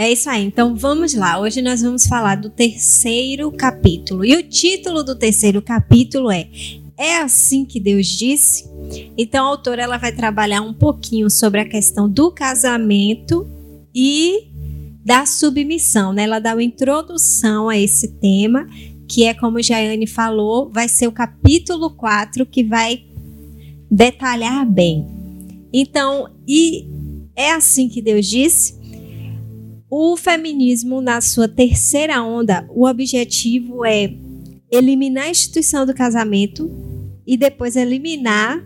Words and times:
É 0.00 0.12
isso 0.12 0.30
aí. 0.30 0.44
Então 0.44 0.76
vamos 0.76 1.12
lá. 1.12 1.40
Hoje 1.40 1.60
nós 1.60 1.82
vamos 1.82 2.06
falar 2.06 2.36
do 2.36 2.48
terceiro 2.48 3.50
capítulo. 3.50 4.24
E 4.24 4.36
o 4.36 4.42
título 4.44 5.02
do 5.02 5.16
terceiro 5.16 5.60
capítulo 5.60 6.30
é 6.30 6.48
É 6.96 7.16
assim 7.18 7.64
que 7.64 7.80
Deus 7.80 8.06
disse? 8.06 8.64
Então 9.18 9.44
a 9.44 9.48
autora 9.48 9.82
ela 9.82 9.98
vai 9.98 10.12
trabalhar 10.12 10.62
um 10.62 10.72
pouquinho 10.72 11.28
sobre 11.28 11.60
a 11.60 11.68
questão 11.68 12.08
do 12.08 12.30
casamento 12.30 13.44
e 13.92 14.46
da 15.04 15.26
submissão, 15.26 16.12
né? 16.12 16.22
Ela 16.22 16.38
dá 16.38 16.54
uma 16.54 16.62
introdução 16.62 17.68
a 17.68 17.76
esse 17.76 18.06
tema, 18.06 18.68
que 19.08 19.24
é 19.24 19.34
como 19.34 19.60
Jaiane 19.60 20.06
falou, 20.06 20.70
vai 20.70 20.88
ser 20.88 21.08
o 21.08 21.12
capítulo 21.12 21.90
4 21.90 22.46
que 22.46 22.62
vai 22.62 23.02
detalhar 23.90 24.64
bem. 24.64 25.04
Então, 25.72 26.30
e 26.46 26.86
é 27.34 27.50
assim 27.50 27.88
que 27.88 28.00
Deus 28.00 28.26
disse? 28.26 28.77
O 29.90 30.16
feminismo, 30.18 31.00
na 31.00 31.20
sua 31.20 31.48
terceira 31.48 32.22
onda, 32.22 32.68
o 32.68 32.86
objetivo 32.86 33.86
é 33.86 34.12
eliminar 34.70 35.24
a 35.24 35.30
instituição 35.30 35.86
do 35.86 35.94
casamento 35.94 36.70
e 37.26 37.38
depois 37.38 37.74
eliminar 37.74 38.62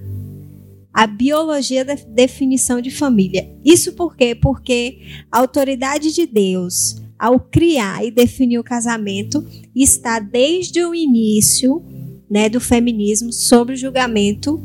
a 0.92 1.06
biologia 1.06 1.84
da 1.84 1.94
definição 1.94 2.80
de 2.80 2.90
família. 2.90 3.48
Isso 3.64 3.92
por 3.92 4.16
quê? 4.16 4.34
Porque 4.34 4.98
a 5.30 5.38
autoridade 5.38 6.12
de 6.12 6.26
Deus, 6.26 6.96
ao 7.16 7.38
criar 7.38 8.04
e 8.04 8.10
definir 8.10 8.58
o 8.58 8.64
casamento, 8.64 9.46
está 9.74 10.18
desde 10.18 10.84
o 10.84 10.92
início 10.92 11.82
né, 12.28 12.48
do 12.48 12.60
feminismo 12.60 13.32
sobre 13.32 13.74
o 13.74 13.78
julgamento 13.78 14.60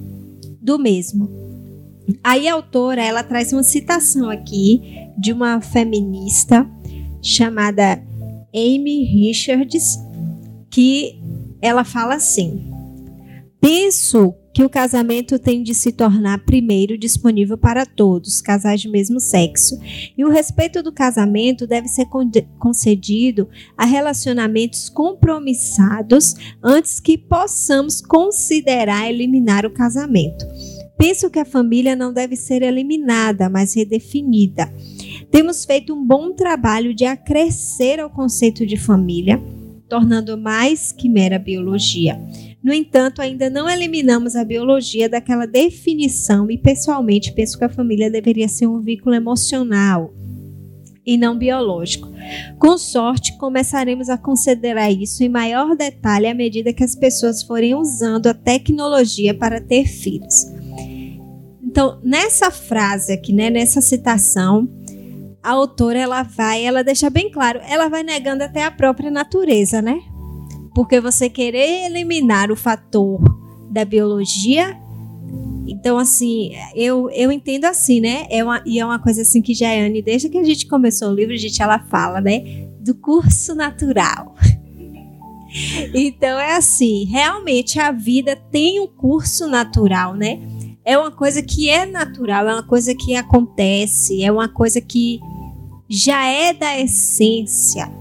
do 0.59 0.80
mesmo. 0.80 1.47
Aí 2.23 2.47
a 2.47 2.53
autora 2.53 3.03
ela 3.03 3.23
traz 3.23 3.52
uma 3.52 3.63
citação 3.63 4.29
aqui 4.29 4.81
de 5.17 5.34
uma 5.34 5.61
feminista 5.61 6.70
chamada 7.21 8.02
Amy 8.53 9.03
Richards, 9.03 9.97
que 10.69 11.19
ela 11.61 11.83
fala 11.83 12.16
assim: 12.16 12.72
Penso 13.59 14.33
que 14.53 14.64
o 14.64 14.69
casamento 14.69 15.38
tem 15.38 15.61
de 15.61 15.75
se 15.75 15.91
tornar 15.91 16.44
primeiro 16.44 16.97
disponível 16.97 17.55
para 17.58 17.86
todos, 17.86 18.42
casais 18.42 18.81
de 18.81 18.89
mesmo 18.89 19.19
sexo, 19.19 19.77
e 20.17 20.25
o 20.25 20.30
respeito 20.30 20.81
do 20.81 20.92
casamento 20.92 21.67
deve 21.67 21.88
ser 21.88 22.08
concedido 22.58 23.47
a 23.77 23.86
relacionamentos 23.86 24.89
compromissados 24.89 26.33
antes 26.64 26.99
que 26.99 27.19
possamos 27.19 28.02
considerar 28.02 29.08
eliminar 29.08 29.64
o 29.64 29.71
casamento. 29.71 30.44
Penso 30.98 31.30
que 31.30 31.40
a 31.40 31.45
família 31.45 31.95
não 31.95 32.12
deve 32.12 32.36
ser 32.36 32.62
eliminada, 32.64 33.50
mas 33.50 33.76
redefinida. 33.76 34.73
Temos 35.30 35.64
feito 35.64 35.94
um 35.94 36.04
bom 36.04 36.34
trabalho 36.34 36.94
de 36.94 37.06
acrescer 37.06 38.00
ao 38.00 38.09
conceito 38.09 38.66
de 38.66 38.78
família, 38.78 39.42
tornando 39.88 40.38
mais 40.38 40.92
que 40.92 41.08
mera 41.08 41.38
biologia. 41.38 42.20
No 42.64 42.73
entanto, 42.73 43.22
ainda 43.22 43.50
não 43.50 43.70
eliminamos 43.70 44.36
a 44.36 44.44
biologia 44.44 45.08
daquela 45.08 45.45
definição 45.45 46.50
e, 46.50 46.58
pessoalmente, 46.58 47.32
penso 47.32 47.58
que 47.58 47.64
a 47.64 47.70
família 47.70 48.09
deveria 48.09 48.48
ser 48.48 48.67
um 48.67 48.82
vínculo 48.82 49.16
emocional 49.16 50.14
e 51.06 51.16
não 51.16 51.38
biológico. 51.38 52.11
Com 52.59 52.78
sorte, 52.78 53.38
começaremos 53.38 54.09
a 54.09 54.17
considerar 54.17 54.92
isso 54.92 55.23
em 55.23 55.30
maior 55.30 55.78
detalhe 55.78 56.28
à 56.28 56.34
medida 56.34 56.73
que 56.73 56.84
as 56.84 56.95
pessoas 56.95 57.42
forem 57.42 57.73
usando 57.73 58.28
a 58.28 58.34
tecnologia 58.34 59.34
para 59.34 59.61
ter 59.61 59.86
filhos. 59.86 60.58
Então, 61.78 62.00
nessa 62.02 62.50
frase 62.50 63.14
aqui, 63.14 63.31
né, 63.31 63.52
nessa 63.52 63.81
citação, 63.81 64.67
a 65.44 65.52
autora 65.52 66.00
ela 66.00 66.23
vai, 66.23 66.66
ela 66.66 66.83
deixa 66.83 67.08
bem 67.08 67.30
claro, 67.30 67.59
ela 67.70 67.88
vai 67.88 68.02
negando 68.02 68.44
até 68.44 68.64
a 68.64 68.72
própria 68.72 69.11
natureza, 69.11 69.80
né? 69.80 70.02
Porque 70.73 71.00
você 71.00 71.30
querer 71.30 71.86
eliminar 71.86 72.50
o 72.50 72.55
fator 72.55 73.22
da 73.70 73.86
biologia, 73.86 74.76
então 75.67 75.99
assim, 75.99 76.49
eu, 76.73 77.11
eu 77.11 77.32
entendo 77.32 77.65
assim, 77.65 78.02
né? 78.02 78.26
É 78.32 78.44
uma, 78.44 78.59
e 78.65 78.80
é 78.80 78.83
uma 78.83 78.98
coisa 78.98 79.21
assim 79.21 79.39
que 79.39 79.54
Jaiane, 79.54 80.02
desde 80.02 80.30
que 80.30 80.39
a 80.39 80.44
gente 80.44 80.65
começou 80.65 81.11
o 81.11 81.14
livro, 81.14 81.36
a 81.36 81.38
gente 81.38 81.61
ela 81.61 81.77
fala, 81.77 82.20
né, 82.20 82.39
do 82.80 82.95
curso 82.95 83.54
natural. 83.54 84.33
Então 85.94 86.38
é 86.38 86.58
assim, 86.58 87.05
realmente 87.05 87.80
a 87.80 87.92
vida 87.92 88.36
tem 88.36 88.82
um 88.82 88.88
curso 88.88 89.48
natural, 89.48 90.14
né? 90.14 90.57
É 90.87 90.98
uma 90.98 91.11
coisa 91.11 91.43
que 91.43 91.70
é 91.70 91.86
natural, 91.86 92.48
é 92.48 92.53
uma 92.53 92.64
coisa 92.64 92.95
que 92.95 93.14
acontece, 93.14 94.23
é 94.23 94.31
uma 94.31 94.48
coisa 94.48 94.80
que 94.80 95.20
já 95.89 96.25
é 96.25 96.53
da 96.53 96.80
essência, 96.80 97.92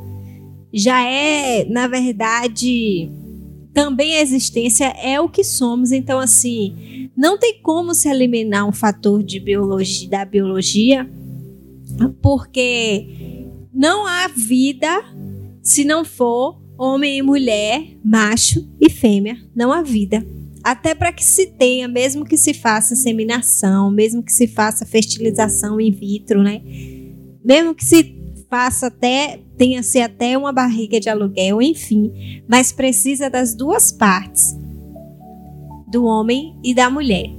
já 0.73 1.03
é, 1.03 1.65
na 1.65 1.89
verdade, 1.89 3.11
também 3.75 4.15
a 4.15 4.21
existência 4.21 4.85
é 5.03 5.21
o 5.21 5.29
que 5.29 5.43
somos. 5.43 5.91
Então, 5.91 6.21
assim, 6.21 7.11
não 7.17 7.37
tem 7.37 7.61
como 7.61 7.93
se 7.93 8.09
eliminar 8.09 8.69
um 8.69 8.73
fator 8.73 9.21
de 9.21 9.41
biologia, 9.41 10.09
da 10.09 10.25
biologia, 10.25 11.11
porque 12.23 13.49
não 13.75 14.07
há 14.07 14.29
vida 14.29 15.03
se 15.61 15.85
não 15.85 16.05
for 16.05 16.57
homem 16.79 17.19
e 17.19 17.23
mulher, 17.23 17.83
macho 18.05 18.65
e 18.81 18.89
fêmea. 18.89 19.37
Não 19.57 19.73
há 19.73 19.83
vida 19.83 20.25
até 20.67 20.97
para 20.97 21.13
que 21.13 21.23
se 21.25 21.47
tenha, 21.47 21.87
mesmo 21.87 22.25
que 22.25 22.37
se 22.37 22.53
faça 22.53 22.95
inseminação, 22.95 23.89
mesmo 23.89 24.21
que 24.21 24.33
se 24.33 24.49
faça 24.49 24.85
fertilização 24.85 25.81
in 25.81 25.93
vitro, 25.93 26.43
né? 26.43 26.61
Mesmo 27.45 27.73
que 27.73 27.85
se 27.85 28.17
faça 28.51 28.89
até 28.89 29.39
tenha-se 29.57 30.01
até 30.01 30.37
uma 30.37 30.53
barriga 30.53 30.99
de 30.99 31.09
aluguel, 31.09 31.63
enfim, 31.63 32.43
mas 32.49 32.73
precisa 32.73 33.31
das 33.31 33.55
duas 33.55 33.93
partes, 33.93 34.57
do 35.87 36.05
homem 36.05 36.59
e 36.65 36.75
da 36.75 36.91
mulher. 36.91 37.31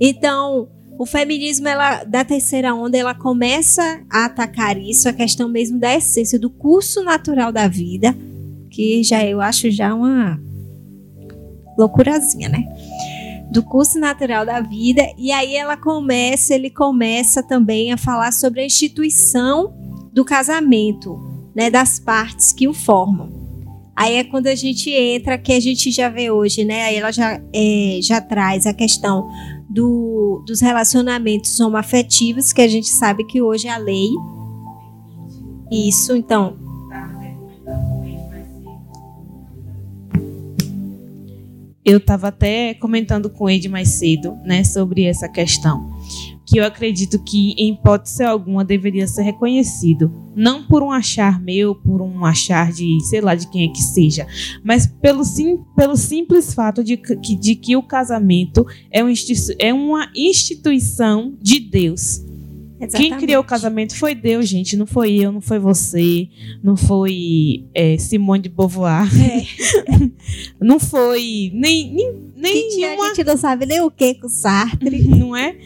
Então, 0.00 0.68
o 0.96 1.04
feminismo 1.04 1.66
ela, 1.66 2.04
da 2.04 2.24
terceira 2.24 2.72
onda 2.72 2.96
ela 2.96 3.12
começa 3.12 4.04
a 4.08 4.26
atacar 4.26 4.78
isso, 4.78 5.08
a 5.08 5.12
questão 5.12 5.48
mesmo 5.48 5.80
da 5.80 5.96
essência 5.96 6.38
do 6.38 6.48
curso 6.48 7.02
natural 7.02 7.50
da 7.50 7.66
vida, 7.66 8.16
que 8.70 9.02
já 9.02 9.26
eu 9.26 9.40
acho 9.40 9.68
já 9.68 9.92
uma 9.92 10.40
loucurazinha, 11.76 12.48
né? 12.48 12.64
Do 13.50 13.62
curso 13.62 13.98
natural 13.98 14.46
da 14.46 14.60
vida. 14.60 15.02
E 15.18 15.30
aí 15.30 15.56
ela 15.56 15.76
começa, 15.76 16.54
ele 16.54 16.70
começa 16.70 17.42
também 17.42 17.92
a 17.92 17.96
falar 17.96 18.32
sobre 18.32 18.60
a 18.60 18.66
instituição 18.66 19.74
do 20.12 20.24
casamento, 20.24 21.18
né? 21.54 21.70
Das 21.70 21.98
partes 21.98 22.52
que 22.52 22.66
o 22.68 22.74
formam. 22.74 23.42
Aí 23.94 24.16
é 24.16 24.24
quando 24.24 24.46
a 24.46 24.54
gente 24.54 24.90
entra, 24.90 25.36
que 25.36 25.52
a 25.52 25.60
gente 25.60 25.90
já 25.90 26.08
vê 26.08 26.30
hoje, 26.30 26.64
né? 26.64 26.84
Aí 26.84 26.96
ela 26.96 27.12
já, 27.12 27.40
é, 27.54 27.98
já 28.02 28.20
traz 28.20 28.66
a 28.66 28.72
questão 28.72 29.28
do, 29.68 30.42
dos 30.46 30.60
relacionamentos 30.60 31.60
homoafetivos, 31.60 32.52
que 32.52 32.62
a 32.62 32.68
gente 32.68 32.88
sabe 32.88 33.24
que 33.24 33.42
hoje 33.42 33.68
é 33.68 33.70
a 33.70 33.76
lei. 33.76 34.08
Isso, 35.70 36.16
então, 36.16 36.56
eu 41.92 41.98
estava 41.98 42.28
até 42.28 42.74
comentando 42.74 43.28
com 43.28 43.48
ele 43.48 43.68
mais 43.68 43.88
cedo, 43.88 44.36
né, 44.44 44.64
sobre 44.64 45.04
essa 45.04 45.28
questão, 45.28 45.90
que 46.46 46.58
eu 46.58 46.64
acredito 46.64 47.22
que 47.22 47.52
em 47.58 47.74
hipótese 47.74 48.24
alguma 48.24 48.64
deveria 48.64 49.06
ser 49.06 49.22
reconhecido, 49.22 50.12
não 50.34 50.66
por 50.66 50.82
um 50.82 50.90
achar 50.90 51.40
meu, 51.40 51.74
por 51.74 52.00
um 52.00 52.24
achar 52.24 52.72
de, 52.72 52.98
sei 53.08 53.20
lá, 53.20 53.34
de 53.34 53.48
quem 53.50 53.68
é 53.68 53.72
que 53.72 53.82
seja, 53.82 54.26
mas 54.64 54.86
pelo, 54.86 55.22
sim, 55.24 55.58
pelo 55.76 55.96
simples 55.96 56.54
fato 56.54 56.82
de 56.82 56.96
que, 56.96 57.36
de 57.36 57.54
que 57.54 57.76
o 57.76 57.82
casamento 57.82 58.66
é, 58.90 59.04
um, 59.04 59.12
é 59.58 59.72
uma 59.72 60.10
instituição 60.16 61.36
de 61.40 61.60
Deus. 61.60 62.24
Exatamente. 62.82 63.10
Quem 63.10 63.18
criou 63.18 63.42
o 63.42 63.46
casamento 63.46 63.96
foi 63.96 64.12
Deus, 64.14 64.48
gente. 64.48 64.76
Não 64.76 64.86
foi 64.86 65.14
eu, 65.14 65.30
não 65.30 65.40
foi 65.40 65.58
você, 65.58 66.28
não 66.62 66.76
foi 66.76 67.64
é, 67.72 67.96
Simone 67.96 68.42
de 68.42 68.48
Beauvoir. 68.48 69.08
É. 69.22 69.44
não 70.60 70.80
foi 70.80 71.52
nem, 71.54 71.92
nem, 71.92 72.32
nem 72.34 72.68
que 72.70 72.76
nenhuma... 72.76 73.04
A 73.04 73.08
gente 73.14 73.24
não 73.24 73.36
sabe 73.36 73.66
nem 73.66 73.80
o 73.80 73.90
que 73.90 74.14
com 74.14 74.28
Sartre. 74.28 75.06
Não 75.06 75.36
é? 75.36 75.56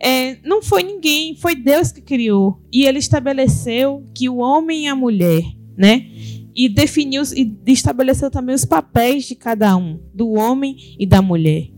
é? 0.00 0.38
Não 0.44 0.62
foi 0.62 0.84
ninguém, 0.84 1.34
foi 1.34 1.56
Deus 1.56 1.90
que 1.90 2.00
criou. 2.00 2.60
E 2.72 2.84
ele 2.84 2.98
estabeleceu 3.00 4.06
que 4.14 4.28
o 4.28 4.36
homem 4.36 4.84
e 4.84 4.86
a 4.86 4.94
mulher, 4.94 5.42
né? 5.76 6.06
E 6.54 6.68
definiu 6.68 7.22
e 7.34 7.56
estabeleceu 7.66 8.30
também 8.30 8.54
os 8.54 8.64
papéis 8.64 9.24
de 9.24 9.34
cada 9.34 9.76
um, 9.76 9.98
do 10.14 10.30
homem 10.32 10.76
e 10.98 11.06
da 11.06 11.20
mulher. 11.20 11.72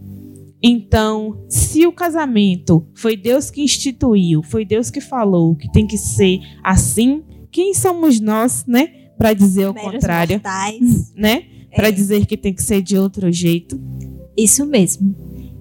Então, 0.67 1.45
se 1.47 1.87
o 1.87 1.93
casamento 1.93 2.87
foi 2.95 3.19
Deus 3.19 3.51
que 3.51 3.61
instituiu, 3.61 4.43
foi 4.43 4.65
Deus 4.65 4.91
que 4.91 4.99
falou 4.99 5.55
que 5.55 5.71
tem 5.71 5.87
que 5.87 5.99
ser 5.99 6.41
assim, 6.63 7.23
quem 7.51 7.75
somos 7.75 8.19
nós, 8.19 8.65
né, 8.67 8.87
para 9.19 9.35
dizer 9.35 9.69
o 9.69 9.75
contrário, 9.75 10.37
mortais. 10.37 11.13
né? 11.15 11.45
É. 11.71 11.77
Para 11.77 11.91
dizer 11.91 12.25
que 12.25 12.35
tem 12.35 12.55
que 12.55 12.63
ser 12.63 12.81
de 12.81 12.97
outro 12.97 13.31
jeito. 13.31 13.79
Isso 14.35 14.65
mesmo. 14.65 15.15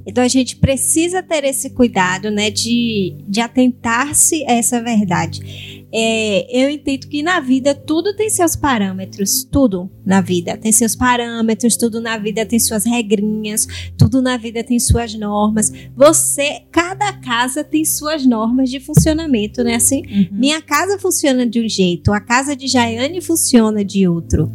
Então 0.06 0.24
a 0.24 0.28
gente 0.28 0.58
precisa 0.58 1.24
ter 1.24 1.44
esse 1.44 1.70
cuidado, 1.70 2.30
né, 2.30 2.50
de, 2.50 3.16
de 3.28 3.42
atentar-se 3.42 4.44
a 4.46 4.54
essa 4.54 4.82
verdade. 4.82 5.84
é, 5.96 6.48
eu 6.50 6.72
entendo 6.72 7.08
que 7.08 7.22
na 7.22 7.40
vida 7.40 7.76
tudo 7.76 8.16
tem 8.16 8.28
seus 8.28 8.56
parâmetros, 8.56 9.44
tudo 9.44 9.92
na 10.04 10.22
vida 10.22 10.58
tem 10.58 10.72
seus 10.72 10.96
parâmetros, 10.96 11.78
tudo 11.78 12.02
na 12.02 12.18
vida 12.18 12.44
tem 12.48 12.60
suas 12.60 12.84
regrinhas, 12.84 13.68
tudo 13.96 14.20
na 14.20 14.36
vida 14.36 14.64
tem 14.64 14.80
suas 14.80 15.14
normas. 15.14 15.72
Você, 15.96 16.64
cada 16.72 17.14
casa 17.14 17.64
tem 17.64 17.86
suas 17.86 18.26
normas 18.26 18.72
de 18.72 18.80
funcionamento, 18.80 19.64
né? 19.64 19.76
Assim, 19.76 20.02
uhum. 20.02 20.28
minha 20.32 20.62
casa 20.62 20.98
funciona 20.98 21.46
de 21.46 21.62
um 21.62 21.70
jeito, 21.70 22.12
a 22.12 22.20
casa 22.20 22.56
de 22.56 22.68
Jaiane 22.68 23.22
funciona 23.22 23.86
de 23.86 24.08
outro. 24.08 24.52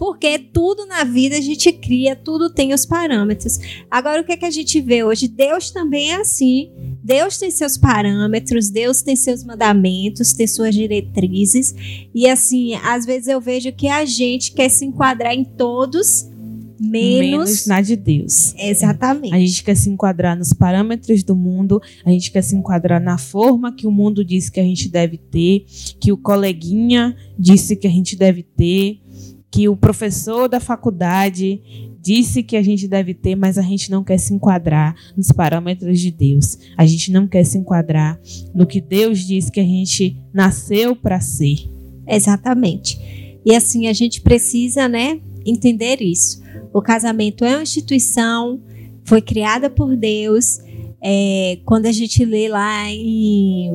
Porque 0.00 0.38
tudo 0.38 0.86
na 0.86 1.04
vida 1.04 1.36
a 1.36 1.40
gente 1.42 1.70
cria, 1.72 2.16
tudo 2.16 2.48
tem 2.48 2.72
os 2.72 2.86
parâmetros. 2.86 3.58
Agora, 3.90 4.22
o 4.22 4.24
que, 4.24 4.32
é 4.32 4.36
que 4.38 4.46
a 4.46 4.50
gente 4.50 4.80
vê 4.80 5.04
hoje? 5.04 5.28
Deus 5.28 5.70
também 5.70 6.12
é 6.12 6.22
assim. 6.22 6.70
Deus 7.04 7.36
tem 7.36 7.50
seus 7.50 7.76
parâmetros, 7.76 8.70
Deus 8.70 9.02
tem 9.02 9.14
seus 9.14 9.44
mandamentos, 9.44 10.32
tem 10.32 10.46
suas 10.46 10.74
diretrizes. 10.74 11.74
E 12.14 12.26
assim, 12.26 12.76
às 12.76 13.04
vezes 13.04 13.28
eu 13.28 13.42
vejo 13.42 13.70
que 13.72 13.88
a 13.88 14.06
gente 14.06 14.52
quer 14.52 14.70
se 14.70 14.86
enquadrar 14.86 15.34
em 15.34 15.44
todos, 15.44 16.26
menos, 16.80 17.20
menos 17.20 17.66
na 17.66 17.82
de 17.82 17.94
Deus. 17.94 18.54
Exatamente. 18.56 19.34
A 19.34 19.38
gente 19.38 19.62
quer 19.62 19.76
se 19.76 19.90
enquadrar 19.90 20.34
nos 20.34 20.54
parâmetros 20.54 21.22
do 21.22 21.36
mundo, 21.36 21.78
a 22.06 22.10
gente 22.10 22.32
quer 22.32 22.42
se 22.42 22.56
enquadrar 22.56 23.02
na 23.02 23.18
forma 23.18 23.70
que 23.70 23.86
o 23.86 23.90
mundo 23.90 24.24
diz 24.24 24.48
que 24.48 24.60
a 24.60 24.64
gente 24.64 24.88
deve 24.88 25.18
ter, 25.18 25.66
que 26.00 26.10
o 26.10 26.16
coleguinha 26.16 27.14
disse 27.38 27.76
que 27.76 27.86
a 27.86 27.90
gente 27.90 28.16
deve 28.16 28.42
ter 28.42 28.98
que 29.50 29.68
o 29.68 29.76
professor 29.76 30.48
da 30.48 30.60
faculdade 30.60 31.60
disse 32.00 32.42
que 32.42 32.56
a 32.56 32.62
gente 32.62 32.86
deve 32.86 33.12
ter, 33.12 33.34
mas 33.34 33.58
a 33.58 33.62
gente 33.62 33.90
não 33.90 34.04
quer 34.04 34.18
se 34.18 34.32
enquadrar 34.32 34.94
nos 35.16 35.32
parâmetros 35.32 35.98
de 35.98 36.10
Deus. 36.10 36.56
A 36.76 36.86
gente 36.86 37.10
não 37.10 37.26
quer 37.26 37.44
se 37.44 37.58
enquadrar 37.58 38.20
no 38.54 38.66
que 38.66 38.80
Deus 38.80 39.18
diz 39.18 39.50
que 39.50 39.60
a 39.60 39.64
gente 39.64 40.16
nasceu 40.32 40.94
para 40.94 41.20
ser. 41.20 41.56
Exatamente. 42.06 42.98
E 43.44 43.54
assim 43.54 43.88
a 43.88 43.92
gente 43.92 44.20
precisa, 44.20 44.88
né, 44.88 45.20
entender 45.44 46.00
isso. 46.00 46.40
O 46.72 46.80
casamento 46.80 47.44
é 47.44 47.56
uma 47.56 47.62
instituição, 47.62 48.60
foi 49.04 49.20
criada 49.20 49.68
por 49.68 49.96
Deus. 49.96 50.60
É, 51.02 51.58
quando 51.64 51.86
a 51.86 51.92
gente 51.92 52.24
lê 52.24 52.48
lá 52.48 52.90
em 52.90 53.72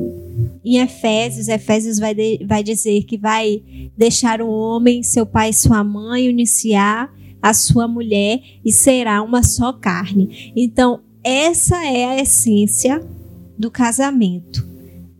em 0.64 0.78
Efésios, 0.78 1.46
Efésios 1.46 1.98
vai, 1.98 2.12
de, 2.12 2.44
vai 2.44 2.62
dizer 2.62 3.04
que 3.04 3.16
vai 3.16 3.62
deixar 3.96 4.42
o 4.42 4.50
homem, 4.50 5.00
seu 5.00 5.24
pai 5.24 5.50
e 5.50 5.54
sua 5.54 5.84
mãe, 5.84 6.26
iniciar 6.26 7.14
a 7.40 7.54
sua 7.54 7.86
mulher 7.86 8.42
e 8.64 8.72
será 8.72 9.22
uma 9.22 9.44
só 9.44 9.72
carne. 9.72 10.52
Então, 10.56 11.00
essa 11.22 11.84
é 11.86 12.04
a 12.04 12.20
essência 12.20 13.00
do 13.56 13.70
casamento, 13.70 14.68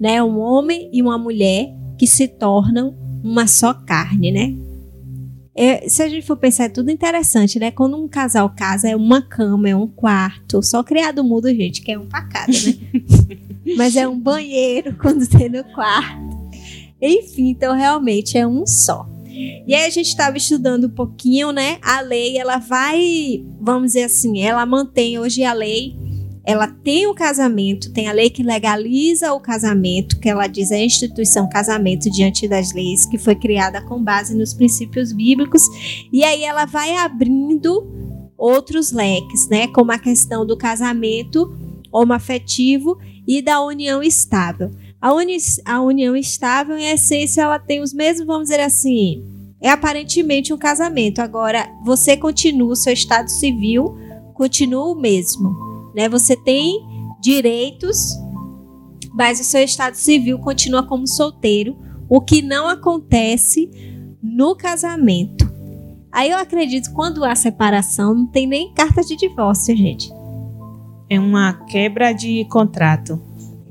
né? 0.00 0.20
Um 0.20 0.40
homem 0.40 0.90
e 0.92 1.00
uma 1.00 1.16
mulher 1.16 1.72
que 1.96 2.06
se 2.08 2.26
tornam 2.26 2.94
uma 3.22 3.46
só 3.46 3.72
carne, 3.72 4.32
né? 4.32 4.65
É, 5.58 5.88
se 5.88 6.02
a 6.02 6.08
gente 6.08 6.26
for 6.26 6.36
pensar, 6.36 6.64
é 6.64 6.68
tudo 6.68 6.90
interessante, 6.90 7.58
né? 7.58 7.70
Quando 7.70 7.96
um 7.96 8.06
casal 8.06 8.50
casa, 8.50 8.90
é 8.90 8.94
uma 8.94 9.22
cama, 9.22 9.68
é 9.70 9.74
um 9.74 9.86
quarto. 9.86 10.62
Só 10.62 10.82
criado 10.82 11.24
mudo, 11.24 11.48
gente, 11.48 11.80
que 11.80 11.92
é 11.92 11.98
um 11.98 12.06
pra 12.06 12.22
cada, 12.22 12.52
né? 12.52 12.74
Mas 13.74 13.96
é 13.96 14.06
um 14.06 14.18
banheiro 14.18 14.94
quando 15.00 15.26
tem 15.26 15.48
no 15.48 15.64
quarto. 15.64 16.36
Enfim, 17.00 17.48
então 17.48 17.74
realmente 17.74 18.36
é 18.36 18.46
um 18.46 18.66
só. 18.66 19.08
E 19.66 19.74
aí 19.74 19.86
a 19.86 19.90
gente 19.90 20.08
estava 20.08 20.36
estudando 20.36 20.84
um 20.84 20.90
pouquinho, 20.90 21.52
né? 21.52 21.78
A 21.82 22.00
lei, 22.00 22.38
ela 22.38 22.58
vai, 22.58 23.44
vamos 23.60 23.92
dizer 23.92 24.04
assim, 24.04 24.40
ela 24.40 24.64
mantém 24.64 25.18
hoje 25.18 25.42
a 25.42 25.52
lei, 25.52 25.96
ela 26.46 26.68
tem 26.68 27.08
o 27.08 27.14
casamento, 27.14 27.92
tem 27.92 28.06
a 28.06 28.12
lei 28.12 28.30
que 28.30 28.40
legaliza 28.40 29.32
o 29.34 29.40
casamento, 29.40 30.20
que 30.20 30.28
ela 30.28 30.46
diz 30.46 30.70
a 30.70 30.78
instituição 30.78 31.48
casamento 31.48 32.08
diante 32.08 32.46
das 32.46 32.72
leis, 32.72 33.04
que 33.04 33.18
foi 33.18 33.34
criada 33.34 33.82
com 33.82 34.00
base 34.00 34.32
nos 34.32 34.54
princípios 34.54 35.12
bíblicos, 35.12 35.62
e 36.12 36.22
aí 36.22 36.44
ela 36.44 36.64
vai 36.64 36.94
abrindo 36.94 37.84
outros 38.38 38.92
leques, 38.92 39.48
né? 39.48 39.66
Como 39.66 39.90
a 39.90 39.98
questão 39.98 40.46
do 40.46 40.56
casamento 40.56 41.52
homoafetivo 41.90 42.96
e 43.26 43.42
da 43.42 43.60
união 43.60 44.00
estável. 44.00 44.70
A, 45.00 45.12
uni 45.12 45.38
a 45.64 45.80
união 45.82 46.14
estável, 46.14 46.78
em 46.78 46.86
essência, 46.86 47.42
ela 47.42 47.58
tem 47.58 47.82
os 47.82 47.92
mesmos, 47.92 48.24
vamos 48.24 48.48
dizer 48.48 48.60
assim, 48.60 49.24
é 49.60 49.68
aparentemente 49.68 50.52
um 50.52 50.58
casamento. 50.58 51.18
Agora, 51.18 51.68
você 51.84 52.16
continua, 52.16 52.72
o 52.72 52.76
seu 52.76 52.92
estado 52.92 53.28
civil 53.28 53.98
continua 54.32 54.86
o 54.86 54.94
mesmo. 54.94 55.75
Né? 55.96 56.10
Você 56.10 56.36
tem 56.36 56.84
direitos, 57.22 58.14
mas 59.14 59.40
o 59.40 59.44
seu 59.44 59.62
estado 59.62 59.94
civil 59.94 60.38
continua 60.38 60.82
como 60.82 61.08
solteiro, 61.08 61.74
o 62.06 62.20
que 62.20 62.42
não 62.42 62.68
acontece 62.68 63.70
no 64.22 64.54
casamento. 64.54 65.50
Aí 66.12 66.30
eu 66.30 66.38
acredito 66.38 66.88
que 66.88 66.94
quando 66.94 67.24
há 67.24 67.34
separação, 67.34 68.14
não 68.14 68.26
tem 68.26 68.46
nem 68.46 68.72
carta 68.74 69.02
de 69.02 69.16
divórcio, 69.16 69.74
gente. 69.74 70.12
É 71.08 71.18
uma 71.18 71.54
quebra 71.66 72.12
de 72.12 72.44
contrato. 72.46 73.20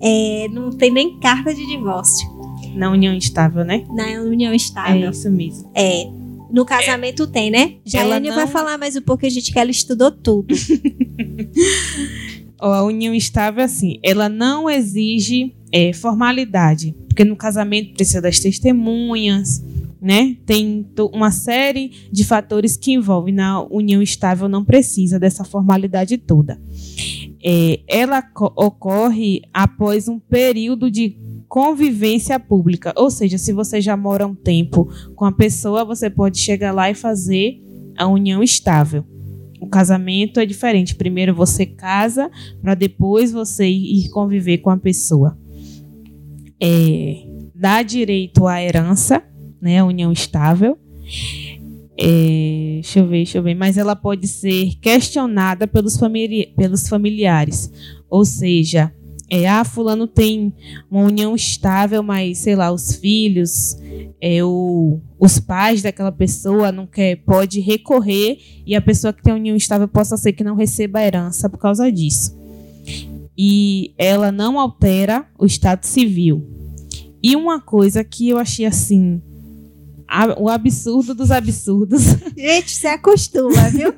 É, 0.02 0.48
não 0.52 0.72
tem 0.72 0.92
nem 0.92 1.20
carta 1.20 1.54
de 1.54 1.66
divórcio. 1.68 2.28
Na 2.74 2.90
união 2.92 3.14
estável, 3.16 3.64
né? 3.64 3.86
Na 3.90 4.22
união 4.22 4.54
estável. 4.54 5.08
É 5.08 5.10
isso 5.10 5.30
mesmo. 5.32 5.70
É. 5.74 6.25
No 6.56 6.64
casamento 6.66 7.24
é. 7.24 7.28
tem, 7.28 7.52
né? 7.52 7.74
Jaiane 7.84 8.30
não... 8.30 8.36
vai 8.38 8.48
falar 8.48 8.78
mais 8.78 8.96
um 8.96 9.02
pouco, 9.02 9.26
a 9.26 9.30
gente 9.30 9.52
que 9.52 9.60
ela 9.60 9.70
estudou 9.70 10.10
tudo. 10.10 10.56
a 12.58 12.82
união 12.84 13.14
estável, 13.14 13.62
assim, 13.62 14.00
ela 14.02 14.30
não 14.30 14.70
exige 14.70 15.54
é, 15.70 15.92
formalidade. 15.92 16.96
Porque 17.10 17.26
no 17.26 17.36
casamento 17.36 17.94
precisa 17.94 18.22
das 18.22 18.40
testemunhas, 18.40 19.62
né? 20.02 20.38
Tem 20.46 20.88
uma 21.12 21.30
série 21.30 21.92
de 22.10 22.24
fatores 22.24 22.78
que 22.78 22.94
envolvem. 22.94 23.34
Na 23.34 23.62
união 23.64 24.02
estável 24.02 24.48
não 24.48 24.64
precisa 24.64 25.20
dessa 25.20 25.44
formalidade 25.44 26.18
toda 26.18 26.58
é, 27.48 27.82
ela 27.88 28.24
ocorre 28.56 29.42
após 29.54 30.08
um 30.08 30.18
período 30.18 30.90
de 30.90 31.16
convivência 31.48 32.40
pública. 32.40 32.92
Ou 32.98 33.12
seja, 33.12 33.38
se 33.38 33.54
você 33.54 33.80
já 33.80 33.96
mora 33.96 34.26
um 34.26 34.34
tempo 34.34 34.90
com 35.16 35.26
a 35.26 35.32
pessoa, 35.32 35.86
você 35.86 36.10
pode 36.10 36.40
chegar 36.40 36.72
lá 36.72 36.90
e 36.90 36.96
fazer 36.96 37.62
a 37.96 38.08
união 38.08 38.42
estável. 38.42 39.06
O 39.62 39.68
casamento 39.68 40.40
é 40.40 40.46
diferente. 40.46 40.96
Primeiro 40.96 41.36
você 41.36 41.68
casa 41.68 42.32
para 42.64 42.74
depois 42.74 43.32
você 43.32 43.68
ir 43.68 44.10
conviver 44.10 44.58
com 44.58 44.72
a 44.72 44.78
pessoa. 44.78 45.38
É, 46.60 47.28
dá 47.54 47.84
direito 47.84 48.48
à 48.48 48.60
herança, 48.62 49.24
né, 49.62 49.80
a 49.80 49.86
união 49.86 50.12
estável. 50.12 50.80
É, 51.98 52.80
deixa 52.82 53.00
eu 53.00 53.08
ver, 53.08 53.18
deixa 53.18 53.38
eu 53.38 53.44
ver. 53.44 53.56
Mas 53.56 53.78
ela 53.78 53.96
pode 53.96 54.28
ser 54.28 54.76
questionada 54.82 55.68
pelos, 55.68 55.98
famili 55.98 56.54
pelos 56.56 56.88
familiares. 56.88 57.72
Ou 58.10 58.26
seja, 58.26 58.94
é, 59.30 59.48
ah, 59.48 59.64
fulano 59.64 60.08
tem 60.08 60.54
uma 60.90 61.02
união 61.02 61.36
estável, 61.36 62.04
mas, 62.04 62.40
sei 62.40 62.56
lá, 62.56 62.72
os 62.72 62.96
filhos, 62.96 63.76
é, 64.22 64.44
o, 64.44 65.00
os 65.20 65.40
pais 65.40 65.82
daquela 65.82 66.12
pessoa 66.12 66.72
não 66.72 66.86
quer, 66.86 67.18
pode 67.18 67.60
recorrer 67.60 68.38
e 68.66 68.76
a 68.76 68.82
pessoa 68.82 69.12
que 69.12 69.24
tem 69.24 69.34
união 69.34 69.56
estável 69.56 69.88
possa 69.88 70.16
ser 70.16 70.34
que 70.34 70.44
não 70.44 70.56
receba 70.56 71.02
herança 71.02 71.50
por 71.50 71.58
causa 71.58 71.92
disso. 71.92 72.38
E 73.38 73.94
ela 73.98 74.32
não 74.32 74.60
altera 74.60 75.28
o 75.40 75.46
estado 75.46 75.86
civil. 75.86 76.48
E 77.22 77.36
uma 77.36 77.60
coisa 77.60 78.04
que 78.04 78.30
eu 78.30 78.38
achei 78.38 78.66
assim 78.66 79.22
o 80.38 80.50
absurdo 80.50 81.14
dos 81.14 81.32
absurdos. 81.32 82.04
Gente, 82.38 82.72
você 82.72 82.88
acostuma, 82.88 83.70
viu? 83.70 83.94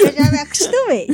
Eu 0.00 0.12
já 0.12 0.30
me 0.30 0.38
acostumei. 0.38 1.06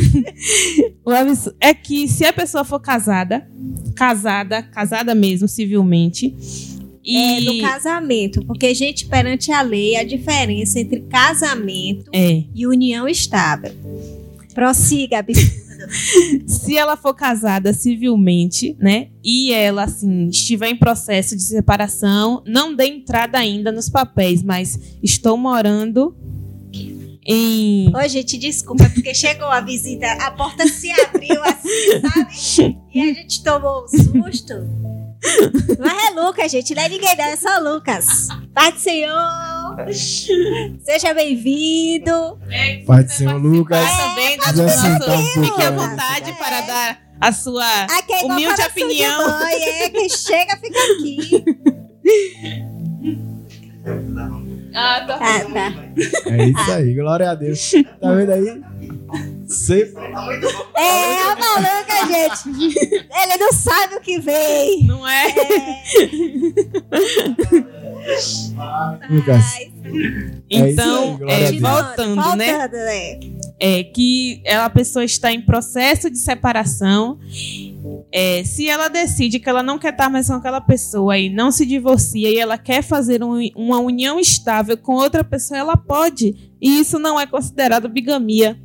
O 1.04 1.11
absurdo 1.11 1.57
é 1.61 1.75
que 1.75 2.09
se 2.09 2.25
a 2.25 2.33
pessoa 2.33 2.64
for 2.64 2.80
casada, 2.80 3.49
casada, 3.95 4.62
casada 4.62 5.14
mesmo, 5.14 5.47
civilmente. 5.47 6.35
E... 7.04 7.16
É, 7.16 7.40
no 7.40 7.61
casamento, 7.61 8.45
porque, 8.45 8.75
gente, 8.75 9.07
perante 9.07 9.50
a 9.50 9.62
lei, 9.62 9.97
a 9.97 10.04
diferença 10.04 10.78
entre 10.78 11.00
casamento 11.02 12.11
é. 12.12 12.45
e 12.54 12.66
união 12.66 13.09
estável. 13.09 13.73
Prossiga, 14.54 15.19
absurdo. 15.19 15.69
Se 16.46 16.76
ela 16.76 16.96
for 16.96 17.14
casada 17.14 17.72
civilmente, 17.72 18.76
né, 18.78 19.08
e 19.22 19.52
ela 19.52 19.84
assim 19.84 20.28
estiver 20.28 20.68
em 20.68 20.76
processo 20.76 21.37
de 21.37 21.42
separação, 21.42 22.42
não 22.46 22.75
dê 22.75 22.87
entrada 22.87 23.38
ainda 23.38 23.70
nos 23.72 23.88
papéis, 23.88 24.42
mas 24.42 24.78
estou 25.02 25.37
morando 25.37 26.14
em. 27.25 27.92
Ô, 27.94 28.08
gente, 28.08 28.38
desculpa, 28.38 28.88
porque 28.90 29.14
chegou 29.14 29.46
a 29.46 29.60
visita, 29.60 30.06
a 30.12 30.30
porta 30.30 30.66
se 30.66 30.90
abriu 30.90 31.42
assim, 31.44 32.00
sabe? 32.00 32.78
E 32.94 33.00
a 33.00 33.14
gente 33.14 33.42
tomou 33.42 33.84
um 33.84 33.88
susto. 33.88 34.54
Mas 35.78 36.04
é 36.04 36.10
Lucas, 36.10 36.50
gente, 36.50 36.74
não 36.74 36.82
é 36.82 36.88
ninguém 36.88 37.16
não, 37.16 37.24
é 37.24 37.36
só 37.36 37.58
Lucas. 37.58 38.28
Pai 38.54 38.72
do 38.72 38.78
Senhor, 38.78 39.76
seja 40.82 41.12
bem-vindo. 41.14 42.38
Pai 42.86 43.04
do 43.04 43.10
Senhor, 43.10 43.36
Lucas. 43.36 43.86
também, 43.96 44.34
é, 44.34 45.32
Fique 45.32 45.62
à 45.62 45.70
vontade 45.70 46.30
é. 46.30 46.34
para 46.34 46.60
dar 46.62 47.02
a 47.20 47.32
sua 47.32 47.86
humilde 48.24 48.62
opinião. 48.62 49.28
Mãe, 49.28 49.62
é, 49.62 49.90
quem 49.90 50.08
chega 50.08 50.56
fica 50.56 50.78
aqui. 50.78 51.44
Ah, 54.80 55.04
tá. 55.06 55.18
Ah, 55.20 55.40
tá. 55.44 56.32
É 56.32 56.44
isso 56.49 56.70
aí, 56.72 56.94
glória 56.94 57.30
a 57.30 57.34
Deus. 57.34 57.70
Tá 58.00 58.12
vendo 58.14 58.30
aí? 58.32 58.60
Você 59.46 59.92
É, 60.76 61.22
a 61.22 61.37
maluca, 61.37 62.06
gente. 62.06 62.78
Ele 62.78 63.37
não 63.38 63.52
sabe 63.52 63.96
o 63.96 64.00
que 64.00 64.18
vem. 64.20 64.84
Não 64.87 65.06
é? 65.06 65.26
Lucas. 69.10 69.44
Ai, 69.54 69.72
Então, 70.49 71.10
aí, 71.12 71.16
glória 71.18 71.34
é, 71.34 71.50
Deus. 71.50 71.60
voltando, 71.60 72.37
né? 72.37 72.52
Voltando, 72.58 72.72
né? 72.76 73.20
é 73.58 73.84
que 73.84 74.40
ela- 74.44 74.64
a 74.66 74.70
pessoa 74.70 75.04
está 75.04 75.32
em 75.32 75.40
processo 75.42 76.10
de 76.10 76.18
separação. 76.18 77.18
É, 78.12 78.42
se 78.45 78.69
ela 78.69 78.88
decide 78.88 79.38
que 79.38 79.49
ela 79.49 79.62
não 79.62 79.78
quer 79.78 79.92
estar 79.92 80.09
mais 80.11 80.26
com 80.26 80.35
aquela 80.35 80.61
pessoa 80.61 81.16
e 81.19 81.28
não 81.30 81.50
se 81.50 81.64
divorcia 81.66 82.28
e 82.30 82.38
ela 82.38 82.59
quer 82.59 82.83
fazer 82.83 83.23
um- 83.23 83.38
uma 83.57 83.78
união 83.78 84.19
estável 84.19 84.76
com 84.76 84.95
outra 84.95 85.23
pessoa, 85.25 85.59
ela 85.59 85.76
pode. 85.76 86.35
E 86.61 86.80
isso 86.80 86.99
não 86.99 87.19
é 87.21 87.26
considerado 87.26 87.88
bigamia. 87.88 88.59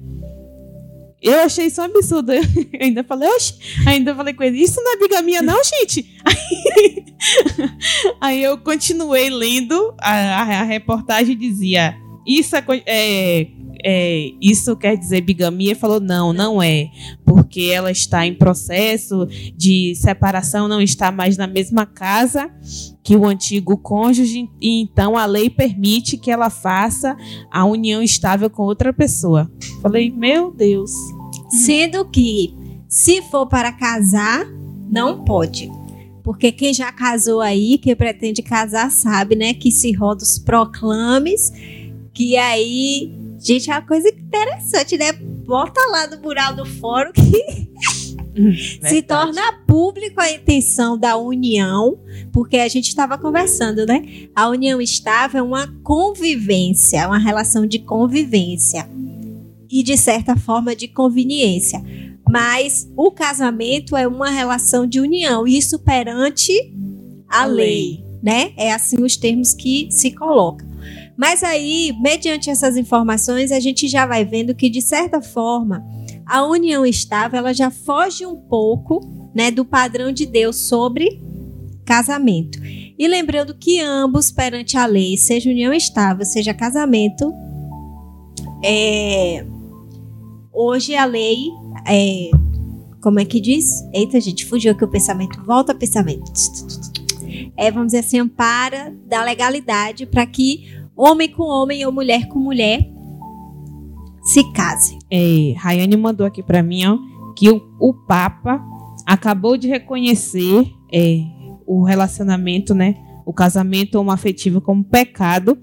Eu 1.21 1.39
achei 1.39 1.65
isso 1.67 1.81
um 1.81 1.85
absurdo. 1.85 2.31
Eu 2.33 2.43
ainda 2.79 3.03
falei, 3.03 3.27
oxe, 3.29 3.55
ainda 3.87 4.13
falei 4.13 4.33
com 4.33 4.43
ele, 4.43 4.61
isso 4.61 4.79
não 4.83 4.93
é 4.93 4.97
bigamia, 4.97 5.41
não, 5.41 5.59
gente. 5.63 6.05
Aí, 6.23 7.05
aí 8.21 8.43
eu 8.43 8.57
continuei 8.59 9.29
lendo 9.29 9.93
a, 9.99 10.11
a- 10.41 10.59
a 10.59 10.63
reportagem 10.63 11.35
dizia: 11.37 11.95
Isso 12.27 12.55
é, 12.55 12.63
é, 12.85 13.47
é, 13.83 14.31
isso 14.41 14.75
quer 14.75 14.97
dizer 14.97 15.21
bigamia? 15.21 15.71
Ele 15.71 15.79
falou: 15.79 15.99
não, 15.99 16.31
não 16.33 16.61
é. 16.61 16.89
Porque 17.25 17.71
ela 17.73 17.91
está 17.91 18.25
em 18.25 18.33
processo 18.33 19.27
de 19.55 19.95
separação, 19.95 20.67
não 20.67 20.81
está 20.81 21.11
mais 21.11 21.37
na 21.37 21.47
mesma 21.47 21.85
casa 21.85 22.49
que 23.03 23.15
o 23.15 23.25
antigo 23.25 23.77
cônjuge, 23.77 24.49
e 24.59 24.81
então 24.81 25.15
a 25.15 25.25
lei 25.25 25.49
permite 25.49 26.17
que 26.17 26.31
ela 26.31 26.49
faça 26.49 27.15
a 27.51 27.63
união 27.65 28.01
estável 28.01 28.49
com 28.49 28.63
outra 28.63 28.91
pessoa. 28.91 29.51
Falei: 29.81 30.11
meu 30.11 30.51
Deus. 30.51 30.91
Sendo 31.49 32.03
que, 32.05 32.53
se 32.87 33.21
for 33.21 33.45
para 33.47 33.71
casar, 33.71 34.45
não 34.89 35.23
pode. 35.23 35.71
Porque 36.23 36.51
quem 36.51 36.73
já 36.73 36.91
casou 36.91 37.39
aí, 37.39 37.77
quem 37.77 37.95
pretende 37.95 38.41
casar, 38.41 38.89
sabe, 38.89 39.35
né? 39.35 39.53
Que 39.53 39.69
se 39.69 39.91
roda 39.91 40.23
os 40.23 40.39
proclames, 40.39 41.51
que 42.11 42.35
aí. 42.35 43.11
Gente, 43.39 43.69
é 43.69 43.73
uma 43.73 43.81
coisa 43.81 44.09
interessante, 44.09 44.97
né? 44.97 45.11
Bota 45.13 45.79
lá 45.91 46.07
no 46.07 46.21
mural 46.21 46.55
do 46.55 46.65
fórum 46.65 47.11
que 47.11 47.69
se 48.87 49.01
torna 49.01 49.41
público 49.67 50.19
a 50.19 50.31
intenção 50.31 50.97
da 50.97 51.15
união, 51.17 51.97
porque 52.33 52.57
a 52.57 52.67
gente 52.67 52.87
estava 52.87 53.17
conversando, 53.17 53.85
né? 53.85 54.27
A 54.35 54.49
união 54.49 54.81
estável 54.81 55.39
é 55.39 55.43
uma 55.43 55.67
convivência, 55.83 57.07
uma 57.07 57.17
relação 57.19 57.65
de 57.65 57.79
convivência 57.79 58.89
e 59.69 59.83
de 59.83 59.97
certa 59.97 60.35
forma 60.35 60.75
de 60.75 60.87
conveniência. 60.87 61.83
Mas 62.29 62.89
o 62.95 63.11
casamento 63.11 63.95
é 63.95 64.07
uma 64.07 64.29
relação 64.29 64.87
de 64.87 64.99
união, 64.99 65.47
isso 65.47 65.77
perante 65.79 66.51
a, 67.29 67.43
A 67.43 67.45
lei, 67.45 67.65
lei. 67.65 68.03
né? 68.21 68.53
É 68.57 68.73
assim 68.73 69.01
os 69.03 69.15
termos 69.15 69.53
que 69.53 69.87
se 69.91 70.11
colocam. 70.11 70.67
Mas 71.17 71.43
aí, 71.43 71.95
mediante 72.01 72.49
essas 72.49 72.75
informações, 72.75 73.51
a 73.51 73.59
gente 73.59 73.87
já 73.87 74.05
vai 74.05 74.25
vendo 74.25 74.53
que 74.53 74.69
de 74.69 74.81
certa 74.81 75.21
forma 75.21 75.85
a 76.25 76.43
união 76.45 76.85
estável 76.85 77.39
ela 77.39 77.53
já 77.53 77.69
foge 77.69 78.25
um 78.25 78.35
pouco, 78.35 79.01
né, 79.33 79.51
do 79.51 79.63
padrão 79.63 80.11
de 80.11 80.25
Deus 80.25 80.67
sobre 80.67 81.21
casamento. 81.85 82.59
E 82.63 83.07
lembrando 83.07 83.55
que 83.55 83.79
ambos 83.79 84.31
perante 84.31 84.77
a 84.77 84.85
lei, 84.85 85.17
seja 85.17 85.49
união 85.49 85.73
estável, 85.73 86.25
seja 86.25 86.53
casamento, 86.53 87.31
é, 88.63 89.45
hoje 90.51 90.95
a 90.95 91.05
lei 91.05 91.49
é, 91.87 92.31
como 93.05 93.19
é 93.19 93.25
que 93.25 93.39
diz? 93.39 93.87
Eita, 93.93 94.19
gente, 94.19 94.45
fugiu 94.47 94.71
aqui 94.71 94.83
o 94.83 94.87
pensamento. 94.87 95.39
Volta 95.43 95.73
ao 95.73 95.77
pensamento. 95.77 96.23
É, 97.55 97.69
vamos 97.69 97.89
dizer 97.89 97.99
assim, 97.99 98.19
ampara 98.19 98.95
da 99.05 99.23
legalidade 99.23 100.07
para 100.07 100.25
que 100.25 100.75
homem 100.95 101.29
com 101.29 101.43
homem 101.43 101.85
ou 101.85 101.91
mulher 101.91 102.27
com 102.27 102.39
mulher 102.39 102.95
se 104.25 104.43
case. 104.51 104.97
É, 105.09 105.53
Rayane 105.57 105.95
mandou 105.95 106.25
aqui 106.25 106.41
pra 106.41 106.63
mim 106.63 106.85
ó, 106.85 106.97
que 107.35 107.49
o, 107.49 107.61
o 107.79 107.93
Papa 107.93 108.59
acabou 109.05 109.55
de 109.55 109.67
reconhecer 109.67 110.67
é, 110.91 111.19
o 111.65 111.83
relacionamento, 111.83 112.73
né? 112.73 112.95
O 113.25 113.33
casamento 113.33 113.99
homoafetivo 113.99 114.61
como 114.61 114.83
pecado 114.83 115.57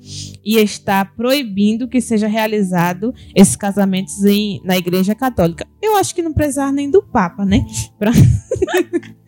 e 0.44 0.56
está 0.58 1.04
proibindo 1.04 1.88
que 1.88 2.00
seja 2.00 2.26
realizado 2.26 3.14
esses 3.34 3.54
casamentos 3.54 4.24
em, 4.24 4.60
na 4.64 4.76
Igreja 4.76 5.14
Católica. 5.14 5.66
Eu 5.80 5.96
acho 5.96 6.14
que 6.14 6.22
não 6.22 6.32
precisava 6.32 6.72
nem 6.72 6.90
do 6.90 7.02
Papa, 7.02 7.44
né? 7.44 7.64
Pra- 7.98 8.12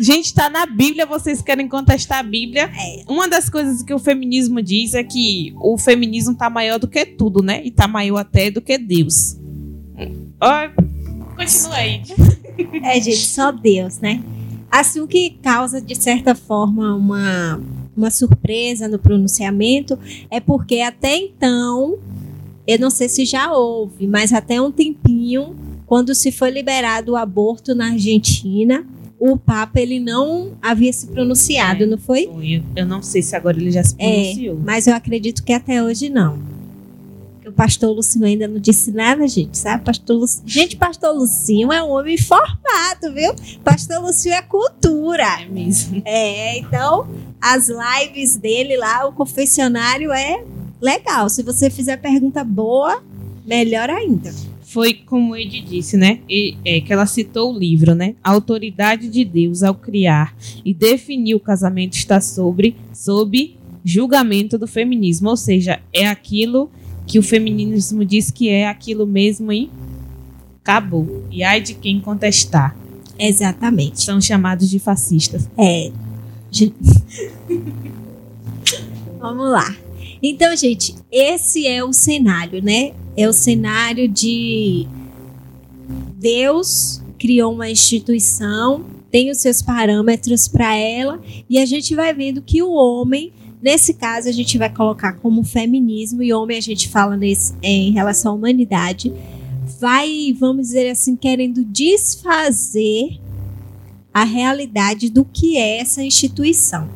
Gente, 0.00 0.32
tá 0.34 0.48
na 0.48 0.66
Bíblia, 0.66 1.06
vocês 1.06 1.42
querem 1.42 1.68
contestar 1.68 2.18
a 2.18 2.22
Bíblia? 2.22 2.70
É. 2.74 3.04
Uma 3.08 3.28
das 3.28 3.48
coisas 3.50 3.82
que 3.82 3.92
o 3.92 3.98
feminismo 3.98 4.62
diz 4.62 4.94
é 4.94 5.04
que 5.04 5.52
o 5.56 5.76
feminismo 5.76 6.34
tá 6.34 6.48
maior 6.48 6.78
do 6.78 6.88
que 6.88 7.04
tudo, 7.04 7.42
né? 7.42 7.60
E 7.64 7.70
tá 7.70 7.86
maior 7.86 8.18
até 8.18 8.50
do 8.50 8.60
que 8.60 8.78
Deus. 8.78 9.36
Ó, 10.40 10.68
continua 11.36 11.76
aí. 11.76 12.02
É, 12.82 13.00
gente, 13.00 13.26
só 13.26 13.52
Deus, 13.52 13.98
né? 13.98 14.22
Assim, 14.70 15.00
o 15.00 15.06
que 15.08 15.30
causa, 15.42 15.80
de 15.80 15.94
certa 15.96 16.34
forma, 16.34 16.94
uma, 16.94 17.60
uma 17.96 18.10
surpresa 18.10 18.86
no 18.86 18.98
pronunciamento 18.98 19.98
é 20.30 20.38
porque 20.40 20.80
até 20.80 21.16
então, 21.16 21.98
eu 22.66 22.78
não 22.78 22.90
sei 22.90 23.08
se 23.08 23.24
já 23.24 23.52
houve, 23.52 24.06
mas 24.06 24.32
até 24.32 24.60
um 24.60 24.70
tempinho, 24.70 25.56
quando 25.86 26.14
se 26.14 26.30
foi 26.30 26.50
liberado 26.50 27.12
o 27.12 27.16
aborto 27.16 27.74
na 27.74 27.90
Argentina, 27.92 28.86
o 29.18 29.36
Papa 29.36 29.80
ele 29.80 29.98
não 30.00 30.52
havia 30.62 30.92
se 30.92 31.06
pronunciado, 31.08 31.82
É. 31.82 31.86
não 31.86 31.98
foi? 31.98 32.30
Eu, 32.76 32.86
não 32.86 33.02
sei 33.02 33.20
se 33.22 33.34
agora 33.36 33.58
ele 33.58 33.70
já 33.70 33.82
se 33.82 33.94
É, 33.98 34.22
pronunciou. 34.22 34.60
mas 34.64 34.86
eu 34.86 34.94
acredito 34.94 35.42
que 35.42 35.52
até 35.52 35.82
hoje 35.82 36.08
não. 36.08 36.38
O 37.50 37.52
pastor 37.52 37.94
Lucinho 37.94 38.24
ainda 38.24 38.46
não 38.46 38.60
disse 38.60 38.92
nada, 38.92 39.26
gente, 39.26 39.58
sabe? 39.58 39.84
Pastor 39.84 40.16
Lucinho... 40.16 40.48
Gente, 40.48 40.76
pastor 40.76 41.14
Lucinho 41.14 41.72
é 41.72 41.82
um 41.82 41.90
homem 41.90 42.16
formado, 42.16 43.12
viu? 43.12 43.34
Pastor 43.64 44.00
Lucinho 44.00 44.34
é 44.34 44.42
cultura. 44.42 45.42
É 45.42 45.46
mesmo. 45.46 46.00
É, 46.04 46.58
então 46.58 47.08
as 47.40 47.68
lives 47.68 48.36
dele 48.36 48.76
lá, 48.76 49.06
o 49.06 49.12
confessionário 49.12 50.12
é 50.12 50.44
legal. 50.80 51.28
Se 51.28 51.42
você 51.42 51.68
fizer 51.68 51.96
pergunta 51.96 52.44
boa, 52.44 53.02
melhor 53.44 53.90
ainda. 53.90 54.32
Foi 54.62 54.94
como 54.94 55.34
Ed 55.36 55.60
disse, 55.62 55.96
né? 55.96 56.20
E, 56.28 56.56
é, 56.64 56.80
que 56.80 56.92
ela 56.92 57.04
citou 57.04 57.52
o 57.52 57.58
livro, 57.58 57.94
né? 57.94 58.14
A 58.22 58.30
autoridade 58.30 59.08
de 59.08 59.24
Deus 59.24 59.64
ao 59.64 59.74
criar 59.74 60.36
e 60.64 60.72
definir 60.72 61.34
o 61.34 61.40
casamento 61.40 61.94
está 61.94 62.20
sobre, 62.20 62.76
sob 62.94 63.56
julgamento 63.84 64.56
do 64.56 64.68
feminismo. 64.68 65.28
Ou 65.30 65.36
seja, 65.36 65.80
é 65.92 66.06
aquilo 66.06 66.70
que 67.10 67.18
o 67.18 67.22
feminismo 67.24 68.04
diz 68.04 68.30
que 68.30 68.48
é 68.48 68.68
aquilo 68.68 69.04
mesmo 69.04 69.52
e 69.52 69.68
acabou. 70.62 71.24
E 71.28 71.42
ai 71.42 71.60
de 71.60 71.74
quem 71.74 72.00
contestar. 72.00 72.76
Exatamente. 73.18 74.04
São 74.04 74.20
chamados 74.20 74.70
de 74.70 74.78
fascistas. 74.78 75.50
É. 75.58 75.90
Vamos 79.18 79.50
lá. 79.50 79.76
Então, 80.22 80.56
gente, 80.56 80.94
esse 81.10 81.66
é 81.66 81.82
o 81.82 81.92
cenário, 81.92 82.62
né? 82.62 82.92
É 83.16 83.28
o 83.28 83.32
cenário 83.32 84.06
de 84.06 84.86
Deus 86.14 87.02
criou 87.18 87.52
uma 87.52 87.68
instituição, 87.68 88.84
tem 89.10 89.32
os 89.32 89.38
seus 89.38 89.60
parâmetros 89.60 90.46
para 90.46 90.76
ela, 90.76 91.20
e 91.48 91.58
a 91.58 91.66
gente 91.66 91.92
vai 91.92 92.14
vendo 92.14 92.40
que 92.40 92.62
o 92.62 92.70
homem, 92.70 93.32
nesse 93.62 93.94
caso, 93.94 94.28
a 94.28 94.32
gente 94.32 94.58
vai 94.58 94.72
colocar 94.72 95.14
como 95.14 95.44
feminismo, 95.44 96.22
e 96.22 96.32
homem 96.32 96.58
a 96.58 96.62
gente 96.62 96.88
fala 96.88 97.16
nesse, 97.16 97.54
em 97.62 97.92
relação 97.92 98.32
à 98.32 98.34
humanidade, 98.34 99.12
vai, 99.78 100.34
vamos 100.38 100.68
dizer 100.68 100.90
assim, 100.90 101.16
querendo 101.16 101.64
desfazer 101.64 103.18
a 104.12 104.24
realidade 104.24 105.08
do 105.08 105.24
que 105.24 105.56
é 105.56 105.78
essa 105.78 106.02
instituição. 106.02 106.88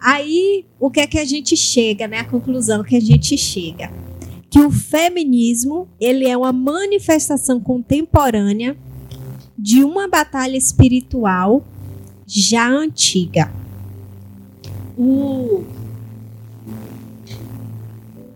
Aí, 0.00 0.64
o 0.78 0.90
que 0.90 1.00
é 1.00 1.06
que 1.06 1.18
a 1.18 1.24
gente 1.24 1.56
chega, 1.56 2.06
né? 2.06 2.18
A 2.20 2.24
conclusão 2.24 2.82
que 2.82 2.96
a 2.96 3.00
gente 3.00 3.36
chega. 3.36 3.92
Que 4.50 4.60
o 4.60 4.70
feminismo, 4.70 5.88
ele 6.00 6.26
é 6.26 6.36
uma 6.36 6.52
manifestação 6.52 7.60
contemporânea 7.60 8.76
de 9.58 9.82
uma 9.82 10.08
batalha 10.08 10.56
espiritual 10.56 11.66
já 12.26 12.68
antiga. 12.68 13.52
O, 14.98 15.62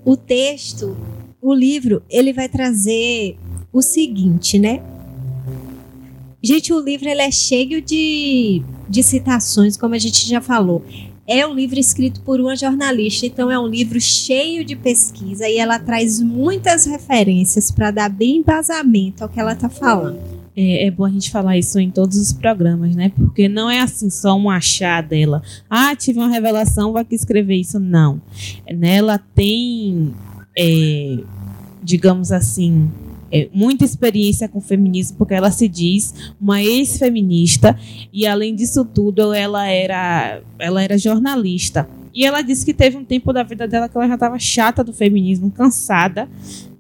o 0.05 0.17
texto, 0.17 0.97
o 1.41 1.53
livro, 1.53 2.05
ele 2.09 2.33
vai 2.33 2.49
trazer 2.49 3.37
o 3.73 3.83
seguinte, 3.83 4.61
né? 4.61 4.81
Gente, 6.41 6.73
o 6.73 6.79
livro 6.79 7.09
ele 7.09 7.21
é 7.21 7.31
cheio 7.33 7.83
de, 7.83 8.63
de 8.89 9.03
citações, 9.03 9.77
como 9.77 9.97
a 9.97 9.99
gente 9.99 10.25
já 10.29 10.41
falou. 10.41 10.85
É 11.27 11.47
um 11.47 11.55
livro 11.55 11.81
escrito 11.81 12.21
por 12.23 12.41
uma 12.41 12.55
jornalista, 12.55 13.27
então 13.27 13.51
é 13.51 13.59
um 13.59 13.67
livro 13.67 14.01
cheio 14.01 14.65
de 14.65 14.77
pesquisa 14.77 15.49
e 15.49 15.59
ela 15.59 15.79
traz 15.81 16.21
muitas 16.21 16.85
referências 16.85 17.71
para 17.71 17.91
dar 17.91 18.09
bem 18.09 18.39
embasamento 18.39 19.23
ao 19.23 19.29
que 19.29 19.41
ela 19.41 19.53
está 19.53 19.69
falando. 19.69 20.32
É, 20.55 20.87
é, 20.87 20.91
bom 20.91 21.05
a 21.05 21.11
gente 21.11 21.31
falar 21.31 21.57
isso 21.57 21.79
em 21.79 21.91
todos 21.91 22.19
os 22.19 22.33
programas, 22.33 22.95
né? 22.95 23.11
Porque 23.17 23.49
não 23.49 23.71
é 23.71 23.81
assim 23.81 24.11
só 24.11 24.37
um 24.37 24.51
achar 24.51 25.03
dela. 25.03 25.43
Ah, 25.69 25.97
tive 25.97 26.19
uma 26.19 26.29
revelação, 26.29 26.93
vou 26.93 27.01
aqui 27.01 27.15
escrever 27.15 27.57
isso. 27.57 27.81
Não. 27.81 28.21
Nela 28.71 29.19
tem, 29.19 30.13
é, 30.57 31.19
digamos 31.83 32.31
assim, 32.31 32.91
é, 33.33 33.49
muita 33.53 33.85
experiência 33.85 34.47
com 34.47 34.61
feminismo, 34.61 35.17
porque 35.17 35.33
ela 35.33 35.51
se 35.51 35.67
diz 35.67 36.33
uma 36.39 36.63
ex-feminista 36.63 37.75
e, 38.13 38.27
além 38.27 38.55
disso 38.55 38.85
tudo, 38.85 39.33
ela 39.33 39.67
era, 39.67 40.43
ela 40.59 40.83
era 40.83 40.99
jornalista. 40.99 41.89
E 42.15 42.27
ela 42.27 42.43
disse 42.43 42.67
que 42.67 42.75
teve 42.75 42.99
um 42.99 43.05
tempo 43.05 43.33
da 43.33 43.43
vida 43.43 43.67
dela 43.67 43.89
que 43.89 43.97
ela 43.97 44.07
já 44.07 44.15
estava 44.15 44.39
chata 44.39 44.85
do 44.85 44.93
feminismo, 44.93 45.51
cansada, 45.51 46.29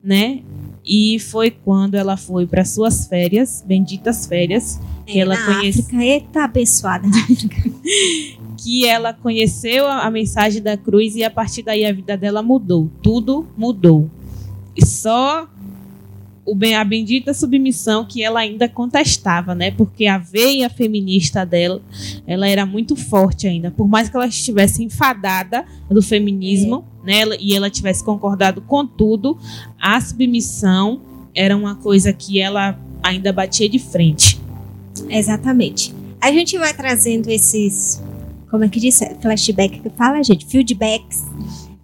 né? 0.04 0.42
E 0.84 1.18
foi 1.18 1.50
quando 1.50 1.94
ela 1.94 2.16
foi 2.16 2.46
para 2.46 2.64
suas 2.64 3.06
férias, 3.06 3.62
benditas 3.66 4.26
férias, 4.26 4.80
que 5.06 5.18
é, 5.18 5.22
ela 5.22 5.36
conheceu. 5.36 6.00
Eita, 6.00 6.44
abençoada. 6.44 7.08
que 8.58 8.86
ela 8.86 9.12
conheceu 9.12 9.86
a, 9.86 10.02
a 10.02 10.10
mensagem 10.10 10.62
da 10.62 10.76
cruz 10.76 11.16
e 11.16 11.24
a 11.24 11.30
partir 11.30 11.62
daí 11.62 11.84
a 11.84 11.92
vida 11.92 12.16
dela 12.16 12.42
mudou. 12.42 12.90
Tudo 13.02 13.46
mudou. 13.56 14.10
E 14.76 14.84
só 14.84 15.48
o 16.44 16.54
bem, 16.54 16.74
a 16.74 16.84
bendita 16.84 17.32
submissão 17.32 18.04
que 18.04 18.22
ela 18.22 18.40
ainda 18.40 18.68
contestava, 18.68 19.54
né? 19.54 19.70
Porque 19.70 20.06
a 20.06 20.18
veia 20.18 20.68
feminista 20.68 21.46
dela, 21.46 21.80
ela 22.26 22.48
era 22.48 22.66
muito 22.66 22.96
forte 22.96 23.46
ainda. 23.46 23.70
Por 23.70 23.86
mais 23.86 24.08
que 24.08 24.16
ela 24.16 24.26
estivesse 24.26 24.82
enfadada 24.82 25.64
do 25.88 26.02
feminismo, 26.02 26.84
é. 27.06 27.26
né? 27.26 27.36
E 27.40 27.54
ela 27.54 27.70
tivesse 27.70 28.04
concordado 28.04 28.60
com 28.60 28.84
tudo, 28.84 29.38
a 29.80 30.00
submissão 30.00 31.00
era 31.34 31.56
uma 31.56 31.76
coisa 31.76 32.12
que 32.12 32.40
ela 32.40 32.78
ainda 33.02 33.32
batia 33.32 33.68
de 33.68 33.78
frente. 33.78 34.40
Exatamente. 35.08 35.94
A 36.20 36.30
gente 36.32 36.58
vai 36.58 36.74
trazendo 36.74 37.28
esses, 37.28 38.02
como 38.50 38.64
é 38.64 38.68
que 38.68 38.80
diz, 38.80 39.00
flashback 39.20 39.80
que 39.80 39.90
fala, 39.90 40.22
gente, 40.22 40.46
feedbacks 40.46 41.24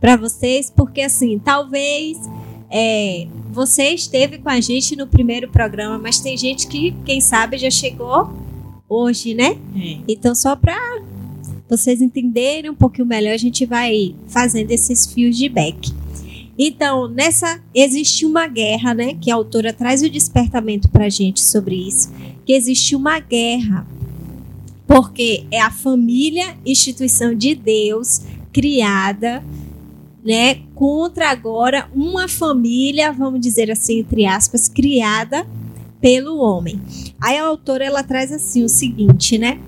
para 0.01 0.17
vocês, 0.17 0.73
porque 0.75 1.01
assim, 1.01 1.39
talvez 1.39 2.19
é, 2.71 3.27
você 3.51 3.91
esteve 3.91 4.39
com 4.39 4.49
a 4.49 4.61
gente 4.61 4.95
no 4.95 5.07
primeiro 5.07 5.49
programa, 5.49 5.99
mas 5.99 6.21
tem 6.21 6.37
gente 6.37 6.67
que, 6.67 6.95
quem 7.05 7.21
sabe, 7.21 7.57
já 7.59 7.71
chegou 7.71 8.31
hoje, 8.89 9.35
né? 9.35 9.59
É. 9.77 9.99
Então, 10.07 10.35
só 10.35 10.55
para 10.55 10.77
vocês 11.69 12.01
entenderem 12.01 12.71
um 12.71 12.75
pouquinho 12.75 13.07
melhor, 13.07 13.33
a 13.33 13.39
gente 13.39 13.65
vai 13.65 14.15
fazendo 14.29 14.71
esses 14.71 15.07
fios 15.07 15.37
de 15.37 15.49
back. 15.49 15.93
Então, 16.59 17.09
nessa 17.09 17.61
existe 17.75 18.27
uma 18.27 18.47
guerra, 18.47 18.93
né? 18.93 19.15
Que 19.15 19.31
a 19.31 19.35
autora 19.35 19.73
traz 19.73 20.03
o 20.03 20.11
despertamento 20.11 20.89
para 20.89 21.07
a 21.07 21.11
gente 21.11 21.41
sobre 21.41 21.77
isso, 21.77 22.13
que 22.45 22.53
existe 22.53 22.97
uma 22.97 23.21
guerra, 23.21 23.87
porque 24.87 25.45
é 25.51 25.61
a 25.61 25.71
família, 25.71 26.57
instituição 26.67 27.35
de 27.35 27.55
Deus 27.55 28.23
criada 28.53 29.43
né, 30.25 30.63
contra 30.75 31.31
agora 31.31 31.89
uma 31.95 32.29
família, 32.29 33.13
vamos 33.13 33.41
dizer 33.41 33.71
assim, 33.71 34.01
entre 34.01 34.27
aspas, 34.27 34.69
criada 34.69 35.47
pelo 36.01 36.39
homem. 36.39 36.81
Aí 37.21 37.37
a 37.37 37.45
autora 37.45 37.85
ela 37.85 38.03
traz 38.03 38.33
assim 38.33 38.65
o 38.65 38.69
seguinte, 38.69 39.39
né? 39.39 39.61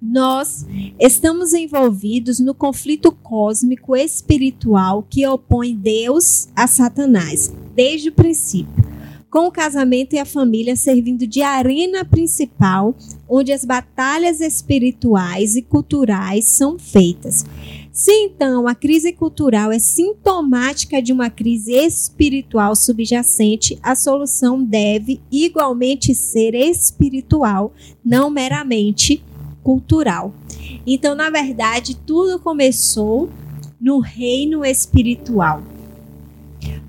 Nós 0.00 0.66
estamos 0.98 1.52
envolvidos 1.52 2.40
no 2.40 2.54
conflito 2.54 3.12
cósmico 3.12 3.96
espiritual 3.96 5.06
que 5.08 5.26
opõe 5.26 5.74
Deus 5.74 6.48
a 6.56 6.66
Satanás, 6.66 7.52
desde 7.74 8.08
o 8.08 8.12
princípio 8.12 8.92
com 9.32 9.46
o 9.46 9.50
casamento 9.50 10.14
e 10.14 10.18
a 10.18 10.26
família 10.26 10.76
servindo 10.76 11.26
de 11.26 11.40
arena 11.40 12.04
principal, 12.04 12.94
onde 13.26 13.50
as 13.50 13.64
batalhas 13.64 14.42
espirituais 14.42 15.56
e 15.56 15.62
culturais 15.62 16.44
são 16.44 16.78
feitas. 16.78 17.46
Se 17.92 18.10
então 18.10 18.66
a 18.66 18.74
crise 18.74 19.12
cultural 19.12 19.70
é 19.70 19.78
sintomática 19.78 21.02
de 21.02 21.12
uma 21.12 21.28
crise 21.28 21.72
espiritual 21.72 22.74
subjacente, 22.74 23.78
a 23.82 23.94
solução 23.94 24.64
deve 24.64 25.20
igualmente 25.30 26.14
ser 26.14 26.54
espiritual, 26.54 27.74
não 28.02 28.30
meramente 28.30 29.22
cultural. 29.62 30.32
Então, 30.86 31.14
na 31.14 31.28
verdade, 31.28 31.94
tudo 31.94 32.38
começou 32.38 33.28
no 33.78 34.00
reino 34.00 34.64
espiritual. 34.64 35.62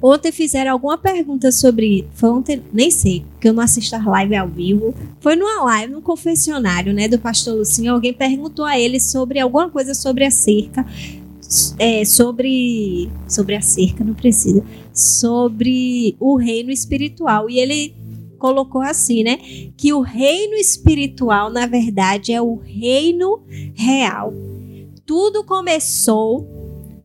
Ontem 0.02 0.32
fizeram 0.32 0.72
alguma 0.72 0.98
pergunta 0.98 1.52
sobre. 1.52 2.08
Foi 2.14 2.30
ontem, 2.30 2.62
nem 2.74 2.92
sei, 2.92 3.26
porque 3.32 3.48
eu 3.48 3.54
não 3.54 3.64
assisto 3.64 3.96
a 3.96 4.04
live 4.04 4.36
ao 4.36 4.48
vivo. 4.48 4.94
Foi 5.20 5.36
numa 5.36 5.64
live, 5.64 5.94
no 5.94 6.02
confessionário, 6.02 6.94
né, 6.94 7.08
do 7.08 7.18
pastor 7.20 7.56
Lucinho. 7.56 7.94
Alguém 7.94 8.14
perguntou 8.14 8.66
a 8.66 8.78
ele 8.78 9.00
sobre 9.00 9.40
alguma 9.40 9.70
coisa 9.70 9.94
sobre 9.94 10.26
a 10.26 10.32
cerca. 10.32 10.86
É, 11.78 12.04
sobre. 12.04 13.10
Sobre 13.28 13.56
a 13.56 13.62
cerca, 13.62 14.04
não 14.04 14.14
precisa. 14.14 14.64
Sobre 14.94 16.16
o 16.20 16.36
reino 16.36 16.72
espiritual. 16.72 17.50
E 17.50 17.60
ele 17.60 17.96
colocou 18.38 18.82
assim, 18.82 19.24
né? 19.24 19.38
Que 19.78 19.94
o 19.94 20.02
reino 20.02 20.56
espiritual, 20.56 21.50
na 21.50 21.66
verdade, 21.66 22.34
é 22.34 22.42
o 22.42 22.56
reino 22.56 23.42
real. 23.74 24.34
Tudo 25.06 25.46
começou 25.46 26.46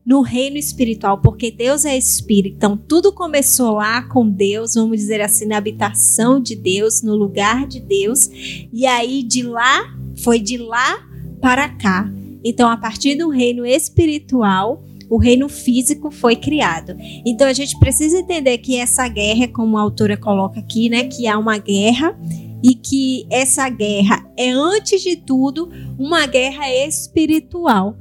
no 0.08 0.22
reino 0.22 0.56
espiritual, 0.56 1.18
porque 1.18 1.50
Deus 1.50 1.84
é 1.84 1.94
espírito. 1.94 2.56
Então, 2.56 2.78
tudo 2.78 3.12
começou 3.12 3.72
lá 3.72 4.00
com 4.08 4.26
Deus, 4.26 4.72
vamos 4.72 4.96
dizer 5.00 5.20
assim, 5.20 5.44
na 5.44 5.58
habitação 5.58 6.40
de 6.40 6.56
Deus, 6.56 7.02
no 7.02 7.14
lugar 7.14 7.66
de 7.66 7.78
Deus, 7.78 8.30
e 8.72 8.86
aí 8.86 9.22
de 9.22 9.42
lá, 9.42 9.94
foi 10.24 10.40
de 10.40 10.56
lá 10.56 11.06
para 11.42 11.68
cá. 11.68 12.10
Então, 12.42 12.70
a 12.70 12.76
partir 12.78 13.16
do 13.16 13.28
reino 13.28 13.66
espiritual, 13.66 14.82
o 15.10 15.18
reino 15.18 15.46
físico 15.46 16.10
foi 16.10 16.36
criado. 16.36 16.96
Então 17.26 17.46
a 17.46 17.52
gente 17.52 17.78
precisa 17.78 18.18
entender 18.18 18.56
que 18.58 18.76
essa 18.76 19.06
guerra, 19.08 19.46
como 19.48 19.76
a 19.76 19.82
autora 19.82 20.16
coloca 20.16 20.58
aqui, 20.58 20.88
né, 20.88 21.04
que 21.04 21.26
há 21.26 21.38
uma 21.38 21.58
guerra 21.58 22.18
e 22.62 22.74
que 22.74 23.26
essa 23.30 23.68
guerra 23.68 24.26
é 24.36 24.50
antes 24.50 25.02
de 25.02 25.16
tudo 25.16 25.70
uma 25.98 26.26
guerra 26.26 26.70
espiritual 26.86 27.96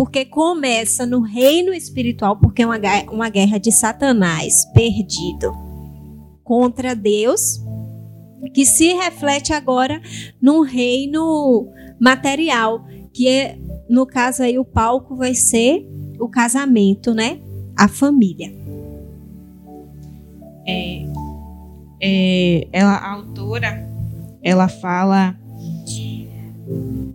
porque 0.00 0.24
começa 0.24 1.04
no 1.04 1.20
reino 1.20 1.74
espiritual, 1.74 2.34
porque 2.34 2.62
é 2.62 2.66
uma, 2.66 2.78
uma 3.12 3.28
guerra 3.28 3.58
de 3.58 3.70
Satanás 3.70 4.64
perdido 4.72 5.52
contra 6.42 6.96
Deus, 6.96 7.62
que 8.54 8.64
se 8.64 8.94
reflete 8.94 9.52
agora 9.52 10.00
no 10.40 10.62
reino 10.62 11.68
material, 12.00 12.82
que 13.12 13.28
é, 13.28 13.58
no 13.90 14.06
caso 14.06 14.42
aí 14.42 14.58
o 14.58 14.64
palco 14.64 15.16
vai 15.16 15.34
ser 15.34 15.86
o 16.18 16.30
casamento, 16.30 17.12
né? 17.12 17.38
A 17.76 17.86
família. 17.86 18.50
É, 20.66 21.04
é, 22.00 22.68
ela, 22.72 22.94
a 22.94 23.12
autora, 23.12 23.86
ela 24.42 24.66
fala 24.66 25.38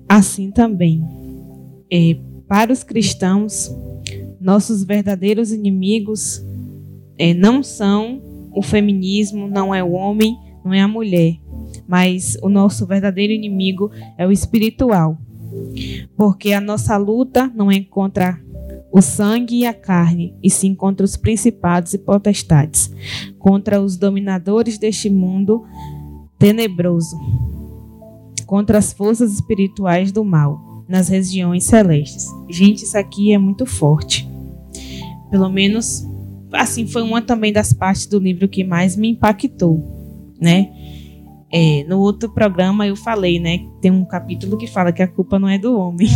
assim 0.08 0.52
também. 0.52 1.04
É, 1.92 2.16
para 2.48 2.72
os 2.72 2.84
cristãos, 2.84 3.74
nossos 4.40 4.84
verdadeiros 4.84 5.52
inimigos 5.52 6.44
é, 7.18 7.34
não 7.34 7.64
são 7.64 8.22
o 8.54 8.62
feminismo, 8.62 9.48
não 9.48 9.74
é 9.74 9.84
o 9.84 9.92
homem, 9.92 10.38
não 10.64 10.74
é 10.74 10.82
a 10.82 10.88
mulher, 10.88 11.38
mas 11.88 12.38
o 12.42 12.50
nosso 12.50 12.86
verdadeiro 12.86 13.34
inimigo 13.34 13.92
é 14.18 14.28
o 14.28 14.32
espiritual. 14.32 15.18
Porque 16.16 16.54
a 16.54 16.62
nossa 16.62 16.96
luta 16.98 17.52
não 17.56 17.72
é 17.72 17.80
contra 17.82 18.40
o 18.92 19.02
sangue 19.02 19.60
e 19.60 19.66
a 19.66 19.74
carne, 19.74 20.36
e 20.42 20.50
sim 20.50 20.76
contra 20.76 21.04
os 21.04 21.18
principados 21.18 21.94
e 21.94 21.98
potestades, 21.98 22.94
contra 23.40 23.82
os 23.82 23.98
dominadores 23.98 24.78
deste 24.78 25.10
mundo 25.10 25.66
tenebroso, 26.38 27.18
contra 28.46 28.78
as 28.78 28.94
forças 28.94 29.34
espirituais 29.34 30.12
do 30.12 30.24
mal 30.24 30.75
nas 30.88 31.10
regiões 31.10 31.64
celestes. 31.64 32.28
Gente, 32.50 32.84
isso 32.84 32.98
aqui 32.98 33.34
é 33.34 33.38
muito 33.38 33.66
forte. 33.66 34.30
Pelo 35.30 35.50
menos, 35.50 36.08
assim, 36.54 36.88
foi 36.88 37.02
uma 37.02 37.22
também 37.22 37.52
das 37.52 37.74
partes 37.74 38.06
do 38.06 38.20
livro 38.20 38.48
que 38.48 38.64
mais 38.64 38.96
me 38.96 39.10
impactou, 39.10 40.34
né? 40.40 40.72
É, 41.52 41.86
no 41.88 42.00
outro 42.00 42.30
programa 42.30 42.88
eu 42.88 42.96
falei, 42.96 43.40
né? 43.40 43.66
Tem 43.82 43.92
um 43.92 44.06
capítulo 44.06 44.58
que 44.58 44.68
fala 44.68 44.92
que 44.92 45.02
a 45.02 45.08
culpa 45.08 45.40
não 45.40 45.48
é 45.48 45.58
do 45.58 45.78
homem. 45.78 46.08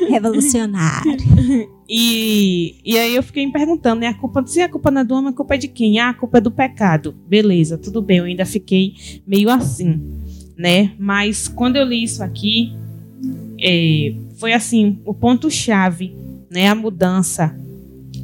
É. 0.00 0.08
Revolucionário. 0.10 1.16
e, 1.88 2.76
e 2.84 2.98
aí 2.98 3.14
eu 3.14 3.22
fiquei 3.22 3.44
me 3.44 3.52
perguntando, 3.52 4.00
né? 4.00 4.08
A 4.08 4.14
culpa, 4.14 4.46
se 4.46 4.60
a 4.60 4.68
culpa 4.68 4.90
não 4.90 5.00
é 5.00 5.04
do 5.04 5.14
homem, 5.14 5.30
a 5.30 5.36
culpa 5.36 5.54
é 5.54 5.58
de 5.58 5.68
quem? 5.68 5.98
Ah, 5.98 6.10
a 6.10 6.14
culpa 6.14 6.38
é 6.38 6.40
do 6.40 6.50
pecado. 6.50 7.14
Beleza, 7.26 7.76
tudo 7.76 8.00
bem, 8.00 8.18
eu 8.18 8.24
ainda 8.24 8.44
fiquei 8.46 8.94
meio 9.26 9.50
assim 9.50 10.17
né? 10.58 10.92
Mas 10.98 11.46
quando 11.46 11.76
eu 11.76 11.84
li 11.84 12.02
isso 12.02 12.22
aqui, 12.22 12.74
é, 13.60 14.12
foi 14.36 14.52
assim 14.52 14.98
o 15.04 15.14
ponto 15.14 15.48
chave, 15.50 16.14
né? 16.50 16.66
A 16.66 16.74
mudança 16.74 17.56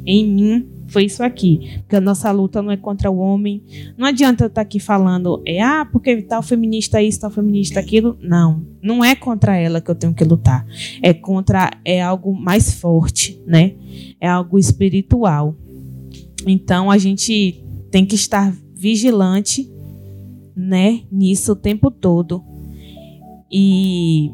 em 0.05 0.25
mim 0.25 0.67
foi 0.87 1.05
isso 1.05 1.23
aqui. 1.23 1.79
Porque 1.79 1.95
a 1.95 2.01
nossa 2.01 2.29
luta 2.31 2.61
não 2.61 2.71
é 2.71 2.77
contra 2.77 3.09
o 3.09 3.17
homem. 3.17 3.63
Não 3.97 4.05
adianta 4.07 4.43
eu 4.43 4.47
estar 4.47 4.61
aqui 4.61 4.79
falando, 4.79 5.41
é, 5.45 5.61
ah, 5.61 5.87
porque 5.89 6.21
tal 6.21 6.43
feminista 6.43 7.01
isso, 7.01 7.21
tal 7.21 7.31
feminista 7.31 7.79
aquilo. 7.79 8.17
Não. 8.21 8.65
Não 8.81 9.03
é 9.03 9.15
contra 9.15 9.55
ela 9.55 9.81
que 9.81 9.89
eu 9.89 9.95
tenho 9.95 10.13
que 10.13 10.23
lutar. 10.23 10.65
É 11.01 11.13
contra, 11.13 11.71
é 11.83 12.01
algo 12.01 12.33
mais 12.33 12.73
forte, 12.73 13.41
né? 13.45 13.73
É 14.19 14.27
algo 14.27 14.59
espiritual. 14.59 15.55
Então 16.45 16.91
a 16.91 16.97
gente 16.97 17.63
tem 17.89 18.05
que 18.05 18.15
estar 18.15 18.53
vigilante, 18.73 19.69
né, 20.55 21.01
nisso 21.11 21.51
o 21.51 21.55
tempo 21.55 21.91
todo. 21.91 22.43
E 23.51 24.31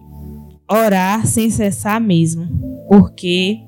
orar 0.69 1.25
sem 1.27 1.49
cessar 1.49 1.99
mesmo, 1.99 2.47
porque 2.87 3.59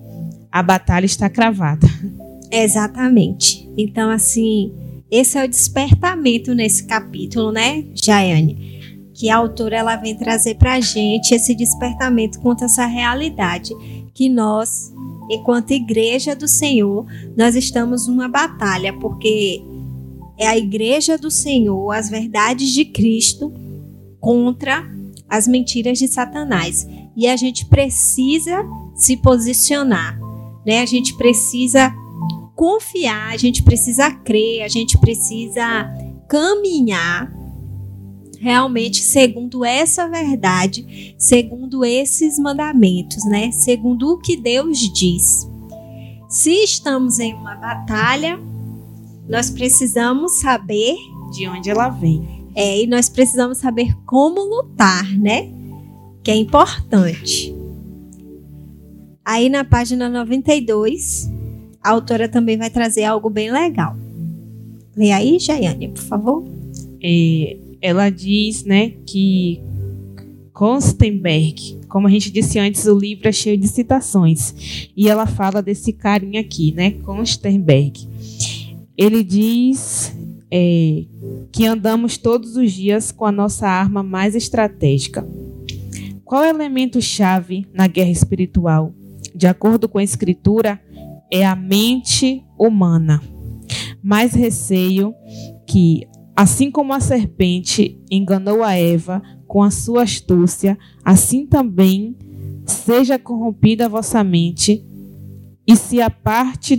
a 0.52 0.62
batalha 0.64 1.06
está 1.06 1.30
cravada. 1.30 1.88
Exatamente. 2.52 3.70
Então, 3.78 4.10
assim, 4.10 4.72
esse 5.10 5.38
é 5.38 5.44
o 5.44 5.48
despertamento 5.48 6.54
nesse 6.54 6.86
capítulo, 6.86 7.52
né, 7.52 7.84
Jaiane? 7.94 9.10
Que 9.14 9.30
a 9.30 9.38
autora 9.38 9.78
ela 9.78 9.96
vem 9.96 10.16
trazer 10.16 10.56
para 10.56 10.74
a 10.74 10.80
gente 10.80 11.34
esse 11.34 11.54
despertamento 11.54 12.40
contra 12.40 12.66
essa 12.66 12.86
realidade 12.86 13.74
que 14.14 14.30
nós, 14.30 14.94
enquanto 15.30 15.72
igreja 15.72 16.36
do 16.36 16.48
Senhor, 16.48 17.06
nós 17.36 17.56
estamos 17.56 18.08
numa 18.08 18.28
batalha, 18.28 18.94
porque 18.94 19.64
é 20.38 20.48
a 20.48 20.58
igreja 20.58 21.18
do 21.18 21.30
Senhor, 21.30 21.92
as 21.92 22.10
verdades 22.10 22.70
de 22.70 22.86
Cristo 22.86 23.54
contra 24.20 24.90
as 25.30 25.48
mentiras 25.48 25.98
de 25.98 26.08
Satanás. 26.08 26.88
E 27.16 27.28
a 27.28 27.36
gente 27.36 27.66
precisa 27.66 28.66
se 28.96 29.18
posicionar, 29.18 30.20
né? 30.66 30.82
A 30.82 30.86
gente 30.86 31.16
precisa 31.16 31.94
confiar, 32.56 33.34
a 33.34 33.38
gente 33.38 33.64
precisa 33.64 34.10
crer, 34.12 34.64
a 34.64 34.68
gente 34.68 34.98
precisa 34.98 35.92
caminhar 36.28 37.32
realmente 38.40 39.02
segundo 39.02 39.64
essa 39.64 40.08
verdade, 40.08 41.16
segundo 41.18 41.86
esses 41.86 42.38
mandamentos, 42.38 43.24
né? 43.26 43.52
Segundo 43.52 44.14
o 44.14 44.18
que 44.20 44.36
Deus 44.36 44.80
diz. 44.94 45.48
Se 46.28 46.52
estamos 46.64 47.20
em 47.20 47.34
uma 47.34 47.56
batalha, 47.56 48.40
nós 49.28 49.50
precisamos 49.50 50.40
saber 50.40 50.96
de 51.32 51.48
onde 51.48 51.70
ela 51.70 51.90
vem. 51.90 52.44
É, 52.56 52.82
e 52.82 52.88
nós 52.88 53.10
precisamos 53.10 53.58
saber 53.58 53.96
como 54.06 54.42
lutar, 54.42 55.06
né? 55.18 55.50
Que 56.24 56.32
é 56.32 56.36
importante. 56.36 57.54
Aí 59.26 59.50
na 59.50 59.64
página 59.64 60.10
92, 60.10 61.32
a 61.82 61.92
autora 61.92 62.28
também 62.28 62.58
vai 62.58 62.70
trazer 62.70 63.06
algo 63.06 63.30
bem 63.30 63.52
legal. 63.52 63.96
Lê 64.96 65.12
aí, 65.12 65.40
Jaiane, 65.40 65.88
por 65.88 66.04
favor. 66.04 66.44
É, 67.02 67.58
ela 67.82 68.10
diz, 68.10 68.64
né, 68.64 68.94
que 69.06 69.60
Konstenberg, 70.54 71.80
como 71.90 72.08
a 72.08 72.10
gente 72.10 72.32
disse 72.32 72.60
antes, 72.60 72.86
o 72.86 72.98
livro 72.98 73.28
é 73.28 73.32
cheio 73.32 73.58
de 73.58 73.68
citações. 73.68 74.90
E 74.96 75.10
ela 75.10 75.26
fala 75.26 75.62
desse 75.62 75.92
carinha 75.92 76.42
aqui, 76.42 76.72
né, 76.74 76.92
Konstenberg. 76.92 78.08
Ele 78.98 79.24
diz 79.24 80.16
é, 80.52 81.06
que 81.52 81.66
andamos 81.66 82.18
todos 82.18 82.56
os 82.56 82.72
dias 82.72 83.12
com 83.12 83.26
a 83.26 83.32
nossa 83.32 83.68
arma 83.68 84.04
mais 84.04 84.36
estratégica. 84.36 85.28
Qual 86.24 86.44
é 86.44 86.48
o 86.48 86.56
elemento-chave 86.56 87.68
na 87.74 87.88
guerra 87.88 88.12
espiritual? 88.12 88.94
De 89.36 89.48
acordo 89.48 89.90
com 89.90 89.98
a 89.98 90.04
Escritura, 90.04 90.80
é 91.32 91.46
a 91.46 91.56
mente 91.56 92.44
humana. 92.58 93.22
Mais 94.02 94.34
receio 94.34 95.14
que, 95.68 96.08
assim 96.36 96.70
como 96.70 96.94
a 96.94 97.00
serpente 97.00 98.00
enganou 98.12 98.64
a 98.64 98.74
Eva 98.74 99.22
com 99.48 99.64
a 99.64 99.72
sua 99.72 100.04
astúcia, 100.04 100.78
assim 101.04 101.46
também 101.46 102.16
seja 102.66 103.18
corrompida 103.18 103.86
a 103.86 103.90
vossa 103.90 104.24
mente 104.24 104.86
e 105.68 105.76
se 105.76 106.02
a 106.02 106.10
parte 106.10 106.76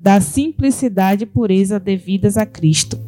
da 0.00 0.20
simplicidade 0.20 1.24
e 1.24 1.26
pureza 1.26 1.78
devidas 1.78 2.38
a 2.38 2.46
Cristo. 2.46 2.98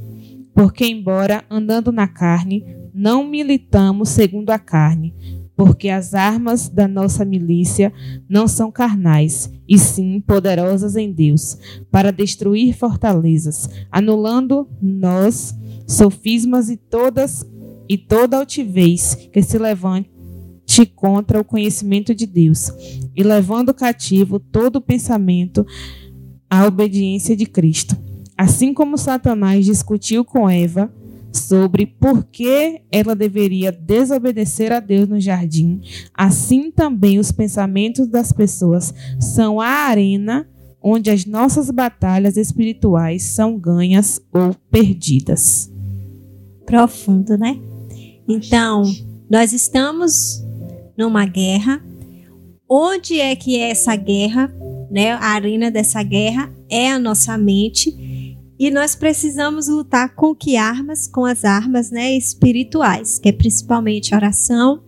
Porque, 0.54 0.84
embora 0.84 1.42
andando 1.48 1.90
na 1.90 2.06
carne, 2.06 2.64
não 2.92 3.26
militamos 3.26 4.10
segundo 4.10 4.50
a 4.50 4.58
carne, 4.58 5.14
porque 5.56 5.88
as 5.88 6.12
armas 6.12 6.68
da 6.68 6.86
nossa 6.86 7.24
milícia 7.24 7.92
não 8.28 8.46
são 8.46 8.70
carnais, 8.70 9.50
e 9.66 9.78
sim 9.78 10.20
poderosas 10.20 10.94
em 10.96 11.10
Deus, 11.10 11.56
para 11.90 12.12
destruir 12.12 12.74
fortalezas, 12.76 13.70
anulando 13.90 14.68
nós 14.80 15.56
sofismas 15.86 16.68
e 16.68 16.76
todas 16.76 17.46
e 17.88 17.96
toda 17.96 18.38
altivez 18.38 19.14
que 19.32 19.42
se 19.42 19.58
levante 19.58 20.10
contra 20.94 21.40
o 21.40 21.44
conhecimento 21.44 22.14
de 22.14 22.26
Deus, 22.26 22.70
e 23.14 23.22
levando 23.22 23.74
cativo 23.74 24.38
todo 24.38 24.80
pensamento 24.80 25.66
à 26.52 26.66
obediência 26.66 27.34
de 27.34 27.46
Cristo. 27.46 27.96
Assim 28.36 28.74
como 28.74 28.98
Satanás 28.98 29.64
discutiu 29.64 30.22
com 30.22 30.50
Eva, 30.50 30.92
sobre 31.32 31.86
por 31.86 32.24
que 32.24 32.82
ela 32.92 33.16
deveria 33.16 33.72
desobedecer 33.72 34.70
a 34.70 34.78
Deus 34.78 35.08
no 35.08 35.18
jardim, 35.18 35.80
assim 36.12 36.70
também 36.70 37.18
os 37.18 37.32
pensamentos 37.32 38.06
das 38.06 38.32
pessoas 38.32 38.92
são 39.18 39.62
a 39.62 39.66
arena 39.66 40.46
onde 40.82 41.08
as 41.10 41.24
nossas 41.24 41.70
batalhas 41.70 42.36
espirituais 42.36 43.22
são 43.22 43.58
ganhas 43.58 44.20
ou 44.30 44.54
perdidas. 44.70 45.72
Profundo, 46.66 47.38
né? 47.38 47.58
Então, 48.28 48.82
nós 49.30 49.54
estamos 49.54 50.44
numa 50.98 51.24
guerra. 51.24 51.82
Onde 52.68 53.20
é 53.20 53.34
que 53.36 53.56
é 53.56 53.70
essa 53.70 53.94
guerra, 53.96 54.52
né? 54.92 55.12
A 55.12 55.28
arena 55.28 55.70
dessa 55.70 56.02
guerra 56.02 56.52
é 56.68 56.90
a 56.90 56.98
nossa 56.98 57.38
mente 57.38 58.36
e 58.58 58.70
nós 58.70 58.94
precisamos 58.94 59.66
lutar 59.66 60.14
com 60.14 60.34
que 60.34 60.56
armas? 60.56 61.08
Com 61.08 61.24
as 61.24 61.44
armas 61.44 61.90
né, 61.90 62.12
espirituais, 62.16 63.18
que 63.18 63.30
é 63.30 63.32
principalmente 63.32 64.14
oração 64.14 64.82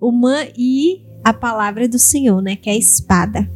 uma 0.00 0.46
e 0.56 1.02
a 1.24 1.32
palavra 1.32 1.88
do 1.88 1.98
Senhor, 1.98 2.42
né, 2.42 2.56
que 2.56 2.68
é 2.68 2.72
a 2.72 2.76
espada 2.76 3.48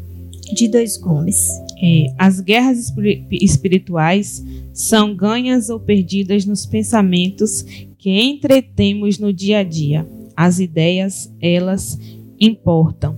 de 0.55 0.69
dois 0.69 0.97
gumes. 0.97 1.49
É, 1.83 2.07
as 2.19 2.41
guerras 2.41 2.93
espirituais 3.31 4.43
são 4.73 5.15
ganhas 5.15 5.69
ou 5.69 5.81
perdidas 5.81 6.47
nos 6.47 6.65
pensamentos 6.65 7.63
que 7.99 8.11
entretemos 8.21 9.19
no 9.19 9.33
dia 9.33 9.59
a 9.59 9.65
dia. 9.65 10.07
As 10.37 10.61
ideias, 10.61 11.33
elas 11.41 11.99
importam, 12.41 13.17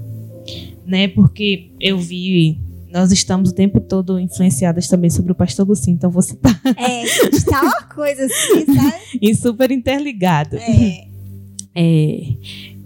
né? 0.87 1.09
Porque 1.09 1.71
eu 1.81 1.99
vi 1.99 2.59
nós 2.95 3.11
estamos 3.11 3.51
o 3.51 3.53
tempo 3.53 3.81
todo 3.81 4.21
influenciadas 4.21 4.87
também 4.87 5.11
sobre 5.11 5.33
o 5.33 5.35
pastor 5.35 5.67
Lucinho, 5.67 5.97
então 5.97 6.13
você 6.13 6.37
tá. 6.37 6.61
É, 6.77 7.03
está 7.27 7.61
uma 7.61 7.83
coisa 7.83 8.25
assim, 8.25 8.67
sabe? 8.67 9.19
e 9.21 9.35
super 9.35 9.73
interligado. 9.73 10.57
É. 10.57 11.09
é. 11.75 12.21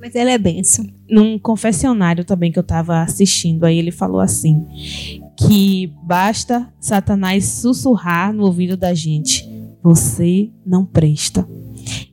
Mas 0.00 0.14
ele 0.14 0.30
é 0.30 0.38
benção. 0.38 0.86
Num 1.10 1.38
confessionário 1.38 2.24
também 2.24 2.50
que 2.50 2.58
eu 2.58 2.62
estava 2.62 3.02
assistindo, 3.02 3.64
aí 3.64 3.76
ele 3.78 3.90
falou 3.90 4.20
assim: 4.20 4.64
que 5.36 5.92
basta 6.02 6.72
Satanás 6.80 7.44
sussurrar 7.44 8.32
no 8.32 8.46
ouvido 8.46 8.78
da 8.78 8.94
gente: 8.94 9.46
você 9.82 10.48
não 10.64 10.86
presta. 10.86 11.46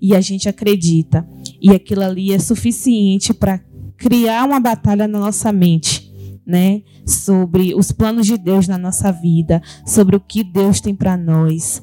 E 0.02 0.14
a 0.14 0.20
gente 0.20 0.50
acredita. 0.50 1.26
E 1.62 1.72
aquilo 1.72 2.02
ali 2.02 2.34
é 2.34 2.40
suficiente 2.40 3.34
para 3.34 3.62
criar 3.98 4.46
uma 4.46 4.60
batalha 4.60 5.08
na 5.08 5.20
nossa 5.20 5.52
mente 5.52 6.06
né, 6.46 6.84
sobre 7.06 7.74
os 7.74 7.92
planos 7.92 8.28
de 8.28 8.38
Deus 8.38 8.68
na 8.68 8.78
nossa 8.78 9.12
vida, 9.12 9.62
sobre 9.86 10.16
o 10.16 10.20
que 10.20 10.44
Deus 10.44 10.80
tem 10.80 10.94
para 10.94 11.18
nós, 11.18 11.82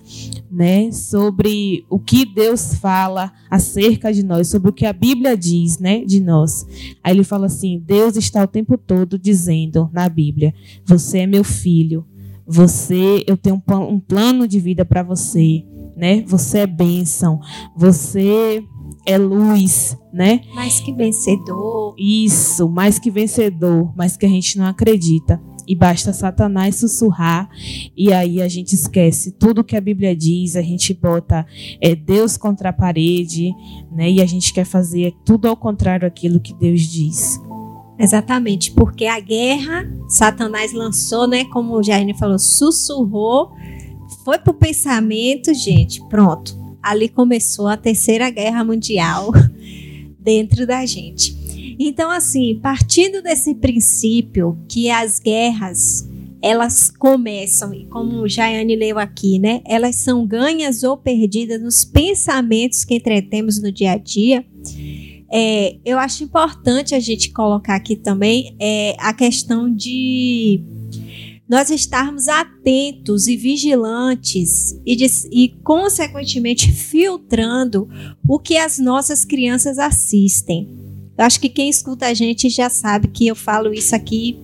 né, 0.50 0.92
sobre 0.92 1.84
o 1.90 1.98
que 1.98 2.24
Deus 2.24 2.74
fala 2.76 3.32
acerca 3.50 4.12
de 4.12 4.22
nós, 4.22 4.48
sobre 4.48 4.70
o 4.70 4.72
que 4.72 4.86
a 4.86 4.92
Bíblia 4.92 5.36
diz, 5.36 5.78
né, 5.78 6.04
de 6.04 6.20
nós. 6.20 6.64
Aí 7.02 7.12
ele 7.12 7.24
fala 7.24 7.46
assim: 7.46 7.82
Deus 7.84 8.16
está 8.16 8.44
o 8.44 8.48
tempo 8.48 8.78
todo 8.78 9.18
dizendo 9.18 9.90
na 9.92 10.08
Bíblia: 10.08 10.54
Você 10.84 11.18
é 11.18 11.26
meu 11.26 11.42
filho, 11.42 12.06
você, 12.46 13.24
eu 13.26 13.36
tenho 13.36 13.60
um, 13.88 13.98
plano 13.98 14.46
de 14.46 14.60
vida 14.60 14.84
para 14.84 15.02
você, 15.02 15.64
né? 15.96 16.22
Você 16.26 16.58
é 16.58 16.66
bênção, 16.66 17.40
você 17.76 18.64
é 19.06 19.18
luz, 19.18 19.96
né? 20.12 20.42
Mais 20.54 20.80
que 20.80 20.92
vencedor. 20.92 21.94
Isso, 21.98 22.68
mais 22.68 22.98
que 22.98 23.10
vencedor, 23.10 23.92
mas 23.96 24.16
que 24.16 24.26
a 24.26 24.28
gente 24.28 24.58
não 24.58 24.66
acredita. 24.66 25.40
E 25.66 25.76
basta 25.76 26.12
Satanás 26.12 26.76
sussurrar 26.76 27.48
e 27.96 28.12
aí 28.12 28.42
a 28.42 28.48
gente 28.48 28.74
esquece 28.74 29.30
tudo 29.30 29.62
que 29.62 29.76
a 29.76 29.80
Bíblia 29.80 30.14
diz, 30.14 30.56
a 30.56 30.62
gente 30.62 30.92
bota 30.92 31.46
é, 31.80 31.94
Deus 31.94 32.36
contra 32.36 32.70
a 32.70 32.72
parede, 32.72 33.52
né? 33.90 34.10
E 34.10 34.20
a 34.20 34.26
gente 34.26 34.52
quer 34.52 34.64
fazer 34.64 35.14
tudo 35.24 35.46
ao 35.46 35.56
contrário 35.56 36.08
daquilo 36.08 36.40
que 36.40 36.52
Deus 36.52 36.80
diz. 36.82 37.40
Exatamente, 37.98 38.72
porque 38.72 39.06
a 39.06 39.20
guerra 39.20 39.88
Satanás 40.08 40.72
lançou, 40.72 41.28
né? 41.28 41.44
Como 41.44 41.74
o 41.74 41.82
Jair 41.82 42.16
falou, 42.18 42.38
sussurrou, 42.38 43.52
foi 44.24 44.38
pro 44.38 44.52
pensamento, 44.52 45.54
gente, 45.54 46.02
pronto. 46.08 46.61
Ali 46.82 47.08
começou 47.08 47.68
a 47.68 47.76
terceira 47.76 48.28
guerra 48.30 48.64
mundial 48.64 49.30
dentro 50.18 50.66
da 50.66 50.84
gente. 50.84 51.40
Então, 51.78 52.10
assim, 52.10 52.58
partindo 52.62 53.22
desse 53.22 53.54
princípio 53.54 54.58
que 54.68 54.90
as 54.90 55.18
guerras 55.18 56.08
elas 56.42 56.90
começam, 56.90 57.72
e 57.72 57.86
como 57.86 58.28
Jaiane 58.28 58.74
leu 58.74 58.98
aqui, 58.98 59.38
né? 59.38 59.62
Elas 59.64 59.94
são 59.96 60.26
ganhas 60.26 60.82
ou 60.82 60.96
perdidas 60.96 61.62
nos 61.62 61.84
pensamentos 61.84 62.84
que 62.84 62.96
entretemos 62.96 63.62
no 63.62 63.70
dia 63.70 63.92
a 63.92 63.96
dia. 63.96 64.44
É, 65.32 65.76
eu 65.84 65.98
acho 65.98 66.24
importante 66.24 66.96
a 66.96 67.00
gente 67.00 67.30
colocar 67.30 67.76
aqui 67.76 67.94
também 67.94 68.56
é, 68.60 68.96
a 68.98 69.14
questão 69.14 69.72
de 69.72 70.60
nós 71.52 71.68
estarmos 71.68 72.28
atentos 72.28 73.26
e 73.26 73.36
vigilantes 73.36 74.72
e, 74.86 74.96
e, 75.30 75.48
consequentemente, 75.62 76.72
filtrando 76.72 77.86
o 78.26 78.38
que 78.38 78.56
as 78.56 78.78
nossas 78.78 79.22
crianças 79.22 79.78
assistem. 79.78 80.66
Eu 81.18 81.26
acho 81.26 81.38
que 81.38 81.50
quem 81.50 81.68
escuta 81.68 82.06
a 82.06 82.14
gente 82.14 82.48
já 82.48 82.70
sabe 82.70 83.08
que 83.08 83.26
eu 83.26 83.36
falo 83.36 83.74
isso 83.74 83.94
aqui 83.94 84.38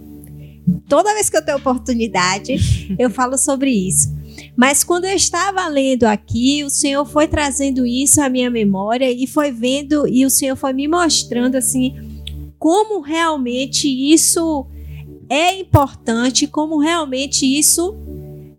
toda 0.86 1.14
vez 1.14 1.30
que 1.30 1.38
eu 1.38 1.42
tenho 1.42 1.56
oportunidade, 1.56 2.58
eu 2.98 3.08
falo 3.08 3.38
sobre 3.38 3.70
isso. 3.70 4.14
Mas 4.54 4.84
quando 4.84 5.06
eu 5.06 5.16
estava 5.16 5.66
lendo 5.66 6.04
aqui, 6.04 6.62
o 6.62 6.68
Senhor 6.68 7.06
foi 7.06 7.26
trazendo 7.26 7.86
isso 7.86 8.20
à 8.20 8.28
minha 8.28 8.50
memória 8.50 9.10
e 9.10 9.26
foi 9.26 9.50
vendo 9.50 10.06
e 10.06 10.26
o 10.26 10.30
Senhor 10.30 10.56
foi 10.56 10.74
me 10.74 10.86
mostrando 10.86 11.56
assim 11.56 12.20
como 12.58 13.00
realmente 13.00 13.88
isso 13.88 14.66
é 15.28 15.58
importante, 15.58 16.46
como 16.46 16.78
realmente 16.78 17.46
isso 17.46 17.94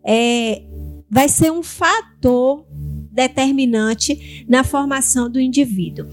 é, 0.03 0.61
vai 1.09 1.27
ser 1.27 1.51
um 1.51 1.63
fator 1.63 2.65
determinante 3.11 4.45
na 4.47 4.63
formação 4.63 5.29
do 5.29 5.39
indivíduo. 5.39 6.07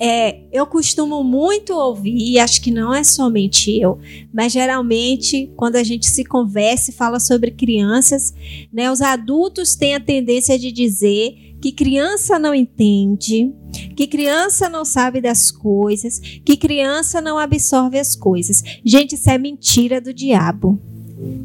É, 0.00 0.42
eu 0.52 0.64
costumo 0.66 1.24
muito 1.24 1.74
ouvir, 1.74 2.16
e 2.16 2.38
acho 2.38 2.62
que 2.62 2.70
não 2.70 2.94
é 2.94 3.02
somente 3.02 3.76
eu, 3.80 3.98
mas 4.32 4.52
geralmente 4.52 5.52
quando 5.56 5.76
a 5.76 5.82
gente 5.82 6.08
se 6.08 6.24
conversa 6.24 6.90
e 6.90 6.94
fala 6.94 7.18
sobre 7.18 7.50
crianças, 7.50 8.32
né, 8.72 8.90
os 8.90 9.00
adultos 9.00 9.74
têm 9.74 9.96
a 9.96 10.00
tendência 10.00 10.56
de 10.56 10.70
dizer 10.70 11.56
que 11.60 11.72
criança 11.72 12.38
não 12.38 12.54
entende, 12.54 13.52
que 13.96 14.06
criança 14.06 14.68
não 14.68 14.84
sabe 14.84 15.20
das 15.20 15.50
coisas, 15.50 16.20
que 16.44 16.56
criança 16.56 17.20
não 17.20 17.36
absorve 17.36 17.98
as 17.98 18.14
coisas. 18.14 18.62
Gente, 18.84 19.16
isso 19.16 19.28
é 19.28 19.36
mentira 19.36 20.00
do 20.00 20.14
diabo 20.14 20.80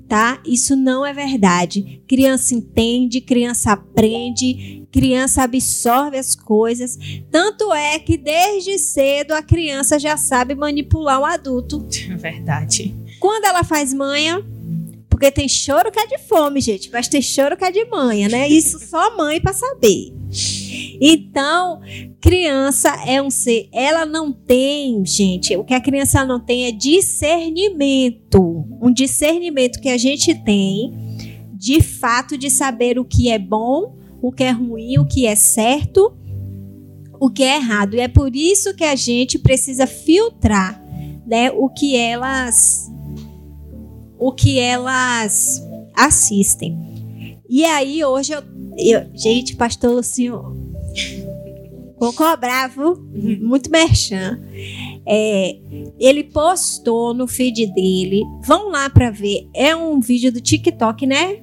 tá? 0.08 0.42
Isso 0.46 0.76
não 0.76 1.06
é 1.06 1.14
verdade. 1.14 2.02
Criança 2.08 2.54
entende, 2.54 3.22
criança 3.22 3.72
aprende, 3.72 4.84
criança 4.92 5.44
absorve 5.44 6.18
as 6.18 6.36
coisas. 6.36 6.98
Tanto 7.32 7.74
é 7.74 8.00
que 8.00 8.18
desde 8.18 8.78
cedo 8.78 9.32
a 9.32 9.42
criança 9.42 10.00
já 10.00 10.18
sabe 10.18 10.56
manipular 10.56 11.20
um 11.20 11.26
adulto. 11.26 11.86
Verdade. 12.18 12.96
Quando 13.20 13.46
ela 13.46 13.64
faz 13.64 13.94
manha, 13.94 14.44
porque 15.10 15.32
tem 15.32 15.48
choro 15.48 15.92
que 15.92 16.00
é 16.00 16.08
de 16.08 16.18
fome, 16.18 16.60
gente, 16.60 16.90
mas 16.92 17.08
tem 17.08 17.22
choro 17.22 17.56
que 17.56 17.64
é 17.64 17.72
de 17.72 17.86
manha, 17.86 18.28
né? 18.28 18.48
Isso 18.48 18.80
só 18.80 19.16
mãe 19.16 19.40
para 19.40 19.54
saber. 19.54 20.14
Então, 21.02 21.82
criança 22.22 22.90
é 23.06 23.22
um 23.22 23.30
ser, 23.30 23.68
ela 23.72 24.06
não 24.06 24.32
tem, 24.32 25.06
gente, 25.06 25.56
o 25.56 25.64
que 25.64 25.74
a 25.74 25.82
criança 25.82 26.26
não 26.26 26.40
tem 26.40 26.66
é 26.66 26.72
discernimento. 26.72 28.66
Um 28.82 28.92
discernimento 28.92 29.80
que 29.80 29.90
a 29.90 29.98
gente 29.98 30.34
tem, 30.34 30.94
de 31.54 31.82
fato, 31.82 32.38
de 32.38 32.50
saber 32.50 33.00
o 33.00 33.06
que 33.06 33.30
é 33.30 33.40
bom, 33.40 33.96
o 34.22 34.32
que 34.32 34.44
é 34.44 34.52
ruim, 34.52 34.98
o 34.98 35.06
que 35.06 35.26
é 35.26 35.36
certo, 35.36 36.16
o 37.20 37.30
que 37.30 37.44
é 37.44 37.56
errado. 37.58 37.96
E 37.96 38.00
é 38.00 38.08
por 38.08 38.36
isso 38.36 38.76
que 38.76 38.84
a 38.84 38.96
gente 38.96 39.38
precisa 39.38 39.86
filtrar, 39.86 40.82
né, 41.26 41.52
o 41.52 41.70
que 41.70 41.96
elas 41.96 42.90
o 44.18 44.32
que 44.32 44.58
elas 44.58 45.62
assistem. 45.94 47.38
E 47.50 47.66
aí 47.66 48.04
hoje 48.04 48.34
eu, 48.34 48.42
eu 48.78 49.10
gente, 49.14 49.56
pastor 49.56 49.92
Lucinho 49.92 50.63
Vou 52.00 52.12
cobrar, 52.12 52.68
viu? 52.68 52.96
Muito 53.42 53.72
merchan. 53.72 54.42
É, 55.06 55.56
ele 56.00 56.24
postou 56.26 57.14
no 57.14 57.28
feed 57.28 57.68
dele. 57.68 58.24
Vão 58.44 58.70
lá 58.70 58.90
para 58.90 59.10
ver. 59.10 59.48
É 59.56 59.76
um 59.76 60.00
vídeo 60.00 60.32
do 60.32 60.42
TikTok, 60.42 61.06
né? 61.08 61.40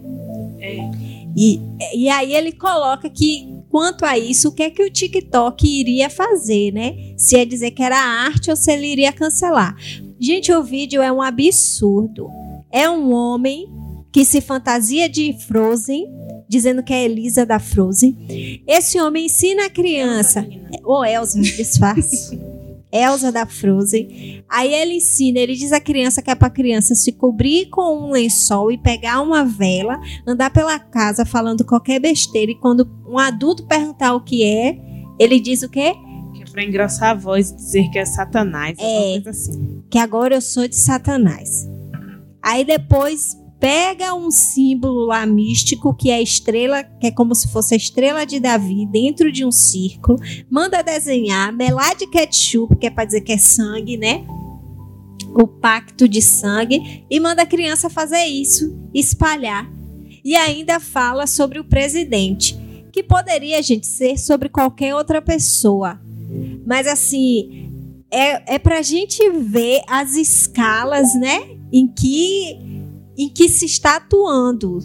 É. 0.60 0.90
E, 1.36 1.60
e 1.94 2.08
aí 2.08 2.34
ele 2.34 2.52
coloca 2.52 3.08
que 3.08 3.48
quanto 3.70 4.04
a 4.04 4.18
isso, 4.18 4.48
o 4.48 4.52
que 4.52 4.64
é 4.64 4.70
que 4.70 4.82
o 4.82 4.90
TikTok 4.90 5.66
iria 5.66 6.10
fazer, 6.10 6.72
né? 6.72 7.14
Se 7.16 7.36
ia 7.36 7.46
dizer 7.46 7.70
que 7.70 7.82
era 7.82 7.96
arte 7.96 8.50
ou 8.50 8.56
se 8.56 8.70
ele 8.70 8.86
iria 8.86 9.12
cancelar. 9.12 9.74
Gente, 10.18 10.52
o 10.52 10.62
vídeo 10.62 11.00
é 11.00 11.10
um 11.10 11.22
absurdo. 11.22 12.28
É 12.70 12.90
um 12.90 13.12
homem 13.14 13.66
que 14.12 14.24
se 14.24 14.40
fantasia 14.40 15.08
de 15.08 15.32
Frozen 15.46 16.19
dizendo 16.50 16.82
que 16.82 16.92
é 16.92 17.04
Elisa 17.04 17.46
da 17.46 17.60
Frozen. 17.60 18.64
Esse 18.66 19.00
homem 19.00 19.26
ensina 19.26 19.66
a 19.66 19.70
criança, 19.70 20.44
ou 20.82 21.04
Elsa, 21.04 21.40
disfarce. 21.40 22.36
Elsa 22.90 23.30
da 23.30 23.46
Frozen. 23.46 24.42
Aí 24.48 24.74
ele 24.74 24.94
ensina, 24.94 25.38
ele 25.38 25.54
diz 25.54 25.70
à 25.70 25.78
criança 25.78 26.20
que 26.20 26.28
é 26.28 26.34
para 26.34 26.50
criança 26.50 26.96
se 26.96 27.12
cobrir 27.12 27.66
com 27.66 28.08
um 28.08 28.10
lençol 28.10 28.72
e 28.72 28.76
pegar 28.76 29.20
uma 29.20 29.44
vela, 29.44 30.00
andar 30.26 30.50
pela 30.50 30.76
casa 30.76 31.24
falando 31.24 31.64
qualquer 31.64 32.00
besteira 32.00 32.50
e 32.50 32.56
quando 32.56 32.90
um 33.06 33.16
adulto 33.16 33.64
perguntar 33.68 34.12
o 34.12 34.20
que 34.20 34.42
é, 34.42 34.76
ele 35.20 35.38
diz 35.38 35.62
o 35.62 35.68
quê? 35.68 35.94
Que 36.34 36.42
é 36.42 36.46
para 36.50 36.64
engrossar 36.64 37.10
a 37.10 37.14
voz 37.14 37.50
e 37.50 37.54
dizer 37.54 37.88
que 37.90 37.98
é 38.00 38.04
Satanás, 38.04 38.76
é, 38.80 39.22
assim. 39.24 39.84
Que 39.88 39.98
agora 39.98 40.34
eu 40.34 40.40
sou 40.40 40.66
de 40.66 40.74
Satanás. 40.74 41.68
Aí 42.42 42.64
depois 42.64 43.39
pega 43.60 44.14
um 44.14 44.30
símbolo 44.30 45.04
lá 45.04 45.26
místico 45.26 45.94
que 45.94 46.10
é 46.10 46.14
a 46.14 46.22
estrela, 46.22 46.82
que 46.82 47.06
é 47.06 47.10
como 47.10 47.34
se 47.34 47.52
fosse 47.52 47.74
a 47.74 47.76
estrela 47.76 48.24
de 48.24 48.40
Davi 48.40 48.86
dentro 48.86 49.30
de 49.30 49.44
um 49.44 49.52
círculo, 49.52 50.18
manda 50.50 50.82
desenhar, 50.82 51.52
melar 51.52 51.94
de 51.94 52.06
ketchup, 52.06 52.74
que 52.76 52.86
é 52.86 52.90
para 52.90 53.04
dizer 53.04 53.20
que 53.20 53.32
é 53.32 53.38
sangue, 53.38 53.98
né? 53.98 54.24
O 55.34 55.46
pacto 55.46 56.08
de 56.08 56.22
sangue 56.22 57.04
e 57.08 57.20
manda 57.20 57.42
a 57.42 57.46
criança 57.46 57.90
fazer 57.90 58.24
isso, 58.24 58.74
espalhar. 58.94 59.70
E 60.24 60.34
ainda 60.34 60.80
fala 60.80 61.26
sobre 61.26 61.60
o 61.60 61.64
presidente, 61.64 62.58
que 62.90 63.02
poderia, 63.02 63.62
gente, 63.62 63.86
ser 63.86 64.18
sobre 64.18 64.48
qualquer 64.48 64.94
outra 64.94 65.20
pessoa. 65.20 66.00
Mas 66.66 66.86
assim, 66.86 67.70
é, 68.10 68.54
é 68.54 68.58
pra 68.58 68.82
gente 68.82 69.28
ver 69.30 69.82
as 69.86 70.14
escalas, 70.14 71.14
né? 71.14 71.48
Em 71.72 71.86
que 71.86 72.69
em 73.20 73.28
que 73.28 73.50
se 73.50 73.66
está 73.66 73.96
atuando, 73.96 74.78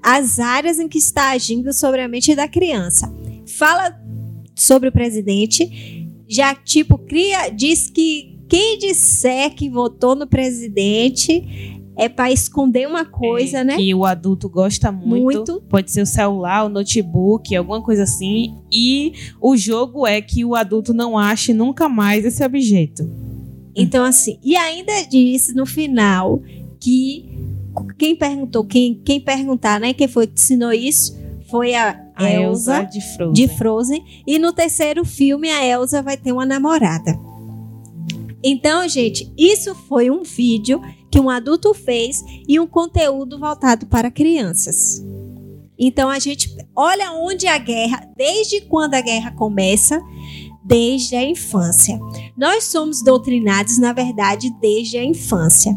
as 0.00 0.38
áreas 0.38 0.78
em 0.78 0.88
que 0.88 0.98
está 0.98 1.30
agindo 1.30 1.72
sobre 1.72 2.00
a 2.00 2.08
mente 2.08 2.36
da 2.36 2.46
criança. 2.46 3.12
Fala 3.44 4.00
sobre 4.54 4.88
o 4.88 4.92
presidente, 4.92 6.06
já 6.28 6.54
tipo 6.54 6.96
cria, 6.96 7.48
diz 7.48 7.90
que 7.90 8.38
quem 8.48 8.78
disser 8.78 9.54
que 9.54 9.68
votou 9.68 10.14
no 10.14 10.26
presidente 10.26 11.80
é 11.96 12.08
para 12.08 12.30
esconder 12.30 12.86
uma 12.86 13.04
coisa, 13.04 13.58
é, 13.58 13.64
né? 13.64 13.76
Que 13.76 13.92
o 13.92 14.04
adulto 14.04 14.48
gosta 14.48 14.92
muito, 14.92 15.38
muito. 15.38 15.62
Pode 15.68 15.90
ser 15.90 16.02
o 16.02 16.06
celular, 16.06 16.64
o 16.64 16.68
notebook, 16.68 17.54
alguma 17.54 17.82
coisa 17.82 18.04
assim. 18.04 18.56
E 18.72 19.12
o 19.40 19.56
jogo 19.56 20.06
é 20.06 20.20
que 20.22 20.44
o 20.44 20.54
adulto 20.54 20.94
não 20.94 21.18
ache 21.18 21.52
nunca 21.52 21.88
mais 21.88 22.24
esse 22.24 22.44
objeto. 22.44 23.02
Então, 23.74 24.04
assim, 24.04 24.38
e 24.42 24.56
ainda 24.56 25.02
diz 25.02 25.52
no 25.54 25.66
final 25.66 26.40
que 26.80 27.49
quem 27.98 28.16
perguntou, 28.16 28.64
quem, 28.64 29.00
quem 29.04 29.20
perguntar, 29.20 29.80
né? 29.80 29.92
Quem 29.92 30.08
foi 30.08 30.26
que 30.26 30.40
ensinou 30.40 30.72
isso 30.72 31.18
foi 31.50 31.74
a, 31.74 32.00
a 32.14 32.30
Elsa, 32.30 32.82
Elsa 32.82 32.90
de, 32.90 33.00
Frozen. 33.00 33.32
de 33.32 33.48
Frozen. 33.48 34.04
E 34.26 34.38
no 34.38 34.52
terceiro 34.52 35.04
filme, 35.04 35.50
a 35.50 35.64
Elsa 35.64 36.02
vai 36.02 36.16
ter 36.16 36.32
uma 36.32 36.46
namorada. 36.46 37.18
Então, 38.42 38.88
gente, 38.88 39.30
isso 39.36 39.74
foi 39.74 40.10
um 40.10 40.22
vídeo 40.22 40.80
que 41.10 41.20
um 41.20 41.28
adulto 41.28 41.74
fez 41.74 42.24
e 42.48 42.58
um 42.58 42.66
conteúdo 42.66 43.38
voltado 43.38 43.86
para 43.86 44.10
crianças. 44.10 45.04
Então 45.82 46.10
a 46.10 46.18
gente 46.18 46.54
olha 46.76 47.12
onde 47.12 47.46
a 47.46 47.56
guerra, 47.56 48.06
desde 48.14 48.60
quando 48.60 48.94
a 48.94 49.00
guerra 49.00 49.32
começa, 49.32 50.00
desde 50.62 51.16
a 51.16 51.24
infância. 51.24 51.98
Nós 52.36 52.64
somos 52.64 53.02
doutrinados, 53.02 53.78
na 53.78 53.92
verdade, 53.92 54.54
desde 54.60 54.98
a 54.98 55.04
infância. 55.04 55.74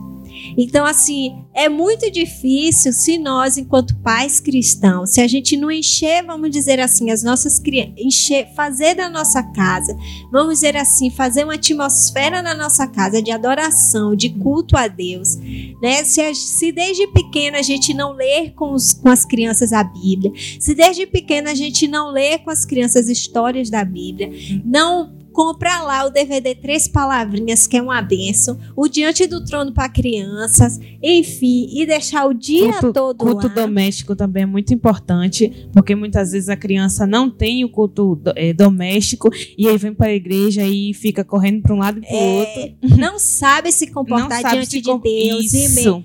Então, 0.58 0.86
assim, 0.86 1.44
é 1.54 1.70
muito 1.70 2.10
difícil 2.12 2.92
se 2.94 3.18
nós, 3.18 3.58
enquanto 3.58 3.96
pais 3.98 4.40
cristãos, 4.40 5.12
se 5.12 5.22
a 5.22 5.28
gente 5.28 5.56
não 5.58 5.72
encher, 5.72 6.24
vamos 6.26 6.50
dizer 6.52 6.80
assim, 6.80 7.12
as 7.12 7.24
nossas 7.24 7.60
crianças, 7.60 7.94
encher, 7.98 8.48
fazer 8.56 8.96
da 8.96 9.10
nossa 9.10 9.44
casa, 9.44 9.96
vamos 10.32 10.56
dizer 10.56 10.76
assim, 10.78 11.10
fazer 11.10 11.44
uma 11.44 11.56
atmosfera 11.56 12.42
na 12.42 12.54
nossa 12.54 12.88
casa 12.88 13.22
de 13.22 13.32
adoração, 13.32 14.16
de 14.16 14.30
culto 14.30 14.78
a 14.78 14.88
Deus, 14.88 15.38
né? 15.82 16.04
Se, 16.04 16.22
a, 16.22 16.34
se 16.34 16.72
desde 16.72 17.08
pequena 17.08 17.60
a 17.60 17.64
gente 17.64 17.94
não 17.94 18.14
ler 18.14 18.52
com, 18.54 18.74
os, 18.74 18.94
com 18.94 19.10
as 19.10 19.26
crianças 19.26 19.74
a 19.74 19.84
Bíblia, 19.84 20.32
se 20.60 20.74
desde 20.76 21.06
pequena 21.06 21.52
a 21.52 21.56
gente 21.56 21.88
não 21.88 22.12
ler 22.12 22.40
com 22.40 22.50
as 22.50 22.66
crianças 22.66 23.10
histórias 23.10 23.70
da 23.70 23.84
Bíblia, 23.84 24.32
não 24.64 25.23
compra 25.34 25.82
lá 25.82 26.06
o 26.06 26.10
DVD 26.10 26.56
Três 26.56 26.88
Palavrinhas, 26.88 27.68
que 27.68 27.76
é 27.76 27.82
uma 27.82 28.02
benção, 28.02 28.58
o 28.76 28.88
Diante 28.88 29.26
do 29.28 29.44
Trono 29.44 29.74
para 29.74 29.90
crianças, 29.90 30.80
enfim, 31.02 31.68
e 31.74 31.86
deixar 31.86 32.26
o 32.28 32.34
dia 32.34 32.72
culto, 32.74 32.94
todo 32.94 33.18
culto 33.18 33.48
lá. 33.48 33.54
doméstico 33.54 34.16
também 34.16 34.44
é 34.44 34.46
muito 34.46 34.74
importante, 34.74 35.68
porque 35.74 35.96
muitas 35.96 36.32
vezes 36.32 36.48
a 36.50 36.56
criança 36.56 37.06
não 37.08 37.30
tem 37.30 37.66
o 37.66 37.70
culto 37.70 38.20
é, 38.36 38.54
doméstico 38.54 39.30
e 39.58 39.68
aí 39.68 39.78
vem 39.78 39.94
para 39.94 40.08
a 40.08 40.14
igreja 40.14 40.64
e 40.66 40.94
fica 40.94 41.24
correndo 41.24 41.62
para 41.62 41.74
um 41.74 41.80
lado 41.80 42.00
e 42.00 42.02
para 42.02 42.14
o 42.14 42.18
É, 42.18 42.40
outro. 42.84 42.98
não 42.98 43.18
sabe 43.20 43.72
se 43.72 43.88
comportar 43.92 44.42
sabe 44.42 44.54
diante 44.56 44.70
se 44.70 44.82
de 44.82 44.90
com- 44.90 45.00
Deus, 45.00 45.52
Isso. 45.54 45.82
ju- 45.82 46.04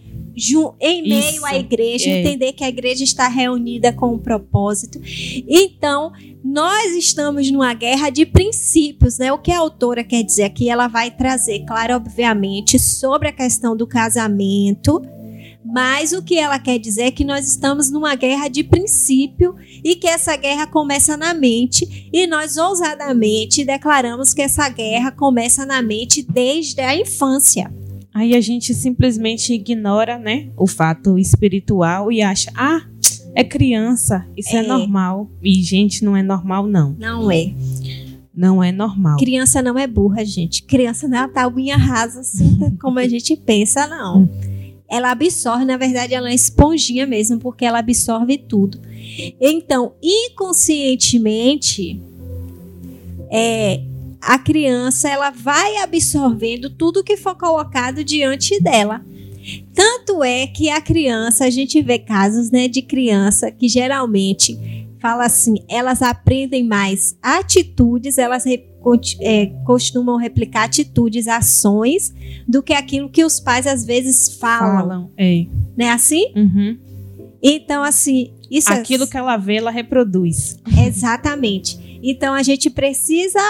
em 0.81 1.03
meio 1.03 1.37
Isso, 1.37 1.47
à 1.47 1.57
igreja, 1.57 2.09
é. 2.09 2.21
entender 2.21 2.53
que 2.53 2.65
a 2.65 2.69
igreja 2.69 3.03
está 3.03 3.29
reunida 3.29 3.93
com 3.93 4.15
um 4.15 4.19
propósito. 4.19 5.01
Então, 5.49 6.13
nós 6.45 6.95
estamos 6.97 7.51
numa 7.51 7.75
guerra 7.75 8.11
de 8.11 8.25
princípios, 8.25 9.19
né? 9.19 9.33
O 9.33 9.39
que 9.39 9.51
a 9.51 9.59
autora 9.59 10.05
quer 10.05 10.23
dizer 10.23 10.45
aqui, 10.45 10.71
ela 10.71 10.89
vai 10.89 11.11
trazer, 11.11 11.65
claro, 11.67 11.95
obviamente, 11.95 12.79
sobre 12.79 13.29
a 13.29 13.33
questão 13.33 13.77
do 13.77 13.87
casamento. 13.87 15.03
Mas 15.65 16.13
o 16.13 16.23
que 16.23 16.39
ela 16.39 16.59
quer 16.59 16.79
dizer 16.79 17.03
é 17.03 17.11
que 17.11 17.25
nós 17.25 17.47
estamos 17.47 17.91
numa 17.91 18.15
guerra 18.15 18.49
de 18.49 18.65
princípio 18.65 19.55
e 19.85 19.97
que 19.97 20.07
essa 20.07 20.35
guerra 20.35 20.67
começa 20.67 21.15
na 21.15 21.35
mente 21.35 22.09
e 22.11 22.27
nós 22.27 22.57
ousadamente 22.57 23.65
declaramos 23.65 24.33
que 24.33 24.41
essa 24.41 24.67
guerra 24.71 25.11
começa 25.11 25.67
na 25.67 25.83
mente 25.83 26.23
desde 26.23 26.81
a 26.81 26.97
infância. 26.97 27.71
Aí 28.19 28.35
a 28.35 28.41
gente 28.41 28.75
simplesmente 28.75 29.55
ignora, 29.55 30.19
né, 30.19 30.49
o 30.57 30.67
fato 30.67 31.17
espiritual 31.17 32.11
e 32.11 32.21
acha, 32.21 32.51
ah, 32.53 32.81
é 33.33 33.45
criança, 33.45 34.27
isso 34.37 34.57
é, 34.57 34.59
É. 34.59 34.67
normal. 34.67 35.31
E 35.41 35.63
gente, 35.63 36.05
não 36.05 36.17
é 36.17 36.23
normal 36.23 36.67
não. 36.67 36.97
Não 36.99 37.31
é. 37.31 37.55
Não 38.35 38.61
é 38.61 38.73
normal. 38.73 39.19
Criança 39.19 39.63
não 39.63 39.79
é 39.79 39.87
burra, 39.87 40.25
gente. 40.25 40.65
Criança 40.65 41.07
não 41.07 41.17
é 41.17 41.29
tabuinha 41.29 41.77
rasa, 41.77 42.23
assim, 42.23 42.75
como 42.83 42.99
a 42.99 43.07
gente 43.07 43.37
pensa, 43.37 43.87
não. 43.87 44.29
Ela 44.91 45.13
absorve, 45.13 45.65
na 45.65 45.77
verdade, 45.77 46.13
ela 46.13 46.27
é 46.27 46.31
uma 46.31 46.35
esponjinha 46.35 47.07
mesmo, 47.07 47.39
porque 47.39 47.65
ela 47.65 47.79
absorve 47.79 48.37
tudo. 48.37 48.81
Então, 49.41 49.93
inconscientemente, 50.03 52.03
é, 53.31 53.81
a 54.21 54.39
criança 54.39 55.09
ela 55.09 55.31
vai 55.31 55.77
absorvendo 55.79 56.71
tudo 56.71 57.05
que 57.05 57.17
for 57.17 57.35
colocado 57.37 58.03
diante 58.05 58.61
dela. 58.61 59.05
Tanto 59.75 60.23
é 60.23 60.47
que 60.47 60.69
a 60.69 60.81
criança, 60.81 61.45
a 61.45 61.51
gente 61.51 61.81
vê 61.81 61.99
casos 61.99 62.51
né, 62.51 62.69
de 62.69 62.83
criança 62.83 63.51
que 63.51 63.69
geralmente 63.69 64.87
fala 65.01 65.25
assim, 65.27 65.55
elas 65.69 66.03
aprendem 66.03 66.65
mais 66.65 67.17
atitudes, 67.23 68.19
elas 68.19 68.45
re- 68.45 68.67
é, 69.21 69.47
costumam 69.65 70.17
replicar 70.17 70.65
atitudes, 70.65 71.29
ações, 71.29 72.13
do 72.49 72.63
que 72.63 72.73
aquilo 72.73 73.09
que 73.09 73.25
os 73.25 73.39
pais 73.39 73.67
às 73.67 73.85
vezes 73.85 74.37
falam, 74.39 74.77
Falam, 74.81 75.11
é. 75.17 75.47
não 75.77 75.87
é 75.87 75.91
assim? 75.93 76.33
Uhum. 76.35 76.79
Então, 77.41 77.83
assim, 77.85 78.33
isso 78.51 78.73
é- 78.73 78.77
Aquilo 78.81 79.07
que 79.07 79.17
ela 79.17 79.37
vê, 79.37 79.57
ela 79.57 79.71
reproduz. 79.71 80.59
Exatamente. 80.85 82.01
Então 82.03 82.35
a 82.35 82.43
gente 82.43 82.69
precisa 82.71 83.41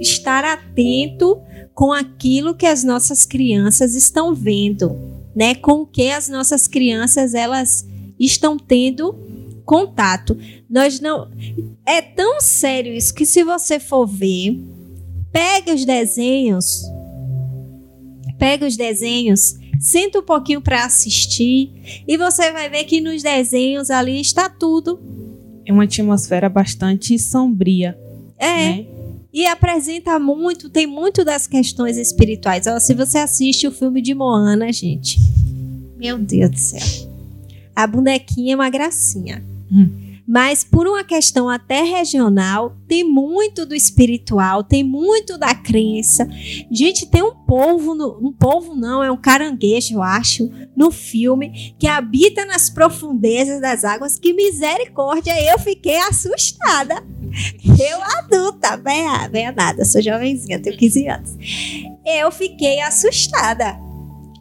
estar 0.00 0.44
atento 0.44 1.40
com 1.74 1.92
aquilo 1.92 2.54
que 2.54 2.66
as 2.66 2.84
nossas 2.84 3.24
crianças 3.24 3.94
estão 3.94 4.34
vendo, 4.34 4.96
né? 5.34 5.54
Com 5.54 5.82
o 5.82 5.86
que 5.86 6.10
as 6.10 6.28
nossas 6.28 6.68
crianças 6.68 7.34
elas 7.34 7.86
estão 8.18 8.56
tendo 8.56 9.14
contato. 9.64 10.36
Nós 10.68 11.00
não 11.00 11.30
é 11.86 12.00
tão 12.00 12.40
sério 12.40 12.92
isso 12.92 13.14
que 13.14 13.26
se 13.26 13.42
você 13.42 13.80
for 13.80 14.06
ver, 14.06 14.60
pega 15.32 15.74
os 15.74 15.84
desenhos, 15.84 16.82
pega 18.38 18.66
os 18.66 18.76
desenhos, 18.76 19.56
senta 19.80 20.20
um 20.20 20.22
pouquinho 20.22 20.60
para 20.60 20.84
assistir 20.84 22.04
e 22.06 22.16
você 22.16 22.52
vai 22.52 22.68
ver 22.68 22.84
que 22.84 23.00
nos 23.00 23.22
desenhos 23.22 23.90
ali 23.90 24.20
está 24.20 24.48
tudo 24.48 25.00
É 25.66 25.72
uma 25.72 25.84
atmosfera 25.84 26.48
bastante 26.48 27.18
sombria. 27.18 27.98
É. 28.38 28.68
Né? 28.68 28.86
E 29.34 29.46
apresenta 29.46 30.16
muito, 30.16 30.70
tem 30.70 30.86
muito 30.86 31.24
das 31.24 31.48
questões 31.48 31.96
espirituais. 31.96 32.68
Ó, 32.68 32.78
se 32.78 32.94
você 32.94 33.18
assiste 33.18 33.66
o 33.66 33.72
filme 33.72 34.00
de 34.00 34.14
Moana, 34.14 34.72
gente. 34.72 35.18
Meu 35.96 36.16
Deus 36.16 36.50
do 36.52 36.56
céu. 36.56 37.10
A 37.74 37.84
bonequinha 37.84 38.52
é 38.52 38.54
uma 38.54 38.70
gracinha. 38.70 39.44
Hum. 39.72 40.03
Mas 40.26 40.64
por 40.64 40.86
uma 40.86 41.04
questão 41.04 41.48
até 41.50 41.82
regional, 41.82 42.76
tem 42.88 43.04
muito 43.04 43.66
do 43.66 43.74
espiritual, 43.74 44.64
tem 44.64 44.82
muito 44.82 45.36
da 45.36 45.54
crença. 45.54 46.26
Gente, 46.70 47.06
tem 47.06 47.22
um 47.22 47.34
povo, 47.34 47.94
no- 47.94 48.18
um 48.26 48.32
povo 48.32 48.74
não, 48.74 49.02
é 49.04 49.10
um 49.10 49.16
caranguejo, 49.18 49.94
eu 49.96 50.02
acho, 50.02 50.50
no 50.74 50.90
filme, 50.90 51.74
que 51.78 51.86
habita 51.86 52.46
nas 52.46 52.70
profundezas 52.70 53.60
das 53.60 53.84
águas. 53.84 54.18
Que 54.18 54.32
misericórdia, 54.32 55.34
eu 55.52 55.58
fiquei 55.58 55.98
assustada. 55.98 57.04
Eu 57.78 58.02
adulta, 58.18 58.76
bem, 58.78 59.04
bem 59.30 59.52
nada, 59.52 59.84
sou 59.84 60.00
jovenzinha, 60.00 60.58
tenho 60.60 60.76
15 60.78 61.06
anos. 61.08 61.30
Eu 62.06 62.30
fiquei 62.30 62.80
assustada. 62.80 63.78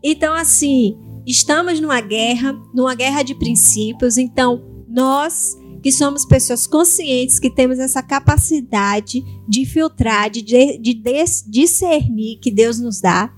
Então, 0.02 0.34
assim, 0.34 0.98
estamos 1.26 1.80
numa 1.80 2.00
guerra, 2.02 2.54
numa 2.74 2.96
guerra 2.96 3.24
de 3.24 3.36
princípios. 3.36 4.18
Então, 4.18 4.62
nós 4.88 5.58
que 5.84 5.92
somos 5.92 6.26
pessoas 6.26 6.66
conscientes, 6.66 7.40
que 7.40 7.54
temos 7.54 7.78
essa 7.78 8.02
capacidade 8.02 9.22
de 9.48 9.66
filtrar, 9.66 10.30
de, 10.30 10.42
de 10.42 10.94
des- 10.94 11.44
discernir 11.46 12.40
que 12.40 12.50
Deus 12.50 12.80
nos 12.80 13.02
dá 13.02 13.32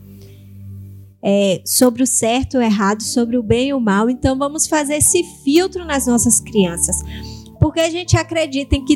é, 1.24 1.64
sobre 1.66 2.04
o 2.04 2.08
certo 2.08 2.54
e 2.54 2.58
o 2.60 2.62
errado, 2.62 3.02
sobre 3.02 3.36
o 3.36 3.42
bem 3.42 3.70
e 3.70 3.74
o 3.74 3.80
mal. 3.80 4.12
Então, 4.12 4.38
vamos 4.38 4.68
fazer 4.68 4.98
esse 4.98 5.24
filtro 5.44 5.84
nas 5.84 6.06
nossas 6.06 6.40
crianças. 6.40 6.96
Porque 7.60 7.80
a 7.80 7.90
gente 7.90 8.16
acredita 8.16 8.76
em 8.76 8.86
que 8.86 8.96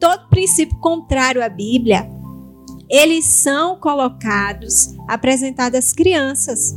todo 0.00 0.30
princípio 0.30 0.78
contrário 0.78 1.44
à 1.44 1.48
Bíblia, 1.50 2.08
eles 2.88 3.26
são 3.26 3.78
colocados, 3.78 4.94
apresentados 5.06 5.78
às 5.78 5.92
crianças. 5.92 6.74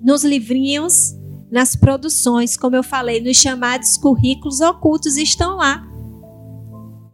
Nos 0.00 0.24
livrinhos, 0.24 1.14
nas 1.52 1.76
produções, 1.76 2.56
como 2.56 2.74
eu 2.74 2.82
falei, 2.82 3.20
nos 3.20 3.36
chamados 3.36 3.98
currículos 3.98 4.62
ocultos 4.62 5.18
estão 5.18 5.58
lá. 5.58 5.86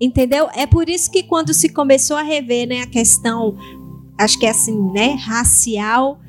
Entendeu? 0.00 0.48
É 0.54 0.64
por 0.64 0.88
isso 0.88 1.10
que 1.10 1.24
quando 1.24 1.52
se 1.52 1.68
começou 1.68 2.16
a 2.16 2.22
rever 2.22 2.68
né, 2.68 2.82
a 2.82 2.86
questão, 2.86 3.56
acho 4.16 4.38
que 4.38 4.46
é 4.46 4.50
assim, 4.50 4.80
né, 4.92 5.14
racial, 5.14 6.20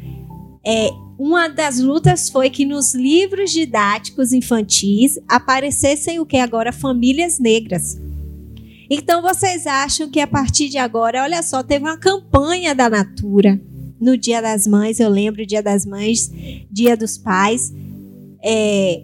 é, 0.65 0.89
uma 1.19 1.47
das 1.47 1.79
lutas 1.79 2.31
foi 2.31 2.49
que 2.49 2.65
nos 2.65 2.95
livros 2.95 3.51
didáticos 3.51 4.33
infantis 4.33 5.19
aparecessem 5.27 6.19
o 6.19 6.25
que 6.25 6.37
agora 6.37 6.71
famílias 6.71 7.37
negras. 7.39 8.01
Então 8.89 9.21
vocês 9.21 9.67
acham 9.67 10.09
que 10.09 10.19
a 10.19 10.25
partir 10.25 10.67
de 10.67 10.79
agora, 10.79 11.21
olha 11.21 11.43
só, 11.43 11.61
teve 11.61 11.85
uma 11.85 11.97
campanha 11.97 12.73
da 12.73 12.89
Natura 12.89 13.61
no 14.01 14.17
Dia 14.17 14.41
das 14.41 14.65
Mães, 14.65 14.99
eu 14.99 15.09
lembro 15.09 15.45
Dia 15.45 15.61
das 15.61 15.85
Mães, 15.85 16.31
Dia 16.71 16.97
dos 16.97 17.15
Pais, 17.15 17.71
é, 18.43 19.03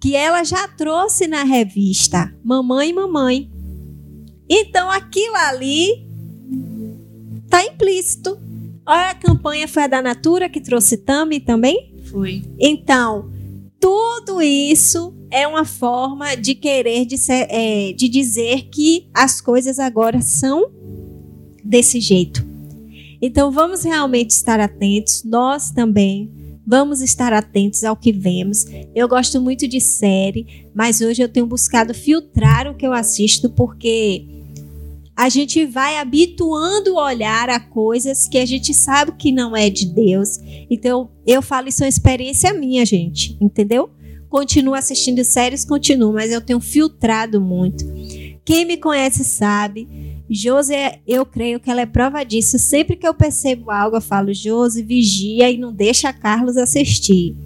que 0.00 0.14
ela 0.16 0.42
já 0.44 0.66
trouxe 0.68 1.26
na 1.26 1.44
revista 1.44 2.34
Mamãe 2.44 2.90
e 2.90 2.92
Mamãe. 2.92 3.50
Então 4.48 4.90
aquilo 4.90 5.36
ali 5.36 6.06
tá 7.48 7.64
implícito. 7.64 8.38
Olha, 8.84 9.10
a 9.10 9.14
campanha 9.14 9.68
foi 9.68 9.84
a 9.84 9.86
da 9.86 10.02
Natura 10.02 10.48
que 10.48 10.60
trouxe 10.60 10.96
Tami 10.96 11.38
também. 11.40 11.94
Foi. 12.10 12.42
Então, 12.58 13.30
tudo 13.78 14.42
isso 14.42 15.14
é 15.30 15.46
uma 15.46 15.64
forma 15.64 16.34
de 16.36 16.54
querer 16.54 17.06
de, 17.06 17.16
ser- 17.16 17.46
é, 17.48 17.92
de 17.92 18.08
dizer 18.08 18.68
que 18.70 19.08
as 19.14 19.40
coisas 19.40 19.78
agora 19.78 20.20
são 20.20 20.68
desse 21.64 22.00
jeito. 22.00 22.44
Então, 23.20 23.52
vamos 23.52 23.84
realmente 23.84 24.30
estar 24.30 24.58
atentos, 24.58 25.22
nós 25.24 25.70
também. 25.70 26.28
Vamos 26.66 27.00
estar 27.00 27.32
atentos 27.32 27.82
ao 27.84 27.96
que 27.96 28.12
vemos. 28.12 28.64
Eu 28.94 29.08
gosto 29.08 29.40
muito 29.40 29.66
de 29.66 29.80
série, 29.80 30.68
mas 30.74 31.00
hoje 31.00 31.22
eu 31.22 31.28
tenho 31.28 31.46
buscado 31.46 31.92
filtrar 31.92 32.70
o 32.70 32.74
que 32.74 32.86
eu 32.86 32.92
assisto 32.92 33.50
porque 33.50 34.26
a 35.14 35.28
gente 35.28 35.66
vai 35.66 35.98
habituando 35.98 36.94
o 36.94 37.00
olhar 37.00 37.50
a 37.50 37.60
coisas 37.60 38.26
que 38.26 38.38
a 38.38 38.46
gente 38.46 38.72
sabe 38.72 39.12
que 39.12 39.30
não 39.30 39.56
é 39.56 39.68
de 39.68 39.86
Deus. 39.86 40.38
Então, 40.70 41.10
eu 41.26 41.42
falo 41.42 41.68
isso 41.68 41.82
é 41.82 41.86
uma 41.86 41.90
experiência 41.90 42.52
minha, 42.54 42.84
gente, 42.86 43.36
entendeu? 43.40 43.90
Continuo 44.28 44.74
assistindo 44.74 45.22
séries, 45.22 45.64
continuo, 45.64 46.12
mas 46.12 46.32
eu 46.32 46.40
tenho 46.40 46.60
filtrado 46.60 47.40
muito. 47.40 47.84
Quem 48.44 48.64
me 48.64 48.76
conhece 48.76 49.22
sabe. 49.24 49.86
Josi, 50.34 50.74
eu 51.06 51.26
creio 51.26 51.60
que 51.60 51.70
ela 51.70 51.82
é 51.82 51.86
prova 51.86 52.24
disso. 52.24 52.58
Sempre 52.58 52.96
que 52.96 53.06
eu 53.06 53.14
percebo 53.14 53.70
algo, 53.70 53.96
eu 53.96 54.00
falo, 54.00 54.32
Josi, 54.32 54.82
vigia 54.82 55.50
e 55.50 55.58
não 55.58 55.72
deixa 55.72 56.12
Carlos 56.12 56.56
assistir. 56.56 57.36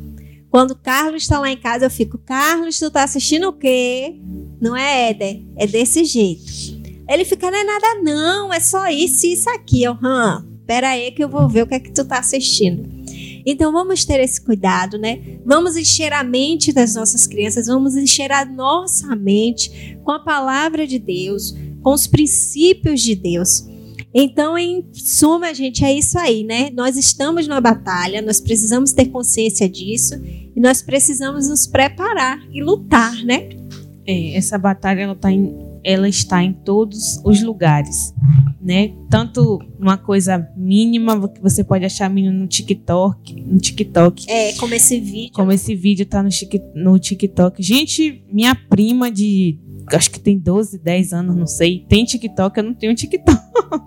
Quando 0.50 0.76
Carlos 0.76 1.22
está 1.22 1.38
lá 1.38 1.50
em 1.50 1.56
casa, 1.56 1.86
eu 1.86 1.90
fico, 1.90 2.16
Carlos, 2.18 2.78
tu 2.78 2.90
tá 2.90 3.02
assistindo 3.02 3.48
o 3.48 3.52
quê? 3.52 4.16
Não 4.60 4.76
é, 4.76 5.10
Éder? 5.10 5.42
É 5.56 5.66
desse 5.66 6.04
jeito. 6.04 6.44
Ele 7.08 7.24
fica, 7.24 7.50
não 7.50 7.58
é 7.58 7.64
nada 7.64 8.02
não, 8.02 8.52
é 8.52 8.60
só 8.60 8.88
isso 8.88 9.26
e 9.26 9.32
isso 9.34 9.50
aqui. 9.50 9.82
Eu, 9.82 9.96
hã, 10.02 10.46
pera 10.66 10.90
aí 10.90 11.12
que 11.12 11.22
eu 11.22 11.28
vou 11.28 11.48
ver 11.48 11.62
o 11.62 11.66
que 11.66 11.74
é 11.74 11.80
que 11.80 11.92
tu 11.92 12.04
tá 12.04 12.18
assistindo. 12.18 12.88
Então 13.46 13.70
vamos 13.70 14.04
ter 14.04 14.18
esse 14.18 14.40
cuidado, 14.40 14.98
né? 14.98 15.38
Vamos 15.44 15.76
encher 15.76 16.12
a 16.12 16.24
mente 16.24 16.72
das 16.72 16.96
nossas 16.96 17.28
crianças, 17.28 17.68
vamos 17.68 17.94
encher 17.94 18.32
a 18.32 18.44
nossa 18.44 19.14
mente 19.14 19.96
com 20.02 20.10
a 20.10 20.18
palavra 20.18 20.84
de 20.84 20.98
Deus, 20.98 21.54
com 21.80 21.92
os 21.92 22.08
princípios 22.08 23.00
de 23.00 23.14
Deus. 23.14 23.64
Então, 24.12 24.56
em 24.56 24.84
suma, 24.92 25.52
gente, 25.54 25.84
é 25.84 25.92
isso 25.92 26.18
aí, 26.18 26.42
né? 26.42 26.70
Nós 26.70 26.96
estamos 26.96 27.46
numa 27.46 27.60
batalha, 27.60 28.22
nós 28.22 28.40
precisamos 28.40 28.90
ter 28.90 29.06
consciência 29.06 29.68
disso 29.68 30.14
e 30.24 30.58
nós 30.58 30.82
precisamos 30.82 31.48
nos 31.48 31.66
preparar 31.66 32.40
e 32.50 32.62
lutar, 32.62 33.14
né? 33.24 33.50
É, 34.06 34.36
essa 34.36 34.56
batalha 34.56 35.02
ela 35.02 35.14
tá 35.14 35.30
em 35.30 35.54
ela 35.86 36.08
está 36.08 36.42
em 36.42 36.52
todos 36.52 37.22
os 37.24 37.40
lugares, 37.40 38.12
né? 38.60 38.92
Tanto 39.08 39.60
uma 39.78 39.96
coisa 39.96 40.44
mínima 40.56 41.28
que 41.28 41.40
você 41.40 41.62
pode 41.62 41.84
achar 41.84 42.10
mínimo 42.10 42.36
no 42.36 42.48
TikTok, 42.48 43.40
no 43.40 43.56
TikTok. 43.56 44.28
É, 44.28 44.52
como 44.54 44.74
esse 44.74 44.98
vídeo. 44.98 45.32
Como 45.32 45.52
esse 45.52 45.76
vídeo 45.76 46.04
tá 46.04 46.24
no, 46.24 46.28
no 46.74 46.98
TikTok. 46.98 47.62
Gente, 47.62 48.24
minha 48.32 48.52
prima 48.56 49.12
de 49.12 49.60
acho 49.92 50.10
que 50.10 50.18
tem 50.18 50.36
12, 50.36 50.80
10 50.80 51.12
anos, 51.12 51.36
não 51.36 51.46
sei, 51.46 51.86
tem 51.88 52.04
TikTok, 52.04 52.58
eu 52.58 52.64
não 52.64 52.74
tenho 52.74 52.92
TikTok. 52.92 53.38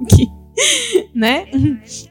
né? 1.14 1.48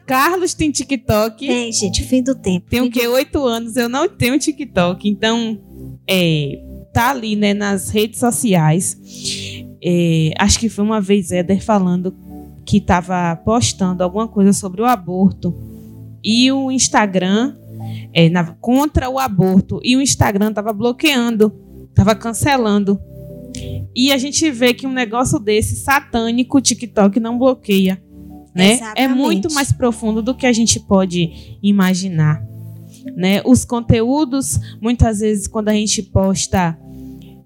Carlos 0.05 0.53
tem 0.53 0.69
TikTok. 0.69 1.47
Tem, 1.47 1.71
gente, 1.71 2.03
fim 2.03 2.21
do 2.21 2.35
tempo. 2.35 2.69
Tem 2.69 2.81
o 2.81 2.91
quê? 2.91 3.07
Oito 3.07 3.43
anos, 3.43 3.75
eu 3.75 3.89
não 3.89 4.07
tenho 4.07 4.37
TikTok. 4.37 5.09
Então, 5.09 5.59
é, 6.07 6.61
tá 6.93 7.09
ali, 7.09 7.35
né, 7.35 7.55
nas 7.55 7.89
redes 7.89 8.19
sociais. 8.19 8.95
É, 9.83 10.31
acho 10.37 10.59
que 10.59 10.69
foi 10.69 10.83
uma 10.83 10.99
vez 10.99 11.31
Éder 11.31 11.63
falando 11.63 12.15
que 12.65 12.77
estava 12.77 13.35
postando 13.37 14.03
alguma 14.03 14.27
coisa 14.27 14.53
sobre 14.53 14.81
o 14.81 14.85
aborto 14.85 15.55
e 16.23 16.51
o 16.51 16.69
Instagram 16.69 17.55
é, 18.13 18.29
na, 18.29 18.43
contra 18.55 19.09
o 19.09 19.17
aborto 19.17 19.79
e 19.83 19.95
o 19.95 20.01
Instagram 20.01 20.49
estava 20.49 20.73
bloqueando, 20.73 21.53
estava 21.89 22.13
cancelando. 22.13 22.99
E 23.95 24.11
a 24.11 24.17
gente 24.17 24.49
vê 24.51 24.73
que 24.73 24.85
um 24.85 24.91
negócio 24.91 25.39
desse 25.39 25.75
satânico, 25.75 26.57
o 26.57 26.61
TikTok 26.61 27.19
não 27.19 27.37
bloqueia. 27.37 28.01
Né? 28.53 28.79
É 28.95 29.07
muito 29.07 29.51
mais 29.53 29.71
profundo 29.71 30.21
do 30.21 30.35
que 30.35 30.45
a 30.45 30.53
gente 30.53 30.79
pode 30.79 31.57
imaginar. 31.61 32.43
Né? 33.15 33.41
Os 33.45 33.65
conteúdos, 33.65 34.59
muitas 34.81 35.19
vezes, 35.19 35.47
quando 35.47 35.69
a 35.69 35.73
gente 35.73 36.03
posta 36.03 36.77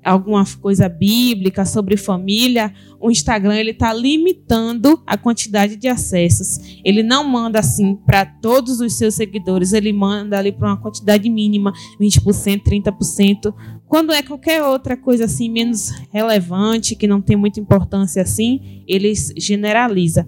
alguma 0.04 0.44
coisa 0.62 0.90
bíblica 0.90 1.66
sobre 1.66 1.98
família, 1.98 2.74
o 3.00 3.10
Instagram 3.10 3.56
ele 3.56 3.72
está 3.72 3.94
limitando 3.94 5.02
a 5.06 5.18
quantidade 5.18 5.76
de 5.76 5.88
acessos. 5.88 6.80
Ele 6.84 7.04
não 7.04 7.24
manda 7.24 7.60
assim 7.60 7.96
para 7.96 8.26
todos 8.26 8.80
os 8.80 8.98
seus 8.98 9.16
seguidores, 9.16 9.74
ele 9.74 9.94
manda 9.94 10.38
ali 10.38 10.52
para 10.52 10.70
uma 10.70 10.78
quantidade 10.78 11.30
mínima, 11.30 11.74
20%, 12.00 12.64
30%. 12.64 13.54
Quando 13.88 14.12
é 14.12 14.22
qualquer 14.22 14.64
outra 14.64 14.98
coisa 14.98 15.26
assim 15.26 15.50
menos 15.50 15.92
relevante, 16.12 16.96
que 16.96 17.08
não 17.08 17.22
tem 17.22 17.36
muita 17.36 17.60
importância 17.60 18.22
assim, 18.22 18.84
ele 18.88 19.14
generaliza. 19.38 20.28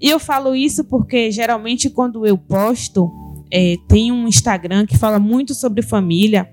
E 0.00 0.08
eu 0.08 0.18
falo 0.18 0.54
isso 0.54 0.84
porque 0.84 1.30
geralmente 1.30 1.90
quando 1.90 2.24
eu 2.24 2.38
posto, 2.38 3.10
é, 3.52 3.76
tem 3.88 4.12
um 4.12 4.28
Instagram 4.28 4.86
que 4.86 4.96
fala 4.96 5.18
muito 5.18 5.54
sobre 5.54 5.82
família 5.82 6.48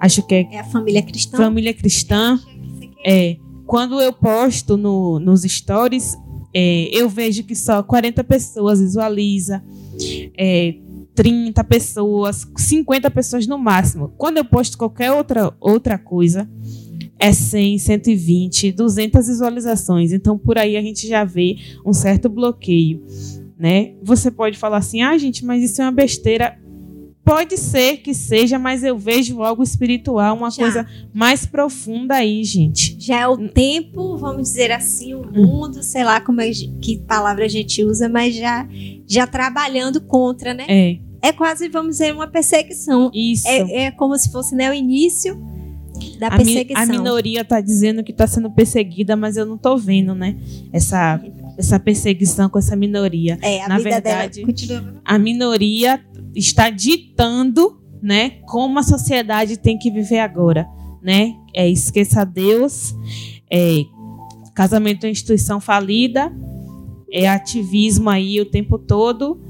Acho 0.00 0.22
que 0.22 0.34
é, 0.34 0.48
é 0.52 0.60
a 0.60 0.64
família 0.64 1.02
cristã. 1.02 1.36
Família 1.36 1.74
cristã. 1.74 2.38
É. 3.04 3.36
Quando 3.66 4.00
eu 4.00 4.12
posto 4.12 4.76
no, 4.76 5.18
nos 5.18 5.42
stories, 5.42 6.16
é, 6.54 6.90
eu 6.92 7.08
vejo 7.08 7.44
que 7.44 7.54
só 7.54 7.82
40 7.82 8.22
pessoas 8.24 8.80
visualiza, 8.80 9.62
é, 10.36 10.74
30 11.14 11.64
pessoas, 11.64 12.46
50 12.56 13.10
pessoas 13.10 13.46
no 13.46 13.58
máximo. 13.58 14.12
Quando 14.16 14.38
eu 14.38 14.44
posto 14.44 14.76
qualquer 14.76 15.12
outra, 15.12 15.54
outra 15.60 15.98
coisa, 15.98 16.48
é 17.18 17.32
100, 17.32 17.78
120, 17.78 18.72
200 18.72 19.26
visualizações. 19.26 20.12
Então, 20.12 20.36
por 20.36 20.58
aí 20.58 20.76
a 20.76 20.82
gente 20.82 21.06
já 21.06 21.24
vê 21.24 21.56
um 21.86 21.92
certo 21.92 22.28
bloqueio. 22.28 23.04
Né? 23.58 23.94
Você 24.02 24.30
pode 24.30 24.58
falar 24.58 24.78
assim, 24.78 25.02
ah, 25.02 25.16
gente, 25.16 25.44
mas 25.44 25.62
isso 25.62 25.80
é 25.80 25.84
uma 25.84 25.92
besteira. 25.92 26.58
Pode 27.24 27.56
ser 27.56 27.98
que 27.98 28.12
seja, 28.12 28.58
mas 28.58 28.82
eu 28.82 28.98
vejo 28.98 29.42
algo 29.42 29.62
espiritual, 29.62 30.36
uma 30.36 30.50
Já. 30.50 30.62
coisa 30.62 30.86
mais 31.14 31.46
profunda 31.46 32.16
aí, 32.16 32.42
gente. 32.42 32.96
Já 32.98 33.20
é 33.20 33.28
o 33.28 33.48
tempo, 33.48 34.16
vamos 34.16 34.48
dizer 34.48 34.72
assim, 34.72 35.14
o 35.14 35.20
hum. 35.20 35.46
mundo, 35.46 35.82
sei 35.84 36.02
lá 36.02 36.20
como 36.20 36.40
é, 36.40 36.50
que 36.50 36.98
palavra 37.06 37.44
a 37.44 37.48
gente 37.48 37.84
usa, 37.84 38.08
mas 38.08 38.34
já, 38.34 38.66
já 39.06 39.26
trabalhando 39.26 40.00
contra, 40.00 40.52
né? 40.52 40.66
É. 40.68 40.98
É 41.24 41.32
quase, 41.32 41.68
vamos 41.68 41.98
dizer, 41.98 42.12
uma 42.12 42.26
perseguição. 42.26 43.08
Isso. 43.14 43.46
É, 43.46 43.84
é 43.84 43.90
como 43.92 44.18
se 44.18 44.32
fosse 44.32 44.56
né, 44.56 44.68
o 44.68 44.74
início 44.74 45.40
da 46.18 46.26
a 46.26 46.36
perseguição. 46.36 46.86
Mi, 46.86 46.90
a 46.90 46.98
minoria 46.98 47.40
está 47.42 47.60
dizendo 47.60 48.02
que 48.02 48.10
está 48.10 48.26
sendo 48.26 48.50
perseguida, 48.50 49.14
mas 49.14 49.36
eu 49.36 49.46
não 49.46 49.54
estou 49.54 49.78
vendo, 49.78 50.14
né? 50.14 50.36
Essa, 50.72 51.20
essa 51.56 51.78
perseguição 51.78 52.48
com 52.48 52.58
essa 52.58 52.74
minoria. 52.74 53.38
É, 53.40 53.62
a 53.62 53.68
Na 53.68 53.78
verdade, 53.78 54.40
dela 54.40 54.46
continua. 54.46 54.94
A 55.04 55.18
minoria 55.18 56.00
está 56.34 56.70
ditando, 56.70 57.80
né, 58.02 58.30
como 58.46 58.78
a 58.78 58.82
sociedade 58.82 59.56
tem 59.56 59.78
que 59.78 59.90
viver 59.90 60.18
agora, 60.18 60.68
né? 61.02 61.34
É 61.54 61.68
esqueça 61.68 62.24
Deus, 62.24 62.94
é 63.50 63.84
casamento 64.54 65.06
é 65.06 65.10
instituição 65.10 65.60
falida, 65.60 66.32
é 67.10 67.28
ativismo 67.28 68.10
aí 68.10 68.40
o 68.40 68.46
tempo 68.46 68.78
todo 68.78 69.40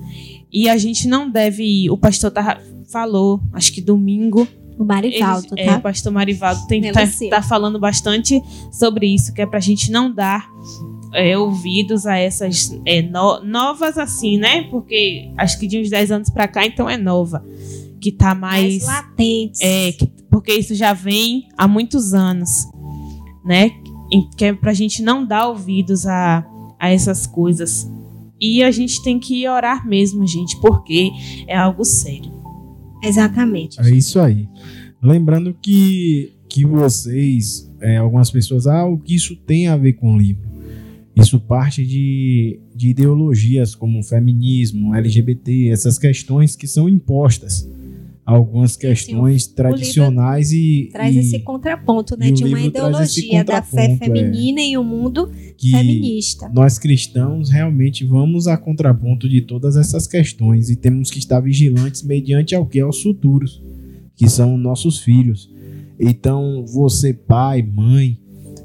e 0.53 0.68
a 0.68 0.76
gente 0.76 1.09
não 1.09 1.30
deve. 1.30 1.89
O 1.91 1.97
pastor 1.97 2.30
tá, 2.30 2.61
falou, 2.91 3.41
acho 3.53 3.72
que 3.72 3.80
domingo. 3.80 4.47
O 4.78 4.85
Marivaldo, 4.85 5.49
ele, 5.57 5.66
tá? 5.66 5.72
É, 5.74 5.76
o 5.76 5.80
pastor 5.80 6.12
Marivaldo 6.12 6.66
tem 6.66 6.83
tá, 6.91 7.03
tá 7.30 7.43
falando 7.43 7.78
bastante 7.78 8.43
sobre 8.72 9.07
isso, 9.07 9.33
que 9.33 9.41
é 9.41 9.47
para 9.47 9.59
a 9.59 9.62
gente 9.62 9.91
não 9.93 10.12
dar 10.12 10.49
é, 11.12 11.36
ouvidos 11.36 12.06
a 12.06 12.16
essas 12.16 12.78
é, 12.86 13.02
no, 13.02 13.44
novas 13.44 13.98
assim, 13.98 14.38
né? 14.38 14.64
Porque 14.64 15.30
acho 15.36 15.58
que 15.58 15.66
de 15.66 15.80
uns 15.80 15.90
10 15.90 16.10
anos 16.10 16.30
para 16.30 16.48
cá, 16.48 16.64
então 16.64 16.88
é 16.88 16.96
nova. 16.96 17.44
Que 18.00 18.10
tá 18.10 18.34
mais. 18.34 18.84
mais 18.84 18.86
latente. 18.86 19.62
É, 19.62 19.92
que, 19.92 20.06
porque 20.30 20.52
isso 20.52 20.74
já 20.74 20.92
vem 20.92 21.48
há 21.56 21.68
muitos 21.68 22.14
anos, 22.14 22.66
né? 23.44 23.70
Que 24.36 24.46
é 24.46 24.52
pra 24.52 24.72
gente 24.72 25.02
não 25.02 25.24
dar 25.24 25.48
ouvidos 25.48 26.06
a, 26.06 26.44
a 26.78 26.90
essas 26.90 27.26
coisas. 27.26 27.88
E 28.40 28.62
a 28.64 28.70
gente 28.72 29.02
tem 29.04 29.20
que 29.20 29.46
orar 29.46 29.86
mesmo, 29.86 30.26
gente, 30.26 30.60
porque 30.60 31.10
é 31.46 31.56
algo 31.56 31.84
sério. 31.84 32.32
Exatamente. 33.02 33.80
É 33.80 33.90
isso 33.90 34.18
aí. 34.18 34.48
Lembrando 35.00 35.54
que, 35.60 36.32
que 36.48 36.64
vocês, 36.64 37.70
é, 37.80 37.98
algumas 37.98 38.30
pessoas, 38.30 38.66
ah, 38.66 38.84
o 38.84 38.98
que 38.98 39.14
isso 39.14 39.36
tem 39.36 39.68
a 39.68 39.76
ver 39.76 39.94
com 39.94 40.14
o 40.14 40.18
livro? 40.18 40.51
Isso 41.14 41.38
parte 41.38 41.84
de, 41.86 42.58
de 42.74 42.88
ideologias 42.88 43.74
como 43.74 44.02
feminismo, 44.02 44.94
LGBT, 44.94 45.68
essas 45.68 45.98
questões 45.98 46.56
que 46.56 46.66
são 46.66 46.88
impostas. 46.88 47.68
Algumas 48.24 48.76
questões 48.76 49.44
Sim, 49.44 49.54
tradicionais 49.54 50.52
e. 50.52 50.88
Traz 50.92 51.14
e, 51.14 51.18
esse 51.18 51.40
contraponto, 51.40 52.16
né? 52.16 52.30
De 52.30 52.44
uma 52.44 52.60
ideologia 52.60 53.42
da 53.42 53.60
fé 53.60 53.92
é. 53.92 53.96
feminina 53.96 54.60
é, 54.60 54.68
e 54.68 54.78
o 54.78 54.84
mundo 54.84 55.28
feminista. 55.60 56.48
Nós 56.54 56.78
cristãos 56.78 57.50
realmente 57.50 58.04
vamos 58.04 58.46
a 58.46 58.56
contraponto 58.56 59.28
de 59.28 59.40
todas 59.40 59.76
essas 59.76 60.06
questões 60.06 60.70
e 60.70 60.76
temos 60.76 61.10
que 61.10 61.18
estar 61.18 61.40
vigilantes 61.40 62.04
mediante 62.04 62.54
ao 62.54 62.64
que? 62.64 62.78
Aos 62.78 63.02
futuros, 63.02 63.60
que 64.14 64.28
são 64.28 64.56
nossos 64.56 65.00
filhos. 65.00 65.50
Então, 65.98 66.64
você, 66.64 67.12
pai, 67.12 67.60
mãe, 67.60 68.22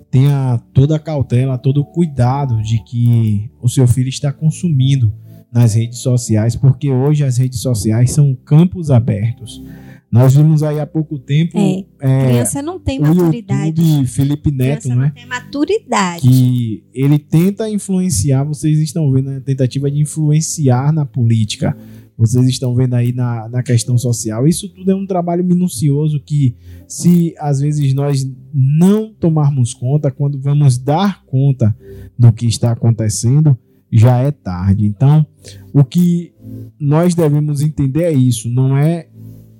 tenha 0.10 0.60
toda 0.74 0.96
a 0.96 1.00
cautela, 1.00 1.58
todo 1.58 1.82
o 1.82 1.86
cuidado 1.86 2.62
de 2.62 2.84
que 2.84 3.50
o 3.62 3.68
seu 3.68 3.88
filho 3.88 4.10
está 4.10 4.32
consumindo 4.32 5.14
nas 5.52 5.74
redes 5.76 6.00
sociais, 6.00 6.56
porque 6.56 6.92
hoje 6.92 7.24
as 7.24 7.38
redes 7.38 7.60
sociais 7.62 8.12
são 8.12 8.36
campos 8.36 8.92
abertos. 8.92 9.62
Nós 10.10 10.36
vimos 10.36 10.64
aí 10.64 10.80
há 10.80 10.88
pouco 10.88 11.20
tempo 11.20 11.58
É. 11.58 11.84
é, 12.00 12.26
Criança 12.28 12.62
não 12.62 12.80
tem 12.80 12.98
o 13.00 13.02
maturidade. 13.02 13.82
YouTube 13.82 14.08
Felipe 14.08 14.52
Neto, 14.52 14.84
Criança 14.84 14.96
né? 14.96 15.06
não 15.08 15.12
tem 15.12 15.26
maturidade. 15.26 16.22
que 16.22 16.84
ele 16.94 17.20
tenta 17.20 17.70
influenciar, 17.70 18.46
vocês 18.46 18.80
estão 18.80 19.12
vendo 19.12 19.32
a 19.32 19.42
tentativa 19.42 19.92
de 19.92 20.00
influenciar 20.00 20.94
na 20.94 21.06
política, 21.06 21.76
vocês 22.18 22.48
estão 22.48 22.74
vendo 22.74 22.96
aí 22.96 23.14
na, 23.14 23.48
na 23.48 23.62
questão 23.62 23.98
social. 23.98 24.48
Isso 24.48 24.68
tudo 24.70 24.92
é 24.92 24.96
um 24.96 25.06
trabalho 25.06 25.44
minucioso 25.44 26.20
que, 26.20 26.56
se 26.88 27.36
às 27.38 27.60
vezes 27.60 27.94
nós 27.94 28.28
não 28.54 29.14
tomarmos 29.14 29.74
conta, 29.74 30.10
quando 30.10 30.40
vamos 30.40 30.78
dar 30.78 31.24
conta 31.26 31.76
do 32.18 32.34
que 32.34 32.48
está 32.48 32.72
acontecendo, 32.72 33.58
já 33.92 34.18
é 34.18 34.32
tarde. 34.32 34.86
Então, 34.86 35.26
o 35.72 35.84
que 35.84 36.34
nós 36.80 37.14
devemos 37.14 37.62
entender 37.62 38.04
é 38.04 38.12
isso, 38.12 38.50
não 38.50 38.76
é 38.76 39.08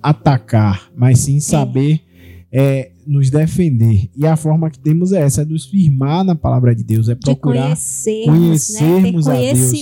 atacar, 0.02 0.90
mas 0.96 1.20
sim 1.20 1.40
saber 1.40 2.00
é, 2.50 2.92
nos 3.08 3.30
defender. 3.30 4.10
E 4.14 4.26
a 4.26 4.36
forma 4.36 4.70
que 4.70 4.78
temos 4.78 5.12
é 5.12 5.22
essa, 5.22 5.40
é 5.40 5.44
nos 5.44 5.64
firmar 5.64 6.22
na 6.22 6.34
palavra 6.34 6.74
de 6.74 6.84
Deus, 6.84 7.08
é 7.08 7.14
de 7.14 7.20
procurar 7.20 7.68
conhecermos, 7.68 8.38
conhecermos 8.38 9.26
né? 9.26 9.32
a 9.32 9.54
Deus, 9.54 9.72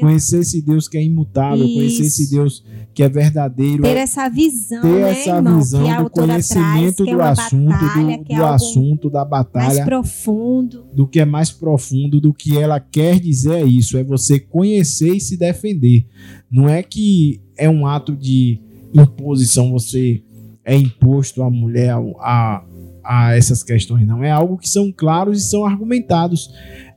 conhecer 0.00 0.40
esse 0.40 0.60
Deus 0.60 0.86
que 0.86 0.98
é 0.98 1.02
imutável, 1.02 1.64
conhecer 1.64 2.02
esse 2.02 2.22
Isso. 2.24 2.32
Deus 2.32 2.64
que 2.92 3.02
é 3.02 3.08
verdadeiro, 3.08 3.82
ter 3.82 3.96
é 3.96 4.00
essa 4.00 4.28
visão, 4.28 4.82
ter 4.82 4.88
né, 4.88 5.10
essa 5.10 5.36
irmão? 5.36 5.58
visão 5.58 5.84
que 5.84 5.90
a 5.90 6.02
do 6.02 6.10
traz, 6.10 6.28
conhecimento 6.28 7.02
é 7.02 7.06
do 7.06 7.16
uma 7.16 7.30
assunto, 7.30 7.70
batalha, 7.70 8.04
do, 8.04 8.10
é 8.12 8.36
do 8.36 8.42
algo 8.42 8.54
assunto, 8.54 9.10
da 9.10 9.24
mais 9.24 9.30
batalha, 9.30 9.84
profundo. 9.84 10.86
do 10.94 11.08
que 11.08 11.20
é 11.20 11.24
mais 11.24 11.50
profundo, 11.50 12.20
do 12.20 12.34
que 12.34 12.58
ela 12.58 12.78
quer 12.78 13.18
dizer 13.18 13.62
é 13.62 13.64
isso, 13.64 13.96
é 13.96 14.04
você 14.04 14.38
conhecer 14.38 15.14
e 15.14 15.20
se 15.20 15.38
defender. 15.38 16.06
Não 16.50 16.68
é 16.68 16.82
que 16.82 17.40
é 17.56 17.68
um 17.68 17.86
ato 17.86 18.14
de 18.14 18.60
imposição, 18.92 19.72
você 19.72 20.22
é 20.64 20.76
imposto 20.76 21.42
à 21.42 21.50
mulher 21.50 21.94
a, 22.20 22.64
a 23.04 23.36
essas 23.36 23.62
questões, 23.62 24.06
não. 24.06 24.22
É 24.24 24.30
algo 24.30 24.56
que 24.56 24.68
são 24.68 24.90
claros 24.92 25.38
e 25.38 25.48
são 25.48 25.64
argumentados. 25.66 26.50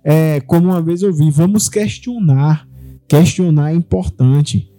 É, 0.04 0.40
como 0.42 0.70
uma 0.70 0.82
vez 0.82 1.02
eu 1.02 1.14
vi, 1.14 1.30
vamos 1.30 1.68
questionar. 1.68 2.68
Questionar 3.08 3.72
é 3.72 3.76
importante 3.76 4.72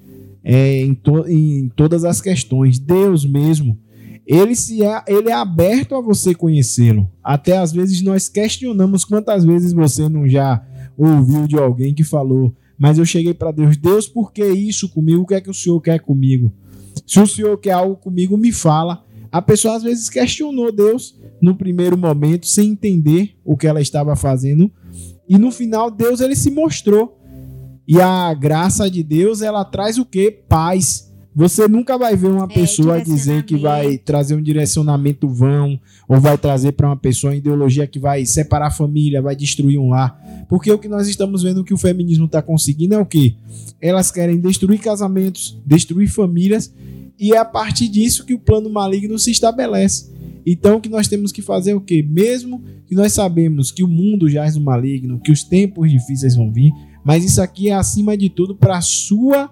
é, 0.42 0.80
em, 0.82 0.94
to- 0.94 1.26
em 1.28 1.68
todas 1.76 2.04
as 2.04 2.20
questões. 2.20 2.78
Deus 2.78 3.24
mesmo, 3.24 3.78
ele, 4.26 4.54
se 4.54 4.84
é, 4.84 5.02
ele 5.06 5.30
é 5.30 5.34
aberto 5.34 5.94
a 5.94 6.00
você 6.00 6.34
conhecê-lo. 6.34 7.10
Até 7.22 7.58
às 7.58 7.72
vezes 7.72 8.02
nós 8.02 8.28
questionamos 8.28 9.04
quantas 9.04 9.44
vezes 9.44 9.72
você 9.72 10.08
não 10.08 10.28
já 10.28 10.62
ouviu 10.96 11.46
de 11.46 11.56
alguém 11.56 11.94
que 11.94 12.04
falou, 12.04 12.54
mas 12.78 12.98
eu 12.98 13.04
cheguei 13.04 13.32
para 13.34 13.50
Deus, 13.52 13.76
Deus, 13.76 14.06
por 14.08 14.32
que 14.32 14.44
isso 14.44 14.88
comigo? 14.88 15.22
O 15.22 15.26
que 15.26 15.34
é 15.34 15.40
que 15.40 15.50
o 15.50 15.54
Senhor 15.54 15.80
quer 15.80 15.98
comigo? 16.00 16.52
Se 17.06 17.20
o 17.20 17.26
Senhor 17.26 17.56
quer 17.58 17.72
algo 17.72 17.96
comigo, 17.96 18.36
me 18.36 18.52
fala. 18.52 19.04
A 19.30 19.42
pessoa 19.42 19.76
às 19.76 19.82
vezes 19.82 20.08
questionou 20.08 20.72
Deus 20.72 21.18
no 21.40 21.54
primeiro 21.54 21.96
momento, 21.96 22.46
sem 22.46 22.70
entender 22.70 23.36
o 23.44 23.56
que 23.56 23.66
ela 23.66 23.80
estava 23.80 24.16
fazendo, 24.16 24.70
e 25.28 25.38
no 25.38 25.50
final 25.50 25.90
Deus 25.90 26.20
ele 26.20 26.34
se 26.34 26.50
mostrou. 26.50 27.16
E 27.86 28.00
a 28.00 28.34
graça 28.34 28.90
de 28.90 29.02
Deus, 29.02 29.40
ela 29.40 29.64
traz 29.64 29.98
o 29.98 30.04
quê? 30.04 30.42
Paz. 30.48 31.08
Você 31.34 31.68
nunca 31.68 31.96
vai 31.96 32.16
ver 32.16 32.28
uma 32.28 32.46
É, 32.46 32.48
pessoa 32.48 33.00
dizer 33.00 33.44
que 33.44 33.56
vai 33.56 33.96
trazer 33.96 34.34
um 34.34 34.42
direcionamento 34.42 35.28
vão, 35.28 35.78
ou 36.08 36.20
vai 36.20 36.36
trazer 36.36 36.72
para 36.72 36.88
uma 36.88 36.96
pessoa 36.96 37.32
uma 37.32 37.36
ideologia 37.36 37.86
que 37.86 37.98
vai 37.98 38.26
separar 38.26 38.66
a 38.66 38.70
família, 38.72 39.22
vai 39.22 39.36
destruir 39.36 39.78
um 39.78 39.90
lar. 39.90 40.18
Porque 40.48 40.72
o 40.72 40.78
que 40.78 40.88
nós 40.88 41.06
estamos 41.06 41.44
vendo 41.44 41.62
que 41.62 41.72
o 41.72 41.78
feminismo 41.78 42.24
está 42.24 42.42
conseguindo 42.42 42.94
é 42.94 42.98
o 42.98 43.06
quê? 43.06 43.34
Elas 43.80 44.10
querem 44.10 44.40
destruir 44.40 44.80
casamentos, 44.80 45.56
destruir 45.64 46.08
famílias, 46.08 46.74
e 47.18 47.32
é 47.32 47.38
a 47.38 47.44
partir 47.44 47.88
disso 47.88 48.24
que 48.24 48.34
o 48.34 48.38
plano 48.38 48.70
maligno 48.70 49.18
se 49.18 49.30
estabelece. 49.30 50.10
Então 50.46 50.76
o 50.76 50.80
que 50.80 50.88
nós 50.88 51.08
temos 51.08 51.32
que 51.32 51.42
fazer 51.42 51.72
é 51.72 51.74
o 51.74 51.80
quê? 51.80 52.06
Mesmo 52.08 52.62
que 52.86 52.94
nós 52.94 53.12
sabemos 53.12 53.70
que 53.70 53.84
o 53.84 53.88
mundo 53.88 54.28
jaz 54.28 54.56
no 54.56 54.62
maligno, 54.62 55.20
que 55.20 55.32
os 55.32 55.42
tempos 55.42 55.90
difíceis 55.90 56.36
vão 56.36 56.52
vir, 56.52 56.72
mas 57.04 57.24
isso 57.24 57.42
aqui 57.42 57.68
é 57.68 57.74
acima 57.74 58.16
de 58.16 58.28
tudo 58.28 58.54
para 58.54 58.80
sua 58.80 59.50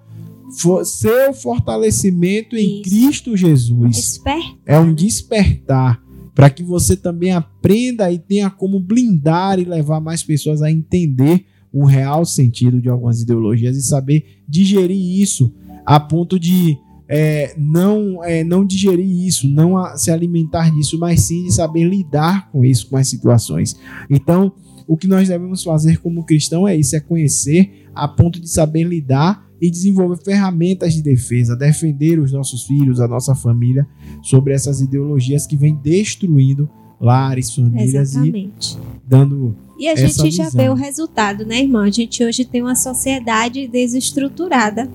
seu 0.85 1.35
fortalecimento 1.35 2.57
em 2.57 2.81
Isso. 2.81 2.83
Cristo 2.83 3.37
Jesus. 3.37 3.99
Esperto. 3.99 4.59
É 4.65 4.79
um 4.79 4.95
despertar 4.95 6.01
para 6.35 6.51
que 6.51 6.63
você 6.63 6.97
também 6.97 7.33
aprenda 7.33 8.11
e 8.13 8.19
tenha 8.19 8.51
como 8.51 8.79
blindar 8.79 9.59
e 9.59 9.65
levar 9.65 10.01
mais 10.01 10.23
pessoas 10.23 10.63
a 10.63 10.71
entender 10.71 11.47
o 11.73 11.85
real 11.85 12.25
sentido 12.25 12.81
de 12.81 12.89
algumas 12.89 13.21
ideologias 13.21 13.77
e 13.77 13.83
saber 13.83 14.43
digerir 14.49 15.21
isso 15.21 15.53
a 15.85 15.99
ponto 15.99 16.39
de 16.39 16.79
é, 17.09 17.55
não, 17.57 18.23
é, 18.25 18.43
não 18.43 18.65
digerir 18.65 19.07
isso, 19.27 19.49
não 19.49 19.77
a- 19.77 19.97
se 19.97 20.11
alimentar 20.11 20.71
disso, 20.75 20.99
mas 20.99 21.23
sim 21.23 21.45
de 21.45 21.55
saber 21.55 21.85
lidar 21.85 22.51
com 22.51 22.65
isso, 22.65 22.89
com 22.89 22.97
as 22.97 23.09
situações. 23.09 23.77
Então, 24.11 24.53
o 24.89 24.97
que 24.97 25.07
nós 25.07 25.29
devemos 25.29 25.63
fazer 25.63 25.99
como 26.01 26.25
cristão 26.25 26.67
é 26.67 26.77
isso, 26.77 26.95
é 26.97 27.01
conhecer 27.01 27.87
a 27.95 28.07
ponto 28.09 28.41
de 28.41 28.49
saber 28.49 28.85
lidar 28.85 29.45
e 29.61 29.71
desenvolver 29.71 30.19
ferramentas 30.23 30.93
de 30.95 31.03
defesa, 31.03 31.57
defender 31.57 32.19
os 32.19 32.31
nossos 32.33 32.65
filhos, 32.65 33.01
a 33.01 33.09
nossa 33.09 33.35
família 33.35 33.87
sobre 34.23 34.53
essas 34.53 34.81
ideologias 34.81 35.47
que 35.47 35.57
vêm 35.57 35.75
destruindo 35.83 36.69
lares, 37.01 37.55
famílias 37.55 37.93
e 38.15 38.19
Exatamente. 38.19 38.79
dando 39.07 39.57
E 39.79 39.89
a 39.89 39.95
gente 39.97 40.31
já 40.31 40.45
visão. 40.45 40.61
vê 40.63 40.69
o 40.69 40.75
resultado, 40.75 41.45
né, 41.47 41.61
irmão? 41.63 41.83
A 41.83 41.91
gente 41.91 42.23
hoje 42.25 42.45
tem 42.45 42.63
uma 42.63 42.75
sociedade 42.77 43.67
desestruturada. 43.69 44.89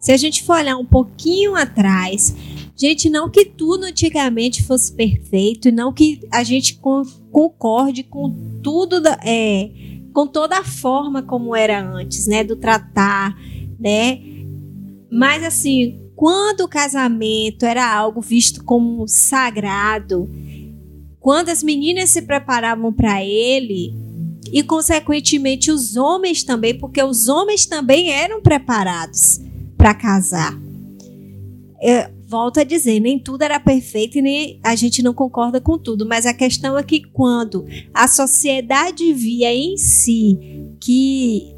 Se 0.00 0.12
a 0.12 0.16
gente 0.16 0.44
for 0.44 0.56
olhar 0.56 0.76
um 0.76 0.84
pouquinho 0.86 1.56
atrás, 1.56 2.34
gente, 2.76 3.10
não 3.10 3.28
que 3.28 3.44
tudo 3.44 3.84
antigamente 3.84 4.62
fosse 4.62 4.92
perfeito, 4.92 5.72
não 5.72 5.92
que 5.92 6.20
a 6.30 6.44
gente 6.44 6.74
con- 6.76 7.04
concorde 7.32 8.04
com 8.04 8.30
tudo, 8.62 9.00
da- 9.00 9.18
é, 9.24 9.70
com 10.12 10.26
toda 10.26 10.58
a 10.58 10.64
forma 10.64 11.22
como 11.22 11.54
era 11.54 11.82
antes, 11.82 12.26
né, 12.26 12.44
do 12.44 12.54
tratar, 12.56 13.36
né? 13.78 14.20
Mas 15.10 15.42
assim, 15.42 15.98
quando 16.14 16.60
o 16.60 16.68
casamento 16.68 17.64
era 17.64 17.92
algo 17.92 18.20
visto 18.20 18.62
como 18.64 19.06
sagrado, 19.08 20.28
quando 21.18 21.48
as 21.48 21.62
meninas 21.62 22.10
se 22.10 22.22
preparavam 22.22 22.92
para 22.92 23.22
ele, 23.24 23.92
e 24.52 24.62
consequentemente 24.62 25.70
os 25.70 25.96
homens 25.96 26.42
também, 26.42 26.78
porque 26.78 27.02
os 27.02 27.28
homens 27.28 27.66
também 27.66 28.10
eram 28.10 28.40
preparados 28.40 29.40
para 29.78 29.94
casar. 29.94 30.52
Volto 32.26 32.60
a 32.60 32.64
dizer, 32.64 33.00
nem 33.00 33.18
tudo 33.18 33.40
era 33.40 33.58
perfeito 33.58 34.18
e 34.18 34.22
nem 34.22 34.60
a 34.62 34.74
gente 34.74 35.02
não 35.02 35.14
concorda 35.14 35.62
com 35.62 35.78
tudo, 35.78 36.06
mas 36.06 36.26
a 36.26 36.34
questão 36.34 36.76
é 36.76 36.82
que 36.82 37.00
quando 37.00 37.64
a 37.94 38.06
sociedade 38.06 39.14
via 39.14 39.50
em 39.54 39.78
si 39.78 40.38
que 40.78 41.54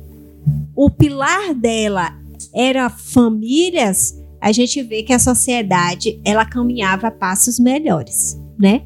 o 0.76 0.88
pilar 0.88 1.52
dela 1.54 2.16
era 2.54 2.88
famílias, 2.88 4.16
a 4.40 4.52
gente 4.52 4.80
vê 4.80 5.02
que 5.02 5.12
a 5.12 5.18
sociedade 5.18 6.20
ela 6.24 6.44
caminhava 6.44 7.08
a 7.08 7.10
passos 7.10 7.58
melhores, 7.58 8.40
né? 8.56 8.82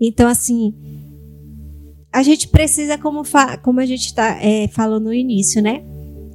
Então 0.00 0.28
assim, 0.28 0.74
a 2.12 2.24
gente 2.24 2.48
precisa, 2.48 2.98
como, 2.98 3.22
como 3.62 3.78
a 3.78 3.86
gente 3.86 4.12
tá, 4.12 4.38
é, 4.42 4.66
falou 4.66 4.98
no 4.98 5.14
início, 5.14 5.62
né? 5.62 5.84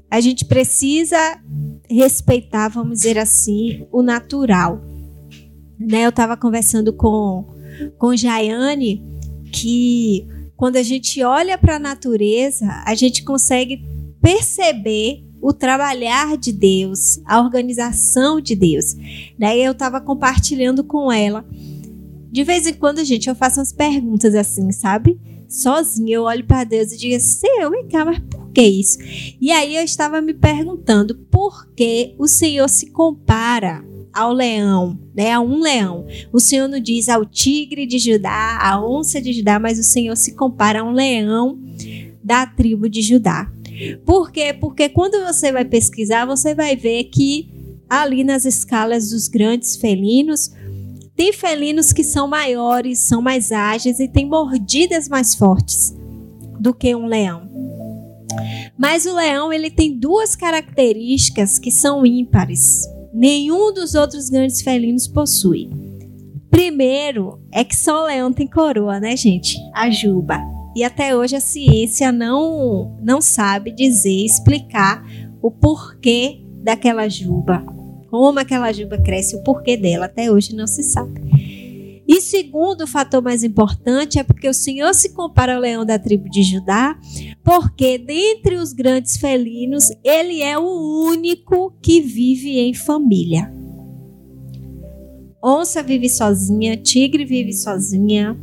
A 0.09 0.21
gente 0.21 0.45
precisa 0.45 1.17
respeitar, 1.89 2.69
vamos 2.69 2.99
dizer 2.99 3.17
assim, 3.17 3.85
o 3.91 4.01
natural. 4.01 4.81
Né? 5.79 6.05
Eu 6.05 6.09
estava 6.09 6.37
conversando 6.37 6.93
com, 6.93 7.45
com 7.97 8.15
Jaiane 8.15 9.03
que 9.51 10.25
quando 10.55 10.77
a 10.77 10.83
gente 10.83 11.21
olha 11.23 11.57
para 11.57 11.75
a 11.75 11.79
natureza, 11.79 12.65
a 12.85 12.95
gente 12.95 13.23
consegue 13.23 13.83
perceber 14.21 15.23
o 15.41 15.53
trabalhar 15.53 16.37
de 16.37 16.51
Deus, 16.51 17.21
a 17.25 17.39
organização 17.39 18.41
de 18.41 18.55
Deus. 18.55 18.95
Daí 19.37 19.63
eu 19.63 19.73
estava 19.73 20.01
compartilhando 20.01 20.83
com 20.83 21.11
ela. 21.11 21.45
De 22.31 22.43
vez 22.43 22.65
em 22.65 22.73
quando, 22.73 23.03
gente, 23.03 23.29
eu 23.29 23.35
faço 23.35 23.59
umas 23.59 23.71
perguntas 23.71 24.33
assim, 24.35 24.71
sabe? 24.71 25.19
sozinha, 25.47 26.15
eu 26.15 26.23
olho 26.23 26.45
para 26.45 26.63
Deus 26.63 26.91
e 26.91 26.97
digo 26.97 27.15
assim, 27.15 27.47
Senhor, 27.47 27.71
vem 27.71 27.87
cá, 27.87 28.03
mas 28.03 28.19
por 28.19 28.46
isso? 28.61 28.97
E 29.39 29.51
aí 29.51 29.75
eu 29.75 29.83
estava 29.83 30.21
me 30.21 30.33
perguntando 30.33 31.15
por 31.31 31.67
que 31.73 32.15
o 32.17 32.27
Senhor 32.27 32.67
se 32.69 32.91
compara 32.91 33.83
ao 34.13 34.33
leão, 34.33 34.97
né, 35.15 35.31
a 35.31 35.39
um 35.39 35.59
leão. 35.59 36.05
O 36.33 36.39
Senhor 36.39 36.67
não 36.67 36.79
diz 36.79 37.07
ao 37.07 37.23
tigre 37.23 37.85
de 37.85 37.99
Judá, 37.99 38.57
à 38.59 38.83
onça 38.83 39.21
de 39.21 39.31
Judá, 39.31 39.59
mas 39.59 39.77
o 39.77 39.83
Senhor 39.83 40.15
se 40.17 40.33
compara 40.33 40.81
a 40.81 40.83
um 40.83 40.91
leão 40.91 41.59
da 42.23 42.45
tribo 42.47 42.89
de 42.89 43.01
Judá. 43.01 43.51
Por 44.05 44.31
quê? 44.31 44.53
Porque 44.53 44.89
quando 44.89 45.23
você 45.23 45.51
vai 45.51 45.63
pesquisar, 45.63 46.25
você 46.25 46.55
vai 46.55 46.75
ver 46.75 47.05
que 47.05 47.47
ali 47.89 48.23
nas 48.23 48.43
escalas 48.43 49.11
dos 49.11 49.27
grandes 49.27 49.75
felinos, 49.75 50.51
tem 51.15 51.31
felinos 51.31 51.93
que 51.93 52.03
são 52.03 52.27
maiores, 52.27 52.99
são 52.99 53.21
mais 53.21 53.51
ágeis 53.51 53.99
e 53.99 54.07
têm 54.07 54.27
mordidas 54.27 55.07
mais 55.07 55.35
fortes 55.35 55.95
do 56.59 56.73
que 56.73 56.93
um 56.95 57.07
leão. 57.07 57.47
Mas 58.77 59.05
o 59.05 59.15
leão 59.15 59.51
ele 59.51 59.69
tem 59.69 59.97
duas 59.97 60.35
características 60.35 61.57
que 61.57 61.71
são 61.71 62.05
ímpares. 62.05 62.87
Nenhum 63.13 63.73
dos 63.73 63.95
outros 63.95 64.29
grandes 64.29 64.61
felinos 64.61 65.07
possui. 65.07 65.69
Primeiro, 66.49 67.39
é 67.51 67.63
que 67.63 67.75
só 67.75 68.03
o 68.03 68.05
leão 68.05 68.31
tem 68.31 68.47
coroa, 68.47 68.99
né, 68.99 69.15
gente? 69.15 69.57
A 69.73 69.89
juba. 69.89 70.41
E 70.75 70.83
até 70.83 71.15
hoje 71.15 71.35
a 71.35 71.39
ciência 71.39 72.11
não, 72.11 72.97
não 73.01 73.19
sabe 73.19 73.71
dizer, 73.71 74.25
explicar 74.25 75.03
o 75.41 75.49
porquê 75.49 76.41
daquela 76.63 77.09
juba. 77.09 77.63
Como 78.09 78.39
aquela 78.39 78.71
juba 78.71 78.97
cresce, 78.97 79.35
o 79.35 79.43
porquê 79.43 79.75
dela. 79.75 80.05
Até 80.05 80.31
hoje 80.31 80.55
não 80.55 80.67
se 80.67 80.83
sabe. 80.83 81.56
E 82.07 82.21
segundo 82.21 82.81
o 82.81 82.87
fator 82.87 83.21
mais 83.21 83.43
importante 83.43 84.17
é 84.17 84.23
porque 84.23 84.47
o 84.47 84.53
Senhor 84.53 84.93
se 84.93 85.13
compara 85.13 85.55
ao 85.55 85.61
leão 85.61 85.85
da 85.85 85.99
tribo 85.99 86.29
de 86.29 86.41
Judá, 86.41 86.97
porque 87.43 87.97
dentre 87.97 88.55
os 88.55 88.71
grandes 88.71 89.17
felinos, 89.17 89.89
ele 90.03 90.41
é 90.41 90.57
o 90.57 91.05
único 91.05 91.73
que 91.81 91.99
vive 91.99 92.59
em 92.59 92.73
família. 92.73 93.51
Onça 95.43 95.83
vive 95.83 96.07
sozinha, 96.07 96.77
tigre 96.77 97.25
vive 97.25 97.51
sozinha. 97.51 98.37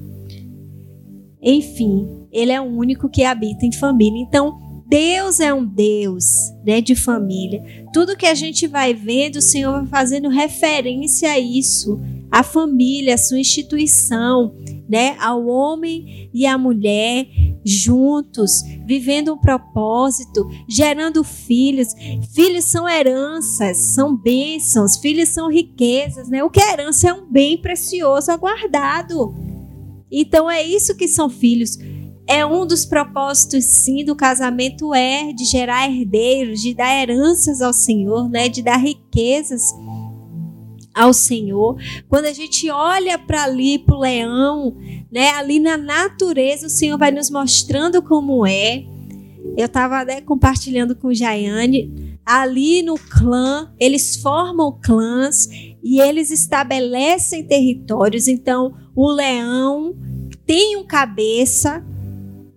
Enfim, 1.42 2.06
ele 2.30 2.52
é 2.52 2.60
o 2.60 2.64
único 2.64 3.08
que 3.08 3.24
habita 3.24 3.64
em 3.64 3.72
família. 3.72 4.20
Então, 4.20 4.58
Deus 4.86 5.40
é 5.40 5.52
um 5.52 5.64
Deus 5.64 6.24
né, 6.64 6.80
de 6.80 6.94
família. 6.94 7.62
Tudo 7.92 8.16
que 8.16 8.26
a 8.26 8.34
gente 8.34 8.66
vai 8.66 8.92
vendo, 8.92 9.36
o 9.36 9.42
Senhor 9.42 9.72
vai 9.80 9.86
fazendo 9.86 10.28
referência 10.28 11.30
a 11.30 11.38
isso, 11.38 12.00
a 12.30 12.42
família, 12.42 13.14
a 13.14 13.18
sua 13.18 13.38
instituição, 13.38 14.54
né, 14.88 15.16
ao 15.18 15.46
homem 15.46 16.28
e 16.32 16.46
à 16.46 16.58
mulher 16.58 17.26
juntos, 17.64 18.62
vivendo 18.84 19.32
um 19.32 19.38
propósito, 19.38 20.46
gerando 20.68 21.24
filhos. 21.24 21.88
Filhos 22.34 22.66
são 22.66 22.88
heranças, 22.88 23.78
são 23.78 24.14
bênçãos, 24.14 24.98
filhos 24.98 25.30
são 25.30 25.48
riquezas, 25.48 26.28
né? 26.28 26.44
O 26.44 26.50
que 26.50 26.60
é 26.60 26.72
herança 26.72 27.08
é 27.08 27.12
um 27.14 27.24
bem 27.24 27.56
precioso 27.56 28.30
aguardado. 28.30 29.34
Então 30.10 30.50
é 30.50 30.62
isso 30.62 30.94
que 30.94 31.08
são 31.08 31.30
filhos. 31.30 31.78
É 32.26 32.44
um 32.44 32.66
dos 32.66 32.86
propósitos, 32.86 33.64
sim, 33.64 34.04
do 34.04 34.16
casamento 34.16 34.94
é 34.94 35.32
de 35.32 35.44
gerar 35.44 35.88
herdeiros, 35.88 36.60
de 36.60 36.74
dar 36.74 36.94
heranças 37.02 37.60
ao 37.60 37.72
Senhor, 37.72 38.30
né? 38.30 38.48
De 38.48 38.62
dar 38.62 38.76
riquezas 38.76 39.62
ao 40.94 41.12
Senhor. 41.12 41.76
Quando 42.08 42.26
a 42.26 42.32
gente 42.32 42.70
olha 42.70 43.18
para 43.18 43.42
ali, 43.42 43.78
para 43.78 43.96
o 43.96 44.00
leão, 44.00 44.76
né, 45.10 45.30
ali 45.30 45.58
na 45.58 45.76
natureza, 45.76 46.68
o 46.68 46.70
Senhor 46.70 46.96
vai 46.96 47.10
nos 47.10 47.28
mostrando 47.28 48.00
como 48.00 48.46
é. 48.46 48.84
Eu 49.56 49.66
estava 49.66 50.04
né, 50.04 50.20
compartilhando 50.20 50.96
com 50.96 51.12
Jaiane, 51.12 52.18
ali 52.24 52.82
no 52.82 52.94
clã, 52.98 53.70
eles 53.78 54.16
formam 54.16 54.78
clãs 54.82 55.46
e 55.82 56.00
eles 56.00 56.30
estabelecem 56.30 57.44
territórios. 57.46 58.28
Então, 58.28 58.74
o 58.94 59.10
leão 59.10 59.94
tem 60.46 60.76
um 60.76 60.86
cabeça, 60.86 61.84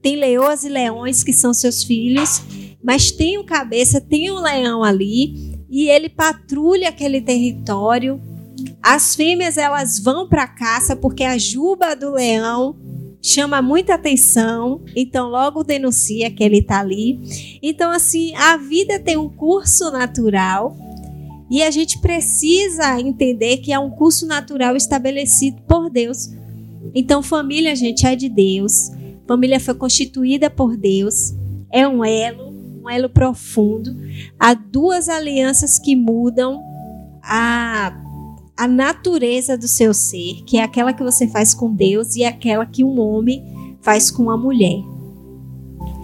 tem 0.02 0.16
leões 0.16 0.64
e 0.64 0.70
leões 0.70 1.24
que 1.24 1.34
são 1.34 1.54
seus 1.54 1.84
filhos, 1.84 2.42
mas 2.84 3.12
tem 3.12 3.38
um 3.38 3.46
cabeça, 3.46 4.00
tem 4.00 4.32
um 4.32 4.40
leão 4.42 4.84
ali 4.84 5.58
e 5.70 5.90
ele 5.90 6.10
patrulha 6.10 6.90
aquele 6.90 7.22
território. 7.22 8.22
As 8.82 9.16
fêmeas 9.16 9.58
elas 9.58 10.00
vão 10.00 10.28
para 10.28 10.48
caça 10.48 10.96
porque 10.96 11.24
a 11.24 11.38
juba 11.38 11.96
do 11.96 12.12
leão 12.12 12.76
chama 13.22 13.62
muita 13.62 13.96
atenção, 13.96 14.82
então 14.96 15.28
logo 15.28 15.64
denuncia 15.64 16.32
que 16.32 16.44
ele 16.44 16.60
está 16.60 16.80
ali. 16.80 17.20
Então 17.62 17.92
assim, 17.92 18.34
a 18.36 18.56
vida 18.58 19.00
tem 19.00 19.18
um 19.18 19.30
curso 19.30 19.92
natural 19.92 20.78
e 21.50 21.62
a 21.62 21.72
gente 21.72 22.00
precisa 22.00 23.00
entender 23.00 23.58
que 23.58 23.72
é 23.72 23.80
um 23.80 23.90
curso 23.90 24.26
natural 24.26 24.76
estabelecido 24.76 25.62
por 25.68 25.90
Deus. 25.90 26.30
Então 26.94 27.22
família, 27.22 27.76
gente, 27.76 28.06
é 28.06 28.16
de 28.16 28.30
Deus. 28.30 28.92
Família 29.28 29.60
foi 29.60 29.76
constituída 29.76 30.50
por 30.50 30.78
Deus. 30.78 31.34
É 31.72 31.88
um 31.88 32.04
elo 32.04 32.48
um 32.88 32.90
elo 32.90 33.10
profundo. 33.10 33.96
Há 34.40 34.54
duas 34.54 35.10
alianças 35.10 35.78
que 35.78 35.96
mudam 35.96 36.64
a, 37.22 37.94
a 38.56 38.68
natureza 38.68 39.58
do 39.58 39.68
seu 39.68 39.94
ser, 39.94 40.44
que 40.46 40.58
é 40.58 40.64
aquela 40.64 40.94
que 40.94 41.04
você 41.04 41.28
faz 41.28 41.54
com 41.54 41.74
Deus 41.74 42.16
e 42.16 42.24
aquela 42.24 42.66
que 42.66 42.84
um 42.84 43.00
homem 43.00 43.78
faz 43.82 44.10
com 44.10 44.32
a 44.32 44.38
mulher, 44.38 44.82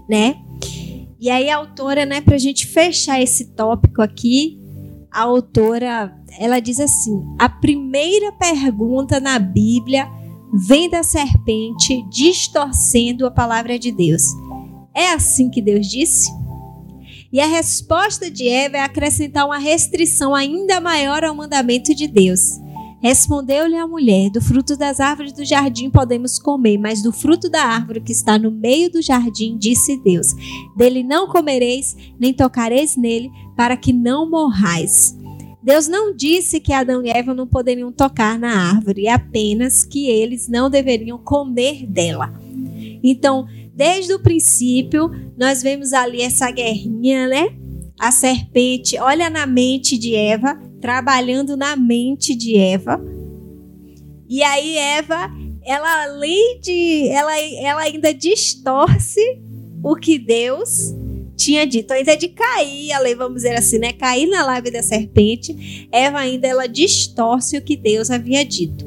né? 0.10 0.36
E 1.20 1.30
aí 1.30 1.50
a 1.50 1.58
autora, 1.58 2.06
né, 2.06 2.20
para 2.20 2.36
a 2.36 2.40
gente 2.40 2.68
fechar 2.68 3.22
esse 3.22 3.54
tópico 3.54 4.02
aqui, 4.02 4.60
a 5.10 5.22
autora, 5.22 6.14
ela 6.38 6.60
diz 6.60 6.80
assim: 6.82 7.24
a 7.40 7.48
primeira 7.48 8.32
pergunta 8.34 9.22
na 9.22 9.40
Bíblia 9.40 10.10
vem 10.54 10.88
da 10.88 11.02
serpente 11.02 12.04
distorcendo 12.10 13.26
a 13.26 13.32
palavra 13.32 13.80
de 13.80 13.92
Deus. 13.92 14.22
É 14.94 15.12
assim 15.12 15.50
que 15.50 15.62
Deus 15.62 15.88
disse? 15.88 16.32
E 17.32 17.40
a 17.40 17.48
resposta 17.48 18.30
de 18.30 18.48
Eva 18.48 18.78
é 18.78 18.82
acrescentar 18.82 19.48
uma 19.48 19.58
restrição 19.58 20.36
ainda 20.36 20.80
maior 20.80 21.24
ao 21.24 21.34
mandamento 21.34 21.96
de 21.96 22.08
Deus. 22.08 22.62
Respondeu-lhe 23.02 23.76
a 23.76 23.88
mulher: 23.88 24.30
Do 24.30 24.40
fruto 24.40 24.78
das 24.78 25.00
árvores 25.00 25.34
do 25.34 25.44
jardim 25.44 25.90
podemos 25.90 26.38
comer, 26.38 26.78
mas 26.78 27.02
do 27.02 27.12
fruto 27.12 27.50
da 27.50 27.64
árvore 27.64 28.00
que 28.00 28.12
está 28.12 28.38
no 28.38 28.52
meio 28.52 28.92
do 28.92 29.02
jardim, 29.02 29.58
disse 29.58 29.98
Deus: 29.98 30.28
Dele 30.78 31.04
não 31.04 31.28
comereis, 31.28 31.98
nem 32.20 32.32
tocareis 32.32 32.96
nele, 32.96 33.32
para 33.58 33.76
que 33.76 33.92
não 33.92 34.30
morrais. 34.30 35.18
Deus 35.64 35.88
não 35.88 36.14
disse 36.14 36.60
que 36.60 36.74
Adão 36.74 37.04
e 37.04 37.10
Eva 37.10 37.34
não 37.34 37.48
poderiam 37.48 37.92
tocar 37.92 38.38
na 38.38 38.72
árvore, 38.72 39.08
apenas 39.08 39.84
que 39.86 40.08
eles 40.10 40.48
não 40.48 40.70
deveriam 40.70 41.18
comer 41.18 41.86
dela. 41.88 42.34
Então, 43.02 43.48
Desde 43.74 44.14
o 44.14 44.20
princípio, 44.20 45.10
nós 45.36 45.64
vemos 45.64 45.94
ali 45.94 46.22
essa 46.22 46.50
guerrinha, 46.52 47.28
né? 47.28 47.56
A 48.00 48.12
serpente 48.12 49.00
olha 49.00 49.30
na 49.32 49.48
mente 49.48 49.98
de 49.98 50.16
Eva, 50.16 50.60
trabalhando 50.80 51.58
na 51.58 51.76
mente 51.76 52.36
de 52.36 52.56
Eva. 52.56 53.04
E 54.30 54.44
aí 54.44 54.78
Eva, 54.78 55.32
ela 55.66 56.04
além 56.04 56.60
de, 56.60 57.08
ela, 57.10 57.32
ela 57.40 57.82
ainda 57.82 58.14
distorce 58.14 59.22
o 59.84 59.96
que 59.96 60.20
Deus 60.20 60.94
tinha 61.36 61.66
dito. 61.66 61.92
Ainda 61.92 62.16
de 62.16 62.30
cair, 62.30 62.92
a 62.92 63.00
lei, 63.00 63.16
vamos 63.16 63.44
dizer 63.44 63.58
assim, 63.58 63.80
né? 63.80 63.94
Cair 63.94 64.28
na 64.28 64.46
lábia 64.46 64.72
da 64.72 64.84
serpente, 64.84 65.88
Eva 65.92 66.20
ainda 66.20 66.48
ela 66.48 66.68
distorce 66.68 67.58
o 67.58 67.62
que 67.62 67.76
Deus 67.76 68.10
havia 68.10 68.44
dito. 68.46 68.86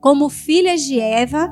Como 0.00 0.28
filhas 0.28 0.82
de 0.82 1.00
Eva, 1.00 1.50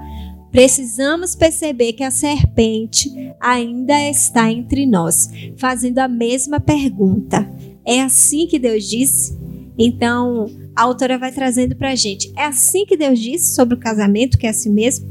Precisamos 0.57 1.34
perceber 1.34 1.92
que 1.92 2.03
a 2.03 2.11
serpente 2.11 3.11
ainda 3.38 4.09
está 4.09 4.51
entre 4.51 4.86
nós, 4.86 5.28
fazendo 5.59 5.99
a 5.99 6.09
mesma 6.09 6.59
pergunta. 6.59 7.47
É 7.84 8.01
assim 8.01 8.47
que 8.47 8.59
Deus 8.59 8.88
disse? 8.88 9.38
Então, 9.78 10.47
a 10.74 10.84
autora 10.84 11.18
vai 11.18 11.30
trazendo 11.30 11.76
para 11.76 11.90
a 11.90 11.94
gente. 11.94 12.32
É 12.34 12.44
assim 12.44 12.86
que 12.86 12.97
Deus 12.97 13.18
disse 13.18 13.55
sobre 13.55 13.74
o 13.74 13.78
casamento, 13.78 14.38
que 14.38 14.47
é 14.47 14.49
assim 14.51 14.70
mesmo? 14.70 15.07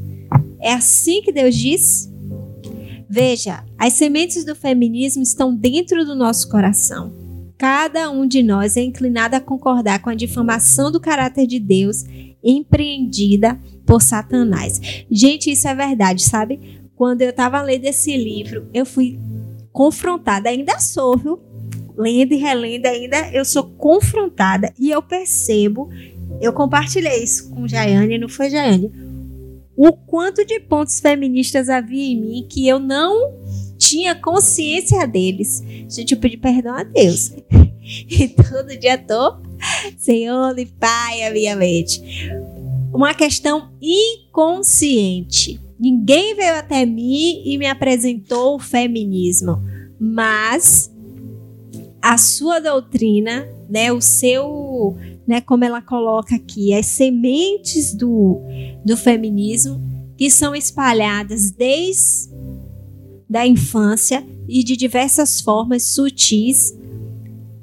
É 0.59 0.73
assim 0.73 1.21
que 1.21 1.31
Deus 1.31 1.55
disse? 1.55 2.11
Veja, 3.15 3.63
as 3.77 3.93
sementes 3.93 4.43
do 4.43 4.53
feminismo 4.53 5.23
estão 5.23 5.55
dentro 5.55 6.03
do 6.03 6.13
nosso 6.13 6.49
coração. 6.49 7.13
Cada 7.57 8.11
um 8.11 8.27
de 8.27 8.43
nós 8.43 8.75
é 8.75 8.81
inclinado 8.81 9.37
a 9.37 9.39
concordar 9.39 10.01
com 10.01 10.09
a 10.09 10.13
difamação 10.13 10.91
do 10.91 10.99
caráter 10.99 11.47
de 11.47 11.57
Deus 11.57 12.03
empreendida 12.43 13.57
por 13.85 14.01
Satanás. 14.01 15.05
Gente, 15.09 15.49
isso 15.49 15.65
é 15.65 15.73
verdade, 15.73 16.23
sabe? 16.23 16.81
Quando 16.93 17.21
eu 17.21 17.29
estava 17.29 17.61
lendo 17.61 17.85
esse 17.85 18.17
livro, 18.17 18.67
eu 18.73 18.85
fui 18.85 19.17
confrontada, 19.71 20.49
ainda 20.49 20.77
sou, 20.81 21.17
viu? 21.17 21.39
Lendo 21.97 22.33
e 22.33 22.37
relendo 22.37 22.85
ainda, 22.85 23.29
eu 23.31 23.45
sou 23.45 23.63
confrontada 23.63 24.73
e 24.77 24.91
eu 24.91 25.01
percebo, 25.01 25.89
eu 26.41 26.51
compartilhei 26.51 27.23
isso 27.23 27.49
com 27.49 27.65
Jaiane, 27.65 28.17
não 28.17 28.27
foi 28.27 28.49
Jaiane? 28.49 29.04
O 29.77 29.91
quanto 29.93 30.45
de 30.45 30.59
pontos 30.59 30.99
feministas 30.99 31.69
havia 31.69 32.13
em 32.13 32.19
mim 32.19 32.47
que 32.49 32.67
eu 32.67 32.79
não 32.79 33.33
tinha 33.77 34.15
consciência 34.15 35.05
deles. 35.05 35.63
Gente, 35.89 36.13
eu 36.13 36.19
pedi 36.19 36.37
perdão 36.37 36.75
a 36.75 36.83
Deus. 36.83 37.33
E 38.09 38.29
todo 38.29 38.75
dia 38.79 38.97
tô, 38.97 39.37
Senhor, 39.95 40.55
pai 40.79 41.21
a 41.21 41.29
minha 41.29 41.55
mente 41.55 42.01
uma 42.95 43.13
questão 43.13 43.69
inconsciente. 43.81 45.59
Ninguém 45.77 46.33
veio 46.33 46.55
até 46.55 46.85
mim 46.85 47.43
e 47.45 47.57
me 47.57 47.67
apresentou 47.67 48.55
o 48.55 48.59
feminismo, 48.59 49.61
mas 49.99 50.89
a 52.01 52.17
sua 52.17 52.59
doutrina, 52.59 53.45
né, 53.69 53.91
o 53.91 53.99
seu, 53.99 54.95
né, 55.27 55.41
como 55.41 55.63
ela 55.63 55.81
coloca 55.81 56.35
aqui, 56.35 56.73
as 56.73 56.85
sementes 56.85 57.93
do, 57.93 58.41
do 58.85 58.95
feminismo 58.95 59.81
que 60.17 60.29
são 60.29 60.55
espalhadas 60.55 61.51
desde 61.51 62.33
da 63.29 63.45
infância 63.45 64.25
e 64.47 64.63
de 64.63 64.77
diversas 64.77 65.41
formas 65.41 65.83
sutis 65.83 66.73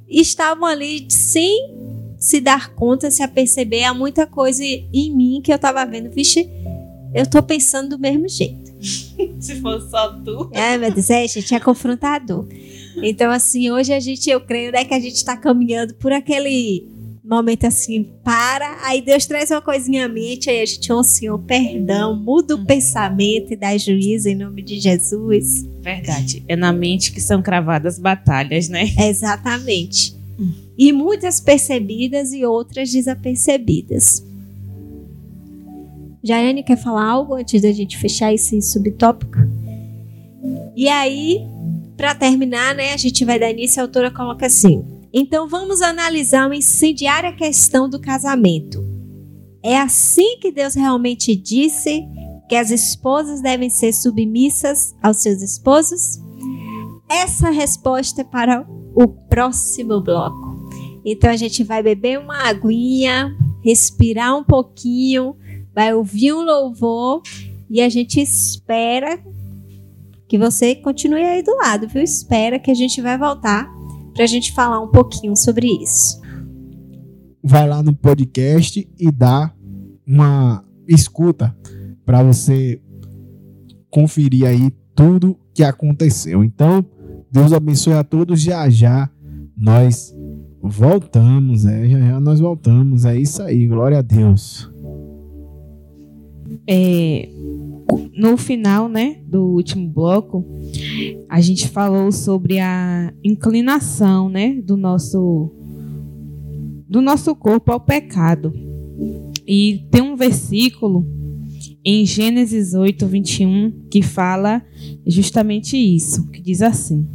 estavam 0.08 0.66
ali 0.66 1.06
sem 1.08 1.72
se 2.18 2.40
dar 2.40 2.74
conta, 2.74 3.10
se 3.10 3.22
aperceber 3.22 3.88
há 3.88 3.94
muita 3.94 4.26
coisa 4.26 4.62
em 4.62 5.14
mim 5.14 5.40
que 5.42 5.52
eu 5.52 5.58
tava 5.58 5.84
vendo, 5.84 6.10
vixe, 6.10 6.48
eu 7.14 7.28
tô 7.28 7.42
pensando 7.42 7.90
do 7.90 7.98
mesmo 7.98 8.28
jeito. 8.28 8.72
Se 9.38 9.60
fosse 9.60 9.90
só 9.90 10.12
tu. 10.20 10.50
É, 10.52 10.76
meu 10.78 10.92
Deus, 10.92 11.10
é, 11.10 11.26
gente, 11.28 11.54
é 11.54 11.60
confrontador. 11.60 12.46
Então, 12.96 13.30
assim, 13.30 13.70
hoje 13.70 13.92
a 13.92 14.00
gente, 14.00 14.28
eu 14.28 14.40
creio, 14.40 14.72
né, 14.72 14.84
que 14.84 14.94
a 14.94 15.00
gente 15.00 15.24
tá 15.24 15.36
caminhando 15.36 15.94
por 15.94 16.12
aquele 16.12 16.88
momento 17.24 17.66
assim, 17.66 18.10
para, 18.24 18.78
aí 18.84 19.00
Deus 19.00 19.26
traz 19.26 19.50
uma 19.50 19.62
coisinha 19.62 20.06
à 20.06 20.08
mente, 20.08 20.50
aí 20.50 20.60
a 20.60 20.66
gente, 20.66 20.92
oh 20.92 21.04
Senhor, 21.04 21.38
perdão, 21.38 22.16
muda 22.16 22.56
o 22.56 22.64
pensamento 22.64 23.52
e 23.52 23.56
dá 23.56 23.76
juízo 23.76 24.28
em 24.28 24.34
nome 24.34 24.62
de 24.62 24.80
Jesus. 24.80 25.64
Verdade. 25.80 26.42
É 26.48 26.56
na 26.56 26.72
mente 26.72 27.12
que 27.12 27.20
são 27.20 27.40
cravadas 27.40 27.98
batalhas, 27.98 28.68
né? 28.68 28.84
Exatamente. 28.98 30.16
E 30.76 30.90
muitas 30.90 31.40
percebidas 31.40 32.32
e 32.32 32.44
outras 32.44 32.90
desapercebidas. 32.90 34.24
Jaiane 36.24 36.62
quer 36.62 36.76
falar 36.76 37.04
algo 37.04 37.34
antes 37.34 37.60
da 37.62 37.70
gente 37.72 37.98
fechar 37.98 38.32
esse 38.32 38.60
subtópico? 38.62 39.38
E 40.74 40.88
aí, 40.88 41.44
para 41.96 42.14
terminar, 42.14 42.74
né, 42.74 42.92
a 42.92 42.96
gente 42.96 43.24
vai 43.24 43.38
dar 43.38 43.50
início, 43.50 43.80
a 43.80 43.84
autora 43.84 44.10
coloca 44.10 44.46
assim: 44.46 44.84
Então 45.12 45.46
vamos 45.46 45.82
analisar 45.82 46.46
uma 46.46 46.56
incendiária 46.56 47.32
questão 47.32 47.88
do 47.88 48.00
casamento. 48.00 48.82
É 49.62 49.78
assim 49.78 50.38
que 50.40 50.50
Deus 50.50 50.74
realmente 50.74 51.36
disse 51.36 52.02
que 52.48 52.56
as 52.56 52.70
esposas 52.70 53.40
devem 53.40 53.70
ser 53.70 53.92
submissas 53.92 54.94
aos 55.02 55.22
seus 55.22 55.42
esposos? 55.42 56.20
Essa 57.08 57.50
resposta 57.50 58.22
é 58.22 58.24
para 58.24 58.66
o 58.94 59.06
próximo 59.06 60.00
bloco. 60.00 60.70
Então 61.04 61.30
a 61.30 61.36
gente 61.36 61.62
vai 61.62 61.82
beber 61.82 62.18
uma 62.18 62.48
aguinha, 62.48 63.36
respirar 63.62 64.36
um 64.36 64.44
pouquinho, 64.44 65.36
vai 65.74 65.94
ouvir 65.94 66.32
um 66.32 66.42
louvor 66.42 67.22
e 67.70 67.80
a 67.80 67.88
gente 67.88 68.20
espera 68.20 69.22
que 70.26 70.38
você 70.38 70.74
continue 70.74 71.22
aí 71.22 71.42
do 71.42 71.54
lado, 71.56 71.86
viu? 71.86 72.02
Espera 72.02 72.58
que 72.58 72.70
a 72.70 72.74
gente 72.74 73.00
vai 73.02 73.18
voltar 73.18 73.70
para 74.14 74.24
a 74.24 74.26
gente 74.26 74.52
falar 74.52 74.80
um 74.80 74.88
pouquinho 74.88 75.36
sobre 75.36 75.66
isso. 75.66 76.20
Vai 77.42 77.68
lá 77.68 77.82
no 77.82 77.94
podcast 77.94 78.88
e 78.98 79.10
dá 79.10 79.52
uma 80.06 80.64
escuta 80.86 81.56
para 82.04 82.22
você 82.22 82.80
conferir 83.90 84.46
aí 84.46 84.70
tudo 84.94 85.36
que 85.54 85.62
aconteceu. 85.62 86.44
Então, 86.44 86.84
Deus 87.30 87.52
abençoe 87.52 87.94
a 87.94 88.04
todos. 88.04 88.40
Já 88.40 88.68
já 88.68 89.10
nós 89.56 90.14
voltamos, 90.62 91.64
é, 91.66 91.88
já 91.88 91.98
já 91.98 92.20
nós 92.20 92.40
voltamos. 92.40 93.04
É 93.04 93.16
isso 93.16 93.42
aí, 93.42 93.66
glória 93.66 93.98
a 93.98 94.02
Deus. 94.02 94.70
É, 96.66 97.28
no 98.14 98.36
final, 98.36 98.88
né, 98.88 99.20
do 99.26 99.42
último 99.42 99.88
bloco, 99.88 100.44
a 101.28 101.40
gente 101.40 101.68
falou 101.68 102.12
sobre 102.12 102.58
a 102.58 103.12
inclinação, 103.24 104.28
né, 104.28 104.60
do 104.62 104.76
nosso 104.76 105.50
do 106.88 107.00
nosso 107.00 107.34
corpo 107.34 107.72
ao 107.72 107.80
pecado. 107.80 108.52
E 109.46 109.86
tem 109.90 110.02
um 110.02 110.14
versículo 110.14 111.06
em 111.84 112.04
Gênesis 112.06 112.74
8, 112.74 113.06
21 113.06 113.72
que 113.90 114.02
fala 114.02 114.62
justamente 115.06 115.76
isso, 115.76 116.28
que 116.30 116.40
diz 116.40 116.62
assim: 116.62 117.06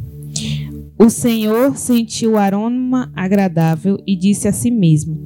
O 0.98 1.08
Senhor 1.08 1.76
sentiu 1.76 2.32
o 2.32 2.36
aroma 2.36 3.10
agradável 3.14 3.98
e 4.06 4.16
disse 4.16 4.48
a 4.48 4.52
si 4.52 4.70
mesmo: 4.70 5.16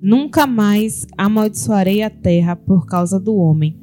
Nunca 0.00 0.46
mais 0.46 1.06
amaldiçoarei 1.18 2.02
a 2.02 2.08
terra 2.08 2.54
por 2.54 2.86
causa 2.86 3.18
do 3.18 3.34
homem, 3.34 3.76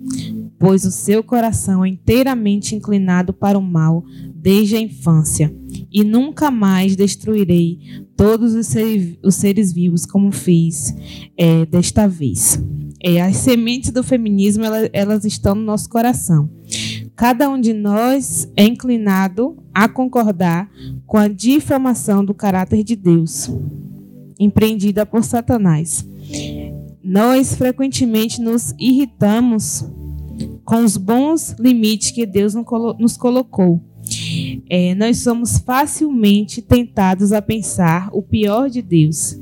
pois 0.64 0.86
o 0.86 0.92
seu 0.92 1.22
coração 1.22 1.84
é 1.84 1.90
inteiramente 1.90 2.74
inclinado 2.74 3.34
para 3.34 3.60
o 3.60 3.62
mal 3.62 4.02
desde 4.34 4.78
a 4.78 4.80
infância, 4.80 5.54
e 5.92 6.06
nunca 6.06 6.50
mais 6.50 6.96
destruirei 6.96 8.06
todos 8.16 8.54
os, 8.54 8.74
os 9.22 9.36
seres 9.36 9.74
vivos 9.74 10.06
como 10.06 10.32
fiz 10.32 10.96
é, 11.36 11.66
desta 11.66 12.08
vez. 12.08 12.64
É, 13.04 13.22
as 13.22 13.36
sementes 13.36 13.92
do 13.92 14.02
feminismo 14.06 14.64
elas, 14.64 14.90
elas 14.94 15.26
estão 15.26 15.54
no 15.54 15.64
nosso 15.64 15.90
coração. 15.90 16.50
Cada 17.14 17.50
um 17.50 17.60
de 17.60 17.74
nós 17.74 18.50
é 18.56 18.64
inclinado 18.64 19.58
a 19.74 19.90
concordar 19.90 20.72
com 21.06 21.18
a 21.18 21.28
difamação 21.28 22.24
do 22.24 22.34
caráter 22.34 22.86
de 22.86 22.96
Deus, 22.96 23.52
empreendida 24.40 25.06
por 25.06 25.26
Satanás. 25.26 26.08
Nós 27.04 27.54
frequentemente 27.54 28.40
nos 28.40 28.74
irritamos 28.80 29.86
com 30.64 30.84
os 30.84 30.98
bons 30.98 31.56
limites 31.60 32.12
que 32.12 32.26
Deus 32.26 32.54
nos 32.54 33.18
colocou. 33.18 33.82
É, 34.70 34.94
nós 34.96 35.20
somos 35.20 35.58
facilmente 35.58 36.62
tentados 36.62 37.32
a 37.32 37.42
pensar 37.42 38.10
o 38.12 38.22
pior 38.22 38.70
de 38.70 38.82
Deus 38.82 39.38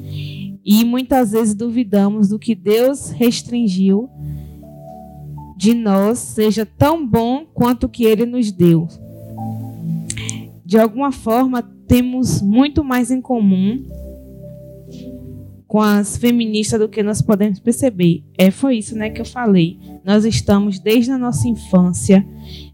e 0.63 0.84
muitas 0.86 1.32
vezes 1.32 1.55
duvidamos 1.55 2.30
do 2.30 2.38
que 2.38 2.53
Deus 2.53 3.09
restringiu 3.09 4.09
de 5.57 5.74
nós 5.74 6.17
seja 6.17 6.65
tão 6.65 7.05
bom 7.05 7.45
quanto 7.53 7.84
o 7.84 7.89
que 7.89 8.03
Ele 8.03 8.26
nos 8.26 8.51
deu. 8.51 8.88
De 10.65 10.80
alguma 10.80 11.11
forma, 11.11 11.61
temos 11.88 12.41
muito 12.41 12.84
mais 12.84 13.11
em 13.11 13.22
comum 13.22 13.84
com 15.67 15.80
as 15.80 16.17
feministas 16.17 16.80
do 16.80 16.89
que 16.89 17.03
nós 17.03 17.22
podemos 17.22 17.59
perceber. 17.59 18.24
É, 18.38 18.49
foi 18.49 18.78
isso 18.78 18.95
né, 18.95 19.09
que 19.09 19.22
eu 19.22 19.26
falei. 19.26 19.78
Nós 20.04 20.26
estamos 20.26 20.80
desde 20.80 21.12
a 21.12 21.18
nossa 21.18 21.47
infância 21.47 22.26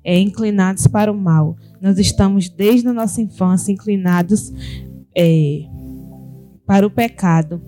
é, 0.04 0.20
inclinados 0.20 0.88
para 0.88 1.12
o 1.12 1.18
mal. 1.18 1.58
Nós 1.82 1.98
estamos 1.98 2.50
desde 2.50 2.88
a 2.88 2.94
nossa 2.94 3.22
infância 3.22 3.72
inclinados 3.72 4.52
é, 5.16 5.64
para 6.66 6.86
o 6.88 6.90
pecado. 6.90 7.62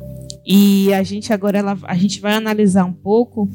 E 0.46 0.94
a 0.94 1.04
gente 1.04 1.32
agora 1.34 1.60
ela, 1.60 1.78
a 1.84 1.96
gente 1.96 2.22
vai 2.22 2.34
analisar 2.34 2.86
um 2.86 2.94
pouco 2.94 3.50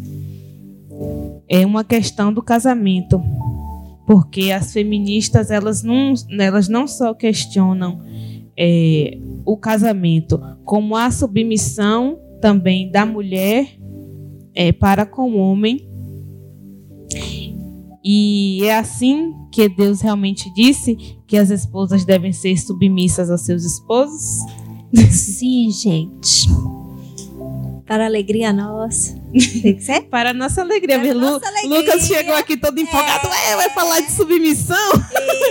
é 1.49 1.67
uma 1.67 1.85
questão 1.85 2.33
do 2.33 2.43
casamento, 2.43 3.21
porque 4.07 4.51
as 4.51 4.73
feministas 4.73 5.51
elas 5.51 5.83
não, 5.83 6.15
elas 6.39 6.69
não 6.69 6.87
só 6.87 7.15
questionam 7.15 8.01
é, 8.57 9.19
o 9.45 9.57
casamento, 9.57 10.41
como 10.65 10.97
a 10.97 11.11
submissão 11.11 12.19
também 12.41 12.91
da 12.91 13.05
mulher 13.05 13.69
é, 14.55 14.73
para 14.73 15.05
com 15.05 15.33
o 15.33 15.39
homem. 15.39 15.89
E 18.05 18.61
é 18.65 18.77
assim 18.79 19.33
que 19.51 19.69
Deus 19.69 20.01
realmente 20.03 20.53
disse 20.55 20.97
que 21.27 21.37
as 21.39 21.51
esposas 21.51 22.05
devem 22.05 22.33
ser 22.33 22.57
submissas 22.59 23.31
aos 23.31 23.41
seus 23.43 23.65
esposos? 23.65 24.41
Sim, 25.11 25.71
gente. 25.71 26.47
Para 27.87 28.05
a 28.05 28.07
alegria 28.07 28.53
nossa. 28.53 29.15
Tem 29.63 29.75
que 29.77 29.81
ser? 29.83 30.03
Para 30.09 30.31
a 30.31 30.35
nossa 30.35 30.61
alegria. 30.63 30.99
Para 30.99 31.13
Lu- 31.13 31.21
nossa 31.21 31.47
alegria. 31.47 31.79
Lucas 31.81 32.07
chegou 32.07 32.35
aqui 32.35 32.57
todo 32.57 32.79
empolgado. 32.79 33.29
É. 33.29 33.53
É, 33.53 33.57
vai 33.57 33.71
falar 33.71 34.01
de 34.01 34.13
submissão? 34.13 34.93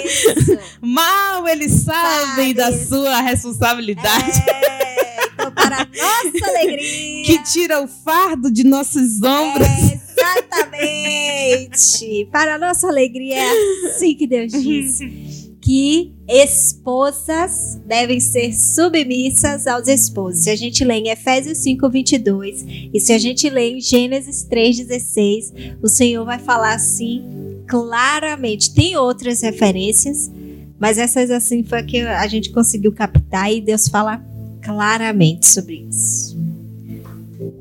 Isso. 0.05 0.57
Mal 0.81 1.47
eles 1.47 1.71
sabem 1.83 2.47
Sabe. 2.47 2.53
da 2.55 2.85
sua 2.85 3.21
responsabilidade. 3.21 4.41
É, 4.49 5.25
então, 5.33 5.51
para 5.51 5.81
a 5.81 5.85
nossa 5.85 6.49
alegria. 6.49 7.23
Que 7.23 7.43
tira 7.43 7.81
o 7.83 7.87
fardo 7.87 8.51
de 8.51 8.63
nossos 8.63 9.21
ombros. 9.21 9.67
É, 9.67 10.02
exatamente. 10.17 12.27
Para 12.31 12.57
nossa 12.57 12.87
alegria, 12.87 13.35
é 13.35 13.87
assim 13.87 14.15
que 14.15 14.27
Deus 14.27 14.51
disse. 14.51 15.33
Que 15.61 16.13
esposas 16.27 17.79
devem 17.85 18.19
ser 18.19 18.53
submissas 18.53 19.65
aos 19.65 19.87
esposos. 19.87 20.43
Se 20.43 20.49
a 20.49 20.57
gente 20.57 20.83
lê 20.83 20.95
em 20.95 21.09
Efésios 21.09 21.59
5, 21.59 21.89
22 21.89 22.65
e 22.93 22.99
se 22.99 23.13
a 23.13 23.17
gente 23.17 23.49
lê 23.49 23.71
em 23.71 23.79
Gênesis 23.79 24.43
3, 24.43 24.85
16, 24.85 25.53
o 25.81 25.87
Senhor 25.87 26.25
vai 26.25 26.37
falar 26.37 26.73
assim 26.73 27.23
claramente. 27.65 28.73
Tem 28.73 28.97
outras 28.97 29.41
referências, 29.41 30.29
mas 30.77 30.97
essas 30.97 31.31
assim 31.31 31.63
foi 31.63 31.81
que 31.83 32.01
a 32.01 32.27
gente 32.27 32.51
conseguiu 32.51 32.91
captar 32.91 33.49
e 33.49 33.61
Deus 33.61 33.87
fala 33.87 34.21
claramente 34.61 35.47
sobre 35.47 35.85
isso. 35.89 36.37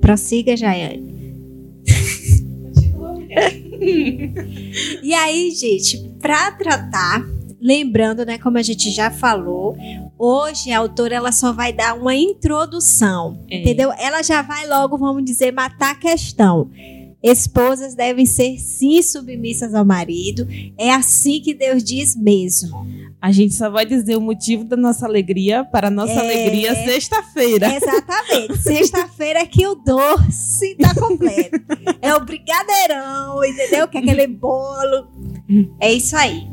Prossiga, 0.01 0.57
Jaiane. 0.57 1.12
E 5.03 5.13
aí, 5.15 5.51
gente, 5.51 5.99
para 6.21 6.53
tratar, 6.53 7.25
lembrando, 7.61 8.25
né, 8.25 8.39
como 8.39 8.59
a 8.59 8.63
gente 8.63 8.91
já 8.91 9.11
falou, 9.11 9.77
hoje 10.19 10.71
a 10.71 10.79
autora 10.79 11.17
ela 11.17 11.33
só 11.33 11.53
vai 11.53 11.73
dar 11.73 11.95
uma 11.95 12.15
introdução, 12.15 13.39
É. 13.51 13.61
entendeu? 13.61 13.93
Ela 13.99 14.23
já 14.23 14.43
vai 14.43 14.67
logo, 14.69 14.97
vamos 14.97 15.25
dizer, 15.25 15.53
matar 15.53 15.93
a 15.93 15.95
questão. 15.97 16.71
Esposas 17.23 17.95
devem 17.95 18.27
ser 18.27 18.59
sim 18.59 19.01
submissas 19.03 19.75
ao 19.75 19.85
marido. 19.85 20.47
É 20.77 20.91
assim 20.93 21.41
que 21.41 21.55
Deus 21.55 21.85
diz 21.85 22.17
mesmo. 22.17 22.87
A 23.21 23.31
gente 23.31 23.55
só 23.55 23.71
vai 23.71 23.87
dizer 23.87 24.17
o 24.17 24.21
motivo 24.21 24.65
da 24.65 24.77
nossa 24.77 25.07
alegria 25.07 25.65
para 25.65 25.87
a 25.87 25.91
nossa 25.91 26.13
É. 26.13 26.19
alegria 26.19 26.75
sexta-feira. 26.75 27.69
Exatamente. 27.77 28.59
Sexta-feira 28.59 29.39
é 29.41 29.47
que 29.47 29.65
o 29.67 29.77
doce 29.77 30.75
tá 30.77 30.93
completo. 30.95 31.61
É 32.01 32.13
o 32.17 32.25
brigadeirão, 32.25 33.45
entendeu? 33.45 33.87
Que 33.87 33.99
é 33.99 34.01
aquele 34.01 34.27
bolo. 34.27 35.07
É 35.81 35.93
isso 35.93 36.17
aí. 36.17 36.49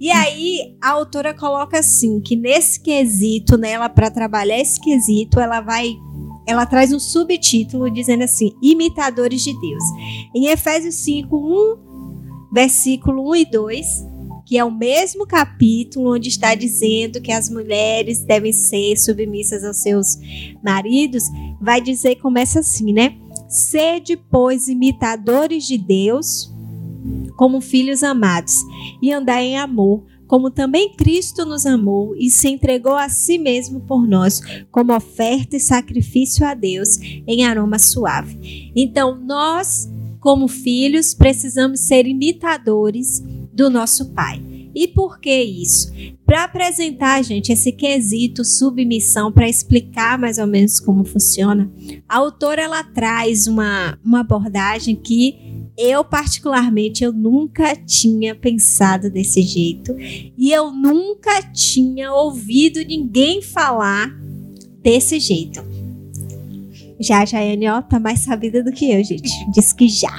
E 0.00 0.10
aí, 0.10 0.76
a 0.82 0.90
autora 0.92 1.34
coloca 1.34 1.78
assim: 1.80 2.20
que 2.20 2.36
nesse 2.36 2.80
quesito, 2.80 3.58
nela, 3.58 3.88
para 3.88 4.10
trabalhar 4.10 4.58
esse 4.58 4.80
quesito, 4.80 5.38
ela 5.40 5.60
vai. 5.60 5.92
Ela 6.46 6.66
traz 6.66 6.92
um 6.92 6.98
subtítulo 6.98 7.90
dizendo 7.90 8.24
assim: 8.24 8.52
Imitadores 8.62 9.42
de 9.42 9.52
Deus. 9.60 9.84
Em 10.34 10.46
Efésios 10.46 10.94
5, 10.96 11.36
1, 11.36 12.52
versículo 12.52 13.30
1 13.30 13.36
e 13.36 13.44
2, 13.46 13.86
que 14.46 14.58
é 14.58 14.64
o 14.64 14.70
mesmo 14.70 15.26
capítulo 15.26 16.14
onde 16.14 16.28
está 16.28 16.54
dizendo 16.54 17.20
que 17.20 17.32
as 17.32 17.48
mulheres 17.48 18.24
devem 18.24 18.52
ser 18.52 18.96
submissas 18.96 19.64
aos 19.64 19.78
seus 19.78 20.18
maridos, 20.62 21.24
vai 21.60 21.80
dizer, 21.80 22.16
começa 22.16 22.60
assim, 22.60 22.92
né? 22.92 23.16
Sede, 23.48 24.16
pois, 24.16 24.68
imitadores 24.68 25.66
de 25.66 25.78
Deus, 25.78 26.52
como 27.36 27.60
filhos 27.60 28.02
amados, 28.02 28.54
e 29.00 29.12
andai 29.12 29.46
em 29.46 29.58
amor, 29.58 30.04
como 30.26 30.50
também 30.50 30.94
Cristo 30.94 31.44
nos 31.44 31.66
amou 31.66 32.14
e 32.16 32.30
se 32.30 32.48
entregou 32.48 32.96
a 32.96 33.08
si 33.08 33.38
mesmo 33.38 33.80
por 33.80 34.06
nós, 34.06 34.40
como 34.70 34.94
oferta 34.94 35.56
e 35.56 35.60
sacrifício 35.60 36.46
a 36.46 36.54
Deus 36.54 36.98
em 37.26 37.44
aroma 37.44 37.78
suave. 37.78 38.72
Então, 38.74 39.18
nós, 39.18 39.90
como 40.20 40.48
filhos, 40.48 41.14
precisamos 41.14 41.80
ser 41.80 42.06
imitadores 42.06 43.22
do 43.52 43.70
nosso 43.70 44.10
Pai. 44.10 44.42
E 44.74 44.88
por 44.88 45.20
que 45.20 45.42
isso? 45.42 45.92
Para 46.26 46.44
apresentar, 46.44 47.22
gente, 47.22 47.52
esse 47.52 47.70
quesito 47.70 48.44
submissão, 48.44 49.30
para 49.30 49.48
explicar 49.48 50.18
mais 50.18 50.38
ou 50.38 50.46
menos 50.46 50.80
como 50.80 51.04
funciona, 51.04 51.70
a 52.08 52.16
autora 52.16 52.62
ela 52.62 52.82
traz 52.82 53.46
uma, 53.46 53.96
uma 54.04 54.20
abordagem 54.20 54.96
que 54.96 55.63
eu 55.76 56.04
particularmente 56.04 57.02
eu 57.02 57.12
nunca 57.12 57.74
tinha 57.74 58.34
pensado 58.34 59.10
desse 59.10 59.42
jeito 59.42 59.94
e 59.98 60.52
eu 60.52 60.70
nunca 60.70 61.42
tinha 61.52 62.12
ouvido 62.12 62.80
ninguém 62.80 63.42
falar 63.42 64.08
desse 64.82 65.18
jeito. 65.18 65.64
Já 67.00 67.22
a 67.22 67.24
Jaiane, 67.24 67.68
ó, 67.68 67.82
tá 67.82 67.98
mais 67.98 68.20
sabida 68.20 68.62
do 68.62 68.70
que 68.70 68.90
eu, 68.90 69.02
gente. 69.02 69.30
Diz 69.52 69.72
que 69.72 69.88
já. 69.88 70.14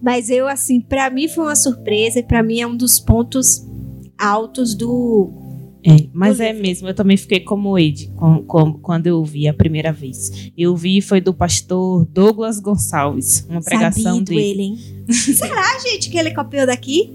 Mas 0.00 0.30
eu, 0.30 0.48
assim, 0.48 0.80
pra 0.80 1.10
mim 1.10 1.28
foi 1.28 1.44
uma 1.44 1.56
surpresa 1.56 2.20
e 2.20 2.22
pra 2.22 2.42
mim 2.42 2.60
é 2.60 2.66
um 2.66 2.76
dos 2.76 2.98
pontos 2.98 3.66
altos 4.18 4.74
do. 4.74 5.30
É, 5.84 6.06
mas 6.12 6.38
é 6.38 6.52
mesmo, 6.52 6.86
eu 6.88 6.94
também 6.94 7.16
fiquei 7.16 7.40
como 7.40 7.76
Ed 7.76 8.08
com- 8.16 8.42
com- 8.44 8.72
quando 8.74 9.08
eu 9.08 9.24
vi 9.24 9.48
a 9.48 9.54
primeira 9.54 9.92
vez. 9.92 10.50
Eu 10.56 10.76
vi 10.76 11.00
foi 11.00 11.20
do 11.20 11.34
pastor 11.34 12.04
Douglas 12.06 12.60
Gonçalves, 12.60 13.44
uma 13.50 13.60
pregação 13.60 14.02
Sabido 14.14 14.26
dele. 14.26 14.40
ele, 14.50 14.62
hein? 14.62 14.78
Será, 15.12 15.78
gente, 15.80 16.08
que 16.08 16.16
ele 16.16 16.32
copiou 16.32 16.66
daqui? 16.66 17.12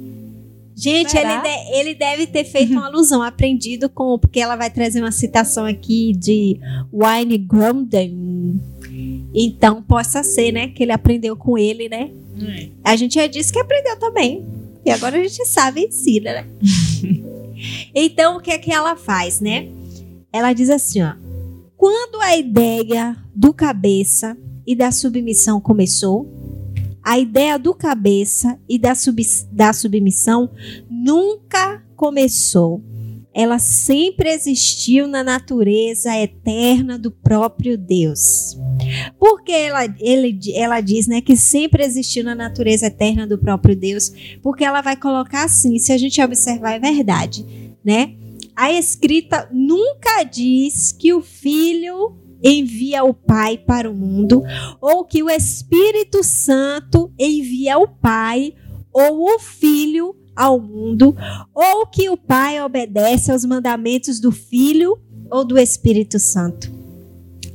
Gente, 0.75 1.17
ele, 1.17 1.41
de- 1.41 1.79
ele 1.79 1.95
deve 1.95 2.27
ter 2.27 2.43
feito 2.43 2.71
uma 2.73 2.85
alusão, 2.87 3.23
aprendido 3.23 3.89
com. 3.89 4.19
Porque 4.19 4.39
ela 4.39 4.55
vai 4.55 4.69
trazer 4.69 4.99
uma 5.01 5.11
citação 5.11 5.65
aqui 5.65 6.13
de 6.13 6.59
Wayne 6.93 7.37
Grudem. 7.39 8.61
Então, 9.33 9.81
possa 9.81 10.21
ser, 10.21 10.51
né? 10.51 10.67
Que 10.67 10.83
ele 10.83 10.91
aprendeu 10.91 11.35
com 11.35 11.57
ele, 11.57 11.89
né? 11.89 12.11
A 12.83 12.95
gente 12.95 13.15
já 13.15 13.25
disse 13.25 13.51
que 13.51 13.57
aprendeu 13.59 13.97
também. 13.97 14.45
E 14.85 14.91
agora 14.91 15.17
a 15.17 15.23
gente 15.23 15.43
sabe 15.47 15.81
ensina, 15.85 16.31
né? 16.33 16.45
então, 17.93 18.37
o 18.37 18.41
que 18.41 18.51
é 18.51 18.57
que 18.57 18.71
ela 18.71 18.95
faz, 18.95 19.39
né? 19.39 19.69
Ela 20.31 20.53
diz 20.53 20.69
assim, 20.69 21.01
ó. 21.01 21.13
Quando 21.75 22.19
a 22.21 22.35
ideia 22.35 23.15
do 23.35 23.53
cabeça 23.53 24.37
e 24.65 24.75
da 24.75 24.91
submissão 24.91 25.61
começou, 25.61 26.27
a 27.03 27.17
ideia 27.17 27.57
do 27.57 27.73
cabeça 27.73 28.59
e 28.67 28.77
da, 28.77 28.93
sub, 28.93 29.23
da 29.51 29.71
submissão 29.71 30.49
nunca 30.89 31.81
começou. 31.95 32.83
Ela 33.37 33.59
sempre 33.59 34.31
existiu 34.31 35.07
na 35.07 35.23
natureza 35.23 36.11
eterna 36.17 36.97
do 36.97 37.11
próprio 37.11 37.77
Deus. 37.77 38.57
Porque 39.19 39.51
ela, 39.51 39.85
ele, 39.99 40.39
ela 40.55 40.81
diz 40.81 41.05
né, 41.05 41.21
que 41.21 41.37
sempre 41.37 41.83
existiu 41.83 42.23
na 42.23 42.33
natureza 42.33 42.87
eterna 42.87 43.27
do 43.27 43.37
próprio 43.37 43.75
Deus, 43.75 44.11
porque 44.41 44.65
ela 44.65 44.81
vai 44.81 44.95
colocar 44.95 45.43
assim, 45.43 45.77
se 45.77 45.93
a 45.93 45.97
gente 45.99 46.19
observar, 46.19 46.73
é 46.73 46.79
verdade, 46.79 47.45
né? 47.85 48.15
A 48.55 48.73
escrita 48.73 49.47
nunca 49.51 50.23
diz 50.23 50.91
que 50.91 51.13
o 51.13 51.21
filho 51.21 52.17
envia 52.43 53.03
o 53.03 53.13
pai 53.13 53.55
para 53.55 53.87
o 53.87 53.93
mundo, 53.93 54.41
ou 54.81 55.05
que 55.05 55.21
o 55.21 55.29
Espírito 55.29 56.23
Santo 56.23 57.13
envia 57.19 57.77
o 57.77 57.87
pai 57.87 58.55
ou 58.91 59.35
o 59.35 59.37
filho 59.37 60.15
ao 60.37 60.61
mundo, 60.61 61.15
ou 61.53 61.87
que 61.87 62.09
o 62.09 62.15
pai 62.15 62.61
obedece 62.61 63.31
aos 63.31 63.43
mandamentos 63.43 64.19
do 64.19 64.31
filho 64.31 64.97
ou 65.31 65.43
do 65.43 65.57
Espírito 65.57 66.19
Santo. 66.19 66.71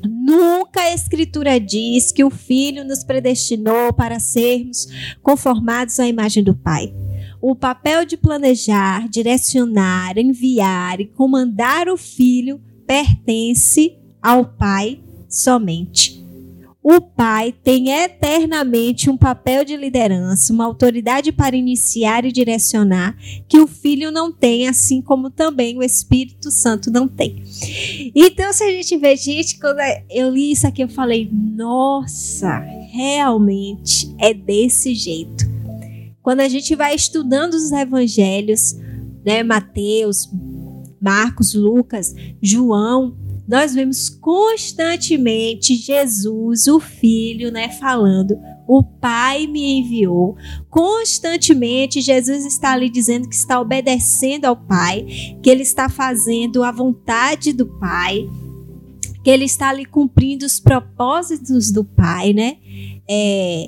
Nunca 0.05 0.81
a 0.81 0.93
Escritura 0.93 1.61
diz 1.61 2.11
que 2.11 2.25
o 2.25 2.31
Filho 2.31 2.85
nos 2.85 3.05
predestinou 3.05 3.93
para 3.93 4.19
sermos 4.19 4.89
conformados 5.23 6.01
à 6.01 6.07
imagem 6.07 6.43
do 6.43 6.55
Pai. 6.55 6.93
O 7.41 7.55
papel 7.55 8.05
de 8.05 8.17
planejar, 8.17 9.09
direcionar, 9.09 10.17
enviar 10.17 11.01
e 11.01 11.07
comandar 11.07 11.89
o 11.89 11.97
Filho 11.97 12.61
pertence 12.87 13.97
ao 14.21 14.45
Pai 14.45 15.01
somente. 15.29 16.22
O 16.85 17.01
pai 17.01 17.55
tem 17.63 17.91
eternamente 17.91 19.09
um 19.09 19.17
papel 19.17 19.65
de 19.65 19.77
liderança, 19.77 20.53
uma 20.53 20.65
autoridade 20.65 21.31
para 21.31 21.55
iniciar 21.55 22.25
e 22.25 22.33
direcionar, 22.33 23.17
que 23.49 23.61
o 23.61 23.69
filho 23.69 24.11
não 24.11 24.33
tem, 24.33 24.67
assim 24.67 25.01
como 25.01 25.31
também 25.31 25.79
o 25.79 25.83
Espírito 25.83 26.51
Santo 26.51 26.91
não 26.91 27.07
tem. 27.07 27.41
Então, 28.17 28.53
se 28.53 28.65
a 28.65 28.71
gente 28.71 28.97
vê, 28.97 29.15
gente, 29.15 29.61
quando 29.61 29.79
eu 30.11 30.31
li 30.31 30.51
isso 30.51 30.67
aqui, 30.67 30.83
eu 30.83 30.89
falei, 30.89 31.31
nossa, 31.33 32.59
realmente 32.91 34.13
é 34.19 34.35
desse 34.35 34.93
jeito. 34.93 35.45
Quando 36.21 36.41
a 36.41 36.49
gente 36.49 36.75
vai 36.75 36.97
estudando 36.97 37.55
os 37.55 37.71
evangelhos, 37.71 38.77
né, 39.25 39.45
Mateus, 39.45 40.29
Marcos, 41.01 41.55
Lucas, 41.55 42.15
João, 42.41 43.17
nós 43.53 43.75
vemos 43.75 44.09
constantemente 44.09 45.75
Jesus, 45.75 46.67
o 46.69 46.81
Filho, 46.81 47.53
né, 47.53 47.69
falando: 47.69 48.35
O 48.67 48.83
Pai 48.83 49.47
me 49.47 49.79
enviou. 49.79 50.39
Constantemente 50.71 52.01
Jesus 52.01 52.47
está 52.47 52.73
ali 52.73 52.89
dizendo 52.89 53.29
que 53.29 53.35
está 53.35 53.61
obedecendo 53.61 54.47
ao 54.47 54.57
Pai, 54.57 55.05
que 55.43 55.51
ele 55.51 55.61
está 55.61 55.91
fazendo 55.91 56.65
a 56.65 56.73
vontade 56.73 57.53
do 57.53 57.67
Pai, 57.67 58.27
que 59.23 59.29
ele 59.29 59.45
está 59.45 59.69
ali 59.69 59.85
cumprindo 59.85 60.47
os 60.47 60.59
propósitos 60.59 61.71
do 61.71 61.85
Pai, 61.85 62.33
né? 62.33 62.57
É, 63.07 63.67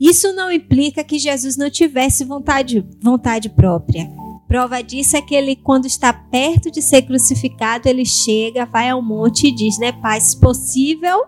isso 0.00 0.32
não 0.32 0.48
implica 0.52 1.02
que 1.02 1.18
Jesus 1.18 1.56
não 1.56 1.68
tivesse 1.68 2.24
vontade, 2.24 2.86
vontade 3.02 3.48
própria. 3.48 4.21
Prova 4.52 4.82
disso 4.82 5.16
é 5.16 5.22
que 5.22 5.34
ele, 5.34 5.56
quando 5.56 5.86
está 5.86 6.12
perto 6.12 6.70
de 6.70 6.82
ser 6.82 7.00
crucificado, 7.00 7.88
ele 7.88 8.04
chega, 8.04 8.66
vai 8.66 8.90
ao 8.90 9.00
monte 9.00 9.46
e 9.46 9.50
diz, 9.50 9.78
né, 9.78 9.92
Pai, 9.92 10.20
se 10.20 10.38
possível, 10.38 11.24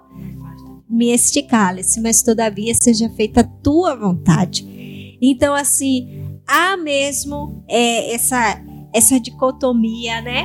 me 0.86 1.08
este 1.08 1.42
cálice, 1.42 2.02
mas 2.02 2.22
todavia 2.22 2.74
seja 2.74 3.08
feita 3.08 3.40
a 3.40 3.44
tua 3.44 3.96
vontade. 3.96 5.16
Então, 5.22 5.54
assim, 5.54 6.38
há 6.46 6.76
mesmo 6.76 7.64
é, 7.66 8.12
essa, 8.12 8.62
essa 8.92 9.18
dicotomia, 9.18 10.20
né, 10.20 10.44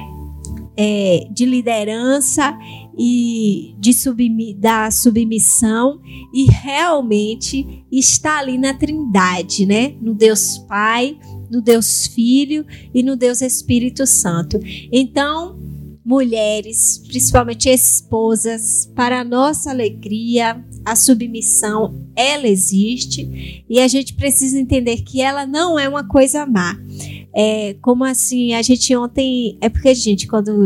é, 0.77 1.27
de 1.30 1.45
liderança 1.45 2.57
e 2.97 3.75
de 3.77 3.91
submi 3.91 4.53
da 4.53 4.89
submissão 4.89 5.99
e 6.34 6.45
realmente 6.49 7.86
está 7.91 8.39
ali 8.39 8.57
na 8.57 8.73
trindade, 8.73 9.65
né, 9.65 9.95
no 9.99 10.13
Deus 10.13 10.59
Pai, 10.59 11.17
no 11.50 11.62
Deus 11.62 12.08
Filho 12.08 12.66
e 12.93 13.04
no 13.04 13.16
Deus 13.16 13.41
Espírito 13.41 14.06
Santo. 14.06 14.60
Então, 14.91 15.58
mulheres, 16.06 17.04
principalmente 17.08 17.70
esposas, 17.70 18.91
para 18.95 19.24
nossa 19.24 19.70
alegria, 19.70 20.64
a 20.84 20.95
submissão, 20.95 22.08
ela 22.16 22.47
existe 22.47 23.64
e 23.70 23.80
a 23.80 23.88
gente 23.88 24.16
precisa 24.16 24.58
entender 24.58 24.97
que 25.04 25.22
ela 25.22 25.45
não 25.45 25.78
é 25.78 25.88
uma 25.88 26.08
coisa 26.08 26.45
má. 26.45 26.76
É, 27.36 27.76
como 27.82 28.04
assim, 28.04 28.54
a 28.54 28.62
gente 28.62 28.95
ontem. 28.95 29.58
É 29.62 29.70
porque, 29.70 29.93
gente, 29.93 30.28
quando 30.28 30.66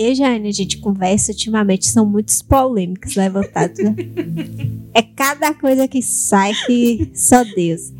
e 0.00 0.14
Jane, 0.14 0.48
a 0.48 0.52
gente 0.52 0.78
conversa 0.78 1.32
ultimamente, 1.32 1.86
são 1.88 2.06
muitas 2.06 2.40
polêmicas 2.40 3.14
levantadas, 3.14 3.78
né? 3.78 3.94
É 4.92 5.02
cada 5.02 5.40
cada 5.40 5.54
coisa 5.54 5.88
que 5.88 6.02
sai 6.02 6.52
que 6.66 7.10
só 7.14 7.42
Deus. 7.44 7.92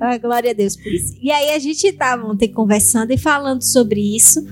Ah, 0.00 0.18
glória 0.18 0.50
a 0.50 0.54
Deus 0.54 0.76
por 0.76 0.92
isso. 0.92 1.16
E 1.20 1.30
aí 1.30 1.50
a 1.50 1.58
gente 1.58 1.86
estava 1.86 2.26
ontem 2.26 2.48
conversando 2.48 3.12
e 3.12 3.18
falando 3.18 3.62
sobre 3.62 4.00
isso. 4.00 4.44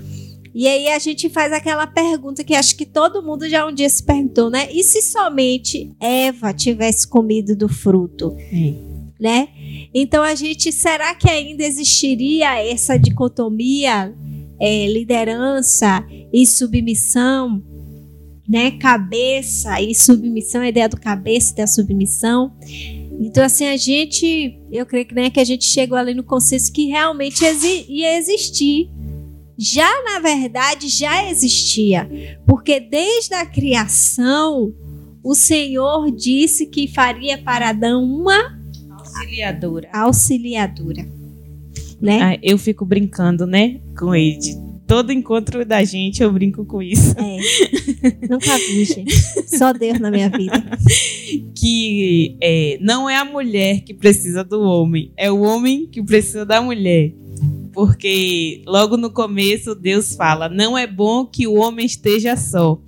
E 0.55 0.67
aí 0.67 0.89
a 0.89 0.99
gente 0.99 1.29
faz 1.31 1.53
aquela 1.53 1.87
pergunta 1.87 2.45
que 2.45 2.55
acho 2.55 2.77
que 2.77 2.87
todo 2.87 3.23
mundo 3.23 3.49
já 3.49 3.67
um 3.67 3.73
dia 3.73 3.89
se 3.89 4.03
perguntou, 4.03 4.51
né? 4.51 4.69
E 4.71 4.83
se 4.85 5.01
somente 5.03 5.91
Eva 5.99 6.53
tivesse 6.53 7.09
comido 7.09 7.57
do 7.57 7.69
fruto? 7.69 8.37
Né? 9.19 9.49
Então 9.95 10.23
a 10.23 10.35
gente, 10.35 10.73
será 10.73 11.15
que 11.15 11.31
ainda 11.31 11.63
existiria 11.65 12.59
essa 12.59 12.99
dicotomia 12.99 14.13
é, 14.63 14.87
liderança 14.87 16.05
e 16.33 16.47
submissão? 16.47 17.63
Né, 18.49 18.73
cabeça 18.73 19.81
e 19.81 19.95
submissão, 19.95 20.61
a 20.61 20.69
ideia 20.69 20.89
do 20.89 21.01
cabeça 21.01 21.53
e 21.53 21.57
da 21.57 21.67
submissão. 21.67 22.53
Então, 23.21 23.45
assim, 23.45 23.67
a 23.67 23.77
gente, 23.77 24.59
eu 24.71 24.85
creio 24.85 25.07
que, 25.07 25.15
né, 25.15 25.31
que 25.31 25.41
a 25.41 25.45
gente 25.45 25.65
chegou 25.65 25.97
ali 25.97 26.13
no 26.13 26.25
consenso 26.25 26.73
que 26.73 26.87
realmente 26.87 27.45
exi 27.45 27.87
ia 27.89 28.19
existir 28.19 28.91
já 29.63 29.89
na 30.03 30.19
verdade 30.19 30.89
já 30.89 31.31
existia, 31.31 32.09
porque 32.47 32.81
desde 32.81 33.35
a 33.35 33.47
criação 33.47 34.75
o 35.23 35.35
Senhor 35.37 36.11
disse 36.11 36.67
que 36.67 36.89
faria 36.89 37.39
para 37.39 37.69
Adão 37.69 38.03
uma 38.03 38.59
auxiliadora. 38.91 39.89
Auxiliadora. 39.93 41.22
Né? 42.03 42.21
Ah, 42.21 42.39
eu 42.43 42.59
fico 42.59 42.85
brincando, 42.85 43.47
né, 43.47 43.81
com 43.97 44.15
ele. 44.15 44.39
Todo 44.87 45.13
encontro 45.13 45.65
da 45.65 45.85
gente 45.85 46.23
eu 46.23 46.33
brinco 46.33 46.65
com 46.67 46.83
isso. 46.83 47.15
É. 47.17 48.27
Nunca 48.29 48.59
vi, 48.59 48.85
gente. 48.85 49.15
Só 49.47 49.73
Deus 49.73 49.99
na 50.01 50.11
minha 50.11 50.29
vida. 50.29 50.53
Que 51.55 52.37
é, 52.43 52.77
não 52.81 53.09
é 53.09 53.17
a 53.17 53.25
mulher 53.25 53.83
que 53.83 53.95
precisa 53.95 54.43
do 54.43 54.61
homem, 54.61 55.13
é 55.17 55.31
o 55.31 55.43
homem 55.43 55.87
que 55.87 56.03
precisa 56.03 56.45
da 56.45 56.61
mulher 56.61 57.15
porque 57.73 58.63
logo 58.67 58.97
no 58.97 59.11
começo 59.11 59.75
Deus 59.75 60.15
fala: 60.15 60.49
Não 60.49 60.77
é 60.77 60.87
bom 60.87 61.25
que 61.25 61.47
o 61.47 61.55
homem 61.55 61.87
esteja 61.87 62.37
só. 62.37 62.81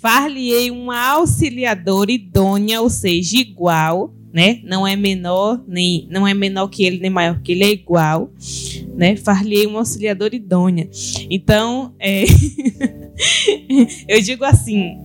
Far-lhe-ei 0.00 0.70
uma 0.70 1.00
auxiliadora 1.08 2.12
idônea, 2.12 2.80
ou 2.80 2.90
seja, 2.90 3.38
igual, 3.38 4.14
né? 4.32 4.60
Não 4.64 4.86
é 4.86 4.96
menor, 4.96 5.62
nem 5.66 6.06
não 6.10 6.26
é 6.26 6.34
menor 6.34 6.68
que 6.68 6.84
ele, 6.84 6.98
nem 6.98 7.10
maior 7.10 7.40
que 7.40 7.52
ele, 7.52 7.64
é 7.64 7.70
igual, 7.70 8.30
né? 8.94 9.16
Far-lhe-ei 9.16 9.66
uma 9.66 9.80
auxiliadora 9.80 10.34
idônea. 10.34 10.88
Então, 11.30 11.94
é... 11.98 12.24
eu 14.08 14.20
digo 14.20 14.44
assim: 14.44 14.98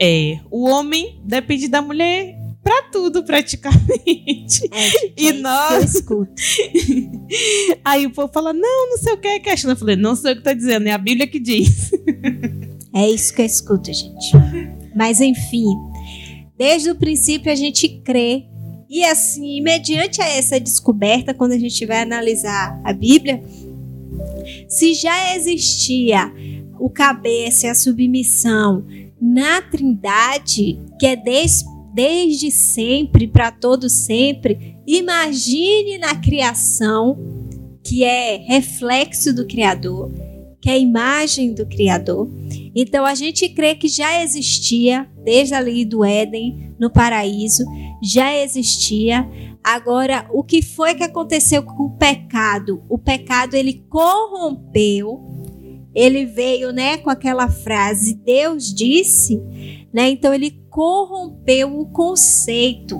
é, 0.00 0.38
o 0.50 0.68
homem 0.68 1.20
depende 1.24 1.68
da 1.68 1.82
mulher 1.82 2.38
para 2.62 2.82
tudo 2.90 3.24
praticamente. 3.24 4.68
É, 4.70 5.12
e 5.16 5.28
é 5.28 5.32
nós. 5.32 6.04
Aí 7.84 8.06
o 8.06 8.10
povo 8.10 8.30
fala: 8.32 8.52
não, 8.52 8.90
não 8.90 8.98
sei 8.98 9.14
o 9.14 9.18
que 9.18 9.28
é 9.28 9.40
questão. 9.40 9.70
Eu 9.70 9.76
falei: 9.76 9.96
não 9.96 10.14
sei 10.14 10.32
o 10.32 10.36
que 10.36 10.42
tá 10.42 10.52
dizendo, 10.52 10.86
é 10.86 10.92
a 10.92 10.98
Bíblia 10.98 11.26
que 11.26 11.40
diz. 11.40 11.90
É 12.94 13.08
isso 13.08 13.34
que 13.34 13.42
eu 13.42 13.46
escuto, 13.46 13.92
gente. 13.92 14.32
Mas 14.94 15.20
enfim, 15.20 15.66
desde 16.56 16.90
o 16.90 16.94
princípio 16.94 17.50
a 17.50 17.54
gente 17.54 17.88
crê. 18.04 18.44
E 18.88 19.04
assim, 19.04 19.60
mediante 19.60 20.20
a 20.22 20.28
essa 20.28 20.58
descoberta, 20.58 21.34
quando 21.34 21.52
a 21.52 21.58
gente 21.58 21.84
vai 21.84 22.00
analisar 22.00 22.80
a 22.82 22.92
Bíblia, 22.92 23.42
se 24.68 24.94
já 24.94 25.34
existia 25.34 26.32
o 26.78 26.88
cabeça 26.88 27.66
e 27.66 27.70
a 27.70 27.74
submissão 27.74 28.84
na 29.20 29.60
Trindade, 29.60 30.78
que 30.98 31.06
é 31.06 31.16
desde 31.16 31.78
desde 31.98 32.48
sempre, 32.52 33.26
para 33.26 33.50
todo 33.50 33.88
sempre. 33.88 34.76
Imagine 34.86 35.98
na 35.98 36.14
criação, 36.14 37.18
que 37.82 38.04
é 38.04 38.36
reflexo 38.36 39.34
do 39.34 39.44
Criador, 39.44 40.08
que 40.60 40.70
é 40.70 40.78
imagem 40.78 41.52
do 41.52 41.66
Criador. 41.66 42.30
Então 42.80 43.04
a 43.04 43.12
gente 43.12 43.48
crê 43.48 43.74
que 43.74 43.88
já 43.88 44.22
existia 44.22 45.10
desde 45.24 45.52
a 45.52 45.58
lei 45.58 45.84
do 45.84 46.04
Éden, 46.04 46.76
no 46.78 46.88
paraíso, 46.88 47.64
já 48.00 48.32
existia. 48.32 49.28
Agora, 49.64 50.28
o 50.32 50.44
que 50.44 50.62
foi 50.62 50.94
que 50.94 51.02
aconteceu 51.02 51.64
com 51.64 51.86
o 51.86 51.96
pecado? 51.96 52.80
O 52.88 52.96
pecado 52.96 53.56
ele 53.56 53.84
corrompeu. 53.88 55.20
Ele 55.92 56.24
veio, 56.24 56.72
né, 56.72 56.98
com 56.98 57.10
aquela 57.10 57.48
frase: 57.48 58.14
Deus 58.14 58.72
disse, 58.72 59.42
né? 59.92 60.10
Então 60.10 60.32
ele 60.32 60.52
corrompeu 60.70 61.80
o 61.80 61.86
conceito 61.86 62.96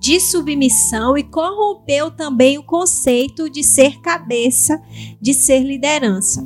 de 0.00 0.18
submissão 0.18 1.16
e 1.16 1.22
corrompeu 1.22 2.10
também 2.10 2.58
o 2.58 2.64
conceito 2.64 3.48
de 3.48 3.62
ser 3.62 4.00
cabeça, 4.00 4.82
de 5.20 5.32
ser 5.32 5.60
liderança. 5.60 6.44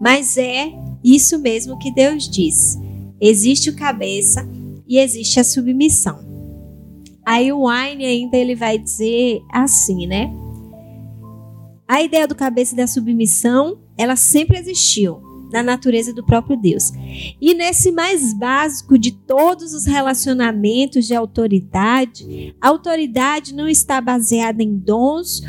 Mas 0.00 0.38
é 0.38 0.72
isso 1.04 1.38
mesmo 1.38 1.78
que 1.78 1.92
Deus 1.92 2.28
diz. 2.28 2.78
Existe 3.20 3.68
o 3.68 3.76
cabeça 3.76 4.48
e 4.88 4.98
existe 4.98 5.38
a 5.38 5.44
submissão. 5.44 6.24
Aí 7.24 7.52
o 7.52 7.68
Wine 7.68 8.04
ainda 8.04 8.36
ele 8.36 8.54
vai 8.54 8.78
dizer 8.78 9.42
assim, 9.52 10.06
né? 10.06 10.32
A 11.86 12.02
ideia 12.02 12.26
do 12.26 12.34
cabeça 12.34 12.74
e 12.74 12.76
da 12.76 12.86
submissão, 12.86 13.78
ela 13.96 14.16
sempre 14.16 14.58
existiu 14.58 15.22
da 15.50 15.62
natureza 15.62 16.12
do 16.12 16.24
próprio 16.24 16.56
Deus. 16.56 16.90
E 17.40 17.54
nesse 17.54 17.92
mais 17.92 18.32
básico 18.34 18.98
de 18.98 19.12
todos 19.12 19.72
os 19.72 19.86
relacionamentos 19.86 21.06
de 21.06 21.14
autoridade, 21.14 22.54
a 22.60 22.68
autoridade 22.68 23.54
não 23.54 23.68
está 23.68 24.00
baseada 24.00 24.62
em 24.62 24.76
dons 24.76 25.42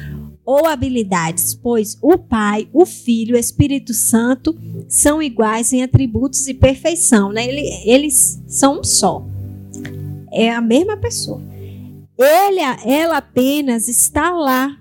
ou 0.45 0.67
habilidades, 0.67 1.55
pois 1.55 1.97
o 2.01 2.17
Pai, 2.17 2.69
o 2.71 2.85
Filho, 2.85 3.35
o 3.35 3.39
Espírito 3.39 3.93
Santo 3.93 4.55
são 4.87 5.21
iguais 5.21 5.73
em 5.73 5.81
atributos 5.81 6.47
e 6.47 6.53
perfeição, 6.53 7.31
né? 7.31 7.45
Eles 7.83 8.41
são 8.47 8.79
um 8.81 8.83
só. 8.83 9.25
É 10.31 10.51
a 10.51 10.61
mesma 10.61 10.97
pessoa. 10.97 11.41
Ele, 12.17 12.59
ela 12.85 13.17
apenas 13.17 13.87
está 13.87 14.31
lá 14.31 14.77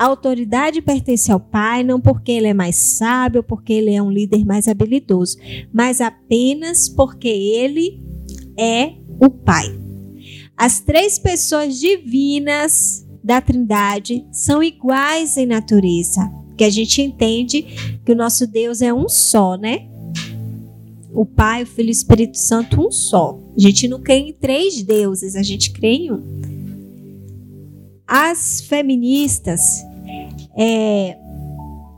a 0.00 0.06
autoridade 0.06 0.80
pertence 0.80 1.30
ao 1.30 1.38
pai, 1.38 1.82
não 1.82 2.00
porque 2.00 2.32
ele 2.32 2.46
é 2.46 2.54
mais 2.54 2.74
sábio, 2.76 3.42
porque 3.42 3.74
ele 3.74 3.92
é 3.92 4.02
um 4.02 4.10
líder 4.10 4.46
mais 4.46 4.66
habilidoso, 4.66 5.36
mas 5.70 6.00
apenas 6.00 6.88
porque 6.88 7.28
ele 7.28 8.02
é 8.56 8.94
o 9.20 9.28
pai. 9.28 9.66
As 10.56 10.80
três 10.80 11.18
pessoas 11.18 11.78
divinas 11.78 13.06
da 13.22 13.40
Trindade 13.40 14.26
são 14.32 14.62
iguais 14.62 15.36
em 15.36 15.46
natureza, 15.46 16.30
que 16.56 16.64
a 16.64 16.70
gente 16.70 17.02
entende 17.02 17.62
que 18.04 18.12
o 18.12 18.16
nosso 18.16 18.46
Deus 18.46 18.82
é 18.82 18.92
um 18.92 19.08
só, 19.08 19.56
né? 19.56 19.88
O 21.12 21.26
Pai, 21.26 21.64
o 21.64 21.66
Filho 21.66 21.88
e 21.88 21.90
o 21.90 21.92
Espírito 21.92 22.38
Santo 22.38 22.86
um 22.86 22.90
só. 22.90 23.38
A 23.56 23.60
gente 23.60 23.88
não 23.88 24.00
crê 24.00 24.16
em 24.16 24.32
três 24.32 24.82
deuses, 24.82 25.36
a 25.36 25.42
gente 25.42 25.72
crê 25.72 25.88
em 25.88 26.12
um. 26.12 26.40
As 28.06 28.60
feministas 28.60 29.60
é, 30.56 31.16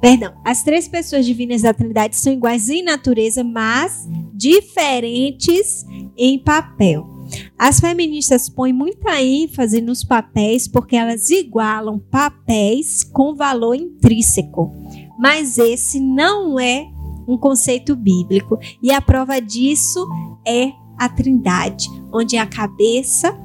perdão, 0.00 0.34
as 0.44 0.62
três 0.62 0.88
pessoas 0.88 1.24
divinas 1.24 1.62
da 1.62 1.72
Trindade 1.72 2.16
são 2.16 2.32
iguais 2.32 2.68
em 2.68 2.82
natureza, 2.82 3.42
mas 3.42 4.08
diferentes 4.34 5.84
em 6.16 6.38
papel. 6.38 7.11
As 7.58 7.80
feministas 7.80 8.48
põem 8.48 8.72
muita 8.72 9.22
ênfase 9.22 9.80
nos 9.80 10.04
papéis 10.04 10.66
porque 10.66 10.96
elas 10.96 11.30
igualam 11.30 11.98
papéis 11.98 13.04
com 13.04 13.34
valor 13.34 13.74
intrínseco. 13.74 14.72
Mas 15.18 15.58
esse 15.58 16.00
não 16.00 16.58
é 16.58 16.86
um 17.26 17.36
conceito 17.36 17.94
bíblico 17.94 18.58
e 18.82 18.92
a 18.92 19.00
prova 19.00 19.40
disso 19.40 20.08
é 20.46 20.72
a 20.98 21.08
Trindade, 21.08 21.88
onde 22.12 22.36
a 22.36 22.46
cabeça 22.46 23.36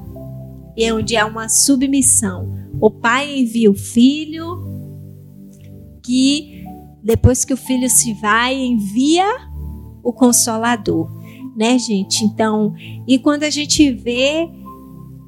e 0.76 0.92
onde 0.92 1.16
há 1.16 1.26
uma 1.26 1.50
submissão. 1.50 2.56
O 2.80 2.92
Pai 2.92 3.40
envia 3.40 3.72
o 3.72 3.76
Filho, 3.76 4.64
que 6.04 6.64
depois 7.04 7.46
que 7.46 7.54
o 7.54 7.58
filho 7.58 7.90
se 7.90 8.14
vai, 8.16 8.56
envia 8.56 9.26
o 10.04 10.12
consolador, 10.12 11.10
né, 11.58 11.80
gente? 11.80 12.24
Então, 12.24 12.76
e 13.08 13.18
quando 13.18 13.44
a 13.44 13.50
gente 13.50 13.92
vê 13.92 14.48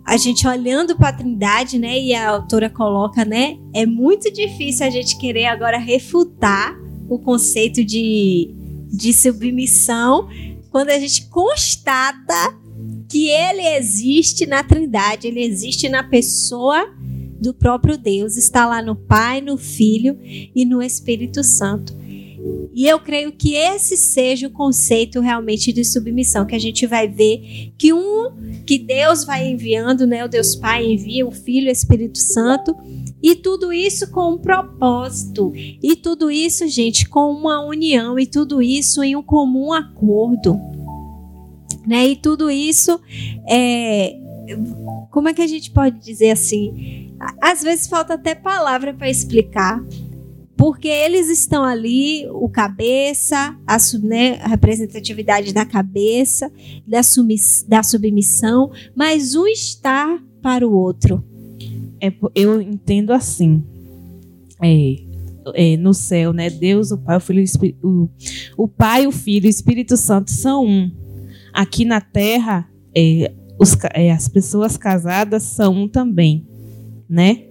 a 0.05 0.17
gente 0.17 0.47
olhando 0.47 0.95
para 0.95 1.09
a 1.09 1.13
Trindade, 1.13 1.77
né, 1.77 1.99
e 1.99 2.13
a 2.15 2.29
autora 2.29 2.69
coloca, 2.69 3.23
né, 3.23 3.57
é 3.73 3.85
muito 3.85 4.31
difícil 4.31 4.85
a 4.85 4.89
gente 4.89 5.17
querer 5.17 5.45
agora 5.45 5.77
refutar 5.77 6.75
o 7.07 7.19
conceito 7.19 7.83
de, 7.83 8.49
de 8.91 9.13
submissão 9.13 10.27
quando 10.71 10.89
a 10.89 10.99
gente 10.99 11.27
constata 11.27 12.55
que 13.09 13.27
ele 13.27 13.61
existe 13.75 14.45
na 14.45 14.63
Trindade, 14.63 15.27
ele 15.27 15.43
existe 15.43 15.89
na 15.89 16.03
pessoa 16.03 16.91
do 17.39 17.53
próprio 17.53 17.97
Deus, 17.97 18.37
está 18.37 18.65
lá 18.67 18.81
no 18.81 18.95
Pai, 18.95 19.41
no 19.41 19.57
Filho 19.57 20.17
e 20.23 20.65
no 20.65 20.81
Espírito 20.81 21.43
Santo. 21.43 21.95
E 22.73 22.87
eu 22.87 22.99
creio 22.99 23.31
que 23.31 23.55
esse 23.55 23.97
seja 23.97 24.47
o 24.47 24.51
conceito 24.51 25.19
realmente 25.19 25.73
de 25.73 25.83
submissão, 25.83 26.45
que 26.45 26.55
a 26.55 26.59
gente 26.59 26.85
vai 26.85 27.07
ver 27.07 27.73
que 27.77 27.91
um 27.91 28.31
que 28.65 28.77
Deus 28.77 29.25
vai 29.25 29.47
enviando, 29.47 30.05
né, 30.05 30.23
o 30.23 30.29
Deus 30.29 30.55
Pai 30.55 30.85
envia 30.85 31.25
o 31.25 31.31
Filho, 31.31 31.67
o 31.67 31.71
Espírito 31.71 32.19
Santo, 32.19 32.75
e 33.21 33.35
tudo 33.35 33.73
isso 33.73 34.09
com 34.11 34.33
um 34.33 34.37
propósito. 34.37 35.51
E 35.55 35.95
tudo 35.95 36.31
isso, 36.31 36.67
gente, 36.67 37.09
com 37.09 37.31
uma 37.31 37.65
união 37.65 38.17
e 38.17 38.25
tudo 38.25 38.61
isso 38.61 39.03
em 39.03 39.15
um 39.15 39.23
comum 39.23 39.73
acordo. 39.73 40.59
Né? 41.85 42.09
E 42.09 42.15
tudo 42.15 42.49
isso 42.49 42.99
é 43.47 44.15
como 45.11 45.29
é 45.29 45.33
que 45.33 45.41
a 45.41 45.47
gente 45.47 45.71
pode 45.71 45.99
dizer 45.99 46.31
assim? 46.31 47.13
Às 47.41 47.61
vezes 47.61 47.87
falta 47.87 48.15
até 48.15 48.33
palavra 48.33 48.93
para 48.93 49.09
explicar, 49.09 49.83
porque 50.59 50.89
eles 50.89 51.29
estão 51.29 51.63
ali, 51.63 52.27
o 52.33 52.49
cabeça, 52.49 53.57
a, 53.65 53.77
né, 54.03 54.41
a 54.41 54.49
representatividade 54.49 55.53
da 55.53 55.65
cabeça, 55.65 56.51
da, 56.85 56.99
da 57.65 57.81
submissão, 57.81 58.69
mas 58.93 59.35
um 59.35 59.47
está 59.47 60.21
para 60.41 60.67
o 60.67 60.73
outro. 60.73 61.23
É, 62.01 62.11
eu 62.35 62.61
entendo 62.61 63.13
assim. 63.13 63.63
É, 64.61 64.97
é, 65.55 65.77
no 65.77 65.93
céu, 65.93 66.33
né? 66.33 66.49
Deus, 66.49 66.91
o 66.91 66.97
Pai, 66.97 67.15
o 67.15 67.21
Filho, 67.21 67.45
o, 67.81 68.09
o 68.57 68.67
Pai, 68.67 69.07
o 69.07 69.13
Filho 69.13 69.45
o 69.45 69.49
Espírito 69.49 69.95
Santo 69.95 70.29
são 70.29 70.65
um. 70.65 70.91
Aqui 71.53 71.85
na 71.85 72.01
Terra, 72.01 72.69
é, 72.93 73.31
os, 73.57 73.77
é, 73.93 74.11
as 74.11 74.27
pessoas 74.27 74.75
casadas 74.75 75.43
são 75.43 75.83
um 75.83 75.87
também, 75.87 76.45
né? 77.07 77.45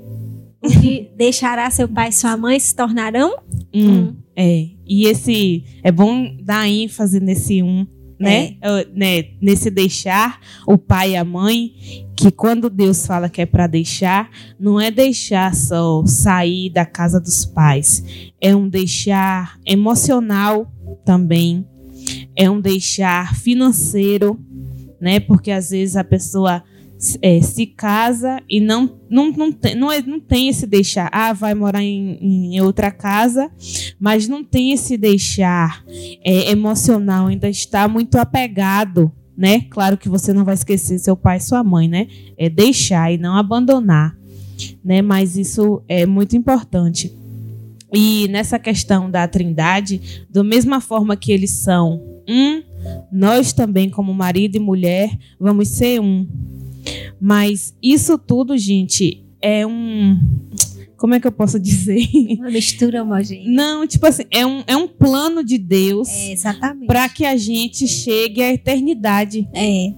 Que 0.63 1.11
deixará 1.17 1.71
seu 1.71 1.89
pai 1.89 2.09
e 2.09 2.13
sua 2.13 2.37
mãe 2.37 2.59
se 2.59 2.75
tornarão 2.75 3.37
um. 3.75 3.91
um. 3.91 4.17
É. 4.35 4.69
E 4.87 5.07
esse 5.07 5.65
é 5.83 5.93
bom 5.93 6.37
dar 6.41 6.69
ênfase 6.69 7.21
nesse 7.21 7.63
um, 7.63 7.87
né? 8.19 8.57
É. 8.61 8.87
né? 8.93 9.29
Nesse 9.41 9.71
deixar 9.71 10.41
o 10.67 10.77
pai 10.77 11.13
e 11.13 11.17
a 11.17 11.25
mãe, 11.25 11.73
que 12.17 12.31
quando 12.31 12.69
Deus 12.69 13.07
fala 13.07 13.29
que 13.29 13.43
é 13.43 13.47
para 13.47 13.67
deixar, 13.67 14.31
não 14.59 14.81
é 14.81 14.91
deixar 14.91 15.55
só 15.55 16.05
sair 16.05 16.71
da 16.71 16.85
casa 16.85 17.21
dos 17.21 17.45
pais, 17.45 18.33
é 18.41 18.55
um 18.55 18.69
deixar 18.69 19.59
emocional 19.65 20.73
também, 21.05 21.67
é 22.35 22.51
um 22.51 22.61
deixar 22.61 23.37
financeiro, 23.37 24.39
né? 25.01 25.21
Porque 25.21 25.51
às 25.51 25.71
vezes 25.71 25.97
a 25.97 26.03
pessoa 26.03 26.63
é, 27.23 27.41
se 27.41 27.67
casa 27.67 28.43
e 28.49 28.61
não 28.61 28.99
não, 29.09 29.31
não, 29.31 29.51
tem, 29.51 29.75
não, 29.75 29.91
é, 29.91 30.03
não 30.03 30.21
tem 30.21 30.49
esse 30.49 30.67
deixar, 30.67 31.09
ah, 31.13 31.33
vai 31.33 31.55
morar 31.55 31.83
em, 31.83 32.19
em 32.55 32.61
outra 32.61 32.91
casa, 32.91 33.51
mas 33.99 34.29
não 34.29 34.45
tem 34.45 34.73
esse 34.73 34.99
deixar 34.99 35.83
é, 36.23 36.51
emocional, 36.51 37.29
ainda 37.29 37.49
está 37.49 37.89
muito 37.89 38.17
apegado, 38.17 39.11
né? 39.37 39.63
Claro 39.71 39.97
que 39.97 40.09
você 40.09 40.33
não 40.33 40.45
vai 40.45 40.55
esquecer 40.55 40.99
seu 40.99 41.17
pai 41.17 41.39
e 41.39 41.41
sua 41.41 41.65
mãe, 41.65 41.89
né? 41.89 42.09
É 42.37 42.51
deixar 42.51 43.11
e 43.13 43.17
não 43.17 43.35
abandonar, 43.35 44.15
né? 44.85 45.01
Mas 45.01 45.37
isso 45.37 45.83
é 45.89 46.05
muito 46.05 46.37
importante. 46.37 47.17
E 47.95 48.29
nessa 48.29 48.59
questão 48.59 49.11
da 49.11 49.27
trindade, 49.27 50.27
da 50.29 50.45
mesma 50.45 50.81
forma 50.81 51.17
que 51.17 51.33
eles 51.33 51.51
são 51.51 52.03
um, 52.29 52.63
nós 53.11 53.53
também, 53.53 53.89
como 53.89 54.13
marido 54.13 54.57
e 54.57 54.61
mulher, 54.61 55.17
vamos 55.41 55.69
ser 55.69 56.01
um. 56.01 56.27
Mas 57.21 57.75
isso 57.83 58.19
tudo, 58.19 58.57
gente, 58.57 59.25
é 59.41 59.67
um. 59.67 60.19
Como 60.97 61.15
é 61.15 61.21
que 61.21 61.27
eu 61.27 61.33
posso 61.33 61.61
dizer? 61.61 62.09
Uma 62.39 62.51
mistura 62.51 63.03
homogênea. 63.03 63.49
Não, 63.49 63.87
tipo 63.87 64.05
assim, 64.07 64.25
é 64.31 64.45
um, 64.45 64.65
é 64.67 64.77
um 64.77 64.89
plano 64.89 65.45
de 65.45 65.57
Deus 65.57 66.09
é, 66.09 66.35
para 66.87 67.09
que 67.09 67.25
a 67.25 67.37
gente 67.37 67.87
chegue 67.87 68.43
à 68.43 68.53
eternidade. 68.53 69.49
É. 69.55 69.93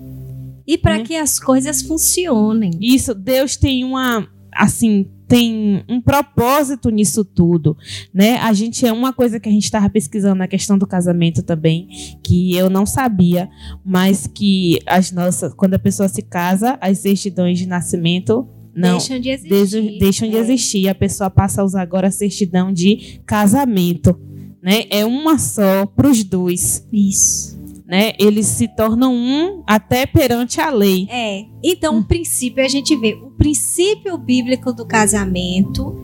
E 0.67 0.79
para 0.79 0.99
né? 0.99 1.05
que 1.05 1.17
as 1.17 1.41
coisas 1.41 1.83
funcionem. 1.83 2.71
Isso, 2.81 3.15
Deus 3.15 3.57
tem 3.57 3.83
uma. 3.83 4.29
Assim, 4.53 5.09
tem 5.31 5.85
um 5.89 6.01
propósito 6.01 6.91
nisso 6.91 7.25
tudo, 7.25 7.77
né? 8.13 8.39
A 8.39 8.53
gente 8.53 8.85
é 8.85 8.93
uma 8.93 9.13
coisa 9.13 9.39
que 9.39 9.49
a 9.49 9.53
gente 9.53 9.63
estava 9.63 9.89
pesquisando 9.89 10.35
na 10.35 10.49
questão 10.49 10.77
do 10.77 10.89
casamento 10.89 11.41
também, 11.41 11.87
que 12.21 12.53
eu 12.57 12.69
não 12.69 12.85
sabia, 12.85 13.49
mas 13.85 14.27
que 14.27 14.81
as 14.85 15.13
nossas, 15.13 15.55
quando 15.55 15.75
a 15.75 15.79
pessoa 15.79 16.09
se 16.09 16.21
casa, 16.21 16.77
as 16.81 16.99
certidões 16.99 17.61
de 17.61 17.67
nascimento 17.69 18.49
não 18.75 18.99
deixam 18.99 19.21
de 19.21 19.31
existir. 19.31 19.99
Deixam, 20.01 20.29
de 20.29 20.37
é. 20.37 20.41
existir. 20.41 20.89
A 20.89 20.95
pessoa 20.97 21.31
passa 21.31 21.63
a 21.63 21.65
usar 21.65 21.83
agora 21.83 22.09
a 22.09 22.11
certidão 22.11 22.73
de 22.73 23.21
casamento, 23.25 24.19
né? 24.61 24.83
É 24.91 25.07
uma 25.07 25.39
só 25.39 25.87
para 25.87 26.09
os 26.09 26.25
dois. 26.25 26.85
Isso 26.93 27.61
né? 27.91 28.13
Eles 28.21 28.47
se 28.47 28.69
tornam 28.69 29.13
um 29.13 29.65
até 29.67 30.07
perante 30.07 30.61
a 30.61 30.71
lei. 30.71 31.09
É. 31.11 31.45
Então, 31.61 31.99
o 31.99 32.05
princípio 32.05 32.65
a 32.65 32.69
gente 32.69 32.95
vê 32.95 33.19
princípio 33.41 34.19
bíblico 34.19 34.71
do 34.71 34.87
casamento 34.87 35.97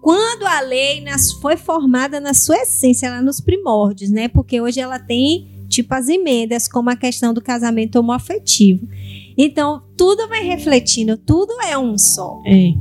quando 0.00 0.46
a 0.46 0.60
lei 0.62 1.02
nas, 1.02 1.30
foi 1.34 1.58
formada 1.58 2.18
na 2.18 2.32
sua 2.32 2.56
essência, 2.62 3.10
lá 3.10 3.20
nos 3.20 3.38
primórdios, 3.38 4.10
né? 4.10 4.28
Porque 4.28 4.58
hoje 4.58 4.80
ela 4.80 4.98
tem 4.98 5.46
tipo 5.68 5.94
as 5.94 6.08
emendas, 6.08 6.66
como 6.66 6.88
a 6.90 6.96
questão 6.96 7.34
do 7.34 7.42
casamento 7.42 7.96
homoafetivo. 7.96 8.88
Então, 9.36 9.82
tudo 9.96 10.26
vai 10.26 10.42
refletindo, 10.42 11.18
tudo 11.18 11.52
é 11.62 11.76
um 11.78 11.98
só. 11.98 12.40
É. 12.46 12.72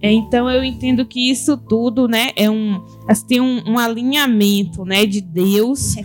É, 0.00 0.12
então 0.12 0.48
eu 0.48 0.62
entendo 0.62 1.04
que 1.04 1.28
isso 1.28 1.56
tudo, 1.56 2.06
né, 2.06 2.30
é 2.36 2.48
um, 2.48 2.80
assim, 3.08 3.26
tem 3.26 3.40
um, 3.40 3.72
um 3.72 3.78
alinhamento, 3.78 4.84
né, 4.84 5.04
de 5.04 5.20
Deus 5.20 5.96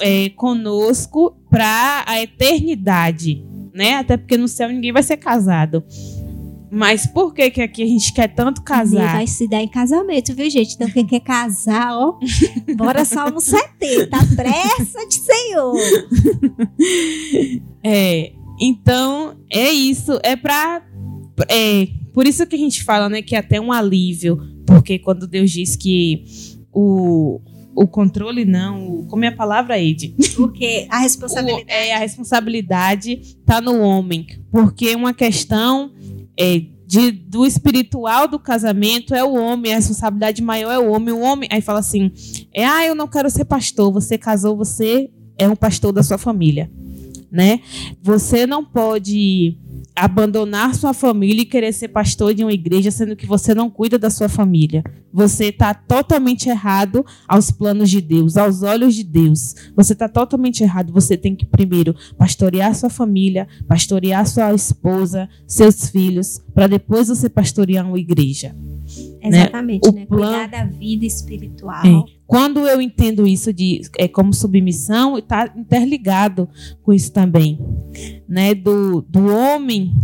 é, 0.00 0.30
conosco 0.30 1.36
para 1.50 2.04
a 2.06 2.22
eternidade, 2.22 3.44
né? 3.74 3.96
Até 3.96 4.16
porque 4.16 4.38
no 4.38 4.48
céu 4.48 4.70
ninguém 4.70 4.92
vai 4.92 5.02
ser 5.02 5.18
casado. 5.18 5.84
Mas 6.70 7.06
por 7.06 7.32
que 7.32 7.50
que 7.50 7.62
aqui 7.62 7.82
a 7.82 7.86
gente 7.86 8.12
quer 8.12 8.28
tanto 8.28 8.62
casar? 8.62 9.14
vai 9.14 9.26
se 9.26 9.48
dar 9.48 9.62
em 9.62 9.68
casamento, 9.68 10.34
viu, 10.34 10.50
gente? 10.50 10.74
Então 10.74 10.90
quem 10.90 11.06
quer 11.06 11.20
casar, 11.20 11.96
ó, 11.96 12.18
bora 12.76 13.04
Salmo 13.04 13.40
70, 13.40 14.08
pressa 14.36 15.06
de 15.06 15.14
Senhor. 15.14 15.74
É, 17.84 18.32
então 18.60 19.36
é 19.50 19.70
isso, 19.70 20.18
é 20.22 20.34
para 20.34 20.82
é, 21.48 21.86
por 22.12 22.26
isso 22.26 22.44
que 22.46 22.56
a 22.56 22.58
gente 22.58 22.82
fala, 22.82 23.08
né, 23.08 23.22
que 23.22 23.36
é 23.36 23.38
até 23.38 23.60
um 23.60 23.70
alívio, 23.70 24.36
porque 24.66 24.98
quando 24.98 25.26
Deus 25.26 25.50
diz 25.50 25.76
que 25.76 26.24
o, 26.72 27.40
o 27.74 27.86
controle 27.86 28.44
não, 28.44 29.06
como 29.08 29.24
é 29.24 29.28
a 29.28 29.36
palavra, 29.36 29.78
Ed? 29.78 30.14
Porque 30.34 30.86
a 30.90 30.98
responsabilidade. 31.00 31.64
O, 31.68 31.70
é, 31.72 31.94
a 31.94 31.98
responsabilidade 31.98 33.12
está 33.22 33.60
no 33.60 33.80
homem. 33.80 34.26
Porque 34.50 34.94
uma 34.96 35.14
questão 35.14 35.92
é, 36.38 36.62
de, 36.86 37.10
do 37.10 37.44
espiritual 37.44 38.28
do 38.28 38.38
casamento 38.38 39.14
é 39.14 39.22
o 39.22 39.34
homem, 39.34 39.72
a 39.72 39.76
responsabilidade 39.76 40.40
maior 40.40 40.72
é 40.72 40.78
o 40.78 40.90
homem. 40.90 41.12
O 41.12 41.20
homem, 41.20 41.48
aí 41.52 41.60
fala 41.60 41.80
assim: 41.80 42.12
é, 42.54 42.64
ah, 42.64 42.86
eu 42.86 42.94
não 42.94 43.08
quero 43.08 43.28
ser 43.28 43.44
pastor. 43.44 43.92
Você 43.92 44.16
casou, 44.16 44.56
você 44.56 45.10
é 45.36 45.48
um 45.48 45.56
pastor 45.56 45.92
da 45.92 46.02
sua 46.02 46.16
família. 46.16 46.70
Né? 47.30 47.60
Você 48.02 48.46
não 48.46 48.64
pode 48.64 49.56
abandonar 49.94 50.74
sua 50.74 50.94
família 50.94 51.42
e 51.42 51.46
querer 51.46 51.72
ser 51.72 51.88
pastor 51.88 52.32
de 52.32 52.42
uma 52.44 52.52
igreja, 52.52 52.90
sendo 52.90 53.16
que 53.16 53.26
você 53.26 53.54
não 53.54 53.68
cuida 53.68 53.98
da 53.98 54.08
sua 54.08 54.28
família. 54.28 54.82
Você 55.12 55.46
está 55.46 55.74
totalmente 55.74 56.48
errado 56.48 57.04
aos 57.26 57.50
planos 57.50 57.90
de 57.90 58.00
Deus, 58.00 58.36
aos 58.36 58.62
olhos 58.62 58.94
de 58.94 59.02
Deus. 59.04 59.54
Você 59.74 59.92
está 59.92 60.08
totalmente 60.08 60.62
errado. 60.62 60.92
Você 60.92 61.16
tem 61.16 61.34
que 61.34 61.44
primeiro 61.44 61.94
pastorear 62.16 62.74
sua 62.74 62.90
família, 62.90 63.48
pastorear 63.66 64.26
sua 64.26 64.54
esposa, 64.54 65.28
seus 65.46 65.90
filhos, 65.90 66.40
para 66.54 66.66
depois 66.66 67.08
você 67.08 67.28
pastorear 67.28 67.86
uma 67.86 67.98
igreja. 67.98 68.54
Né? 69.22 69.28
Exatamente, 69.28 69.90
né? 69.90 70.00
né? 70.00 70.06
Plan... 70.06 70.32
Cuidar 70.32 70.46
da 70.46 70.64
vida 70.64 71.04
espiritual. 71.04 71.84
É. 71.84 72.17
Quando 72.28 72.68
eu 72.68 72.78
entendo 72.78 73.26
isso 73.26 73.54
de 73.54 73.80
é, 73.96 74.06
como 74.06 74.34
submissão, 74.34 75.16
está 75.16 75.50
interligado 75.56 76.46
com 76.82 76.92
isso 76.92 77.10
também, 77.10 77.58
né? 78.28 78.54
Do, 78.54 79.00
do 79.00 79.28
homem 79.28 79.94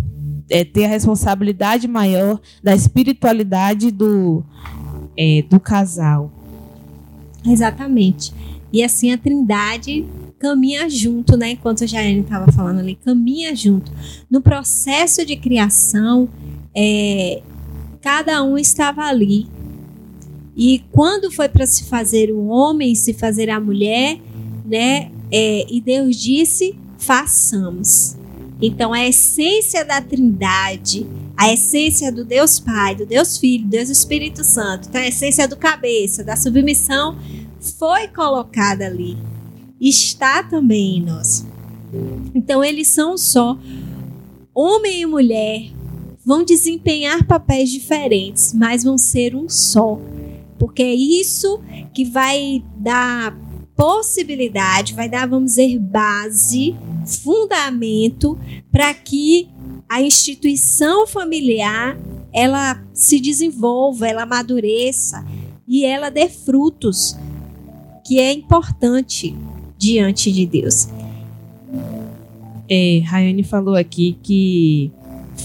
é, 0.48 0.64
ter 0.64 0.86
a 0.86 0.88
responsabilidade 0.88 1.86
maior 1.86 2.40
da 2.62 2.74
espiritualidade 2.74 3.90
do, 3.90 4.42
é, 5.18 5.44
do 5.50 5.60
casal. 5.60 6.32
Exatamente. 7.46 8.32
E 8.72 8.82
assim 8.82 9.12
a 9.12 9.18
Trindade 9.18 10.06
caminha 10.38 10.88
junto, 10.88 11.36
né? 11.36 11.50
Enquanto 11.50 11.84
a 11.84 11.86
Jaiane 11.86 12.20
estava 12.20 12.50
falando 12.50 12.78
ali, 12.78 12.94
caminha 13.04 13.54
junto. 13.54 13.92
No 14.30 14.40
processo 14.40 15.26
de 15.26 15.36
criação, 15.36 16.26
é, 16.74 17.42
cada 18.00 18.42
um 18.42 18.56
estava 18.56 19.02
ali. 19.02 19.46
E 20.56 20.82
quando 20.92 21.30
foi 21.30 21.48
para 21.48 21.66
se 21.66 21.84
fazer 21.84 22.30
o 22.30 22.46
homem, 22.46 22.94
se 22.94 23.12
fazer 23.12 23.50
a 23.50 23.60
mulher, 23.60 24.18
né? 24.64 25.10
É, 25.30 25.66
e 25.68 25.80
Deus 25.80 26.16
disse: 26.16 26.78
façamos. 26.98 28.16
Então, 28.62 28.92
a 28.92 29.04
essência 29.06 29.84
da 29.84 30.00
Trindade, 30.00 31.06
a 31.36 31.52
essência 31.52 32.10
do 32.12 32.24
Deus 32.24 32.60
Pai, 32.60 32.94
do 32.94 33.04
Deus 33.04 33.36
Filho, 33.36 33.66
Deus 33.66 33.90
Espírito 33.90 34.44
Santo, 34.44 34.88
então 34.88 35.00
a 35.00 35.08
essência 35.08 35.46
do 35.48 35.56
cabeça, 35.56 36.22
da 36.22 36.36
submissão, 36.36 37.18
foi 37.60 38.08
colocada 38.08 38.86
ali, 38.86 39.18
está 39.80 40.42
também 40.44 40.98
em 40.98 41.02
nós. 41.02 41.44
Então 42.34 42.62
eles 42.64 42.88
são 42.88 43.18
só 43.18 43.58
homem 44.54 45.02
e 45.02 45.06
mulher 45.06 45.72
vão 46.24 46.44
desempenhar 46.44 47.26
papéis 47.26 47.70
diferentes, 47.70 48.54
mas 48.54 48.82
vão 48.82 48.96
ser 48.96 49.34
um 49.34 49.48
só. 49.48 50.00
Porque 50.64 50.82
é 50.82 50.94
isso 50.94 51.60
que 51.92 52.06
vai 52.06 52.64
dar 52.74 53.38
possibilidade, 53.76 54.94
vai 54.94 55.10
dar, 55.10 55.28
vamos 55.28 55.50
dizer, 55.50 55.78
base, 55.78 56.74
fundamento 57.22 58.38
para 58.72 58.94
que 58.94 59.46
a 59.86 60.00
instituição 60.00 61.06
familiar 61.06 61.98
ela 62.32 62.82
se 62.94 63.20
desenvolva, 63.20 64.08
ela 64.08 64.22
amadureça 64.22 65.22
e 65.68 65.84
ela 65.84 66.08
dê 66.08 66.30
frutos, 66.30 67.14
que 68.06 68.18
é 68.18 68.32
importante 68.32 69.36
diante 69.76 70.32
de 70.32 70.46
Deus. 70.46 70.88
É, 72.70 73.02
Rayane 73.04 73.44
falou 73.44 73.74
aqui 73.74 74.16
que 74.22 74.90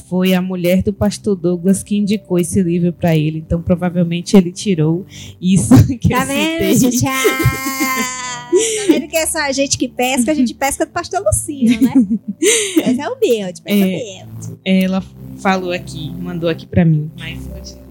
foi 0.09 0.33
a 0.33 0.41
mulher 0.41 0.81
do 0.81 0.91
pastor 0.91 1.35
Douglas 1.35 1.83
que 1.83 1.95
indicou 1.95 2.39
esse 2.39 2.61
livro 2.63 2.91
para 2.91 3.15
ele, 3.15 3.37
então 3.39 3.61
provavelmente 3.61 4.35
ele 4.35 4.51
tirou 4.51 5.05
isso 5.39 5.69
que 5.99 6.09
tá 6.09 6.21
eu 6.23 6.27
vendo, 6.27 6.73
citei. 6.73 6.91
gente? 6.91 7.05
Ah, 7.07 8.87
tá 8.87 8.93
vendo 8.93 9.07
que 9.07 9.15
é 9.17 9.25
só 9.27 9.39
a 9.39 9.51
gente 9.51 9.77
que 9.77 9.87
pesca, 9.87 10.31
a 10.31 10.33
gente 10.35 10.53
pesca 10.55 10.85
do 10.85 10.91
pastor 10.91 11.21
Lucinho, 11.23 11.79
né? 11.81 11.93
Esse 12.41 12.99
é 12.99 13.07
o 13.07 13.19
meu, 13.19 13.53
de 13.53 13.61
pesca 13.61 13.85
É. 13.85 14.25
meu. 14.25 14.59
Ela 14.65 15.03
falou 15.37 15.71
aqui, 15.71 16.11
mandou 16.19 16.49
aqui 16.49 16.65
para 16.65 16.83
mim, 16.83 17.11
mas 17.17 17.39
continue. 17.45 17.89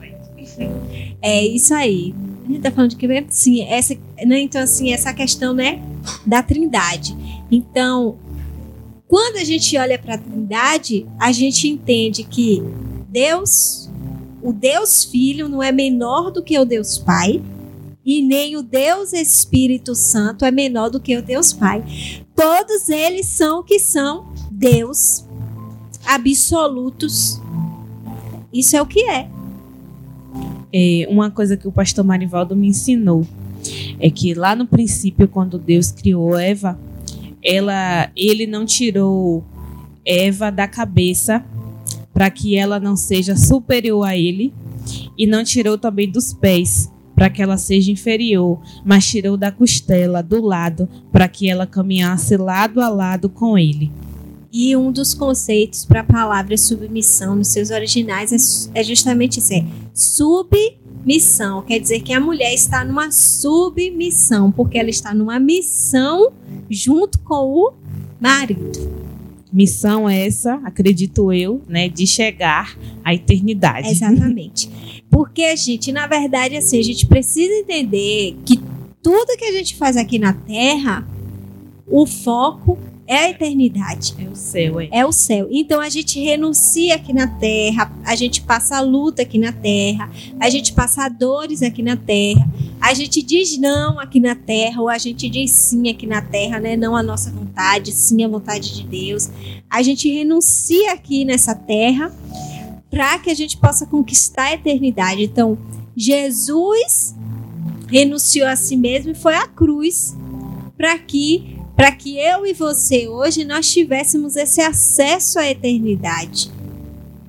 É 1.23 1.45
isso 1.47 1.73
aí. 1.75 2.15
A 2.45 2.51
gente 2.51 2.61
tá 2.63 2.71
falando 2.71 2.91
de 2.91 2.97
que? 2.97 3.25
Sim, 3.29 3.63
essa, 3.63 3.95
né? 4.27 4.41
Então, 4.41 4.61
assim, 4.63 4.93
essa 4.93 5.13
questão, 5.13 5.53
né, 5.53 5.81
da 6.27 6.43
trindade. 6.43 7.15
Então, 7.51 8.17
quando 9.09 9.37
a 9.37 9.45
gente 9.45 9.77
olha 9.79 9.99
para 9.99 10.15
a 10.15 10.19
trindade, 10.19 11.07
a 11.19 11.33
gente 11.33 11.67
entende 11.67 12.23
que 12.23 12.63
Deus, 13.09 13.89
o 14.43 14.53
Deus 14.53 15.03
Filho, 15.03 15.49
não 15.49 15.63
é 15.63 15.73
menor 15.73 16.31
do 16.31 16.43
que 16.43 16.59
o 16.59 16.65
Deus 16.67 16.99
Pai, 16.99 17.43
e 18.05 18.21
nem 18.21 18.57
o 18.57 18.63
Deus 18.63 19.15
Espírito 19.15 19.95
Santo 19.95 20.45
é 20.45 20.51
menor 20.51 20.91
do 20.91 21.01
que 21.01 21.17
o 21.17 21.23
Deus 21.23 21.55
Pai. 21.55 21.83
Todos 22.37 22.91
eles 22.91 23.27
são 23.27 23.61
o 23.61 23.65
que 23.65 23.79
são 23.79 24.31
Deus 24.51 25.25
absolutos. 26.05 27.41
Isso 28.53 28.77
é 28.77 28.83
o 28.83 28.87
que 28.87 29.03
é. 29.09 29.29
É, 30.71 31.07
uma 31.09 31.31
coisa 31.31 31.57
que 31.57 31.67
o 31.67 31.73
pastor 31.73 32.05
Marivaldo 32.05 32.55
me 32.55 32.69
ensinou 32.69 33.27
é 33.99 34.11
que 34.11 34.35
lá 34.35 34.55
no 34.55 34.67
princípio, 34.67 35.27
quando 35.27 35.59
Deus 35.59 35.91
criou 35.91 36.39
Eva, 36.39 36.79
ela, 37.49 38.11
ele 38.15 38.47
não 38.47 38.67
tirou 38.67 39.43
Eva 40.05 40.51
da 40.51 40.69
cabeça 40.69 41.43
para 42.13 42.31
que 42.31 42.57
ela 42.57 42.79
não 42.79 42.95
seja 42.95 43.37
superior 43.37 44.05
a 44.05 44.15
ele 44.15 44.53
e 45.17 45.27
não 45.27 45.43
tirou 45.43 45.79
também 45.79 46.11
dos 46.11 46.35
pés 46.35 46.93
para 47.15 47.31
que 47.31 47.43
ela 47.43 47.57
seja 47.57 47.91
inferior, 47.91 48.61
mas 48.85 49.07
tirou 49.07 49.37
da 49.37 49.51
costela, 49.51 50.23
do 50.23 50.41
lado, 50.41 50.89
para 51.11 51.27
que 51.27 51.51
ela 51.51 51.67
caminhasse 51.67 52.37
lado 52.37 52.81
a 52.81 52.89
lado 52.89 53.29
com 53.29 53.59
ele. 53.59 53.91
E 54.53 54.77
um 54.77 54.93
dos 54.93 55.15
conceitos 55.15 55.85
para 55.85 56.01
a 56.01 56.05
palavra 56.05 56.57
submissão 56.57 57.35
nos 57.35 57.49
seus 57.49 57.71
originais 57.71 58.71
é, 58.73 58.81
é 58.81 58.85
justamente 58.85 59.39
isso: 59.39 59.53
é 59.53 59.65
submissão. 60.99 61.63
Quer 61.63 61.79
dizer 61.79 62.01
que 62.01 62.13
a 62.13 62.21
mulher 62.21 62.53
está 62.53 62.85
numa 62.85 63.11
submissão, 63.11 64.51
porque 64.51 64.79
ela 64.79 64.91
está 64.91 65.15
numa 65.15 65.39
missão 65.39 66.33
junto 66.69 67.19
com 67.21 67.35
o 67.35 67.73
marido. 68.21 69.09
Missão 69.51 70.09
essa, 70.09 70.55
acredito 70.65 71.33
eu, 71.33 71.63
né, 71.67 71.89
de 71.89 72.07
chegar 72.07 72.77
à 73.03 73.15
eternidade. 73.15 73.89
Exatamente. 73.89 75.03
Porque, 75.11 75.57
gente, 75.57 75.91
na 75.91 76.07
verdade, 76.07 76.57
assim, 76.57 76.79
a 76.79 76.83
gente 76.83 77.07
precisa 77.07 77.53
entender 77.55 78.37
que 78.45 78.61
tudo 79.03 79.39
que 79.39 79.45
a 79.45 79.53
gente 79.53 79.75
faz 79.75 79.97
aqui 79.97 80.19
na 80.19 80.35
Terra, 80.35 81.07
o 81.87 82.05
foco 82.05 82.79
é 83.09 83.17
a 83.17 83.31
eternidade. 83.31 84.15
É 84.19 84.29
o 84.29 84.37
céu, 84.37 84.79
é. 84.79 84.89
é 84.93 85.07
o 85.07 85.11
céu. 85.11 85.49
Então 85.51 85.81
a 85.81 85.89
gente 85.89 86.21
renuncia 86.21 86.95
aqui 86.95 87.15
na 87.15 87.27
terra, 87.27 87.91
a 88.05 88.15
gente 88.15 88.43
passa 88.43 88.77
a 88.77 88.81
luta 88.83 89.23
aqui 89.23 89.39
na 89.39 89.51
terra, 89.51 90.11
a 90.39 90.51
gente 90.51 90.75
passa 90.75 91.09
dores 91.09 91.63
aqui 91.63 91.83
na 91.83 91.97
terra, 91.97 92.47
a 92.79 92.93
gente 92.93 93.23
diz 93.23 93.57
não 93.59 93.99
aqui 93.99 94.21
na 94.21 94.35
terra, 94.35 94.83
ou 94.83 94.91
a 94.91 94.99
gente 94.99 95.29
diz 95.29 95.51
sim 95.51 95.89
aqui 95.89 96.07
na 96.07 96.21
terra, 96.21 96.61
né? 96.61 96.77
Não 96.77 96.95
a 96.95 97.03
nossa 97.03 97.31
vontade, 97.31 97.93
sim 97.93 98.23
a 98.23 98.29
vontade 98.29 98.75
de 98.75 98.85
Deus. 98.85 99.31
A 99.71 99.83
gente 99.83 100.09
renuncia 100.11 100.93
aqui 100.93 101.25
nessa 101.25 101.55
terra 101.55 102.15
para 102.91 103.19
que 103.19 103.31
a 103.31 103.35
gente 103.35 103.57
possa 103.57 103.87
conquistar 103.87 104.45
a 104.45 104.55
eternidade. 104.55 105.23
Então, 105.23 105.57
Jesus 105.97 107.15
renunciou 107.87 108.47
a 108.47 108.55
si 108.55 108.77
mesmo 108.77 109.13
e 109.13 109.15
foi 109.15 109.35
à 109.35 109.47
cruz 109.47 110.15
para 110.77 110.97
que 110.99 111.58
para 111.79 111.93
que 111.93 112.19
eu 112.19 112.45
e 112.45 112.53
você 112.53 113.07
hoje 113.07 113.45
nós 113.45 113.71
tivéssemos 113.71 114.35
esse 114.35 114.61
acesso 114.61 115.39
à 115.39 115.49
eternidade. 115.49 116.51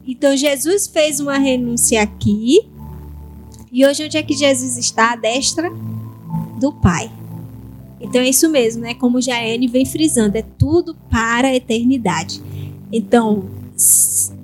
Então 0.07 0.35
Jesus 0.35 0.87
fez 0.87 1.19
uma 1.19 1.37
renúncia 1.37 2.01
aqui. 2.01 2.67
E 3.71 3.85
hoje 3.85 4.05
onde 4.05 4.17
é 4.17 4.23
que 4.23 4.35
Jesus 4.35 4.75
está? 4.75 5.11
À 5.11 5.15
destra 5.15 5.69
do 6.59 6.73
Pai. 6.73 7.11
Então 8.01 8.19
é 8.19 8.27
isso 8.27 8.49
mesmo, 8.49 8.81
né? 8.81 8.95
Como 8.95 9.21
Jaene 9.21 9.67
vem 9.67 9.85
frisando, 9.85 10.35
é 10.35 10.41
tudo 10.41 10.95
para 11.11 11.49
a 11.49 11.55
eternidade. 11.55 12.41
Então, 12.91 13.45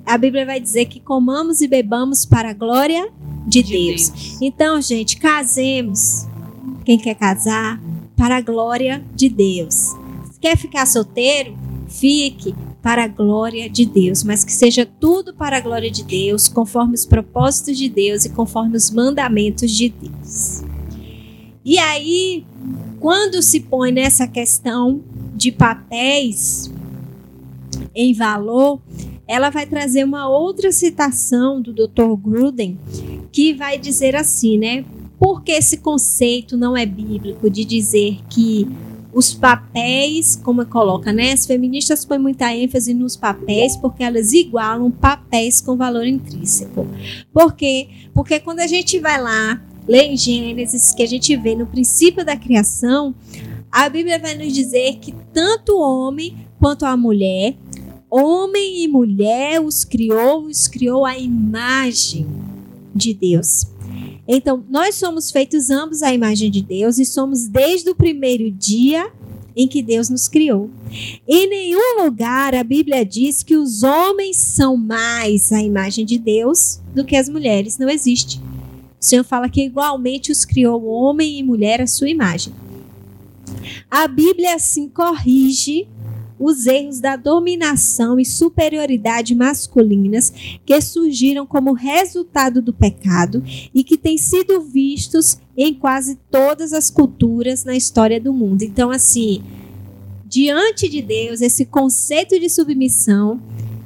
a 0.06 0.16
Bíblia 0.16 0.46
vai 0.46 0.60
dizer 0.60 0.84
que 0.84 1.00
comamos 1.00 1.60
e 1.60 1.66
bebamos 1.66 2.24
para 2.24 2.50
a 2.50 2.54
glória 2.54 3.10
de, 3.44 3.60
De 3.60 3.72
Deus. 3.72 4.08
Deus. 4.10 4.40
Então, 4.40 4.80
gente, 4.80 5.16
casemos. 5.16 6.28
Quem 6.84 6.96
quer 6.96 7.16
casar, 7.16 7.80
para 8.16 8.38
a 8.38 8.40
glória 8.40 9.04
de 9.14 9.28
Deus. 9.28 9.94
Quer 10.40 10.56
ficar 10.56 10.86
solteiro? 10.86 11.56
Fique 11.88 12.54
para 12.82 13.04
a 13.04 13.08
glória 13.08 13.68
de 13.68 13.84
Deus, 13.84 14.22
mas 14.22 14.44
que 14.44 14.52
seja 14.52 14.86
tudo 14.86 15.34
para 15.34 15.56
a 15.56 15.60
glória 15.60 15.90
de 15.90 16.04
Deus, 16.04 16.48
conforme 16.48 16.94
os 16.94 17.04
propósitos 17.04 17.76
de 17.76 17.88
Deus 17.88 18.24
e 18.24 18.30
conforme 18.30 18.76
os 18.76 18.90
mandamentos 18.90 19.70
de 19.72 19.88
Deus. 19.88 20.62
E 21.64 21.78
aí, 21.78 22.44
quando 23.00 23.42
se 23.42 23.60
põe 23.60 23.90
nessa 23.90 24.26
questão 24.28 25.02
de 25.34 25.50
papéis 25.50 26.72
em 27.94 28.14
valor, 28.14 28.80
ela 29.26 29.50
vai 29.50 29.66
trazer 29.66 30.04
uma 30.04 30.28
outra 30.28 30.70
citação 30.70 31.60
do 31.60 31.72
Dr. 31.72 32.14
Gruden 32.16 32.78
que 33.32 33.52
vai 33.52 33.76
dizer 33.78 34.14
assim, 34.14 34.58
né? 34.58 34.84
Porque 35.18 35.52
esse 35.52 35.78
conceito 35.78 36.56
não 36.56 36.76
é 36.76 36.84
bíblico 36.84 37.48
de 37.48 37.64
dizer 37.64 38.18
que 38.28 38.68
os 39.16 39.32
papéis, 39.32 40.36
como 40.36 40.66
coloca, 40.66 41.10
né? 41.10 41.32
As 41.32 41.46
feministas 41.46 42.04
põem 42.04 42.18
muita 42.18 42.54
ênfase 42.54 42.92
nos 42.92 43.16
papéis 43.16 43.74
porque 43.74 44.04
elas 44.04 44.34
igualam 44.34 44.90
papéis 44.90 45.60
com 45.62 45.74
valor 45.74 46.06
intrínseco. 46.06 46.86
Por 47.32 47.54
quê? 47.54 47.88
Porque 48.12 48.38
quando 48.38 48.60
a 48.60 48.66
gente 48.66 48.98
vai 48.98 49.18
lá, 49.18 49.62
lê 49.88 50.02
em 50.02 50.18
Gênesis, 50.18 50.92
que 50.92 51.02
a 51.02 51.06
gente 51.06 51.34
vê 51.34 51.54
no 51.54 51.66
princípio 51.66 52.26
da 52.26 52.36
criação, 52.36 53.14
a 53.72 53.88
Bíblia 53.88 54.18
vai 54.18 54.34
nos 54.34 54.52
dizer 54.52 54.98
que 54.98 55.14
tanto 55.32 55.72
o 55.72 55.80
homem 55.80 56.36
quanto 56.58 56.84
a 56.84 56.94
mulher, 56.94 57.56
homem 58.10 58.84
e 58.84 58.88
mulher, 58.88 59.62
os 59.62 59.82
criou, 59.82 60.42
os 60.42 60.68
criou 60.68 61.06
à 61.06 61.18
imagem 61.18 62.26
de 62.94 63.14
Deus. 63.14 63.66
Então, 64.28 64.64
nós 64.68 64.96
somos 64.96 65.30
feitos 65.30 65.70
ambos 65.70 66.02
à 66.02 66.12
imagem 66.12 66.50
de 66.50 66.62
Deus 66.62 66.98
e 66.98 67.04
somos 67.04 67.46
desde 67.46 67.90
o 67.90 67.94
primeiro 67.94 68.50
dia 68.50 69.10
em 69.56 69.66
que 69.66 69.82
Deus 69.82 70.10
nos 70.10 70.28
criou. 70.28 70.68
Em 71.26 71.48
nenhum 71.48 72.02
lugar 72.04 72.54
a 72.54 72.62
Bíblia 72.62 73.04
diz 73.06 73.42
que 73.42 73.56
os 73.56 73.82
homens 73.82 74.36
são 74.36 74.76
mais 74.76 75.50
à 75.50 75.62
imagem 75.62 76.04
de 76.04 76.18
Deus 76.18 76.80
do 76.94 77.04
que 77.04 77.16
as 77.16 77.28
mulheres. 77.28 77.78
Não 77.78 77.88
existe. 77.88 78.38
O 79.00 79.04
Senhor 79.04 79.24
fala 79.24 79.48
que 79.48 79.64
igualmente 79.64 80.30
os 80.30 80.44
criou 80.44 80.84
homem 80.84 81.38
e 81.38 81.42
mulher 81.42 81.80
à 81.80 81.86
sua 81.86 82.10
imagem. 82.10 82.52
A 83.90 84.06
Bíblia 84.06 84.54
assim 84.54 84.88
corrige 84.88 85.88
os 86.38 86.66
erros 86.66 87.00
da 87.00 87.16
dominação 87.16 88.20
e 88.20 88.24
superioridade 88.24 89.34
masculinas 89.34 90.32
que 90.64 90.80
surgiram 90.80 91.46
como 91.46 91.72
resultado 91.72 92.60
do 92.60 92.72
pecado 92.72 93.42
e 93.74 93.82
que 93.82 93.96
têm 93.96 94.18
sido 94.18 94.60
vistos 94.60 95.38
em 95.56 95.72
quase 95.72 96.16
todas 96.30 96.72
as 96.72 96.90
culturas 96.90 97.64
na 97.64 97.76
história 97.76 98.20
do 98.20 98.32
mundo. 98.32 98.62
Então, 98.62 98.90
assim, 98.90 99.42
diante 100.26 100.88
de 100.88 101.00
Deus, 101.00 101.40
esse 101.40 101.64
conceito 101.64 102.38
de 102.38 102.50
submissão 102.50 103.40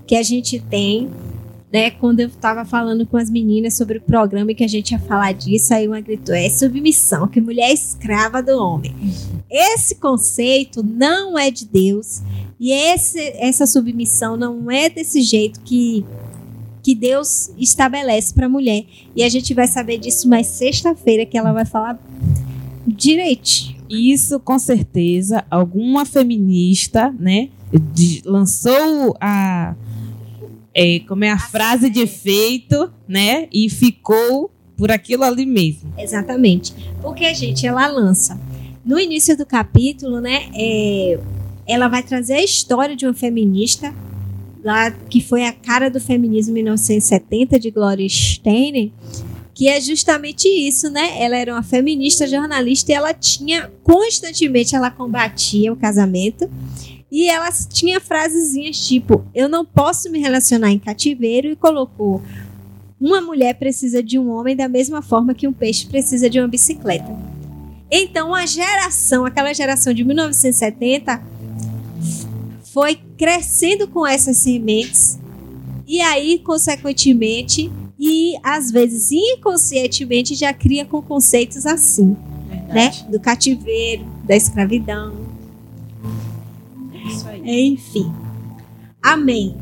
que 0.06 0.16
a 0.16 0.22
gente 0.22 0.58
tem 0.58 1.08
né? 1.72 1.90
Quando 1.90 2.20
eu 2.20 2.28
estava 2.28 2.64
falando 2.64 3.06
com 3.06 3.16
as 3.16 3.30
meninas 3.30 3.74
sobre 3.74 3.98
o 3.98 4.00
programa 4.00 4.50
e 4.52 4.54
que 4.54 4.64
a 4.64 4.68
gente 4.68 4.90
ia 4.92 4.98
falar 4.98 5.32
disso, 5.32 5.72
aí 5.72 5.86
uma 5.86 6.00
gritou: 6.00 6.34
é 6.34 6.48
submissão, 6.48 7.28
que 7.28 7.40
mulher 7.40 7.70
é 7.70 7.72
escrava 7.72 8.42
do 8.42 8.58
homem. 8.58 8.94
Esse 9.50 9.94
conceito 9.94 10.82
não 10.82 11.38
é 11.38 11.50
de 11.50 11.64
Deus 11.66 12.22
e 12.58 12.72
esse, 12.72 13.18
essa 13.36 13.66
submissão 13.66 14.36
não 14.36 14.70
é 14.70 14.88
desse 14.88 15.22
jeito 15.22 15.60
que 15.60 16.04
que 16.82 16.94
Deus 16.94 17.50
estabelece 17.58 18.32
para 18.32 18.48
mulher. 18.48 18.84
E 19.14 19.22
a 19.22 19.28
gente 19.28 19.52
vai 19.52 19.66
saber 19.66 19.98
disso 19.98 20.26
mais 20.26 20.46
sexta-feira, 20.46 21.26
que 21.26 21.36
ela 21.36 21.52
vai 21.52 21.66
falar 21.66 21.98
direitinho. 22.86 23.76
Isso, 23.88 24.40
com 24.40 24.58
certeza, 24.58 25.44
alguma 25.50 26.06
feminista, 26.06 27.14
né, 27.18 27.50
de, 27.92 28.22
lançou 28.24 29.16
a 29.20 29.74
é, 30.74 31.00
como 31.00 31.24
é 31.24 31.30
a 31.30 31.38
frase 31.38 31.90
de 31.90 32.00
efeito, 32.00 32.92
né? 33.08 33.48
E 33.52 33.68
ficou 33.68 34.50
por 34.76 34.90
aquilo 34.90 35.24
ali 35.24 35.44
mesmo. 35.44 35.92
Exatamente. 35.98 36.72
Porque, 37.02 37.32
gente, 37.34 37.66
ela 37.66 37.86
lança. 37.86 38.40
No 38.84 38.98
início 38.98 39.36
do 39.36 39.44
capítulo, 39.44 40.20
né? 40.20 40.48
É, 40.54 41.18
ela 41.66 41.88
vai 41.88 42.02
trazer 42.02 42.34
a 42.34 42.44
história 42.44 42.96
de 42.96 43.06
uma 43.06 43.14
feminista, 43.14 43.94
lá, 44.64 44.90
que 44.90 45.20
foi 45.20 45.44
a 45.44 45.52
cara 45.52 45.90
do 45.90 46.00
feminismo 46.00 46.52
em 46.52 46.62
1970, 46.62 47.58
de 47.58 47.70
Gloria 47.70 48.08
Steinem, 48.08 48.92
que 49.54 49.68
é 49.68 49.80
justamente 49.80 50.48
isso, 50.48 50.88
né? 50.88 51.22
Ela 51.22 51.36
era 51.36 51.52
uma 51.52 51.62
feminista 51.62 52.26
jornalista 52.26 52.90
e 52.90 52.94
ela 52.94 53.12
tinha 53.12 53.70
constantemente 53.82 54.74
ela 54.74 54.90
combatia 54.90 55.72
o 55.72 55.76
casamento 55.76 56.50
e 57.10 57.28
ela 57.28 57.50
tinha 57.50 58.00
frasezinhas 58.00 58.86
tipo: 58.86 59.24
Eu 59.34 59.48
não 59.48 59.64
posso 59.64 60.10
me 60.10 60.18
relacionar 60.18 60.70
em 60.70 60.78
cativeiro, 60.78 61.48
e 61.48 61.56
colocou: 61.56 62.22
Uma 63.00 63.20
mulher 63.20 63.54
precisa 63.54 64.02
de 64.02 64.18
um 64.18 64.30
homem 64.30 64.54
da 64.54 64.68
mesma 64.68 65.02
forma 65.02 65.34
que 65.34 65.48
um 65.48 65.52
peixe 65.52 65.86
precisa 65.86 66.30
de 66.30 66.38
uma 66.38 66.48
bicicleta. 66.48 67.10
Então, 67.90 68.32
a 68.32 68.46
geração, 68.46 69.24
aquela 69.24 69.52
geração 69.52 69.92
de 69.92 70.04
1970, 70.04 71.20
foi 72.72 73.00
crescendo 73.18 73.88
com 73.88 74.06
essas 74.06 74.36
sementes, 74.36 75.18
e 75.88 76.00
aí, 76.00 76.38
consequentemente, 76.38 77.70
e 77.98 78.34
às 78.44 78.70
vezes 78.70 79.10
inconscientemente, 79.10 80.36
já 80.36 80.54
cria 80.54 80.84
com 80.84 81.02
conceitos 81.02 81.66
assim, 81.66 82.16
Verdade. 82.48 83.02
né? 83.04 83.10
Do 83.10 83.18
cativeiro, 83.18 84.06
da 84.24 84.36
escravidão, 84.36 85.19
enfim. 87.58 88.12
Amém. 89.02 89.56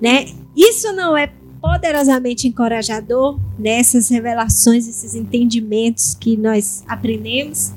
Né? 0.00 0.26
Isso 0.56 0.92
não 0.92 1.16
é 1.16 1.32
poderosamente 1.60 2.46
encorajador 2.46 3.40
nessas 3.58 4.08
revelações, 4.08 4.86
esses 4.86 5.14
entendimentos 5.14 6.14
que 6.14 6.36
nós 6.36 6.84
aprendemos. 6.86 7.72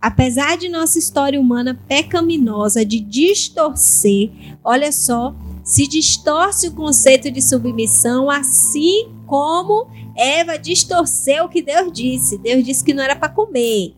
Apesar 0.00 0.56
de 0.56 0.68
nossa 0.68 0.98
história 0.98 1.40
humana 1.40 1.80
pecaminosa 1.88 2.84
de 2.84 3.00
distorcer, 3.00 4.30
olha 4.62 4.92
só, 4.92 5.34
se 5.64 5.88
distorce 5.88 6.68
o 6.68 6.72
conceito 6.72 7.30
de 7.30 7.40
submissão, 7.40 8.30
assim 8.30 9.08
como 9.26 9.88
Eva 10.16 10.58
distorceu 10.58 11.46
o 11.46 11.48
que 11.48 11.62
Deus 11.62 11.90
disse. 11.90 12.38
Deus 12.38 12.62
disse 12.64 12.84
que 12.84 12.94
não 12.94 13.02
era 13.02 13.16
para 13.16 13.30
comer. 13.30 13.94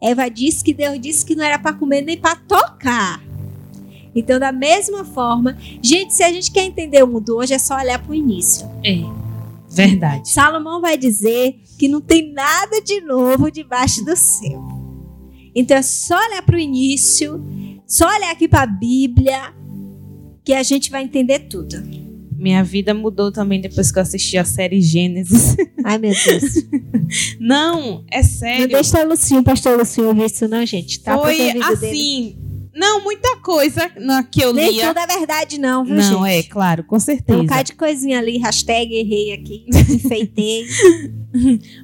Eva 0.00 0.28
disse 0.28 0.64
que 0.64 0.72
Deus 0.72 0.98
disse 1.00 1.26
que 1.26 1.34
não 1.34 1.44
era 1.44 1.58
para 1.58 1.74
comer 1.74 2.02
nem 2.02 2.16
para 2.16 2.36
tocar. 2.36 3.22
Então, 4.14 4.38
da 4.38 4.52
mesma 4.52 5.04
forma, 5.04 5.56
gente, 5.82 6.14
se 6.14 6.22
a 6.22 6.32
gente 6.32 6.50
quer 6.50 6.64
entender 6.64 7.02
o 7.02 7.06
mundo 7.06 7.36
hoje, 7.36 7.54
é 7.54 7.58
só 7.58 7.76
olhar 7.76 7.98
para 7.98 8.12
o 8.12 8.14
início. 8.14 8.68
É. 8.84 9.02
Verdade. 9.68 10.28
Salomão 10.28 10.80
vai 10.80 10.98
dizer 10.98 11.60
que 11.78 11.88
não 11.88 12.00
tem 12.00 12.32
nada 12.32 12.80
de 12.82 13.00
novo 13.00 13.50
debaixo 13.50 14.04
do 14.04 14.14
céu. 14.14 14.62
Então 15.54 15.76
é 15.76 15.82
só 15.82 16.16
olhar 16.16 16.42
para 16.42 16.56
o 16.56 16.58
início, 16.58 17.42
só 17.86 18.06
olhar 18.08 18.30
aqui 18.30 18.46
para 18.46 18.62
a 18.62 18.66
Bíblia, 18.66 19.54
que 20.44 20.52
a 20.52 20.62
gente 20.62 20.90
vai 20.90 21.02
entender 21.02 21.40
tudo. 21.40 21.82
Minha 22.36 22.64
vida 22.64 22.92
mudou 22.92 23.30
também 23.30 23.60
depois 23.60 23.92
que 23.92 23.98
eu 23.98 24.02
assisti 24.02 24.36
a 24.36 24.44
série 24.44 24.80
Gênesis. 24.80 25.56
Ai, 25.84 25.96
meu 25.96 26.12
Deus. 26.12 26.66
não, 27.38 28.04
é 28.10 28.22
sério. 28.22 28.62
Não 28.62 28.68
deixa 28.68 29.04
o 29.04 29.08
Lucinho, 29.08 29.40
o 29.40 29.44
pastor 29.44 29.78
Lucinho 29.78 30.08
ouvir 30.08 30.26
isso, 30.26 30.48
não, 30.48 30.66
gente. 30.66 31.00
Tá 31.00 31.16
Foi 31.16 31.50
assim, 31.50 31.80
dele. 31.80 32.38
Não, 32.74 33.02
muita 33.02 33.36
coisa 33.36 33.90
na 33.96 34.22
que 34.22 34.42
eu 34.42 34.50
lia. 34.50 34.64
Nem 34.64 34.80
tudo 34.80 34.98
é 34.98 35.06
verdade, 35.06 35.58
não, 35.58 35.84
viu, 35.84 35.96
Não, 35.96 36.26
gente? 36.26 36.38
é, 36.38 36.42
claro, 36.42 36.82
com 36.84 36.98
certeza. 36.98 37.38
um 37.38 37.42
bocado 37.42 37.64
de 37.64 37.74
coisinha 37.74 38.18
ali, 38.18 38.38
hashtag 38.38 38.94
errei 38.94 39.32
aqui, 39.32 39.66
enfeitei. 39.68 40.66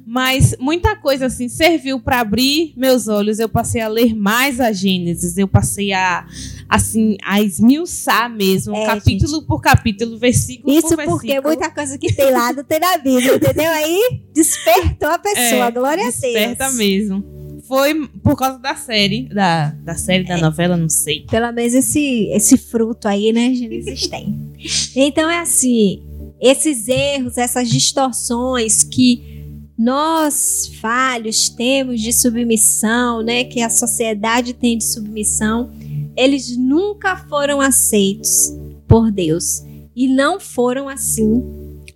Mas 0.05 0.55
muita 0.59 0.95
coisa, 0.95 1.27
assim, 1.27 1.47
serviu 1.47 1.99
para 1.99 2.19
abrir 2.19 2.73
meus 2.75 3.07
olhos. 3.07 3.39
Eu 3.39 3.49
passei 3.49 3.81
a 3.81 3.87
ler 3.87 4.15
mais 4.15 4.59
a 4.59 4.71
Gênesis. 4.71 5.37
Eu 5.37 5.47
passei 5.47 5.93
a, 5.93 6.25
assim, 6.67 7.17
a 7.23 7.41
esmiuçar 7.41 8.29
mesmo, 8.29 8.75
é, 8.75 8.85
capítulo 8.85 9.35
gente. 9.35 9.47
por 9.47 9.61
capítulo, 9.61 10.17
versículo 10.17 10.71
Isso 10.71 10.89
por 10.89 10.97
versículo. 10.97 11.17
Isso 11.17 11.27
porque 11.27 11.41
muita 11.41 11.71
coisa 11.71 11.97
que 11.97 12.13
tem 12.13 12.31
lá 12.31 12.53
não 12.53 12.63
tem 12.63 12.79
na 12.79 12.97
Bíblia, 12.97 13.35
entendeu? 13.35 13.71
Aí 13.71 14.21
despertou 14.33 15.09
a 15.09 15.19
pessoa, 15.19 15.65
é, 15.65 15.71
glória 15.71 16.03
a 16.03 16.11
Deus. 16.11 16.21
Desperta 16.21 16.71
mesmo 16.71 17.38
foi 17.69 18.07
por 18.23 18.35
causa 18.35 18.57
da 18.57 18.73
série, 18.73 19.29
da, 19.29 19.67
da 19.83 19.93
série, 19.93 20.23
da 20.23 20.39
é, 20.39 20.41
novela, 20.41 20.75
não 20.75 20.89
sei. 20.89 21.27
Pelo 21.29 21.51
menos 21.51 21.75
esse, 21.75 22.27
esse 22.31 22.57
fruto 22.57 23.07
aí, 23.07 23.31
né, 23.31 23.53
Gênesis 23.53 24.07
tem. 24.07 24.55
Então 24.95 25.29
é 25.29 25.37
assim, 25.37 26.01
esses 26.41 26.87
erros, 26.87 27.37
essas 27.37 27.69
distorções 27.69 28.81
que 28.81 29.45
nós 29.77 30.71
falhos 30.81 31.47
temos 31.47 32.01
de 32.01 32.11
submissão, 32.11 33.21
né, 33.21 33.43
que 33.43 33.61
a 33.61 33.69
sociedade 33.69 34.55
tem 34.55 34.75
de 34.75 34.85
submissão, 34.85 35.71
eles 36.17 36.57
nunca 36.57 37.15
foram 37.15 37.61
aceitos 37.61 38.51
por 38.87 39.11
Deus 39.11 39.63
e 39.95 40.07
não 40.07 40.39
foram 40.39 40.89
assim 40.89 41.43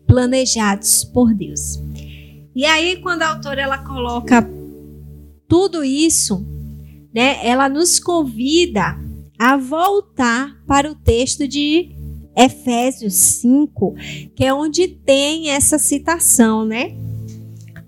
planejados 0.06 1.04
por 1.04 1.34
Deus. 1.34 1.82
E 2.56 2.64
aí 2.64 2.98
quando 3.02 3.24
a 3.24 3.30
autora 3.30 3.64
ela 3.64 3.80
coloca 3.80 4.48
tudo 5.54 5.84
isso, 5.84 6.44
né, 7.14 7.38
ela 7.46 7.70
nos 7.70 8.00
convida 8.00 9.00
a 9.38 9.56
voltar 9.56 10.60
para 10.66 10.92
o 10.92 10.96
texto 10.96 11.48
de 11.48 11.92
Efésios 12.36 13.14
5, 13.14 13.94
que 14.36 14.44
é 14.44 14.52
onde 14.52 14.88
tem 14.88 15.52
essa 15.52 15.78
citação, 15.78 16.66
né? 16.66 16.96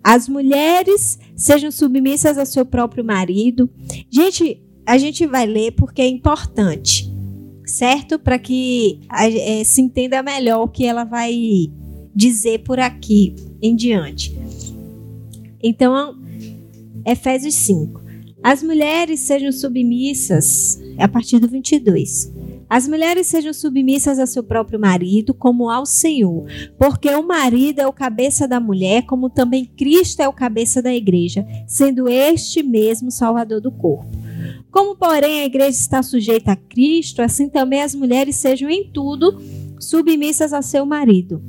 As 0.03 0.29
mulheres 0.29 1.17
sejam 1.35 1.71
submissas 1.71 2.37
ao 2.37 2.45
seu 2.45 2.67
próprio 2.67 3.03
marido. 3.03 3.67
Gente, 4.11 4.61
a 4.85 4.99
gente 4.99 5.25
vai 5.25 5.47
ler 5.47 5.71
porque 5.71 6.03
é 6.03 6.07
importante, 6.07 7.11
certo? 7.65 8.19
Para 8.19 8.37
que 8.37 8.99
é, 9.11 9.63
se 9.63 9.81
entenda 9.81 10.21
melhor 10.21 10.65
o 10.65 10.67
que 10.67 10.85
ela 10.85 11.03
vai 11.03 11.33
dizer 12.13 12.59
por 12.59 12.79
aqui 12.79 13.35
em 13.59 13.75
diante. 13.75 14.37
Então, 15.63 16.23
Efésios 17.05 17.55
5. 17.55 18.01
As 18.43 18.61
mulheres 18.61 19.21
sejam 19.21 19.51
submissas, 19.51 20.79
a 20.97 21.07
partir 21.07 21.39
do 21.39 21.47
22. 21.47 22.31
As 22.69 22.87
mulheres 22.87 23.27
sejam 23.27 23.53
submissas 23.53 24.17
a 24.17 24.25
seu 24.25 24.43
próprio 24.43 24.79
marido, 24.79 25.33
como 25.33 25.69
ao 25.69 25.85
Senhor, 25.85 26.45
porque 26.77 27.09
o 27.09 27.25
marido 27.25 27.79
é 27.79 27.87
o 27.87 27.93
cabeça 27.93 28.47
da 28.47 28.59
mulher, 28.59 29.03
como 29.05 29.29
também 29.29 29.65
Cristo 29.65 30.21
é 30.21 30.27
o 30.27 30.33
cabeça 30.33 30.81
da 30.81 30.93
igreja, 30.93 31.45
sendo 31.67 32.09
este 32.09 32.63
mesmo 32.63 33.11
Salvador 33.11 33.61
do 33.61 33.71
corpo. 33.71 34.09
Como, 34.71 34.95
porém, 34.95 35.41
a 35.41 35.45
igreja 35.45 35.77
está 35.77 36.01
sujeita 36.03 36.51
a 36.51 36.55
Cristo, 36.55 37.21
assim 37.21 37.47
também 37.47 37.81
as 37.81 37.95
mulheres 37.95 38.35
sejam 38.35 38.69
em 38.69 38.89
tudo 38.91 39.39
submissas 39.79 40.53
a 40.53 40.61
seu 40.61 40.85
marido. 40.85 41.41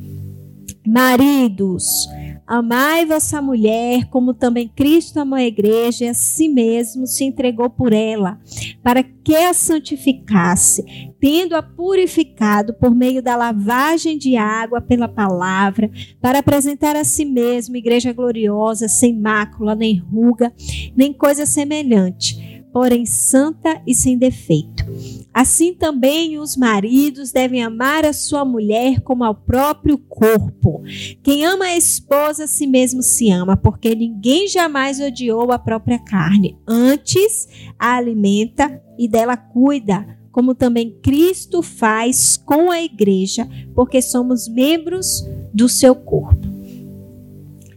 Maridos, 0.86 2.06
Amai 2.46 3.04
vossa 3.04 3.42
mulher, 3.42 4.04
como 4.08 4.32
também 4.32 4.68
Cristo 4.68 5.18
amou 5.18 5.36
a 5.36 5.42
igreja 5.42 6.04
e 6.04 6.08
a 6.08 6.14
si 6.14 6.48
mesmo 6.48 7.04
se 7.04 7.24
entregou 7.24 7.68
por 7.68 7.92
ela, 7.92 8.38
para 8.84 9.02
que 9.02 9.34
a 9.34 9.52
santificasse, 9.52 10.84
tendo-a 11.18 11.60
purificado 11.60 12.72
por 12.74 12.94
meio 12.94 13.20
da 13.20 13.34
lavagem 13.34 14.16
de 14.16 14.36
água 14.36 14.80
pela 14.80 15.08
palavra, 15.08 15.90
para 16.20 16.38
apresentar 16.38 16.94
a 16.94 17.02
si 17.02 17.24
mesmo 17.24 17.74
igreja 17.74 18.12
gloriosa, 18.12 18.86
sem 18.86 19.18
mácula, 19.18 19.74
nem 19.74 19.98
ruga, 19.98 20.52
nem 20.94 21.12
coisa 21.12 21.44
semelhante, 21.44 22.55
porém 22.72 23.06
santa 23.06 23.80
e 23.86 23.94
sem 23.94 24.18
defeito. 24.18 24.84
Assim 25.32 25.74
também 25.74 26.38
os 26.38 26.56
maridos 26.56 27.32
devem 27.32 27.62
amar 27.62 28.04
a 28.04 28.12
sua 28.12 28.44
mulher 28.44 29.00
como 29.00 29.24
ao 29.24 29.34
próprio 29.34 29.98
corpo. 29.98 30.82
Quem 31.22 31.44
ama 31.44 31.66
a 31.66 31.76
esposa 31.76 32.44
a 32.44 32.46
si 32.46 32.66
mesmo 32.66 33.02
se 33.02 33.30
ama, 33.30 33.56
porque 33.56 33.94
ninguém 33.94 34.46
jamais 34.48 35.00
odiou 35.00 35.52
a 35.52 35.58
própria 35.58 35.98
carne. 35.98 36.58
Antes 36.66 37.48
a 37.78 37.96
alimenta 37.96 38.82
e 38.98 39.08
dela 39.08 39.36
cuida, 39.36 40.16
como 40.32 40.54
também 40.54 40.98
Cristo 41.02 41.62
faz 41.62 42.36
com 42.36 42.70
a 42.70 42.82
igreja, 42.82 43.48
porque 43.74 44.02
somos 44.02 44.48
membros 44.48 45.24
do 45.52 45.68
seu 45.68 45.94
corpo. 45.94 46.46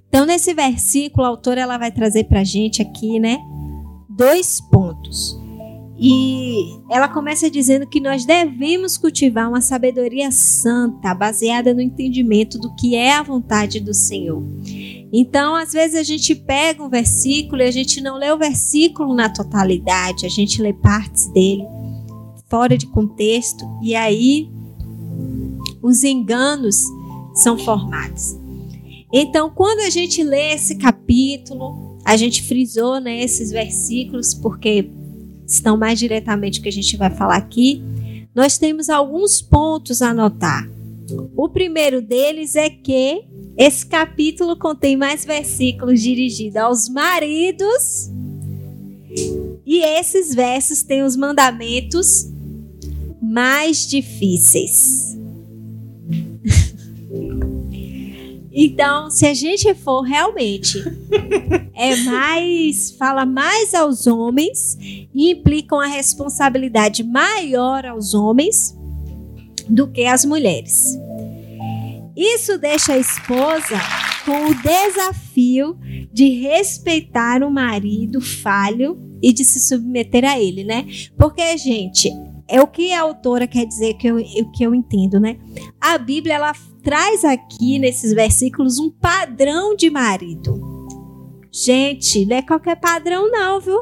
Então, 0.09 0.25
nesse 0.25 0.53
versículo, 0.53 1.23
a 1.23 1.29
autora 1.29 1.61
ela 1.61 1.77
vai 1.77 1.91
trazer 1.91 2.25
para 2.25 2.43
gente 2.43 2.81
aqui, 2.81 3.19
né, 3.19 3.37
dois 4.19 4.59
pontos. 4.59 5.39
E 5.97 6.77
ela 6.89 7.07
começa 7.07 7.49
dizendo 7.49 7.87
que 7.87 7.99
nós 7.99 8.25
devemos 8.25 8.97
cultivar 8.97 9.49
uma 9.49 9.61
sabedoria 9.61 10.29
santa, 10.31 11.13
baseada 11.13 11.73
no 11.73 11.81
entendimento 11.81 12.57
do 12.59 12.73
que 12.75 12.95
é 12.95 13.13
a 13.13 13.23
vontade 13.23 13.79
do 13.79 13.93
Senhor. 13.93 14.43
Então, 15.11 15.55
às 15.55 15.73
vezes 15.73 15.95
a 15.95 16.03
gente 16.03 16.35
pega 16.35 16.83
um 16.83 16.89
versículo 16.89 17.61
e 17.61 17.65
a 17.65 17.71
gente 17.71 17.99
não 18.01 18.17
lê 18.17 18.31
o 18.31 18.37
versículo 18.37 19.13
na 19.13 19.29
totalidade, 19.29 20.25
a 20.25 20.29
gente 20.29 20.61
lê 20.61 20.73
partes 20.73 21.27
dele 21.27 21.65
fora 22.49 22.77
de 22.77 22.87
contexto 22.87 23.65
e 23.81 23.95
aí 23.95 24.49
os 25.81 26.03
enganos 26.03 26.77
são 27.35 27.57
formados. 27.57 28.37
Então, 29.11 29.49
quando 29.49 29.79
a 29.79 29.89
gente 29.89 30.23
lê 30.23 30.53
esse 30.53 30.75
capítulo, 30.75 31.88
a 32.09 32.17
gente 32.17 32.41
frisou 32.41 32.99
né, 32.99 33.21
esses 33.21 33.51
versículos 33.51 34.33
porque 34.33 34.89
estão 35.45 35.77
mais 35.77 35.99
diretamente 35.99 36.59
o 36.59 36.63
que 36.63 36.69
a 36.69 36.71
gente 36.71 36.97
vai 36.97 37.11
falar 37.11 37.35
aqui, 37.35 37.83
nós 38.33 38.57
temos 38.57 38.89
alguns 38.89 39.43
pontos 39.43 40.01
a 40.01 40.09
anotar. 40.09 40.67
O 41.37 41.47
primeiro 41.47 42.01
deles 42.01 42.55
é 42.55 42.67
que 42.67 43.25
esse 43.55 43.85
capítulo 43.85 44.57
contém 44.57 44.97
mais 44.97 45.23
versículos 45.23 46.01
dirigidos 46.01 46.55
aos 46.55 46.89
maridos. 46.89 48.09
E 49.63 49.83
esses 49.83 50.33
versos 50.33 50.81
têm 50.81 51.03
os 51.03 51.15
mandamentos 51.15 52.27
mais 53.21 53.87
difíceis. 53.87 55.15
Então, 58.61 59.09
se 59.09 59.25
a 59.25 59.33
gente 59.33 59.73
for 59.73 60.01
realmente 60.01 60.83
é 61.73 61.95
mais 62.03 62.91
fala 62.91 63.25
mais 63.25 63.73
aos 63.73 64.05
homens 64.05 64.77
e 65.15 65.31
implica 65.31 65.75
uma 65.75 65.87
responsabilidade 65.87 67.01
maior 67.01 67.85
aos 67.85 68.13
homens 68.13 68.77
do 69.69 69.87
que 69.87 70.03
às 70.03 70.25
mulheres. 70.25 70.99
Isso 72.17 72.57
deixa 72.57 72.95
a 72.95 72.97
esposa 72.97 73.79
com 74.25 74.47
o 74.47 74.55
desafio 74.55 75.79
de 76.11 76.27
respeitar 76.41 77.41
o 77.43 77.49
marido 77.49 78.19
falho 78.19 78.99
e 79.23 79.31
de 79.31 79.45
se 79.45 79.61
submeter 79.61 80.25
a 80.25 80.37
ele, 80.37 80.65
né? 80.65 80.85
Porque, 81.17 81.57
gente, 81.57 82.11
é 82.45 82.61
o 82.61 82.67
que 82.67 82.91
a 82.91 83.01
autora 83.01 83.47
quer 83.47 83.65
dizer 83.65 83.93
que 83.93 84.07
eu, 84.07 84.17
que 84.51 84.63
eu 84.63 84.75
entendo, 84.75 85.17
né? 85.17 85.37
A 85.79 85.97
Bíblia 85.97 86.35
ela 86.35 86.53
traz 86.89 87.23
aqui 87.23 87.77
nesses 87.77 88.15
versículos 88.15 88.79
um 88.79 88.89
padrão 88.89 89.75
de 89.75 89.91
marido. 89.91 90.59
Gente, 91.51 92.25
não 92.25 92.37
é 92.37 92.41
qualquer 92.41 92.77
padrão, 92.77 93.29
não, 93.29 93.59
viu? 93.59 93.77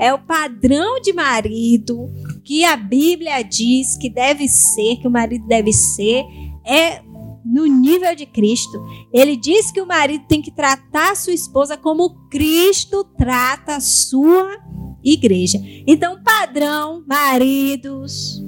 É 0.00 0.12
o 0.12 0.18
padrão 0.18 1.00
de 1.00 1.12
marido 1.12 2.10
que 2.42 2.64
a 2.64 2.76
Bíblia 2.76 3.40
diz 3.42 3.96
que 3.96 4.10
deve 4.10 4.48
ser, 4.48 4.96
que 4.96 5.06
o 5.06 5.10
marido 5.10 5.46
deve 5.46 5.72
ser, 5.72 6.24
é 6.66 7.00
no 7.44 7.64
nível 7.64 8.12
de 8.16 8.26
Cristo. 8.26 8.76
Ele 9.12 9.36
diz 9.36 9.70
que 9.70 9.80
o 9.80 9.86
marido 9.86 10.24
tem 10.26 10.42
que 10.42 10.50
tratar 10.50 11.12
a 11.12 11.14
sua 11.14 11.32
esposa 11.32 11.76
como 11.76 12.28
Cristo 12.28 13.04
trata 13.16 13.76
a 13.76 13.80
sua 13.80 14.58
igreja. 15.04 15.60
Então, 15.86 16.20
padrão, 16.24 17.04
maridos, 17.06 18.42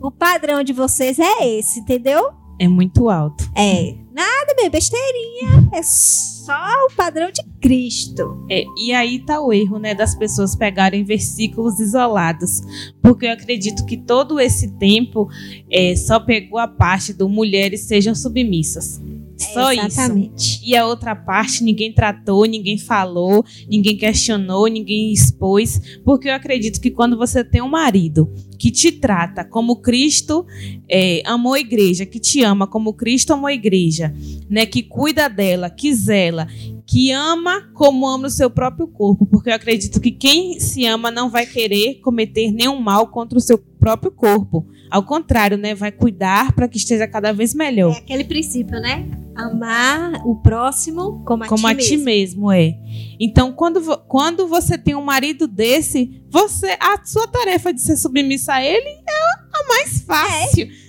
o 0.00 0.10
padrão 0.10 0.62
de 0.62 0.72
vocês 0.72 1.18
é 1.18 1.58
esse, 1.58 1.80
entendeu? 1.80 2.42
É 2.58 2.68
muito 2.68 3.10
alto. 3.10 3.44
É. 3.56 3.94
Nada, 4.12 4.54
bem, 4.56 4.70
besteirinha. 4.70 5.68
É 5.72 5.82
só 5.82 6.52
o 6.88 6.94
padrão 6.94 7.32
de 7.32 7.42
Cristo. 7.60 8.46
É, 8.48 8.64
e 8.78 8.92
aí 8.92 9.18
tá 9.18 9.40
o 9.40 9.52
erro, 9.52 9.78
né, 9.78 9.92
das 9.92 10.14
pessoas 10.14 10.54
pegarem 10.54 11.02
versículos 11.02 11.80
isolados. 11.80 12.60
Porque 13.02 13.26
eu 13.26 13.32
acredito 13.32 13.84
que 13.84 13.96
todo 13.96 14.38
esse 14.38 14.72
tempo 14.78 15.28
é, 15.70 15.96
só 15.96 16.20
pegou 16.20 16.58
a 16.58 16.68
parte 16.68 17.12
do 17.12 17.28
mulheres 17.28 17.80
sejam 17.82 18.14
submissas. 18.14 19.00
Só 19.36 19.72
Exatamente. 19.72 20.36
isso. 20.36 20.60
E 20.64 20.76
a 20.76 20.86
outra 20.86 21.14
parte 21.16 21.64
ninguém 21.64 21.92
tratou, 21.92 22.44
ninguém 22.44 22.78
falou, 22.78 23.44
ninguém 23.68 23.96
questionou, 23.96 24.68
ninguém 24.68 25.12
expôs. 25.12 25.98
Porque 26.04 26.28
eu 26.28 26.34
acredito 26.34 26.80
que 26.80 26.90
quando 26.90 27.16
você 27.16 27.42
tem 27.42 27.60
um 27.60 27.68
marido 27.68 28.32
que 28.64 28.70
te 28.70 28.90
trata 28.90 29.44
como 29.44 29.76
Cristo 29.76 30.46
é, 30.88 31.20
amou 31.26 31.52
a 31.52 31.60
igreja, 31.60 32.06
que 32.06 32.18
te 32.18 32.42
ama 32.42 32.66
como 32.66 32.94
Cristo 32.94 33.34
amou 33.34 33.46
a 33.46 33.52
igreja, 33.52 34.14
né, 34.48 34.64
que 34.64 34.82
cuida 34.82 35.28
dela, 35.28 35.68
que 35.68 35.92
zela, 35.92 36.48
que 36.86 37.10
ama 37.10 37.68
como 37.74 38.08
ama 38.08 38.26
o 38.26 38.30
seu 38.30 38.48
próprio 38.48 38.86
corpo, 38.88 39.26
porque 39.26 39.50
eu 39.50 39.54
acredito 39.54 40.00
que 40.00 40.10
quem 40.10 40.58
se 40.58 40.86
ama 40.86 41.10
não 41.10 41.28
vai 41.28 41.44
querer 41.44 42.00
cometer 42.00 42.50
nenhum 42.52 42.80
mal 42.80 43.08
contra 43.08 43.36
o 43.36 43.40
seu 43.40 43.58
próprio 43.58 44.10
corpo. 44.10 44.66
Ao 44.90 45.02
contrário, 45.02 45.58
né, 45.58 45.74
vai 45.74 45.92
cuidar 45.92 46.52
para 46.52 46.66
que 46.66 46.78
esteja 46.78 47.06
cada 47.06 47.32
vez 47.32 47.52
melhor. 47.52 47.94
É 47.94 47.98
aquele 47.98 48.24
princípio, 48.24 48.80
né? 48.80 49.06
Amar 49.34 50.22
o 50.24 50.36
próximo 50.36 51.24
como 51.24 51.44
a, 51.44 51.46
como 51.48 51.68
ti, 51.68 51.72
a 51.72 51.76
ti 51.76 51.96
mesmo, 51.96 52.52
é. 52.52 52.74
Então, 53.18 53.52
quando, 53.52 53.80
quando 54.06 54.46
você 54.46 54.78
tem 54.78 54.94
um 54.94 55.02
marido 55.02 55.48
desse, 55.48 56.22
você 56.30 56.76
a 56.78 57.04
sua 57.04 57.26
tarefa 57.26 57.72
de 57.72 57.82
ser 57.82 57.96
submissa 57.96 58.54
a 58.54 58.64
ele 58.64 58.88
é 58.88 59.34
a 59.52 59.68
mais 59.68 60.00
fácil. 60.02 60.66
É. 60.66 60.84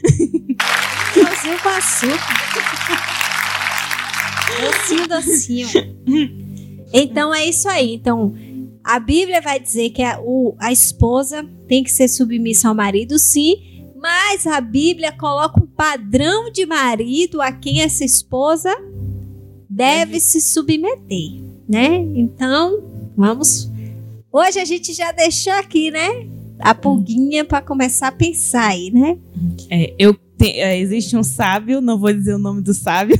Docinho 1.19 1.59
com 1.61 1.69
açúcar. 1.69 2.45
docinho, 4.61 5.07
docinho. 5.07 5.67
Então 6.93 7.33
é 7.33 7.45
isso 7.45 7.67
aí. 7.67 7.93
Então, 7.93 8.33
a 8.83 8.99
Bíblia 8.99 9.41
vai 9.41 9.59
dizer 9.59 9.89
que 9.89 10.03
a, 10.03 10.19
o, 10.21 10.55
a 10.59 10.71
esposa 10.71 11.43
tem 11.67 11.83
que 11.83 11.91
ser 11.91 12.07
submissa 12.07 12.69
ao 12.69 12.75
marido, 12.75 13.17
sim, 13.17 13.74
mas 14.05 14.45
a 14.45 14.61
Bíblia 14.61 15.11
coloca 15.11 15.59
um 15.59 15.65
padrão 15.65 16.51
de 16.51 16.63
marido 16.63 17.41
a 17.41 17.51
quem 17.51 17.81
essa 17.81 18.05
esposa 18.05 18.69
deve 19.67 20.19
se 20.19 20.39
submeter, 20.39 21.41
né? 21.67 22.05
Então, 22.13 22.83
vamos. 23.17 23.67
Hoje 24.31 24.59
a 24.59 24.65
gente 24.65 24.93
já 24.93 25.11
deixou 25.11 25.53
aqui, 25.53 25.89
né? 25.89 26.27
A 26.59 26.75
pulguinha 26.75 27.43
para 27.43 27.63
começar 27.63 28.09
a 28.09 28.11
pensar 28.11 28.67
aí, 28.67 28.91
né? 28.91 29.17
É, 29.71 29.95
eu 29.97 30.13
te, 30.13 30.51
é, 30.51 30.77
existe 30.77 31.17
um 31.17 31.23
sábio, 31.23 31.81
não 31.81 31.97
vou 31.97 32.13
dizer 32.13 32.35
o 32.35 32.39
nome 32.39 32.61
do 32.61 32.75
sábio, 32.75 33.17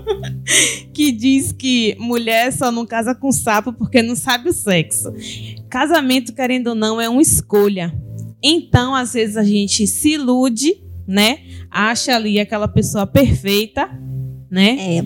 que 0.94 1.12
diz 1.12 1.52
que 1.52 1.94
mulher 1.98 2.50
só 2.54 2.72
não 2.72 2.86
casa 2.86 3.14
com 3.14 3.30
sapo 3.30 3.70
porque 3.70 4.00
não 4.00 4.16
sabe 4.16 4.48
o 4.48 4.54
sexo. 4.54 5.12
Casamento, 5.68 6.32
querendo 6.32 6.68
ou 6.68 6.74
não, 6.74 6.98
é 6.98 7.06
uma 7.06 7.20
escolha. 7.20 7.94
Então, 8.42 8.94
às 8.94 9.12
vezes 9.12 9.36
a 9.36 9.44
gente 9.44 9.86
se 9.86 10.10
ilude, 10.14 10.82
né? 11.06 11.40
Acha 11.70 12.14
ali 12.14 12.40
aquela 12.40 12.68
pessoa 12.68 13.06
perfeita, 13.06 13.88
né? 14.50 15.04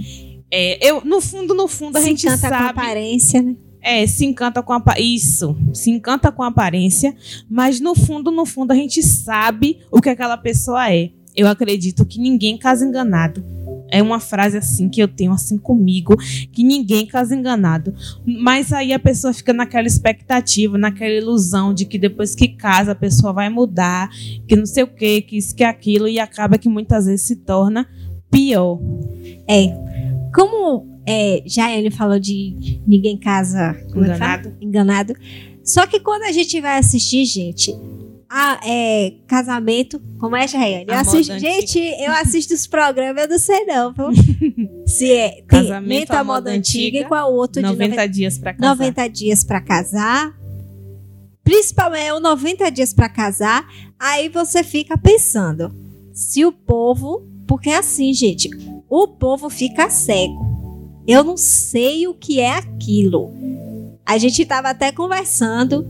É. 0.50 0.76
é 0.78 0.90
eu, 0.90 1.04
no 1.04 1.20
fundo, 1.20 1.54
no 1.54 1.66
fundo, 1.66 1.96
a 1.96 2.00
se 2.00 2.06
gente 2.06 2.26
encanta 2.26 2.48
sabe. 2.48 2.56
com 2.56 2.62
a 2.62 2.68
aparência, 2.68 3.42
né? 3.42 3.56
É, 3.80 4.06
se 4.06 4.24
encanta 4.24 4.62
com 4.62 4.72
a 4.72 4.82
isso, 4.98 5.54
se 5.74 5.90
encanta 5.90 6.32
com 6.32 6.42
a 6.42 6.46
aparência, 6.46 7.14
mas 7.50 7.80
no 7.80 7.94
fundo, 7.94 8.30
no 8.30 8.46
fundo, 8.46 8.72
a 8.72 8.74
gente 8.74 9.02
sabe 9.02 9.80
o 9.90 10.00
que 10.00 10.08
aquela 10.08 10.38
pessoa 10.38 10.90
é. 10.90 11.10
Eu 11.36 11.46
acredito 11.48 12.06
que 12.06 12.18
ninguém 12.18 12.56
casa 12.56 12.86
enganado. 12.86 13.44
É 13.90 14.02
uma 14.02 14.18
frase 14.18 14.56
assim 14.56 14.88
que 14.88 15.00
eu 15.00 15.08
tenho 15.08 15.32
assim 15.32 15.56
comigo, 15.58 16.16
que 16.52 16.64
ninguém 16.64 17.06
casa 17.06 17.34
enganado. 17.34 17.94
Mas 18.26 18.72
aí 18.72 18.92
a 18.92 18.98
pessoa 18.98 19.32
fica 19.32 19.52
naquela 19.52 19.86
expectativa, 19.86 20.76
naquela 20.76 21.12
ilusão 21.12 21.72
de 21.72 21.84
que 21.84 21.98
depois 21.98 22.34
que 22.34 22.48
casa 22.48 22.92
a 22.92 22.96
pessoa 22.96 23.32
vai 23.32 23.48
mudar, 23.48 24.10
que 24.48 24.56
não 24.56 24.66
sei 24.66 24.82
o 24.84 24.88
que, 24.88 25.22
que 25.22 25.36
isso, 25.36 25.54
que 25.54 25.64
aquilo, 25.64 26.08
e 26.08 26.18
acaba 26.18 26.58
que 26.58 26.68
muitas 26.68 27.06
vezes 27.06 27.26
se 27.26 27.36
torna 27.36 27.86
pior. 28.30 28.80
É. 29.48 29.68
Como 30.34 30.94
é, 31.06 31.42
já 31.46 31.70
ele 31.70 31.90
falou 31.90 32.18
de 32.18 32.80
ninguém 32.86 33.16
casa 33.16 33.76
é? 33.76 33.98
Enganado. 33.98 34.56
enganado. 34.60 35.14
Só 35.62 35.86
que 35.86 36.00
quando 36.00 36.22
a 36.24 36.32
gente 36.32 36.60
vai 36.60 36.78
assistir, 36.78 37.24
gente, 37.24 37.74
a, 38.36 38.58
é, 38.64 39.14
casamento, 39.28 40.02
como 40.18 40.34
é, 40.34 40.48
Jaiane? 40.48 40.86
Eu 40.88 40.94
assisto, 40.96 41.38
gente, 41.38 41.78
eu 41.78 42.10
assisto 42.14 42.52
os 42.52 42.66
programas, 42.66 43.22
eu 43.22 43.28
não 43.28 43.38
sei 43.38 43.64
não, 43.64 43.92
viu? 43.92 44.08
Se 44.84 45.12
é 45.12 45.42
Casamento 45.42 45.88
Mento 45.88 46.12
à 46.12 46.24
moda 46.24 46.24
moda 46.24 46.50
antiga 46.50 46.82
e 46.82 46.88
antiga, 46.88 47.08
qual 47.08 47.32
outro 47.32 47.62
90 47.62 47.78
de 47.78 47.88
90, 47.90 48.08
dias 48.08 48.36
pra 48.36 48.52
casar. 48.52 48.76
90 48.76 49.08
dias 49.08 49.44
pra 49.44 49.60
casar. 49.60 50.36
Principalmente 51.44 52.06
é 52.06 52.12
o 52.12 52.18
90 52.18 52.70
dias 52.72 52.92
pra 52.92 53.08
casar. 53.08 53.68
Aí 54.00 54.28
você 54.28 54.64
fica 54.64 54.98
pensando, 54.98 55.72
se 56.12 56.44
o 56.44 56.50
povo, 56.50 57.24
porque 57.46 57.70
é 57.70 57.76
assim, 57.76 58.12
gente, 58.12 58.50
o 58.90 59.06
povo 59.06 59.48
fica 59.48 59.88
cego. 59.88 61.00
Eu 61.06 61.22
não 61.22 61.36
sei 61.36 62.08
o 62.08 62.14
que 62.14 62.40
é 62.40 62.50
aquilo. 62.50 63.32
A 64.04 64.18
gente 64.18 64.44
tava 64.44 64.70
até 64.70 64.90
conversando 64.90 65.86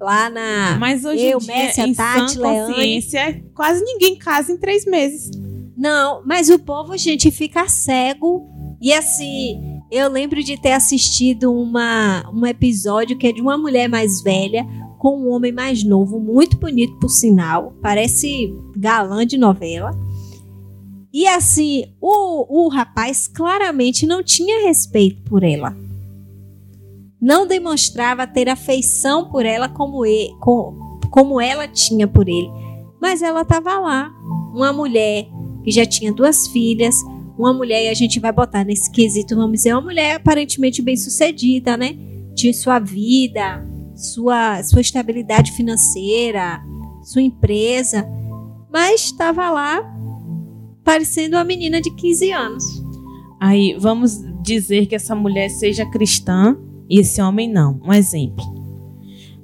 lá 0.00 0.30
na. 0.30 0.76
Mas 0.78 1.04
hoje 1.04 1.22
Eu, 1.24 1.38
em 1.38 1.42
dia, 1.42 1.54
Messi, 1.54 1.80
a 1.80 1.86
em 1.86 1.94
Tati, 1.94 2.34
sã 2.34 2.40
consciência, 2.40 3.44
quase 3.54 3.84
ninguém 3.84 4.16
casa 4.16 4.52
em 4.52 4.56
três 4.56 4.84
meses. 4.84 5.30
Não, 5.76 6.22
mas 6.24 6.48
o 6.48 6.58
povo, 6.58 6.96
gente, 6.96 7.30
fica 7.30 7.68
cego. 7.68 8.48
E 8.80 8.92
assim, 8.92 9.80
eu 9.90 10.08
lembro 10.08 10.42
de 10.42 10.60
ter 10.60 10.72
assistido 10.72 11.52
uma, 11.52 12.28
um 12.32 12.44
episódio 12.46 13.16
que 13.16 13.26
é 13.26 13.32
de 13.32 13.40
uma 13.40 13.56
mulher 13.56 13.88
mais 13.88 14.22
velha 14.22 14.66
com 14.98 15.20
um 15.20 15.30
homem 15.30 15.52
mais 15.52 15.84
novo, 15.84 16.18
muito 16.18 16.58
bonito 16.58 16.98
por 16.98 17.08
sinal, 17.08 17.72
parece 17.80 18.52
galã 18.76 19.24
de 19.24 19.38
novela. 19.38 19.92
E 21.12 21.26
assim, 21.26 21.84
o, 22.00 22.64
o 22.64 22.68
rapaz 22.68 23.28
claramente 23.28 24.06
não 24.06 24.22
tinha 24.22 24.66
respeito 24.66 25.22
por 25.22 25.42
ela. 25.42 25.76
Não 27.20 27.46
demonstrava 27.46 28.26
ter 28.26 28.48
afeição 28.48 29.30
por 29.30 29.44
ela 29.44 29.68
como, 29.68 30.06
ele, 30.06 30.34
como, 30.40 31.00
como 31.10 31.40
ela 31.40 31.66
tinha 31.66 32.06
por 32.06 32.28
ele. 32.28 32.48
Mas 33.00 33.22
ela 33.22 33.42
estava 33.42 33.78
lá, 33.78 34.10
uma 34.54 34.72
mulher 34.72 35.26
que 35.64 35.70
já 35.70 35.84
tinha 35.84 36.12
duas 36.12 36.46
filhas, 36.48 36.94
uma 37.36 37.52
mulher, 37.52 37.84
e 37.84 37.88
a 37.88 37.94
gente 37.94 38.18
vai 38.18 38.32
botar 38.32 38.64
nesse 38.64 38.90
quesito, 38.90 39.36
vamos 39.36 39.58
dizer, 39.58 39.72
uma 39.72 39.82
mulher 39.82 40.16
aparentemente 40.16 40.82
bem 40.82 40.96
sucedida, 40.96 41.76
né? 41.76 41.96
Tinha 42.34 42.52
sua 42.52 42.78
vida, 42.78 43.64
sua, 43.94 44.62
sua 44.62 44.80
estabilidade 44.80 45.52
financeira, 45.52 46.60
sua 47.02 47.22
empresa, 47.22 48.08
mas 48.72 49.04
estava 49.04 49.50
lá 49.50 49.82
parecendo 50.84 51.36
uma 51.36 51.44
menina 51.44 51.80
de 51.80 51.94
15 51.94 52.32
anos. 52.32 52.64
Aí 53.40 53.76
vamos 53.78 54.20
dizer 54.42 54.86
que 54.86 54.94
essa 54.94 55.14
mulher 55.14 55.48
seja 55.48 55.84
cristã 55.86 56.56
e 56.88 57.00
esse 57.00 57.20
homem 57.20 57.50
não. 57.50 57.80
Um 57.84 57.92
exemplo. 57.92 58.44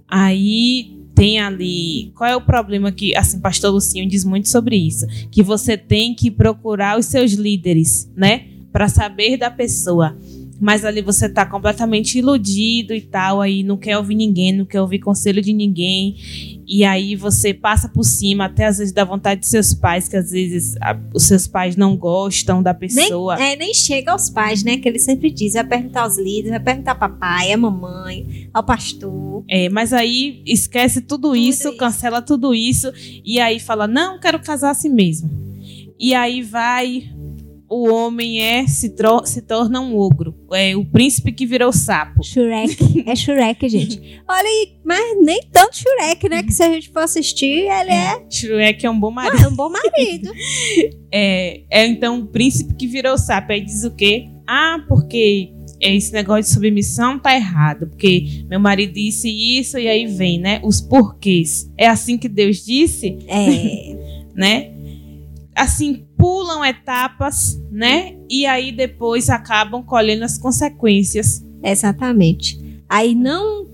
Aí 0.08 0.94
tem 1.14 1.38
ali. 1.38 2.12
Qual 2.14 2.28
é 2.28 2.36
o 2.36 2.40
problema 2.40 2.90
que, 2.90 3.16
assim, 3.16 3.40
pastor 3.40 3.72
Lucinho 3.72 4.08
diz 4.08 4.24
muito 4.24 4.48
sobre 4.48 4.76
isso? 4.76 5.06
Que 5.30 5.42
você 5.42 5.76
tem 5.76 6.14
que 6.14 6.30
procurar 6.30 6.98
os 6.98 7.06
seus 7.06 7.32
líderes, 7.32 8.10
né? 8.16 8.46
Para 8.72 8.88
saber 8.88 9.36
da 9.36 9.50
pessoa. 9.50 10.16
Mas 10.60 10.84
ali 10.84 11.02
você 11.02 11.28
tá 11.28 11.44
completamente 11.44 12.18
iludido 12.18 12.94
e 12.94 13.00
tal, 13.00 13.40
aí 13.40 13.62
não 13.62 13.76
quer 13.76 13.98
ouvir 13.98 14.14
ninguém, 14.14 14.52
não 14.52 14.64
quer 14.64 14.80
ouvir 14.80 14.98
conselho 14.98 15.42
de 15.42 15.52
ninguém. 15.52 16.16
E 16.66 16.84
aí 16.84 17.14
você 17.14 17.52
passa 17.52 17.88
por 17.88 18.04
cima, 18.04 18.46
até 18.46 18.66
às 18.66 18.78
vezes 18.78 18.92
da 18.92 19.04
vontade 19.04 19.40
de 19.42 19.46
seus 19.46 19.74
pais, 19.74 20.08
que 20.08 20.16
às 20.16 20.30
vezes 20.30 20.76
a- 20.80 20.98
os 21.14 21.24
seus 21.24 21.46
pais 21.46 21.76
não 21.76 21.96
gostam 21.96 22.62
da 22.62 22.72
Nem, 22.72 22.80
pessoa. 22.80 23.40
é, 23.42 23.54
nem 23.56 23.74
chega 23.74 24.12
aos 24.12 24.30
pais, 24.30 24.62
né? 24.62 24.78
Que 24.78 24.88
ele 24.88 24.98
sempre 24.98 25.30
diz: 25.30 25.54
vai 25.54 25.64
perguntar 25.64 26.02
aos 26.02 26.16
líderes, 26.18 26.50
vai 26.50 26.60
perguntar 26.60 26.92
ao 26.92 26.98
papai, 26.98 27.52
à 27.52 27.56
mamãe, 27.56 28.48
ao 28.52 28.62
pastor. 28.62 29.44
É, 29.48 29.68
mas 29.68 29.92
aí 29.92 30.42
esquece 30.46 31.00
tudo, 31.00 31.34
isso, 31.36 31.68
isso. 31.68 31.76
cancela 31.76 32.22
tudo 32.22 32.54
isso 32.54 32.90
e 33.24 33.38
aí 33.40 33.60
fala: 33.60 33.86
"Não, 33.86 34.18
quero 34.18 34.38
casar 34.40 34.70
assim 34.70 34.88
mesmo". 34.88 35.30
E 35.98 36.14
aí 36.14 36.42
vai 36.42 37.04
o 37.68 37.88
homem 37.92 38.42
é 38.42 38.66
se, 38.66 38.94
se 39.24 39.42
torna 39.42 39.80
um 39.80 39.96
ogro, 39.96 40.34
é 40.52 40.76
o 40.76 40.84
príncipe 40.84 41.32
que 41.32 41.46
virou 41.46 41.72
sapo. 41.72 42.22
Shrek. 42.22 43.04
É 43.06 43.16
Shrek, 43.16 43.68
gente. 43.68 44.20
Olha 44.28 44.48
aí, 44.48 44.72
mas 44.84 45.16
nem 45.22 45.40
tanto 45.50 45.76
Shrek, 45.76 46.28
né? 46.28 46.42
Que 46.42 46.52
se 46.52 46.62
a 46.62 46.68
gente 46.68 46.90
for 46.90 47.00
assistir, 47.00 47.68
ele 47.68 47.90
é 47.90 48.22
Shrek 48.30 48.84
é 48.84 48.90
um 48.90 48.98
bom 48.98 49.10
marido. 49.10 49.48
um 49.48 49.56
bom 49.56 49.70
marido. 49.70 50.30
É, 51.16 51.60
é 51.70 51.86
então 51.86 52.18
o 52.18 52.26
príncipe 52.26 52.74
que 52.74 52.88
virou 52.88 53.16
sapo. 53.16 53.52
Aí 53.52 53.60
diz 53.60 53.84
o 53.84 53.92
quê? 53.92 54.26
Ah, 54.48 54.84
porque 54.88 55.52
esse 55.80 56.12
negócio 56.12 56.42
de 56.42 56.50
submissão 56.50 57.18
tá 57.20 57.34
errado, 57.34 57.86
porque 57.86 58.44
meu 58.48 58.58
marido 58.58 58.94
disse 58.94 59.28
isso 59.28 59.78
e 59.78 59.86
aí 59.86 60.06
vem, 60.06 60.40
né? 60.40 60.60
Os 60.64 60.80
porquês. 60.80 61.70
É 61.76 61.86
assim 61.86 62.18
que 62.18 62.28
Deus 62.28 62.64
disse? 62.64 63.16
É. 63.28 63.94
né? 64.34 64.72
Assim, 65.54 66.04
pulam 66.24 66.64
etapas, 66.64 67.60
né? 67.70 68.16
E 68.30 68.46
aí 68.46 68.72
depois 68.72 69.28
acabam 69.28 69.82
colhendo 69.82 70.24
as 70.24 70.38
consequências. 70.38 71.44
Exatamente. 71.62 72.58
Aí 72.88 73.14
não 73.14 73.66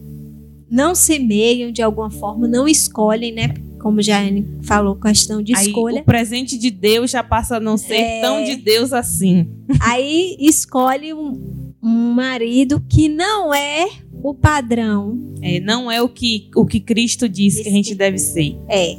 não 0.68 0.94
semeiam 0.94 1.70
de 1.70 1.80
alguma 1.80 2.10
forma, 2.10 2.48
não 2.48 2.66
escolhem, 2.66 3.32
né? 3.32 3.54
Como 3.80 4.02
já 4.02 4.18
falou, 4.62 4.96
questão 4.96 5.40
de 5.40 5.56
aí 5.56 5.66
escolha. 5.66 6.00
o 6.00 6.04
presente 6.04 6.58
de 6.58 6.70
Deus 6.72 7.12
já 7.12 7.22
passa 7.22 7.56
a 7.58 7.60
não 7.60 7.76
ser 7.76 7.94
É. 7.94 8.20
tão 8.20 8.42
de 8.44 8.56
Deus 8.56 8.92
assim. 8.92 9.46
Aí 9.80 10.36
escolhe 10.40 11.14
um, 11.14 11.72
um 11.80 12.12
marido 12.12 12.80
que 12.88 13.08
não 13.08 13.54
é 13.54 13.88
o 14.22 14.34
padrão. 14.34 15.16
É, 15.40 15.60
não 15.60 15.88
é 15.90 16.02
o 16.02 16.08
que, 16.08 16.50
o 16.56 16.66
que 16.66 16.80
Cristo 16.80 17.28
disse 17.28 17.62
que 17.62 17.68
a 17.68 17.72
gente 17.72 17.94
deve 17.94 18.18
ser. 18.18 18.56
É. 18.68 18.96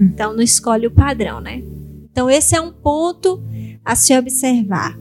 Então 0.00 0.32
não 0.32 0.42
escolhe 0.42 0.86
o 0.86 0.90
padrão, 0.92 1.40
né? 1.40 1.62
Então 2.14 2.30
esse 2.30 2.54
é 2.54 2.60
um 2.60 2.72
ponto 2.72 3.42
a 3.84 3.96
se 3.96 4.16
observar. 4.16 4.96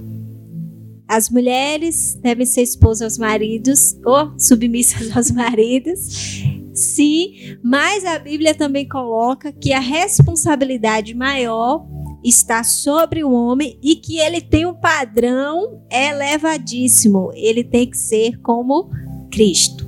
As 1.08 1.30
mulheres 1.30 2.18
devem 2.20 2.44
ser 2.44 2.64
esposas 2.64 3.04
aos 3.04 3.18
maridos 3.20 3.96
ou 4.04 4.34
submissas 4.40 5.16
aos 5.16 5.30
maridos. 5.32 6.42
Sim, 6.74 7.56
mas 7.62 8.04
a 8.04 8.18
Bíblia 8.18 8.56
também 8.56 8.88
coloca 8.88 9.52
que 9.52 9.72
a 9.72 9.80
responsabilidade 9.80 11.14
maior 11.14 11.86
está 12.24 12.64
sobre 12.64 13.24
o 13.24 13.32
homem 13.32 13.78
e 13.84 13.96
que 13.96 14.18
ele 14.18 14.42
tem 14.42 14.66
um 14.66 14.74
padrão 14.74 15.84
elevadíssimo. 15.92 17.30
Ele 17.36 17.64
tem 17.64 17.88
que 17.88 17.98
ser 17.98 18.40
como 18.42 18.90
Cristo. 19.30 19.88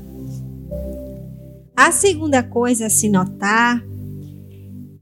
A 1.76 1.92
segunda 1.92 2.44
coisa 2.44 2.86
a 2.86 2.90
se 2.92 3.10
notar 3.10 3.84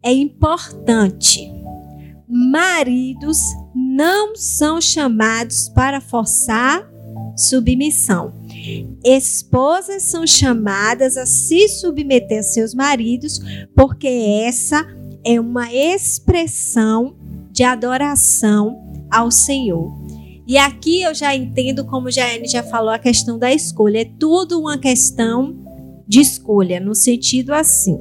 é 0.02 0.14
importante. 0.14 1.52
Maridos 2.36 3.38
não 3.76 4.36
são 4.36 4.82
chamados 4.82 5.70
para 5.70 6.02
forçar 6.02 6.92
submissão. 7.38 8.34
Esposas 9.06 10.02
são 10.02 10.26
chamadas 10.26 11.16
a 11.16 11.28
se 11.28 11.68
submeter 11.68 12.40
a 12.40 12.44
seus 12.44 12.74
maridos, 12.74 13.40
porque 13.76 14.08
essa 14.08 14.84
é 15.24 15.40
uma 15.40 15.72
expressão 15.72 17.16
de 17.52 17.64
adoração 17.64 18.82
ao 19.12 19.30
Senhor. 19.30 19.92
E 20.48 20.58
aqui 20.58 21.04
eu 21.04 21.14
já 21.14 21.36
entendo, 21.36 21.86
como 21.86 22.10
Jaene 22.10 22.48
já 22.48 22.64
falou, 22.64 22.90
a 22.90 22.98
questão 22.98 23.38
da 23.38 23.54
escolha. 23.54 24.02
É 24.02 24.12
tudo 24.20 24.60
uma 24.60 24.78
questão 24.78 25.56
de 26.08 26.20
escolha, 26.20 26.80
no 26.80 26.96
sentido 26.96 27.54
assim. 27.54 27.98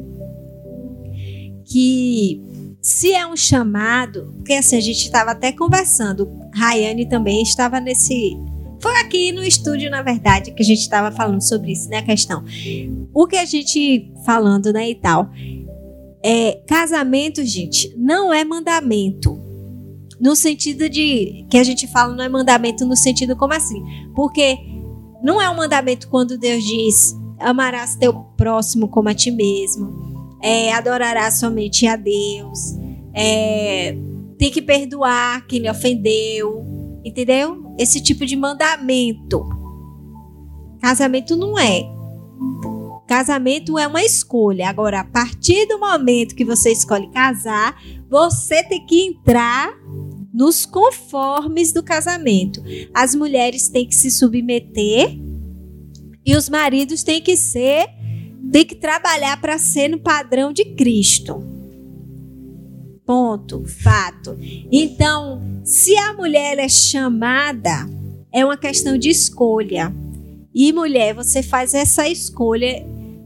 Que 1.64 2.42
se 2.82 3.14
é 3.14 3.24
um 3.24 3.36
chamado, 3.36 4.34
porque 4.36 4.54
assim, 4.54 4.76
a 4.76 4.80
gente 4.80 5.04
estava 5.04 5.30
até 5.30 5.52
conversando, 5.52 6.28
Rayane 6.52 7.08
também 7.08 7.40
estava 7.40 7.78
nesse. 7.78 8.36
Foi 8.80 8.96
aqui 8.96 9.30
no 9.30 9.44
estúdio, 9.44 9.88
na 9.88 10.02
verdade, 10.02 10.50
que 10.50 10.60
a 10.60 10.66
gente 10.66 10.80
estava 10.80 11.12
falando 11.12 11.40
sobre 11.40 11.70
isso, 11.70 11.88
né? 11.88 11.98
A 11.98 12.02
questão. 12.02 12.44
O 13.14 13.28
que 13.28 13.36
a 13.36 13.44
gente 13.44 14.12
falando, 14.26 14.72
né, 14.72 14.90
e 14.90 14.96
tal. 14.96 15.30
É, 16.24 16.60
casamento, 16.66 17.44
gente, 17.44 17.94
não 17.96 18.32
é 18.34 18.44
mandamento. 18.44 19.40
No 20.20 20.34
sentido 20.34 20.88
de. 20.88 21.46
Que 21.48 21.58
a 21.58 21.64
gente 21.64 21.86
fala, 21.86 22.16
não 22.16 22.24
é 22.24 22.28
mandamento 22.28 22.84
no 22.84 22.96
sentido 22.96 23.36
como 23.36 23.54
assim? 23.54 23.80
Porque 24.12 24.58
não 25.22 25.40
é 25.40 25.48
um 25.48 25.56
mandamento 25.56 26.08
quando 26.08 26.36
Deus 26.36 26.64
diz: 26.64 27.16
amarás 27.38 27.94
teu 27.94 28.12
próximo 28.36 28.88
como 28.88 29.08
a 29.08 29.14
ti 29.14 29.30
mesmo 29.30 30.11
é, 30.42 30.72
adorará 30.72 31.30
somente 31.30 31.86
a 31.86 31.96
Deus, 31.96 32.76
é, 33.14 33.96
tem 34.36 34.50
que 34.50 34.60
perdoar 34.60 35.46
quem 35.46 35.60
lhe 35.60 35.70
ofendeu, 35.70 36.64
entendeu? 37.04 37.74
Esse 37.78 38.02
tipo 38.02 38.26
de 38.26 38.36
mandamento. 38.36 39.48
Casamento 40.80 41.36
não 41.36 41.58
é. 41.58 41.84
Casamento 43.06 43.78
é 43.78 43.86
uma 43.86 44.02
escolha. 44.02 44.68
Agora, 44.68 45.00
a 45.00 45.04
partir 45.04 45.66
do 45.66 45.78
momento 45.78 46.34
que 46.34 46.44
você 46.44 46.72
escolhe 46.72 47.10
casar, 47.10 47.76
você 48.10 48.62
tem 48.64 48.84
que 48.84 49.06
entrar 49.06 49.72
nos 50.32 50.64
conformes 50.64 51.72
do 51.72 51.82
casamento. 51.82 52.62
As 52.94 53.14
mulheres 53.14 53.68
têm 53.68 53.86
que 53.86 53.94
se 53.94 54.10
submeter 54.10 55.18
e 56.24 56.34
os 56.34 56.48
maridos 56.48 57.02
têm 57.02 57.20
que 57.20 57.36
ser 57.36 57.86
tem 58.50 58.64
que 58.64 58.74
trabalhar 58.74 59.40
para 59.40 59.58
ser 59.58 59.88
no 59.88 59.98
padrão 59.98 60.52
de 60.52 60.64
Cristo. 60.74 61.42
Ponto, 63.04 63.64
fato. 63.66 64.36
Então, 64.70 65.42
se 65.64 65.96
a 65.96 66.14
mulher 66.14 66.58
é 66.58 66.68
chamada, 66.68 67.88
é 68.32 68.44
uma 68.44 68.56
questão 68.56 68.96
de 68.96 69.10
escolha. 69.10 69.92
E 70.54 70.72
mulher, 70.72 71.14
você 71.14 71.42
faz 71.42 71.74
essa 71.74 72.08
escolha. 72.08 72.84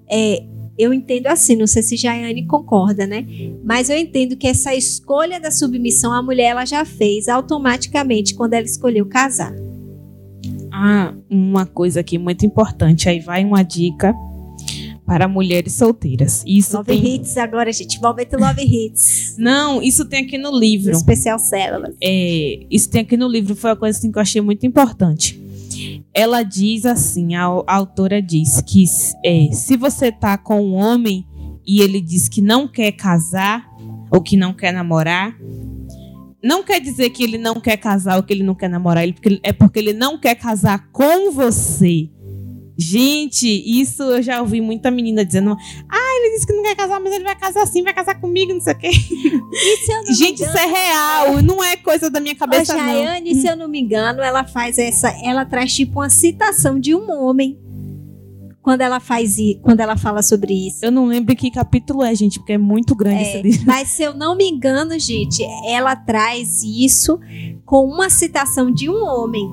É, 0.08 0.44
eu 0.78 0.92
entendo 0.92 1.26
assim, 1.26 1.56
não 1.56 1.66
sei 1.66 1.82
se 1.82 1.96
Jaiane 1.96 2.46
concorda, 2.46 3.06
né? 3.06 3.26
Mas 3.64 3.88
eu 3.88 3.96
entendo 3.96 4.36
que 4.36 4.46
essa 4.46 4.74
escolha 4.74 5.40
da 5.40 5.50
submissão 5.50 6.12
a 6.12 6.22
mulher 6.22 6.50
ela 6.50 6.64
já 6.64 6.84
fez 6.84 7.28
automaticamente 7.28 8.34
quando 8.34 8.54
ela 8.54 8.66
escolheu 8.66 9.06
casar. 9.06 9.54
Ah, 10.72 11.14
uma 11.30 11.64
coisa 11.64 12.00
aqui 12.00 12.18
muito 12.18 12.44
importante. 12.44 13.08
Aí 13.08 13.20
vai 13.20 13.44
uma 13.44 13.62
dica 13.62 14.14
para 15.06 15.28
mulheres 15.28 15.74
solteiras. 15.74 16.42
Isso 16.46 16.76
Love 16.76 16.86
tem... 16.86 17.14
Hits 17.14 17.36
agora, 17.36 17.72
gente. 17.72 18.00
Momento 18.00 18.36
Love 18.36 18.62
Hits. 18.62 19.36
Não, 19.38 19.80
isso 19.80 20.04
tem 20.04 20.24
aqui 20.24 20.36
no 20.36 20.50
livro. 20.56 20.90
Especial 20.90 21.38
Células. 21.38 21.94
É, 22.02 22.66
isso 22.68 22.90
tem 22.90 23.02
aqui 23.02 23.16
no 23.16 23.28
livro, 23.28 23.54
foi 23.54 23.70
uma 23.70 23.76
coisa 23.76 23.96
assim, 23.96 24.10
que 24.10 24.18
eu 24.18 24.22
achei 24.22 24.40
muito 24.40 24.66
importante. 24.66 25.40
Ela 26.12 26.42
diz 26.42 26.84
assim, 26.84 27.34
a, 27.34 27.44
a 27.44 27.74
autora 27.74 28.20
diz 28.20 28.60
que 28.62 28.84
é, 29.24 29.48
se 29.52 29.76
você 29.76 30.10
tá 30.10 30.36
com 30.36 30.60
um 30.60 30.74
homem 30.74 31.24
e 31.66 31.80
ele 31.80 32.00
diz 32.00 32.28
que 32.28 32.40
não 32.40 32.66
quer 32.66 32.92
casar 32.92 33.66
ou 34.10 34.20
que 34.20 34.36
não 34.36 34.52
quer 34.52 34.72
namorar, 34.72 35.36
não 36.42 36.62
quer 36.62 36.80
dizer 36.80 37.10
que 37.10 37.22
ele 37.22 37.38
não 37.38 37.54
quer 37.54 37.76
casar 37.76 38.16
ou 38.16 38.22
que 38.22 38.32
ele 38.32 38.42
não 38.42 38.54
quer 38.54 38.68
namorar, 38.68 39.02
ele, 39.04 39.14
é 39.42 39.52
porque 39.52 39.78
ele 39.78 39.92
não 39.92 40.18
quer 40.18 40.34
casar 40.36 40.88
com 40.92 41.30
você. 41.30 42.08
Gente, 42.78 43.46
isso 43.48 44.02
eu 44.02 44.22
já 44.22 44.40
ouvi 44.40 44.60
muita 44.60 44.90
menina 44.90 45.24
dizendo: 45.24 45.56
Ah, 45.88 46.16
ele 46.18 46.34
disse 46.34 46.46
que 46.46 46.52
não 46.52 46.62
quer 46.62 46.76
casar, 46.76 47.00
mas 47.00 47.12
ele 47.12 47.24
vai 47.24 47.34
casar 47.34 47.62
assim, 47.62 47.82
vai 47.82 47.94
casar 47.94 48.20
comigo, 48.20 48.52
não 48.52 48.60
sei 48.60 48.74
o 48.74 48.78
quê. 48.78 48.90
Gente, 50.12 50.42
isso 50.42 50.58
é 50.58 50.66
real, 50.66 51.42
não 51.42 51.64
é 51.64 51.76
coisa 51.76 52.10
da 52.10 52.20
minha 52.20 52.34
cabeça, 52.34 52.74
Ô, 52.74 52.78
Jaiane, 52.78 53.32
não. 53.32 53.40
se 53.40 53.46
eu 53.46 53.56
não 53.56 53.68
me 53.68 53.80
engano, 53.80 54.20
ela 54.20 54.44
faz 54.44 54.78
essa. 54.78 55.08
Ela 55.24 55.44
traz 55.46 55.74
tipo 55.74 56.00
uma 56.00 56.10
citação 56.10 56.78
de 56.78 56.94
um 56.94 57.10
homem 57.10 57.58
quando 58.66 58.80
ela 58.80 58.98
faz 58.98 59.36
quando 59.62 59.78
ela 59.78 59.96
fala 59.96 60.22
sobre 60.22 60.52
isso. 60.52 60.84
Eu 60.84 60.90
não 60.90 61.06
lembro 61.06 61.36
que 61.36 61.52
capítulo 61.52 62.02
é, 62.02 62.12
gente, 62.16 62.40
porque 62.40 62.54
é 62.54 62.58
muito 62.58 62.96
grande 62.96 63.22
é, 63.22 63.22
esse 63.22 63.42
livro. 63.42 63.62
Mas 63.64 63.90
se 63.90 64.02
eu 64.02 64.12
não 64.12 64.36
me 64.36 64.48
engano, 64.48 64.98
gente, 64.98 65.40
ela 65.64 65.94
traz 65.94 66.64
isso 66.64 67.20
com 67.64 67.84
uma 67.86 68.10
citação 68.10 68.72
de 68.72 68.90
um 68.90 69.04
homem. 69.04 69.48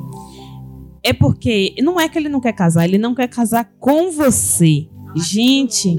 É 1.03 1.11
porque 1.11 1.75
não 1.81 1.99
é 1.99 2.07
que 2.07 2.17
ele 2.17 2.29
não 2.29 2.39
quer 2.39 2.53
casar, 2.53 2.85
ele 2.85 2.97
não 2.97 3.13
quer 3.13 3.27
casar 3.27 3.69
com 3.79 4.11
você. 4.11 4.87
Gente, 5.15 5.95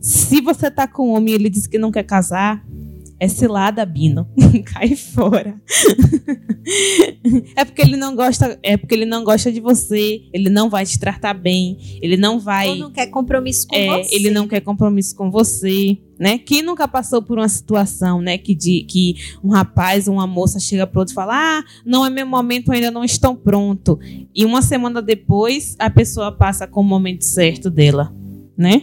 se 0.00 0.40
você 0.40 0.70
tá 0.70 0.88
com 0.88 1.10
um 1.10 1.14
homem 1.14 1.32
e 1.32 1.34
ele 1.34 1.50
diz 1.50 1.66
que 1.66 1.78
não 1.78 1.92
quer 1.92 2.04
casar, 2.04 2.64
é 3.20 3.28
cilada, 3.28 3.84
Bino. 3.84 4.28
Cai 4.66 4.94
fora. 4.94 5.60
é 7.56 7.64
porque 7.64 7.82
ele 7.82 7.96
não 7.96 8.14
gosta, 8.14 8.58
é 8.62 8.76
porque 8.76 8.94
ele 8.94 9.06
não 9.06 9.24
gosta 9.24 9.50
de 9.50 9.60
você, 9.60 10.22
ele 10.32 10.48
não 10.48 10.68
vai 10.68 10.84
te 10.84 10.98
tratar 10.98 11.34
bem, 11.34 11.78
ele 12.02 12.16
não 12.16 12.38
vai 12.38 12.68
Ou 12.68 12.76
não 12.76 12.90
quer 12.90 13.06
compromisso 13.08 13.66
com 13.66 13.76
é, 13.76 14.02
você. 14.02 14.14
ele 14.14 14.30
não 14.30 14.46
quer 14.46 14.60
compromisso 14.60 15.16
com 15.16 15.30
você 15.30 15.98
né? 16.18 16.36
Quem 16.36 16.62
nunca 16.62 16.88
passou 16.88 17.22
por 17.22 17.38
uma 17.38 17.48
situação, 17.48 18.20
né, 18.20 18.36
que, 18.36 18.54
de, 18.54 18.82
que 18.82 19.14
um 19.42 19.50
rapaz 19.50 20.08
ou 20.08 20.14
uma 20.14 20.26
moça 20.26 20.58
chega 20.58 20.86
para 20.86 21.00
outro 21.00 21.12
e 21.12 21.14
fala: 21.14 21.34
"Ah, 21.34 21.64
não 21.86 22.04
é 22.04 22.10
meu 22.10 22.26
momento, 22.26 22.72
ainda 22.72 22.90
não 22.90 23.04
estou 23.04 23.36
pronto". 23.36 23.98
E 24.34 24.44
uma 24.44 24.60
semana 24.60 25.00
depois, 25.00 25.76
a 25.78 25.88
pessoa 25.88 26.32
passa 26.32 26.66
com 26.66 26.80
o 26.80 26.84
momento 26.84 27.22
certo 27.22 27.70
dela, 27.70 28.12
né? 28.56 28.82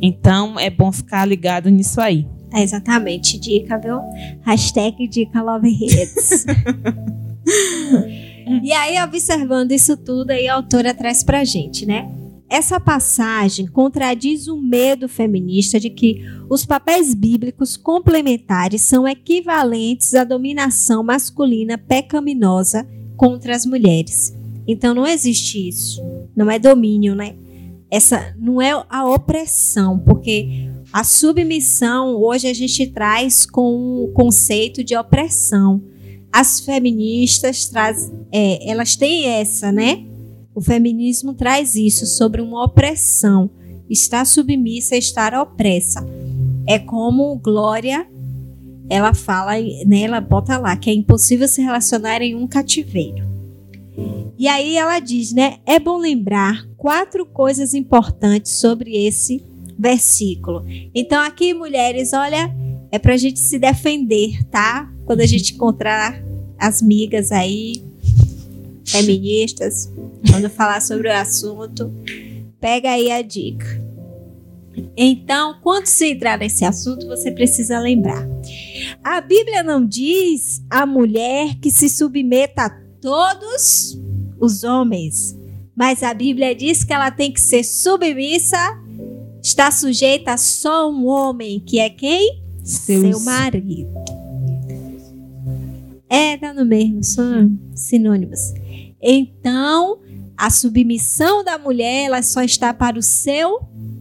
Então, 0.00 0.58
é 0.58 0.68
bom 0.68 0.90
ficar 0.90 1.24
ligado 1.24 1.70
nisso 1.70 2.00
aí. 2.00 2.26
É 2.52 2.62
exatamente, 2.62 3.38
dica, 3.38 3.78
viu? 3.78 3.98
Hashtag 4.42 5.08
dica 5.08 5.42
Love 5.42 5.68
Hits. 5.68 6.44
e 8.62 8.72
aí, 8.72 9.02
observando 9.02 9.72
isso 9.72 9.96
tudo, 9.96 10.30
aí 10.30 10.46
a 10.48 10.54
autora 10.54 10.92
traz 10.92 11.24
pra 11.24 11.44
gente, 11.44 11.86
né? 11.86 12.10
Essa 12.52 12.78
passagem 12.78 13.66
contradiz 13.66 14.46
o 14.46 14.60
medo 14.60 15.08
feminista 15.08 15.80
de 15.80 15.88
que 15.88 16.22
os 16.50 16.66
papéis 16.66 17.14
bíblicos 17.14 17.78
complementares 17.78 18.82
são 18.82 19.08
equivalentes 19.08 20.14
à 20.14 20.22
dominação 20.22 21.02
masculina 21.02 21.78
pecaminosa 21.78 22.86
contra 23.16 23.56
as 23.56 23.64
mulheres. 23.64 24.36
Então 24.68 24.94
não 24.94 25.06
existe 25.06 25.66
isso. 25.66 26.02
Não 26.36 26.50
é 26.50 26.58
domínio, 26.58 27.14
né? 27.14 27.36
Essa 27.90 28.34
não 28.38 28.60
é 28.60 28.72
a 28.88 29.08
opressão, 29.08 29.98
porque 29.98 30.70
a 30.92 31.04
submissão 31.04 32.16
hoje 32.16 32.46
a 32.46 32.52
gente 32.52 32.86
traz 32.88 33.46
com 33.46 34.04
o 34.04 34.08
conceito 34.12 34.84
de 34.84 34.94
opressão. 34.94 35.82
As 36.30 36.60
feministas 36.60 37.66
traz, 37.66 38.12
é, 38.30 38.70
elas 38.70 38.94
têm 38.94 39.26
essa, 39.26 39.72
né? 39.72 40.04
O 40.54 40.60
feminismo 40.60 41.32
traz 41.32 41.76
isso 41.76 42.04
sobre 42.04 42.42
uma 42.42 42.64
opressão. 42.64 43.50
Estar 43.88 44.26
submissa 44.26 44.94
é 44.94 44.98
estar 44.98 45.34
opressa. 45.34 46.06
É 46.66 46.78
como 46.78 47.36
Glória, 47.36 48.06
ela 48.90 49.14
fala, 49.14 49.52
né, 49.86 50.02
ela 50.02 50.20
bota 50.20 50.58
lá 50.58 50.76
que 50.76 50.90
é 50.90 50.94
impossível 50.94 51.48
se 51.48 51.62
relacionar 51.62 52.20
em 52.20 52.34
um 52.34 52.46
cativeiro. 52.46 53.26
E 54.38 54.46
aí 54.46 54.76
ela 54.76 54.98
diz, 55.00 55.32
né, 55.32 55.58
é 55.64 55.78
bom 55.78 55.96
lembrar 55.96 56.66
quatro 56.76 57.24
coisas 57.24 57.72
importantes 57.72 58.52
sobre 58.58 59.06
esse 59.06 59.42
versículo. 59.78 60.64
Então 60.94 61.22
aqui, 61.22 61.54
mulheres, 61.54 62.12
olha, 62.12 62.54
é 62.90 62.98
pra 62.98 63.16
gente 63.16 63.38
se 63.38 63.58
defender, 63.58 64.44
tá? 64.50 64.92
Quando 65.04 65.20
a 65.20 65.26
gente 65.26 65.54
encontrar 65.54 66.22
as 66.58 66.80
migas 66.80 67.32
aí, 67.32 67.82
feministas, 68.84 69.90
quando 70.30 70.48
falar 70.50 70.80
sobre 70.80 71.08
o 71.08 71.12
assunto, 71.12 71.92
pega 72.60 72.90
aí 72.90 73.10
a 73.10 73.22
dica. 73.22 73.82
Então, 74.96 75.58
quando 75.62 75.86
se 75.86 76.12
entrar 76.12 76.38
nesse 76.38 76.64
assunto, 76.64 77.06
você 77.06 77.30
precisa 77.30 77.78
lembrar. 77.78 78.26
A 79.02 79.20
Bíblia 79.20 79.62
não 79.62 79.84
diz 79.84 80.62
a 80.70 80.86
mulher 80.86 81.58
que 81.60 81.70
se 81.70 81.88
submeta 81.88 82.62
a 82.62 82.70
todos 83.00 83.98
os 84.40 84.64
homens, 84.64 85.36
mas 85.74 86.02
a 86.02 86.12
Bíblia 86.14 86.54
diz 86.54 86.84
que 86.84 86.92
ela 86.92 87.10
tem 87.10 87.32
que 87.32 87.40
ser 87.40 87.64
submissa, 87.64 88.81
está 89.42 89.70
sujeita 89.70 90.32
a 90.32 90.36
só 90.36 90.90
um 90.90 91.06
homem, 91.06 91.60
que 91.60 91.78
é 91.78 91.90
quem? 91.90 92.42
Seus... 92.62 93.16
Seu 93.16 93.20
marido. 93.20 93.90
É, 96.08 96.36
tá 96.36 96.52
no 96.52 96.64
mesmo, 96.64 97.02
são 97.02 97.58
sinônimos. 97.74 98.38
Então, 99.00 100.00
a 100.36 100.50
submissão 100.50 101.42
da 101.42 101.58
mulher 101.58 102.04
ela 102.04 102.22
só 102.22 102.42
está 102.42 102.72
para 102.72 102.98
o 102.98 103.02
seu 103.02 103.60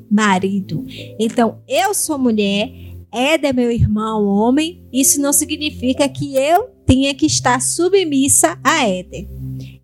marido. 0.09 0.85
Então, 1.17 1.59
eu 1.67 1.93
sou 1.93 2.19
mulher, 2.19 2.69
Ed 3.13 3.45
é 3.45 3.53
meu 3.53 3.71
irmão 3.71 4.25
homem, 4.25 4.83
isso 4.91 5.21
não 5.21 5.31
significa 5.31 6.07
que 6.07 6.35
eu 6.35 6.69
tenha 6.85 7.13
que 7.13 7.25
estar 7.25 7.61
submissa 7.61 8.59
a 8.63 8.87
Éder. 8.87 9.27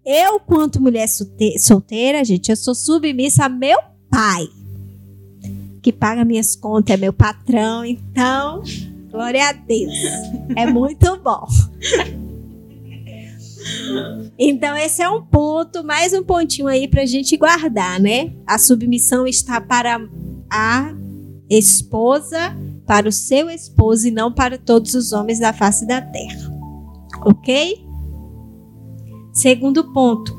Eu, 0.06 0.40
quanto 0.40 0.82
mulher 0.82 1.08
solteira, 1.58 2.24
gente, 2.24 2.50
eu 2.50 2.56
sou 2.56 2.76
submissa 2.76 3.46
a 3.46 3.50
meu 3.50 3.78
pai, 4.10 4.48
que 5.88 5.94
paga 5.94 6.26
minhas 6.26 6.54
contas, 6.54 6.96
é 6.96 6.98
meu 6.98 7.14
patrão, 7.14 7.86
então, 7.86 8.62
glória 9.10 9.48
a 9.48 9.54
Deus. 9.54 9.94
É 10.54 10.66
muito 10.70 11.18
bom. 11.24 11.48
Então, 14.38 14.76
esse 14.76 15.02
é 15.02 15.10
um 15.10 15.22
ponto, 15.26 15.86
mais 15.86 16.12
um 16.12 16.22
pontinho 16.24 16.68
aí 16.68 16.90
para 16.90 17.04
a 17.04 17.06
gente 17.06 17.38
guardar, 17.38 18.02
né? 18.02 18.34
A 18.46 18.58
submissão 18.60 19.26
está 19.26 19.62
para 19.62 19.98
a 20.52 20.94
esposa, 21.50 22.54
para 22.86 23.08
o 23.08 23.14
seu 23.14 23.50
esposo 23.50 24.10
e 24.10 24.12
não 24.12 24.30
para 24.30 24.58
todos 24.58 24.94
os 24.94 25.14
homens 25.14 25.40
da 25.40 25.54
face 25.54 25.88
da 25.88 26.02
terra. 26.02 26.52
Ok? 27.26 27.82
Segundo 29.32 29.94
ponto. 29.94 30.38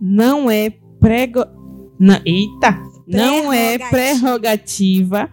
Não 0.00 0.50
é 0.50 0.70
prego... 0.98 1.44
Não, 1.98 2.18
eita! 2.24 2.95
Não 3.06 3.52
é 3.52 3.78
prerrogativa 3.78 5.30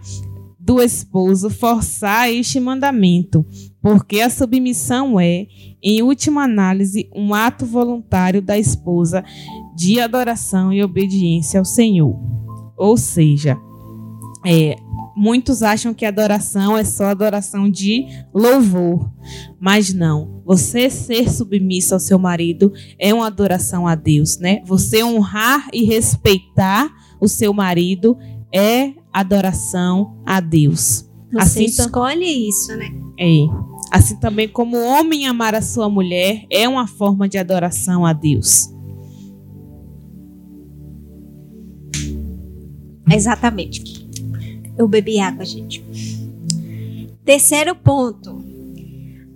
do 0.60 0.82
esposo 0.82 1.50
forçar 1.50 2.32
este 2.32 2.60
mandamento, 2.60 3.46
porque 3.82 4.22
a 4.22 4.30
submissão 4.30 5.20
é, 5.20 5.48
em 5.82 6.02
última 6.02 6.44
análise, 6.44 7.10
um 7.14 7.34
ato 7.34 7.66
voluntário 7.66 8.42
da 8.42 8.58
esposa 8.58 9.26
de 9.76 10.00
adoração 10.00 10.72
e 10.72 10.82
obediência 10.82 11.60
ao 11.60 11.66
Senhor. 11.66 12.18
Ou 12.78 12.96
seja, 12.96 13.58
é, 14.46 14.78
muitos 15.18 15.62
acham 15.62 15.94
que 15.94 16.06
adoração 16.06 16.78
é 16.78 16.86
só 16.86 17.06
adoração 17.06 17.70
de 17.70 18.06
louvor, 18.34 19.12
mas 19.60 19.94
não. 19.94 20.42
Você 20.46 20.90
ser 20.90 21.30
submisso 21.30 21.94
ao 21.94 22.00
seu 22.00 22.18
marido 22.18 22.72
é 22.98 23.14
uma 23.14 23.28
adoração 23.28 23.86
a 23.86 23.96
Deus, 23.96 24.38
né? 24.38 24.62
Você 24.66 25.04
honrar 25.04 25.68
e 25.74 25.84
respeitar 25.84 26.90
o 27.24 27.28
seu 27.30 27.54
marido 27.54 28.18
é 28.52 28.92
adoração 29.14 30.22
a 30.26 30.42
Deus. 30.42 31.10
Você 31.32 31.40
assim, 31.40 31.64
escolhe 31.64 32.50
isso, 32.50 32.76
né? 32.76 32.90
É. 33.18 33.46
Assim 33.90 34.18
também 34.18 34.50
como 34.50 34.76
o 34.76 34.86
homem 34.86 35.26
amar 35.26 35.56
a 35.56 35.62
sua 35.62 35.88
mulher 35.88 36.46
é 36.50 36.68
uma 36.68 36.86
forma 36.86 37.30
de 37.30 37.38
adoração 37.38 38.06
a 38.06 38.12
Deus. 38.12 38.70
Exatamente. 43.10 44.06
Eu 44.78 44.88
bebi 44.88 45.20
água, 45.20 45.46
gente. 45.46 45.82
Terceiro 47.24 47.74
ponto. 47.74 48.44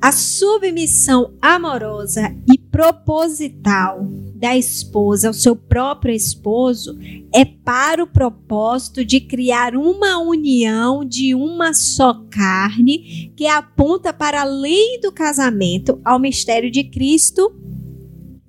A 0.01 0.11
submissão 0.11 1.33
amorosa 1.41 2.35
e 2.51 2.57
proposital 2.57 4.05
da 4.35 4.55
esposa 4.55 5.29
ao 5.29 5.33
seu 5.33 5.55
próprio 5.55 6.13
esposo 6.13 6.97
é 7.33 7.43
para 7.67 8.01
o 8.01 8.07
propósito 8.07 9.03
de 9.03 9.19
criar 9.19 9.75
uma 9.75 10.19
união 10.19 11.03
de 11.03 11.35
uma 11.35 11.73
só 11.73 12.13
carne 12.29 13.33
que 13.35 13.45
aponta 13.45 14.13
para 14.13 14.43
além 14.43 15.01
do 15.01 15.11
casamento 15.11 15.99
ao 16.05 16.17
mistério 16.17 16.71
de 16.71 16.85
Cristo 16.85 17.53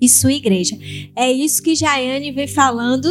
e 0.01 0.09
sua 0.09 0.33
igreja. 0.33 0.79
É 1.17 1.33
isso 1.33 1.61
que 1.61 1.75
Jaiane 1.75 2.31
vem 2.31 2.47
falando, 2.47 3.09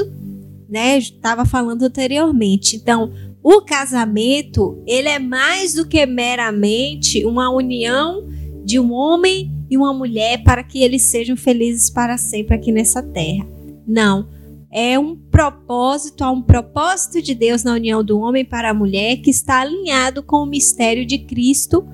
né? 0.69 0.97
Estava 0.97 1.43
falando 1.43 1.83
anteriormente. 1.83 2.77
Então, 2.77 3.11
o 3.43 3.59
casamento, 3.63 4.81
ele 4.87 5.09
é 5.09 5.19
mais 5.19 5.73
do 5.73 5.85
que 5.85 6.05
meramente 6.05 7.25
uma 7.25 7.49
união 7.49 8.29
de 8.63 8.79
um 8.79 8.93
homem 8.93 9.51
e 9.69 9.75
uma 9.75 9.93
mulher 9.93 10.41
para 10.41 10.63
que 10.63 10.81
eles 10.81 11.01
sejam 11.01 11.35
felizes 11.35 11.89
para 11.89 12.17
sempre 12.17 12.55
aqui 12.55 12.71
nessa 12.71 13.03
terra. 13.03 13.45
Não. 13.85 14.36
É 14.71 14.99
um 14.99 15.15
propósito, 15.15 16.23
há 16.23 16.31
um 16.31 16.41
propósito 16.41 17.21
de 17.21 17.33
Deus 17.33 17.63
na 17.63 17.73
união 17.73 18.03
do 18.03 18.19
homem 18.19 18.43
para 18.43 18.69
a 18.69 18.73
mulher 18.73 19.17
que 19.17 19.29
está 19.29 19.61
alinhado 19.61 20.21
com 20.21 20.37
o 20.37 20.45
mistério 20.45 21.05
de 21.05 21.19
Cristo 21.19 21.87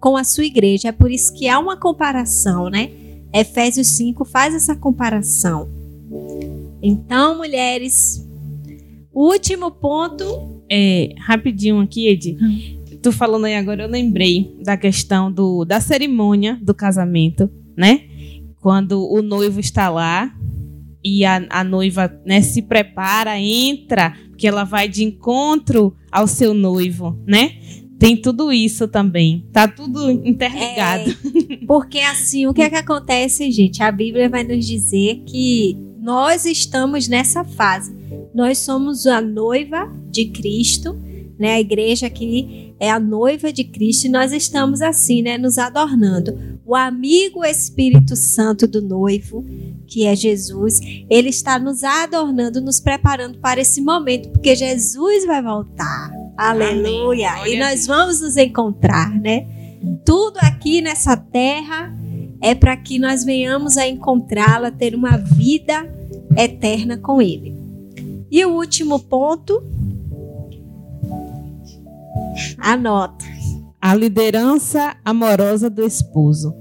com 0.00 0.16
a 0.16 0.24
sua 0.24 0.44
igreja. 0.44 0.88
É 0.88 0.92
por 0.92 1.10
isso 1.10 1.32
que 1.34 1.48
há 1.48 1.58
uma 1.58 1.76
comparação, 1.76 2.68
né? 2.68 2.90
Efésios 3.32 3.88
5 3.88 4.24
faz 4.24 4.54
essa 4.54 4.74
comparação. 4.74 5.68
Então, 6.82 7.36
mulheres, 7.36 8.26
último 9.12 9.70
ponto 9.70 10.24
é, 10.70 11.14
rapidinho 11.18 11.80
aqui, 11.80 12.08
Ed. 12.08 12.36
Hum. 12.40 12.98
Tu 13.02 13.12
falando 13.12 13.44
aí 13.44 13.54
agora, 13.54 13.84
eu 13.84 13.88
lembrei 13.88 14.56
da 14.64 14.76
questão 14.76 15.30
do, 15.30 15.64
da 15.64 15.80
cerimônia 15.80 16.58
do 16.60 16.74
casamento, 16.74 17.48
né? 17.76 18.02
Quando 18.60 19.08
o 19.08 19.22
noivo 19.22 19.60
está 19.60 19.88
lá 19.88 20.34
e 21.06 21.24
a, 21.24 21.46
a 21.48 21.62
noiva 21.62 22.12
né, 22.26 22.42
se 22.42 22.60
prepara, 22.60 23.38
entra, 23.38 24.12
que 24.36 24.44
ela 24.44 24.64
vai 24.64 24.88
de 24.88 25.04
encontro 25.04 25.96
ao 26.10 26.26
seu 26.26 26.52
noivo, 26.52 27.16
né? 27.24 27.52
Tem 27.96 28.16
tudo 28.16 28.52
isso 28.52 28.88
também. 28.88 29.46
Tá 29.52 29.68
tudo 29.68 30.10
interligado. 30.10 31.10
É, 31.10 31.56
porque 31.64 32.00
assim, 32.00 32.46
o 32.48 32.52
que 32.52 32.60
é 32.60 32.68
que 32.68 32.74
acontece, 32.74 33.52
gente? 33.52 33.82
A 33.84 33.92
Bíblia 33.92 34.28
vai 34.28 34.42
nos 34.42 34.66
dizer 34.66 35.22
que 35.24 35.76
nós 36.00 36.44
estamos 36.44 37.06
nessa 37.06 37.44
fase. 37.44 37.94
Nós 38.34 38.58
somos 38.58 39.06
a 39.06 39.20
noiva 39.20 39.88
de 40.10 40.26
Cristo, 40.26 40.98
né? 41.38 41.54
A 41.54 41.60
igreja 41.60 42.08
aqui 42.08 42.74
é 42.80 42.90
a 42.90 42.98
noiva 42.98 43.52
de 43.52 43.62
Cristo 43.62 44.06
e 44.06 44.10
nós 44.10 44.32
estamos 44.32 44.82
assim, 44.82 45.22
né, 45.22 45.38
nos 45.38 45.56
adornando. 45.56 46.58
O 46.66 46.74
amigo 46.74 47.44
Espírito 47.44 48.16
Santo 48.16 48.66
do 48.66 48.82
noivo, 48.82 49.44
que 49.86 50.06
é 50.06 50.14
Jesus, 50.14 50.80
ele 51.08 51.28
está 51.28 51.58
nos 51.58 51.84
adornando, 51.84 52.60
nos 52.60 52.80
preparando 52.80 53.38
para 53.38 53.60
esse 53.60 53.80
momento, 53.80 54.28
porque 54.30 54.54
Jesus 54.54 55.26
vai 55.26 55.42
voltar. 55.42 56.10
Aleluia! 56.36 57.48
E 57.48 57.58
nós 57.58 57.86
vamos 57.86 58.20
nos 58.20 58.36
encontrar, 58.36 59.10
né? 59.10 59.46
Tudo 60.04 60.38
aqui 60.38 60.80
nessa 60.80 61.16
terra 61.16 61.94
é 62.42 62.54
para 62.54 62.76
que 62.76 62.98
nós 62.98 63.24
venhamos 63.24 63.76
a 63.76 63.86
encontrá-la, 63.86 64.70
ter 64.70 64.94
uma 64.94 65.16
vida 65.16 65.88
eterna 66.36 66.98
com 66.98 67.22
ele. 67.22 67.54
E 68.30 68.44
o 68.44 68.50
último 68.50 68.98
ponto 68.98 69.62
Anota. 72.58 73.24
A 73.80 73.94
liderança 73.94 74.96
amorosa 75.04 75.70
do 75.70 75.84
esposo. 75.84 76.54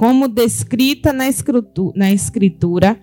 Como 0.00 0.28
descrita 0.28 1.12
na 1.12 1.28
escritura, 1.28 1.92
na 1.94 2.10
escritura 2.10 2.98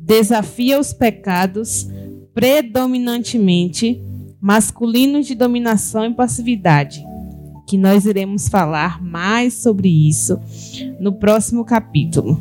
desafia 0.00 0.80
os 0.80 0.90
pecados 0.90 1.86
predominantemente 2.32 4.02
masculinos 4.40 5.26
de 5.26 5.34
dominação 5.34 6.06
e 6.06 6.14
passividade, 6.14 7.04
que 7.68 7.76
nós 7.76 8.06
iremos 8.06 8.48
falar 8.48 9.04
mais 9.04 9.52
sobre 9.52 9.90
isso 10.08 10.40
no 10.98 11.12
próximo 11.12 11.62
capítulo. 11.62 12.40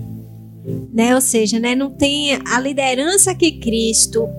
Né, 0.94 1.14
ou 1.14 1.20
seja, 1.20 1.60
né, 1.60 1.76
não 1.76 1.92
tem 1.92 2.40
a 2.48 2.58
liderança 2.58 3.36
que 3.36 3.52
Cristo 3.52 4.30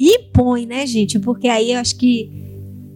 impõe, 0.00 0.64
né, 0.64 0.86
gente? 0.86 1.18
Porque 1.18 1.48
aí 1.48 1.72
eu 1.72 1.78
acho 1.78 1.98
que 1.98 2.30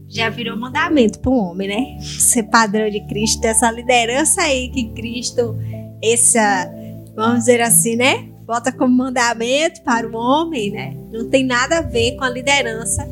já 0.08 0.30
virou 0.30 0.56
mandamento 0.56 1.18
para 1.18 1.30
um 1.30 1.36
homem, 1.36 1.68
né? 1.68 2.00
Ser 2.00 2.44
padrão 2.44 2.88
de 2.88 3.06
Cristo, 3.08 3.44
essa 3.44 3.70
liderança 3.70 4.40
aí 4.40 4.70
que 4.70 4.88
Cristo, 4.94 5.54
essa, 6.02 6.70
vamos 7.14 7.40
dizer 7.40 7.60
assim, 7.60 7.96
né? 7.96 8.28
Bota 8.46 8.72
como 8.72 8.96
mandamento 8.96 9.82
para 9.82 10.08
o 10.08 10.14
homem, 10.16 10.70
né? 10.70 10.96
Não 11.12 11.28
tem 11.28 11.44
nada 11.44 11.78
a 11.78 11.82
ver 11.82 12.16
com 12.16 12.24
a 12.24 12.30
liderança 12.30 13.06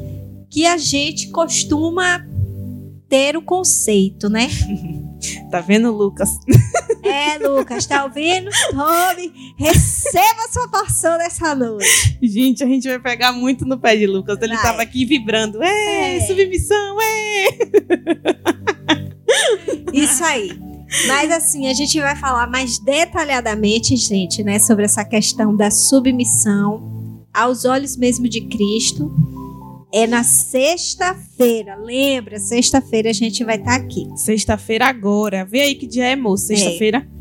que 0.50 0.66
a 0.66 0.78
gente 0.78 1.28
costuma 1.30 2.24
ter 3.08 3.36
o 3.36 3.42
conceito, 3.42 4.28
né? 4.28 4.48
tá 5.50 5.60
vendo, 5.60 5.92
Lucas? 5.92 6.30
É, 7.02 7.38
Lucas, 7.38 7.86
tá 7.86 8.04
ouvindo? 8.04 8.50
Tome, 8.70 9.32
receba 9.56 10.44
a 10.44 10.52
sua 10.52 10.68
porção 10.68 11.16
dessa 11.16 11.54
noite. 11.54 12.18
Gente, 12.20 12.64
a 12.64 12.66
gente 12.66 12.88
vai 12.88 12.98
pegar 12.98 13.30
muito 13.30 13.64
no 13.64 13.78
pé 13.78 13.94
de 13.96 14.08
Lucas. 14.08 14.36
Ele 14.42 14.54
vai. 14.54 14.62
tava 14.62 14.82
aqui 14.82 15.04
vibrando. 15.04 15.62
É, 15.62 16.16
é. 16.16 16.20
submissão, 16.26 16.98
é. 17.00 17.46
Isso 19.92 20.24
aí. 20.24 20.50
Mas 21.06 21.30
assim, 21.30 21.68
a 21.68 21.74
gente 21.74 22.00
vai 22.00 22.16
falar 22.16 22.46
mais 22.48 22.78
detalhadamente, 22.78 23.96
gente, 23.96 24.42
né, 24.42 24.58
sobre 24.58 24.84
essa 24.84 25.04
questão 25.04 25.54
da 25.54 25.70
submissão 25.70 27.24
aos 27.32 27.64
olhos 27.64 27.96
mesmo 27.96 28.28
de 28.28 28.40
Cristo 28.42 29.12
é 29.92 30.06
na 30.06 30.22
sexta-feira. 30.22 31.76
Lembra? 31.76 32.38
Sexta-feira 32.38 33.10
a 33.10 33.12
gente 33.12 33.44
vai 33.44 33.56
estar 33.56 33.78
tá 33.78 33.84
aqui. 33.84 34.06
Sexta-feira 34.16 34.86
agora. 34.86 35.44
Vê 35.44 35.60
aí 35.60 35.74
que 35.74 35.86
dia 35.86 36.06
é, 36.06 36.16
moço. 36.16 36.46
Sexta-feira. 36.46 37.06
É. 37.12 37.16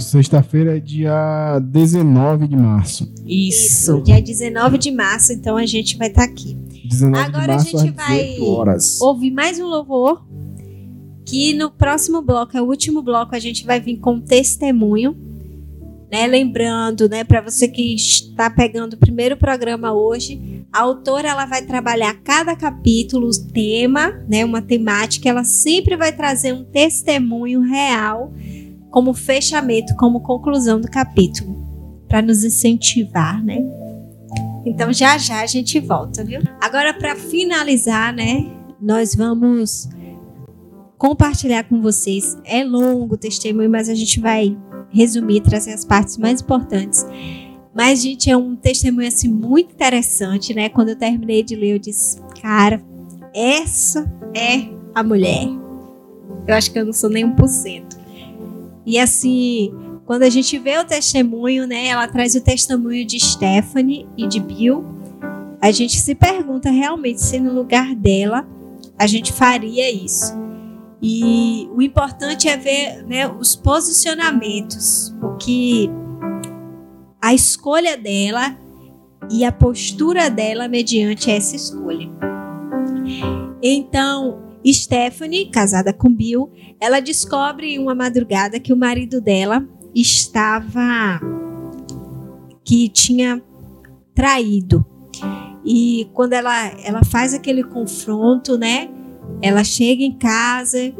Sexta-feira 0.00 0.76
é 0.76 0.80
dia 0.80 1.58
19 1.60 2.48
de 2.48 2.56
março. 2.56 3.12
Isso. 3.26 3.96
Isso. 3.96 4.02
Dia 4.02 4.20
19 4.20 4.78
de 4.78 4.90
março, 4.90 5.32
então 5.32 5.56
a 5.56 5.66
gente 5.66 5.96
vai 5.96 6.08
estar 6.08 6.26
tá 6.26 6.32
aqui. 6.32 6.54
19 6.84 7.24
Agora 7.24 7.42
de 7.42 7.48
março, 7.48 7.76
a 7.76 7.80
gente 7.80 7.94
vai 7.94 8.38
horas. 8.40 9.00
ouvir 9.00 9.30
mais 9.30 9.58
um 9.58 9.66
louvor. 9.66 10.25
Que 11.26 11.52
no 11.52 11.70
próximo 11.70 12.22
bloco, 12.22 12.56
é 12.56 12.62
o 12.62 12.66
último 12.66 13.02
bloco, 13.02 13.34
a 13.34 13.38
gente 13.38 13.66
vai 13.66 13.80
vir 13.80 13.98
com 13.98 14.20
testemunho 14.20 15.14
né? 16.10 16.26
Lembrando, 16.26 17.08
né, 17.08 17.24
para 17.24 17.40
você 17.40 17.68
que 17.68 17.94
está 17.94 18.48
pegando 18.48 18.94
o 18.94 18.98
primeiro 18.98 19.36
programa 19.36 19.92
hoje, 19.92 20.64
a 20.72 20.80
autora 20.80 21.28
ela 21.28 21.46
vai 21.46 21.62
trabalhar 21.62 22.14
cada 22.22 22.54
capítulo, 22.54 23.30
tema, 23.52 24.22
né, 24.28 24.44
uma 24.44 24.62
temática, 24.62 25.28
ela 25.28 25.44
sempre 25.44 25.96
vai 25.96 26.12
trazer 26.12 26.52
um 26.52 26.64
testemunho 26.64 27.60
real 27.60 28.32
como 28.90 29.12
fechamento, 29.12 29.94
como 29.96 30.20
conclusão 30.20 30.80
do 30.80 30.88
capítulo, 30.88 32.02
para 32.08 32.22
nos 32.22 32.44
incentivar, 32.44 33.44
né? 33.44 33.58
Então 34.64 34.92
já 34.92 35.18
já 35.18 35.42
a 35.42 35.46
gente 35.46 35.78
volta, 35.80 36.24
viu? 36.24 36.40
Agora 36.60 36.94
para 36.94 37.14
finalizar, 37.14 38.12
né, 38.14 38.46
nós 38.80 39.14
vamos 39.14 39.88
compartilhar 40.98 41.64
com 41.64 41.80
vocês. 41.80 42.36
É 42.44 42.64
longo 42.64 43.14
o 43.14 43.18
testemunho, 43.18 43.70
mas 43.70 43.88
a 43.88 43.94
gente 43.94 44.20
vai 44.20 44.56
resumir, 44.90 45.40
trazer 45.40 45.72
as 45.72 45.84
partes 45.84 46.16
mais 46.16 46.40
importantes. 46.40 47.06
Mas, 47.74 48.02
gente, 48.02 48.30
é 48.30 48.36
um 48.36 48.56
testemunho 48.56 49.08
assim 49.08 49.28
muito 49.28 49.74
interessante, 49.74 50.54
né? 50.54 50.68
Quando 50.68 50.90
eu 50.90 50.96
terminei 50.96 51.42
de 51.42 51.54
ler, 51.54 51.74
eu 51.74 51.78
disse, 51.78 52.18
cara, 52.40 52.82
essa 53.34 54.10
é 54.34 54.68
a 54.94 55.02
mulher. 55.02 55.46
Eu 56.48 56.54
acho 56.54 56.72
que 56.72 56.78
eu 56.78 56.86
não 56.86 56.92
sou 56.92 57.10
nem 57.10 57.24
um 57.24 57.34
por 57.34 57.48
cento. 57.48 57.98
E 58.86 58.98
assim, 58.98 59.74
quando 60.06 60.22
a 60.22 60.30
gente 60.30 60.56
vê 60.58 60.78
o 60.78 60.84
testemunho, 60.84 61.66
né? 61.66 61.88
Ela 61.88 62.08
traz 62.08 62.34
o 62.34 62.40
testemunho 62.40 63.04
de 63.04 63.20
Stephanie 63.20 64.06
e 64.16 64.26
de 64.26 64.40
Bill. 64.40 64.84
A 65.60 65.70
gente 65.70 65.98
se 65.98 66.14
pergunta 66.14 66.70
realmente 66.70 67.20
se 67.20 67.40
no 67.40 67.52
lugar 67.52 67.94
dela 67.94 68.48
a 68.98 69.06
gente 69.06 69.32
faria 69.32 69.90
isso. 69.92 70.45
E 71.08 71.70
o 71.72 71.80
importante 71.80 72.48
é 72.48 72.56
ver 72.56 73.04
né, 73.06 73.28
os 73.28 73.54
posicionamentos, 73.54 75.14
o 75.22 75.36
que 75.36 75.88
a 77.22 77.32
escolha 77.32 77.96
dela 77.96 78.58
e 79.30 79.44
a 79.44 79.52
postura 79.52 80.28
dela 80.28 80.66
mediante 80.66 81.30
essa 81.30 81.54
escolha. 81.54 82.10
Então, 83.62 84.42
Stephanie, 84.66 85.48
casada 85.48 85.92
com 85.92 86.12
Bill, 86.12 86.50
ela 86.80 86.98
descobre 86.98 87.78
uma 87.78 87.94
madrugada 87.94 88.58
que 88.58 88.72
o 88.72 88.76
marido 88.76 89.20
dela 89.20 89.64
estava 89.94 91.20
que 92.64 92.88
tinha 92.88 93.40
traído. 94.12 94.84
E 95.64 96.10
quando 96.12 96.32
ela 96.32 96.66
ela 96.84 97.04
faz 97.04 97.32
aquele 97.32 97.62
confronto, 97.62 98.58
né? 98.58 98.90
Ela 99.42 99.64
chega 99.64 100.02
em 100.02 100.12
casa 100.12 100.92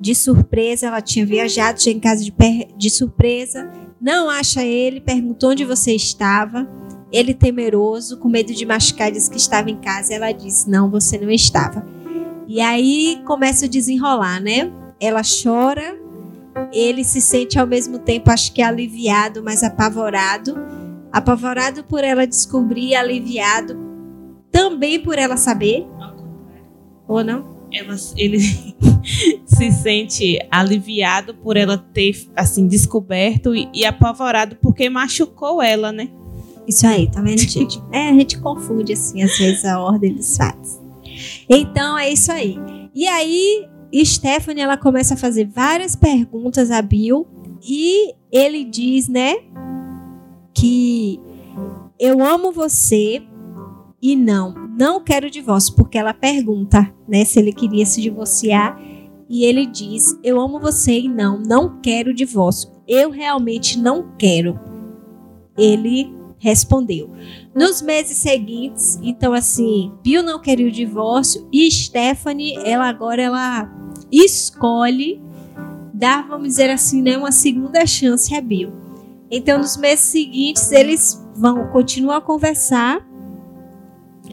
de 0.00 0.14
surpresa, 0.14 0.86
ela 0.86 1.00
tinha 1.00 1.26
viajado, 1.26 1.80
chega 1.80 1.96
em 1.96 2.00
casa 2.00 2.24
de, 2.24 2.32
de 2.76 2.90
surpresa, 2.90 3.70
não 4.00 4.30
acha 4.30 4.64
ele, 4.64 5.00
perguntou 5.00 5.50
onde 5.50 5.64
você 5.64 5.94
estava. 5.94 6.66
Ele 7.12 7.34
temeroso, 7.34 8.18
com 8.18 8.28
medo 8.28 8.54
de 8.54 8.64
machucar, 8.64 9.10
disse 9.10 9.30
que 9.30 9.36
estava 9.36 9.70
em 9.70 9.76
casa. 9.76 10.14
Ela 10.14 10.32
disse: 10.32 10.70
Não, 10.70 10.88
você 10.90 11.18
não 11.18 11.30
estava. 11.30 11.84
E 12.48 12.60
aí 12.60 13.20
começa 13.26 13.66
a 13.66 13.68
desenrolar, 13.68 14.40
né? 14.40 14.72
Ela 14.98 15.22
chora, 15.22 15.98
ele 16.72 17.04
se 17.04 17.20
sente 17.20 17.58
ao 17.58 17.66
mesmo 17.66 17.98
tempo, 17.98 18.30
acho 18.30 18.52
que 18.52 18.62
aliviado, 18.62 19.42
mas 19.42 19.62
apavorado. 19.62 20.56
Apavorado 21.12 21.82
por 21.84 22.04
ela 22.04 22.26
descobrir, 22.26 22.94
aliviado 22.94 23.76
também 24.50 25.00
por 25.00 25.18
ela 25.18 25.36
saber. 25.36 25.86
Ou 27.06 27.24
não? 27.24 27.59
Ela, 27.72 27.94
ele 28.16 28.40
se 29.46 29.70
sente 29.70 30.38
aliviado 30.50 31.34
por 31.34 31.56
ela 31.56 31.78
ter 31.78 32.16
assim 32.34 32.66
descoberto 32.66 33.54
e, 33.54 33.68
e 33.72 33.84
apavorado 33.84 34.56
porque 34.56 34.88
machucou 34.90 35.62
ela, 35.62 35.92
né? 35.92 36.10
Isso 36.66 36.86
aí, 36.86 37.10
tá 37.10 37.20
vendo, 37.20 37.40
gente? 37.40 37.80
É, 37.90 38.10
a 38.10 38.12
gente 38.12 38.38
confunde, 38.38 38.92
assim, 38.92 39.22
às 39.22 39.36
vezes, 39.36 39.64
a 39.64 39.80
ordem 39.80 40.14
dos 40.14 40.36
fatos. 40.36 40.78
Então, 41.48 41.98
é 41.98 42.12
isso 42.12 42.30
aí. 42.30 42.56
E 42.94 43.06
aí, 43.08 43.66
Stephanie, 44.04 44.62
ela 44.62 44.76
começa 44.76 45.14
a 45.14 45.16
fazer 45.16 45.46
várias 45.46 45.96
perguntas 45.96 46.70
a 46.70 46.80
Bill 46.80 47.26
e 47.62 48.14
ele 48.30 48.64
diz, 48.64 49.08
né, 49.08 49.36
que 50.54 51.20
eu 51.98 52.24
amo 52.24 52.52
você 52.52 53.22
e 54.00 54.16
não, 54.16 54.54
não 54.80 55.04
quero 55.04 55.30
divórcio, 55.30 55.76
porque 55.76 55.98
ela 55.98 56.14
pergunta, 56.14 56.90
né, 57.06 57.22
se 57.22 57.38
ele 57.38 57.52
queria 57.52 57.84
se 57.84 58.00
divorciar 58.00 58.80
e 59.28 59.44
ele 59.44 59.66
diz: 59.66 60.18
Eu 60.24 60.40
amo 60.40 60.58
você 60.58 61.00
e 61.00 61.08
não, 61.08 61.38
não 61.38 61.78
quero 61.82 62.14
divórcio. 62.14 62.70
Eu 62.88 63.10
realmente 63.10 63.78
não 63.78 64.16
quero. 64.16 64.58
Ele 65.58 66.10
respondeu. 66.38 67.10
Nos 67.54 67.82
meses 67.82 68.16
seguintes, 68.16 68.98
então 69.02 69.34
assim, 69.34 69.92
Bill 70.02 70.22
não 70.22 70.40
queria 70.40 70.66
o 70.66 70.72
divórcio 70.72 71.46
e 71.52 71.70
Stephanie, 71.70 72.56
ela 72.64 72.88
agora 72.88 73.20
ela 73.20 73.70
escolhe 74.10 75.20
dar, 75.92 76.26
vamos 76.26 76.48
dizer 76.48 76.70
assim, 76.70 77.02
né, 77.02 77.18
uma 77.18 77.30
segunda 77.30 77.84
chance 77.84 78.34
a 78.34 78.40
Bill. 78.40 78.72
Então, 79.30 79.58
nos 79.58 79.76
meses 79.76 80.06
seguintes, 80.06 80.72
eles 80.72 81.22
vão 81.36 81.68
continuar 81.68 82.16
a 82.16 82.20
conversar 82.22 83.06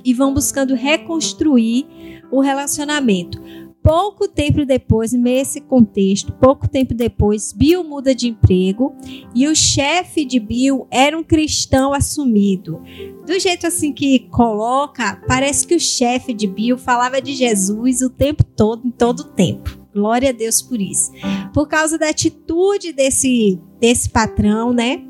e 0.08 0.14
vão 0.14 0.34
buscando 0.34 0.74
reconstruir 0.74 1.86
o 2.32 2.40
relacionamento. 2.40 3.42
Pouco 3.84 4.26
tempo 4.26 4.66
depois, 4.66 5.12
nesse 5.12 5.60
contexto, 5.60 6.32
pouco 6.32 6.66
tempo 6.68 6.94
depois, 6.94 7.52
Bill 7.52 7.84
muda 7.84 8.16
de 8.16 8.30
emprego 8.30 8.96
e 9.36 9.48
o 9.48 9.56
chefe 9.56 10.24
de 10.24 10.40
Bill 10.40 10.88
era 10.90 11.18
um 11.18 11.24
cristão 11.24 11.94
assumido. 11.94 12.82
Do 13.26 13.38
jeito 13.38 13.68
assim 13.68 13.92
que 13.92 14.20
coloca, 14.30 15.22
parece 15.28 15.68
que 15.68 15.76
o 15.76 15.80
chefe 15.80 16.34
de 16.34 16.48
Bill 16.48 16.78
falava 16.78 17.22
de 17.22 17.34
Jesus 17.34 18.02
o 18.02 18.10
tempo 18.10 18.46
todo, 18.46 18.88
em 18.88 18.92
todo 18.92 19.22
o 19.22 19.26
tempo. 19.26 19.78
Glória 19.94 20.30
a 20.30 20.34
Deus 20.34 20.62
por 20.62 20.80
isso. 20.80 21.12
Por 21.54 21.68
causa 21.68 21.98
da 21.98 22.10
atitude 22.10 22.94
desse, 22.94 23.60
desse 23.80 24.10
patrão, 24.10 24.72
né? 24.72 25.02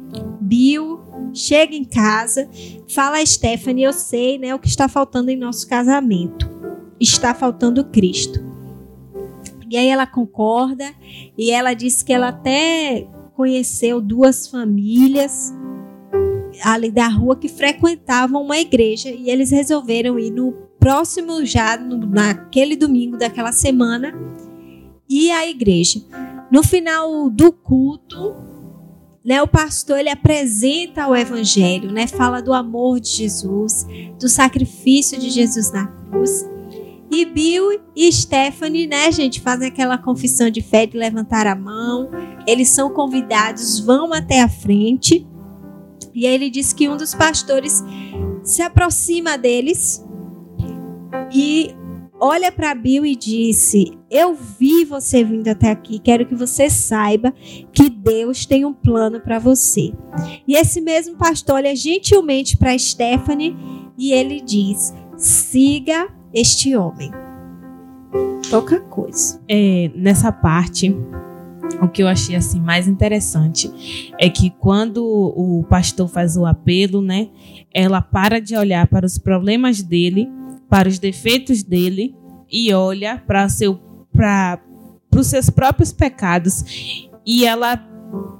Bill 0.42 1.07
chega 1.34 1.76
em 1.76 1.84
casa, 1.84 2.50
fala 2.88 3.18
a 3.18 3.26
Stephanie, 3.26 3.84
eu 3.84 3.94
sei, 3.94 4.38
né, 4.38 4.54
o 4.54 4.60
que 4.60 4.68
está 4.68 4.88
faltando 4.88 5.30
em 5.30 5.38
nosso 5.38 5.68
casamento. 5.68 6.50
Está 7.00 7.34
faltando 7.34 7.86
Cristo. 7.86 8.46
E 9.70 9.78
aí 9.78 9.88
ela 9.88 10.08
concorda 10.08 10.86
e 11.38 11.52
ela 11.52 11.74
diz 11.74 12.02
que 12.02 12.14
ela 12.14 12.30
até 12.30 13.08
conheceu 13.36 14.02
duas 14.02 14.48
famílias 14.48 15.54
ali 16.64 16.90
da 16.90 17.08
rua 17.08 17.36
que 17.36 17.48
frequentavam 17.48 18.42
uma 18.42 18.58
igreja 18.58 19.10
e 19.10 19.30
eles 19.30 19.52
resolveram 19.52 20.18
ir 20.18 20.32
no 20.32 20.54
próximo 20.80 21.46
já 21.46 21.78
no, 21.78 21.98
naquele 21.98 22.76
domingo 22.76 23.18
daquela 23.18 23.52
semana 23.52 24.14
e 25.10 25.30
a 25.32 25.48
igreja. 25.48 26.02
No 26.50 26.64
final 26.64 27.30
do 27.30 27.52
culto, 27.52 28.36
né, 29.28 29.42
o 29.42 29.48
pastor 29.48 30.00
ele 30.00 30.10
apresenta 30.10 31.06
o 31.06 31.14
evangelho, 31.14 31.92
né, 31.92 32.08
fala 32.08 32.42
do 32.42 32.54
amor 32.54 33.02
de 33.02 33.10
Jesus, 33.10 33.86
do 34.18 34.30
sacrifício 34.30 35.20
de 35.20 35.30
Jesus 35.30 35.70
na 35.70 35.86
cruz. 35.86 36.48
E 37.12 37.26
Bill 37.26 37.82
e 37.94 38.10
Stephanie, 38.10 38.88
né, 38.88 39.12
gente, 39.12 39.42
fazem 39.42 39.68
aquela 39.68 39.98
confissão 39.98 40.50
de 40.50 40.62
fé 40.62 40.86
de 40.86 40.98
levantar 40.98 41.46
a 41.46 41.56
mão. 41.56 42.10
Eles 42.48 42.70
são 42.70 42.90
convidados, 42.90 43.82
vão 43.82 44.14
até 44.14 44.42
a 44.42 44.48
frente. 44.48 45.28
E 46.16 46.26
aí 46.26 46.34
ele 46.34 46.50
diz 46.50 46.72
que 46.72 46.88
um 46.88 46.96
dos 46.96 47.14
pastores 47.14 47.84
se 48.44 48.62
aproxima 48.62 49.38
deles 49.38 50.02
e 51.34 51.76
olha 52.20 52.52
para 52.52 52.74
Bill 52.76 53.06
e 53.06 53.16
disse: 53.16 53.98
Eu 54.10 54.36
vi 54.36 54.86
você 54.86 55.24
vindo 55.24 55.48
até 55.48 55.72
aqui, 55.72 56.00
quero 56.00 56.26
que 56.26 56.36
você 56.36 56.70
saiba 56.70 57.34
que 57.72 57.90
Deus 57.90 58.46
tem 58.46 58.66
um 58.66 58.74
plano 58.74 59.20
para 59.20 59.40
você. 59.40 59.94
E 60.48 60.56
esse 60.56 60.82
mesmo 60.82 61.18
pastor 61.18 61.56
olha 61.56 61.76
gentilmente 61.76 62.58
para 62.58 62.78
Stephanie 62.78 63.56
e 63.98 64.12
ele 64.12 64.42
diz: 64.42 64.94
Siga 65.18 66.10
este 66.34 66.76
homem. 66.76 67.12
Pouca 68.50 68.80
coisa. 68.80 69.42
É, 69.48 69.92
nessa 69.94 70.32
parte, 70.32 70.96
o 71.82 71.88
que 71.88 72.02
eu 72.02 72.08
achei 72.08 72.36
assim 72.36 72.62
mais 72.62 72.88
interessante 72.88 73.70
é 74.20 74.30
que 74.30 74.50
quando 74.50 75.04
o 75.04 75.66
pastor 75.70 76.08
faz 76.08 76.38
o 76.38 76.46
apelo, 76.46 77.02
né, 77.02 77.30
ela 77.74 78.02
para 78.02 78.40
de 78.40 78.56
olhar 78.56 78.88
para 78.88 79.06
os 79.06 79.18
problemas 79.18 79.82
dele, 79.82 80.30
para 80.70 80.88
os 80.88 81.00
defeitos 81.00 81.64
dele 81.64 82.16
e 82.52 82.74
olha 82.74 83.22
para 83.26 83.48
seu 83.50 83.80
para 84.14 84.60
os 85.16 85.28
seus 85.28 85.50
próprios 85.50 85.92
pecados 85.92 87.12
e 87.26 87.46
ela 87.46 87.84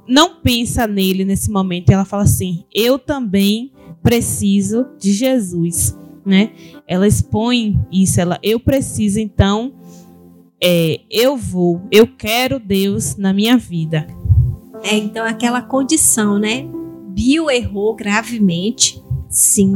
não 0.08 0.36
pensa 0.36 0.86
nele 0.86 1.24
nesse 1.24 1.50
momento. 1.50 1.90
Ela 1.90 2.04
fala 2.04 2.22
assim: 2.22 2.64
eu 2.74 2.98
também 2.98 3.72
preciso 4.02 4.86
de 4.98 5.12
Jesus 5.12 5.98
né? 6.28 6.50
Ela 6.86 7.06
expõe 7.06 7.80
isso, 7.90 8.20
ela, 8.20 8.38
eu 8.42 8.60
preciso 8.60 9.18
então, 9.18 9.72
é, 10.62 11.00
eu 11.10 11.38
vou, 11.38 11.80
eu 11.90 12.06
quero 12.06 12.60
Deus 12.60 13.16
na 13.16 13.32
minha 13.32 13.56
vida. 13.56 14.06
É, 14.82 14.94
então 14.94 15.24
aquela 15.24 15.62
condição, 15.62 16.38
né? 16.38 16.68
Bill 17.08 17.50
errou 17.50 17.96
gravemente, 17.96 19.02
sim, 19.30 19.74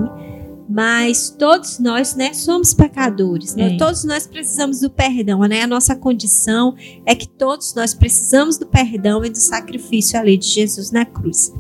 mas 0.75 1.29
todos 1.29 1.79
nós, 1.79 2.15
né, 2.15 2.33
somos 2.33 2.73
pecadores, 2.73 3.55
né? 3.55 3.75
É. 3.75 3.77
Todos 3.77 4.05
nós 4.05 4.27
precisamos 4.27 4.81
do 4.81 4.89
perdão, 4.89 5.41
né? 5.41 5.61
A 5.61 5.67
nossa 5.67 5.95
condição 5.95 6.75
é 7.05 7.15
que 7.15 7.29
todos 7.29 7.75
nós 7.75 7.93
precisamos 7.93 8.57
do 8.57 8.67
perdão 8.67 9.23
e 9.23 9.29
do 9.29 9.37
sacrifício 9.37 10.19
ali 10.19 10.39
de 10.39 10.47
Jesus 10.47 10.91
na 10.91 11.05
cruz. 11.05 11.53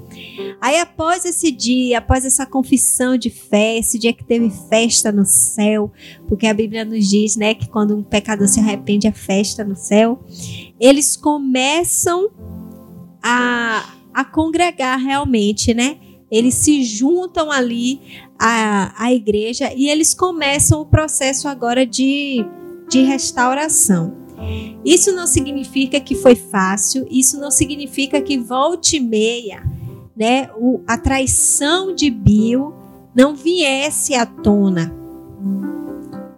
Aí 0.62 0.80
após 0.80 1.26
esse 1.26 1.50
dia, 1.50 1.98
após 1.98 2.24
essa 2.24 2.46
confissão 2.46 3.18
de 3.18 3.28
fé, 3.28 3.76
esse 3.76 3.98
dia 3.98 4.14
que 4.14 4.24
teve 4.24 4.48
festa 4.70 5.12
no 5.12 5.26
céu, 5.26 5.92
porque 6.26 6.46
a 6.46 6.54
Bíblia 6.54 6.82
nos 6.82 7.06
diz, 7.06 7.36
né, 7.36 7.52
que 7.52 7.68
quando 7.68 7.94
um 7.94 8.02
pecador 8.02 8.48
se 8.48 8.60
arrepende, 8.60 9.06
é 9.06 9.12
festa 9.12 9.62
no 9.62 9.76
céu, 9.76 10.24
eles 10.80 11.18
começam 11.18 12.30
a, 13.22 13.94
a 14.14 14.24
congregar 14.24 14.98
realmente, 14.98 15.74
né? 15.74 15.98
Eles 16.30 16.54
se 16.54 16.82
juntam 16.82 17.52
ali 17.52 18.00
à, 18.44 18.92
à 18.96 19.12
igreja 19.12 19.72
e 19.72 19.88
eles 19.88 20.12
começam 20.12 20.80
o 20.80 20.86
processo 20.86 21.46
agora 21.46 21.86
de, 21.86 22.44
de 22.90 23.02
restauração. 23.02 24.20
Isso 24.84 25.12
não 25.12 25.28
significa 25.28 26.00
que 26.00 26.16
foi 26.16 26.34
fácil, 26.34 27.06
isso 27.08 27.38
não 27.38 27.52
significa 27.52 28.20
que 28.20 28.36
volte 28.36 28.98
meia 28.98 29.62
né, 30.16 30.50
o, 30.56 30.80
a 30.88 30.98
traição 30.98 31.94
de 31.94 32.10
Bill 32.10 32.74
não 33.14 33.36
viesse 33.36 34.14
à 34.14 34.26
tona 34.26 34.92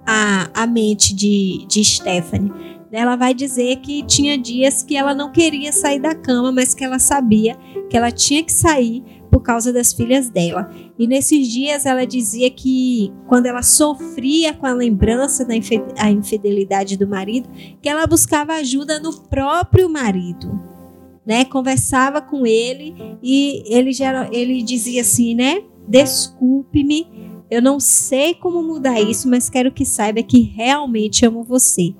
a, 0.06 0.50
a 0.52 0.66
mente 0.66 1.14
de, 1.14 1.64
de 1.66 1.82
Stephanie. 1.82 2.52
Ela 2.92 3.16
vai 3.16 3.34
dizer 3.34 3.76
que 3.76 4.04
tinha 4.04 4.38
dias 4.38 4.82
que 4.82 4.96
ela 4.96 5.14
não 5.14 5.32
queria 5.32 5.72
sair 5.72 5.98
da 5.98 6.14
cama, 6.14 6.52
mas 6.52 6.74
que 6.74 6.84
ela 6.84 6.98
sabia 6.98 7.56
que 7.90 7.96
ela 7.96 8.12
tinha 8.12 8.42
que 8.44 8.52
sair 8.52 9.02
por 9.34 9.42
causa 9.42 9.72
das 9.72 9.92
filhas 9.92 10.30
dela. 10.30 10.70
E 10.96 11.08
nesses 11.08 11.48
dias 11.48 11.84
ela 11.84 12.06
dizia 12.06 12.48
que 12.48 13.12
quando 13.26 13.46
ela 13.46 13.62
sofria 13.64 14.54
com 14.54 14.64
a 14.64 14.72
lembrança 14.72 15.44
da 15.44 15.56
infidelidade 16.08 16.96
do 16.96 17.08
marido, 17.08 17.48
que 17.82 17.88
ela 17.88 18.06
buscava 18.06 18.52
ajuda 18.52 19.00
no 19.00 19.12
próprio 19.22 19.88
marido 19.88 20.72
né? 21.26 21.42
Conversava 21.46 22.20
com 22.20 22.46
ele 22.46 22.94
e 23.22 23.62
ele, 23.66 23.90
ele 24.30 24.62
dizia 24.62 25.00
assim, 25.00 25.34
né? 25.34 25.62
Desculpe-me, 25.88 27.06
eu 27.50 27.62
não 27.62 27.80
sei 27.80 28.34
como 28.34 28.62
mudar 28.62 29.00
isso, 29.00 29.26
mas 29.26 29.48
quero 29.48 29.72
que 29.72 29.86
saiba 29.86 30.22
que 30.22 30.42
realmente 30.42 31.24
amo 31.24 31.42
você. 31.42 31.94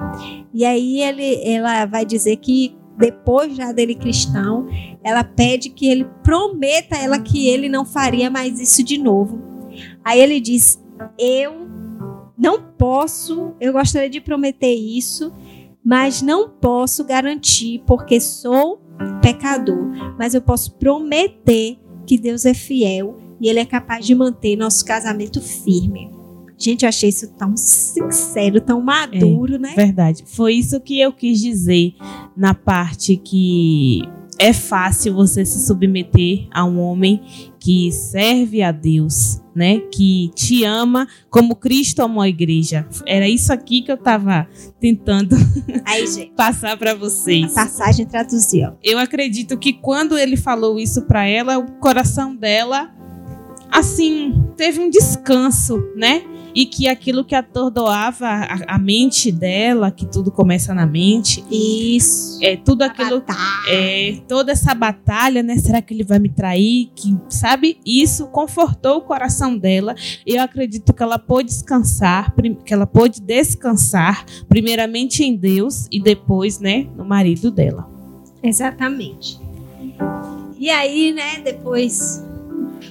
E 0.53 0.63
aí 0.63 1.01
ele, 1.01 1.43
ela 1.43 1.87
vai 1.87 2.05
dizer 2.05 2.37
que 2.37 2.77
depois 2.97 3.57
já 3.57 3.73
dele 3.73 3.95
cristão, 3.95 4.69
ela 5.03 5.25
pede 5.25 5.71
que 5.71 5.87
ele 5.87 6.07
prometa 6.23 6.97
a 6.97 7.03
ela 7.03 7.19
que 7.19 7.49
ele 7.49 7.69
não 7.69 7.85
faria 7.85 8.31
mais 8.31 8.61
isso 8.61 8.83
de 8.83 8.99
novo. 8.99 9.43
Aí 10.05 10.21
ele 10.21 10.41
diz: 10.41 10.81
Eu 11.19 11.69
não 12.37 12.63
posso, 12.63 13.53
eu 13.61 13.73
gostaria 13.73 14.11
de 14.11 14.21
prometer 14.21 14.75
isso, 14.75 15.33
mas 15.85 16.23
não 16.23 16.49
posso 16.49 17.05
garantir 17.05 17.83
porque 17.87 18.21
sou 18.21 18.81
pecador. 19.21 19.91
Mas 20.19 20.35
eu 20.35 20.43
posso 20.43 20.75
prometer 20.77 21.79
que 22.07 22.19
Deus 22.19 22.45
é 22.45 22.55
fiel 22.55 23.19
e 23.41 23.49
Ele 23.49 23.61
é 23.61 23.65
capaz 23.65 24.07
de 24.07 24.15
manter 24.15 24.57
nosso 24.57 24.85
casamento 24.85 25.41
firme. 25.41 26.11
Gente, 26.59 26.83
eu 26.83 26.89
achei 26.89 27.09
isso 27.09 27.29
tão 27.37 27.57
sincero, 27.57 28.61
tão 28.61 28.81
maduro, 28.81 29.57
é, 29.57 29.59
né? 29.59 29.73
Verdade. 29.77 30.25
Foi 30.27 30.55
isso 30.55 30.81
que 30.81 31.01
eu 31.01 31.13
quis 31.13 31.41
dizer 31.41 31.95
na 32.37 32.55
parte 32.55 33.17
que 33.17 34.03
é 34.39 34.53
fácil 34.53 35.15
você 35.15 35.45
se 35.45 35.65
submeter 35.67 36.49
a 36.51 36.65
um 36.65 36.81
homem 36.81 37.21
que 37.61 37.91
serve 37.93 38.63
a 38.63 38.73
Deus, 38.73 39.41
né? 39.55 39.81
Que 39.93 40.31
te 40.35 40.65
ama 40.65 41.07
como 41.31 41.57
Cristo 41.57 42.03
amou 42.03 42.23
a 42.23 42.29
igreja. 42.29 42.87
Era 43.07 43.29
isso 43.29 43.53
aqui 43.53 43.83
que 43.83 43.91
eu 43.91 43.97
estava 43.97 44.49
tentando 44.81 45.37
Aí, 45.87 46.07
gente, 46.07 46.33
passar 46.33 46.77
para 46.77 46.95
vocês. 46.95 47.53
a 47.53 47.63
passagem 47.63 48.07
traduziu. 48.07 48.73
Eu 48.83 48.99
acredito 48.99 49.57
que 49.57 49.73
quando 49.73 50.19
ele 50.19 50.37
falou 50.37 50.79
isso 50.79 51.03
para 51.03 51.27
ela, 51.27 51.59
o 51.59 51.73
coração 51.79 52.35
dela 52.35 52.93
assim, 53.71 54.33
teve 54.57 54.81
um 54.81 54.89
descanso, 54.89 55.83
né? 55.97 56.23
E 56.55 56.67
que 56.67 56.87
aquilo 56.89 57.25
que 57.25 57.35
atordoava 57.35 58.27
a, 58.27 58.77
a 58.77 58.79
mente 58.79 59.33
dela, 59.33 59.91
que 59.91 60.07
tudo 60.07 60.31
começa 60.31 60.73
na 60.73 60.87
mente, 60.87 61.45
Isso. 61.51 62.39
é 62.43 62.57
tudo 62.57 62.83
aquilo 62.83 63.25
é, 63.69 64.21
toda 64.29 64.53
essa 64.53 64.75
batalha, 64.75 65.43
né? 65.43 65.57
Será 65.57 65.83
que 65.83 65.93
ele 65.93 66.05
vai 66.05 66.19
me 66.19 66.29
trair? 66.29 66.91
Que, 66.95 67.17
sabe? 67.29 67.79
Isso 67.85 68.27
confortou 68.29 68.99
o 68.99 69.01
coração 69.01 69.57
dela. 69.59 69.95
E 70.27 70.37
eu 70.37 70.43
acredito 70.43 70.93
que 70.93 71.03
ela 71.03 71.19
pôde 71.19 71.49
descansar, 71.49 72.33
que 72.65 72.73
ela 72.73 72.87
pôde 72.87 73.21
descansar, 73.21 74.25
primeiramente 74.49 75.25
em 75.25 75.37
Deus 75.37 75.89
e 75.91 76.01
depois, 76.01 76.59
né, 76.59 76.87
no 76.97 77.05
marido 77.05 77.51
dela. 77.51 77.89
Exatamente. 78.43 79.41
E 80.59 80.71
aí, 80.71 81.13
né, 81.13 81.41
depois 81.43 82.23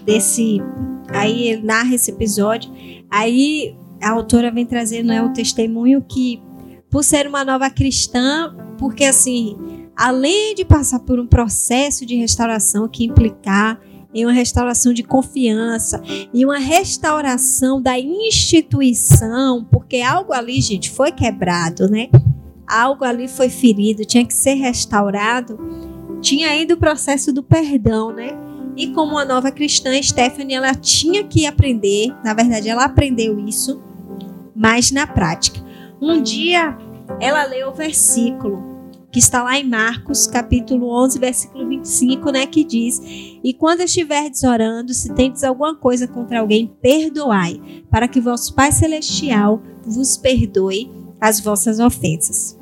desse. 0.05 0.61
Aí 1.09 1.47
ele 1.49 1.63
narra 1.63 1.93
esse 1.93 2.11
episódio. 2.11 2.71
Aí 3.13 3.75
a 4.01 4.09
autora 4.09 4.49
vem 4.49 4.65
trazendo 4.65 5.09
né, 5.09 5.21
o 5.21 5.31
testemunho 5.31 6.01
que, 6.01 6.41
por 6.89 7.03
ser 7.03 7.27
uma 7.27 7.45
nova 7.45 7.69
cristã, 7.69 8.55
porque 8.79 9.03
assim, 9.03 9.55
além 9.95 10.55
de 10.55 10.65
passar 10.65 10.99
por 11.01 11.19
um 11.19 11.27
processo 11.27 12.07
de 12.07 12.15
restauração 12.15 12.89
que 12.89 13.05
implicar 13.05 13.79
em 14.15 14.25
uma 14.25 14.33
restauração 14.33 14.93
de 14.93 15.03
confiança 15.03 16.01
e 16.33 16.43
uma 16.43 16.57
restauração 16.57 17.79
da 17.79 17.99
instituição, 17.99 19.63
porque 19.71 20.01
algo 20.01 20.33
ali, 20.33 20.59
gente, 20.59 20.89
foi 20.89 21.11
quebrado, 21.11 21.87
né? 21.87 22.09
Algo 22.67 23.05
ali 23.05 23.27
foi 23.27 23.49
ferido, 23.49 24.05
tinha 24.05 24.25
que 24.25 24.33
ser 24.33 24.55
restaurado. 24.55 25.59
Tinha 26.19 26.49
ainda 26.49 26.73
o 26.73 26.77
processo 26.77 27.31
do 27.31 27.43
perdão, 27.43 28.11
né? 28.11 28.31
E 28.75 28.87
como 28.87 29.13
uma 29.13 29.25
nova 29.25 29.51
cristã, 29.51 30.01
Stephanie, 30.01 30.55
ela 30.55 30.73
tinha 30.73 31.23
que 31.23 31.45
aprender, 31.45 32.13
na 32.23 32.33
verdade, 32.33 32.69
ela 32.69 32.85
aprendeu 32.85 33.39
isso, 33.39 33.81
mas 34.55 34.91
na 34.91 35.05
prática. 35.05 35.63
Um 36.01 36.21
dia, 36.21 36.77
ela 37.19 37.43
leu 37.45 37.69
o 37.69 37.73
versículo 37.73 38.73
que 39.11 39.19
está 39.19 39.43
lá 39.43 39.59
em 39.59 39.69
Marcos, 39.69 40.25
capítulo 40.25 40.89
11, 40.89 41.19
versículo 41.19 41.69
25, 41.69 42.31
né, 42.31 42.47
que 42.47 42.63
diz: 42.63 42.99
"E 43.43 43.53
quando 43.53 43.81
estiverdes 43.81 44.43
orando, 44.43 44.91
se 44.91 45.13
tendes 45.13 45.43
alguma 45.43 45.75
coisa 45.75 46.07
contra 46.07 46.39
alguém, 46.39 46.75
perdoai, 46.81 47.83
para 47.91 48.07
que 48.07 48.19
vosso 48.19 48.55
Pai 48.55 48.71
celestial 48.71 49.61
vos 49.85 50.17
perdoe 50.17 50.91
as 51.21 51.39
vossas 51.39 51.79
ofensas." 51.79 52.57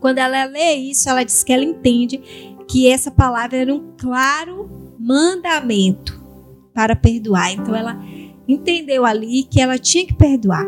Quando 0.00 0.18
ela 0.18 0.44
lê 0.46 0.74
isso, 0.74 1.08
ela 1.08 1.22
diz 1.22 1.44
que 1.44 1.52
ela 1.52 1.64
entende 1.64 2.20
que 2.66 2.88
essa 2.88 3.12
palavra 3.12 3.58
era 3.58 3.72
um 3.72 3.92
claro 3.96 4.81
mandamento 5.02 6.22
para 6.74 6.94
perdoar. 6.94 7.52
Então 7.52 7.74
ela 7.74 8.00
entendeu 8.46 9.04
ali 9.04 9.44
que 9.44 9.60
ela 9.60 9.78
tinha 9.78 10.06
que 10.06 10.14
perdoar. 10.14 10.66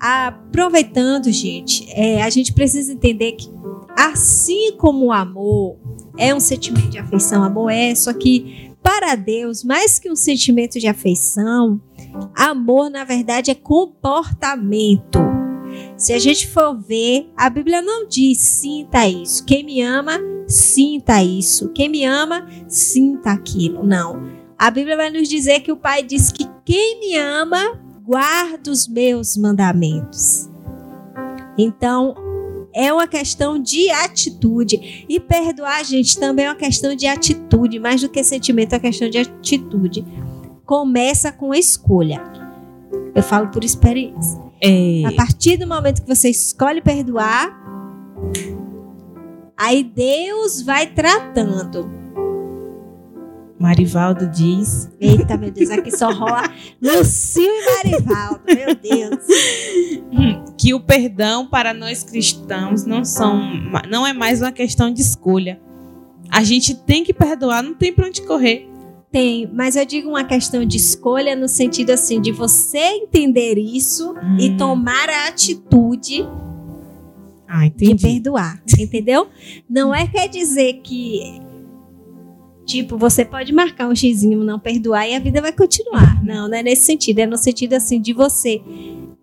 Aproveitando, 0.00 1.30
gente, 1.32 1.88
é, 1.90 2.22
a 2.22 2.30
gente 2.30 2.52
precisa 2.52 2.92
entender 2.92 3.32
que 3.32 3.50
assim 3.96 4.76
como 4.76 5.06
o 5.06 5.12
amor 5.12 5.76
é 6.16 6.34
um 6.34 6.40
sentimento 6.40 6.90
de 6.90 6.98
afeição, 6.98 7.42
amor 7.42 7.70
é, 7.70 7.94
só 7.94 8.12
que 8.12 8.68
para 8.82 9.16
Deus, 9.16 9.64
mais 9.64 9.98
que 9.98 10.10
um 10.10 10.16
sentimento 10.16 10.78
de 10.78 10.86
afeição, 10.86 11.80
amor 12.34 12.88
na 12.90 13.04
verdade 13.04 13.50
é 13.50 13.54
comportamento. 13.54 15.37
Se 15.98 16.12
a 16.12 16.18
gente 16.20 16.46
for 16.46 16.78
ver, 16.80 17.28
a 17.36 17.50
Bíblia 17.50 17.82
não 17.82 18.06
diz 18.06 18.38
sinta 18.38 19.08
isso. 19.08 19.44
Quem 19.44 19.64
me 19.64 19.82
ama, 19.82 20.20
sinta 20.46 21.20
isso. 21.24 21.70
Quem 21.70 21.88
me 21.88 22.04
ama, 22.04 22.46
sinta 22.68 23.32
aquilo. 23.32 23.84
Não. 23.84 24.22
A 24.56 24.70
Bíblia 24.70 24.96
vai 24.96 25.10
nos 25.10 25.28
dizer 25.28 25.58
que 25.60 25.72
o 25.72 25.76
Pai 25.76 26.04
diz 26.04 26.30
que 26.30 26.48
quem 26.64 27.00
me 27.00 27.16
ama, 27.16 27.80
guarda 28.04 28.70
os 28.70 28.86
meus 28.86 29.36
mandamentos. 29.36 30.48
Então, 31.58 32.14
é 32.72 32.92
uma 32.92 33.08
questão 33.08 33.60
de 33.60 33.90
atitude. 33.90 35.04
E 35.08 35.18
perdoar, 35.18 35.84
gente, 35.84 36.16
também 36.16 36.44
é 36.44 36.48
uma 36.48 36.54
questão 36.54 36.94
de 36.94 37.08
atitude. 37.08 37.80
Mais 37.80 38.00
do 38.00 38.08
que 38.08 38.22
sentimento, 38.22 38.72
é 38.72 38.76
uma 38.76 38.82
questão 38.82 39.10
de 39.10 39.18
atitude. 39.18 40.06
Começa 40.64 41.32
com 41.32 41.52
escolha. 41.52 42.22
Eu 43.16 43.22
falo 43.22 43.48
por 43.48 43.64
experiência. 43.64 44.47
É, 44.60 45.04
A 45.06 45.12
partir 45.12 45.56
do 45.56 45.66
momento 45.66 46.02
que 46.02 46.08
você 46.08 46.28
escolhe 46.28 46.80
perdoar, 46.80 47.50
aí 49.56 49.84
Deus 49.84 50.62
vai 50.62 50.86
tratando. 50.86 51.88
Marivaldo 53.58 54.28
diz 54.28 54.88
Eita, 55.00 55.36
meu 55.36 55.50
Deus, 55.50 55.70
aqui 55.70 55.90
só 55.90 56.12
rola 56.12 56.44
Lucio 56.80 57.42
e 57.42 57.64
Marivaldo, 57.76 58.40
meu 58.46 58.74
Deus. 58.76 59.24
que 60.56 60.72
o 60.74 60.80
perdão 60.80 61.44
para 61.46 61.74
nós 61.74 62.04
cristãos 62.04 62.84
não 62.84 63.04
são 63.04 63.40
não 63.90 64.06
é 64.06 64.12
mais 64.12 64.40
uma 64.40 64.52
questão 64.52 64.92
de 64.92 65.00
escolha. 65.00 65.60
A 66.30 66.44
gente 66.44 66.74
tem 66.74 67.02
que 67.02 67.12
perdoar, 67.12 67.62
não 67.62 67.74
tem 67.74 67.92
para 67.92 68.06
onde 68.06 68.22
correr. 68.22 68.68
Tem, 69.10 69.50
mas 69.52 69.74
eu 69.74 69.86
digo 69.86 70.10
uma 70.10 70.24
questão 70.24 70.64
de 70.64 70.76
escolha 70.76 71.34
no 71.34 71.48
sentido 71.48 71.90
assim, 71.90 72.20
de 72.20 72.30
você 72.30 72.78
entender 72.78 73.56
isso 73.56 74.14
e 74.38 74.50
Hum. 74.50 74.56
tomar 74.58 75.08
a 75.08 75.28
atitude 75.28 76.26
Ah, 77.48 77.66
de 77.68 77.94
perdoar, 77.94 78.62
entendeu? 78.78 79.28
Não 79.68 79.94
é 79.94 80.06
quer 80.06 80.28
dizer 80.28 80.80
que 80.82 81.40
tipo, 82.66 82.98
você 82.98 83.24
pode 83.24 83.50
marcar 83.50 83.88
um 83.88 83.94
xizinho, 83.94 84.44
não 84.44 84.58
perdoar 84.58 85.08
e 85.08 85.14
a 85.14 85.18
vida 85.18 85.40
vai 85.40 85.52
continuar. 85.52 86.22
Não, 86.22 86.46
não 86.46 86.54
é 86.58 86.62
nesse 86.62 86.82
sentido, 86.84 87.20
é 87.20 87.26
no 87.26 87.38
sentido 87.38 87.72
assim 87.72 87.98
de 87.98 88.12
você 88.12 88.60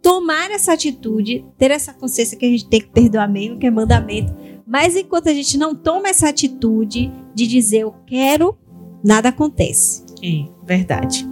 tomar 0.02 0.50
essa 0.50 0.74
atitude, 0.74 1.46
ter 1.56 1.70
essa 1.70 1.94
consciência 1.94 2.36
que 2.36 2.46
a 2.46 2.50
gente 2.50 2.68
tem 2.68 2.82
que 2.82 2.88
perdoar 2.90 3.30
mesmo, 3.30 3.60
que 3.60 3.68
é 3.68 3.72
mandamento. 3.72 4.34
Mas 4.66 4.96
enquanto 4.96 5.30
a 5.30 5.34
gente 5.34 5.60
não 5.60 5.76
toma 5.76 6.10
essa 6.10 6.28
atitude 6.28 7.12
de 7.36 7.46
dizer 7.46 7.82
eu 7.82 7.94
quero, 8.08 8.58
nada 9.06 9.30
acontece. 9.30 10.04
É, 10.24 10.46
verdade. 10.66 11.28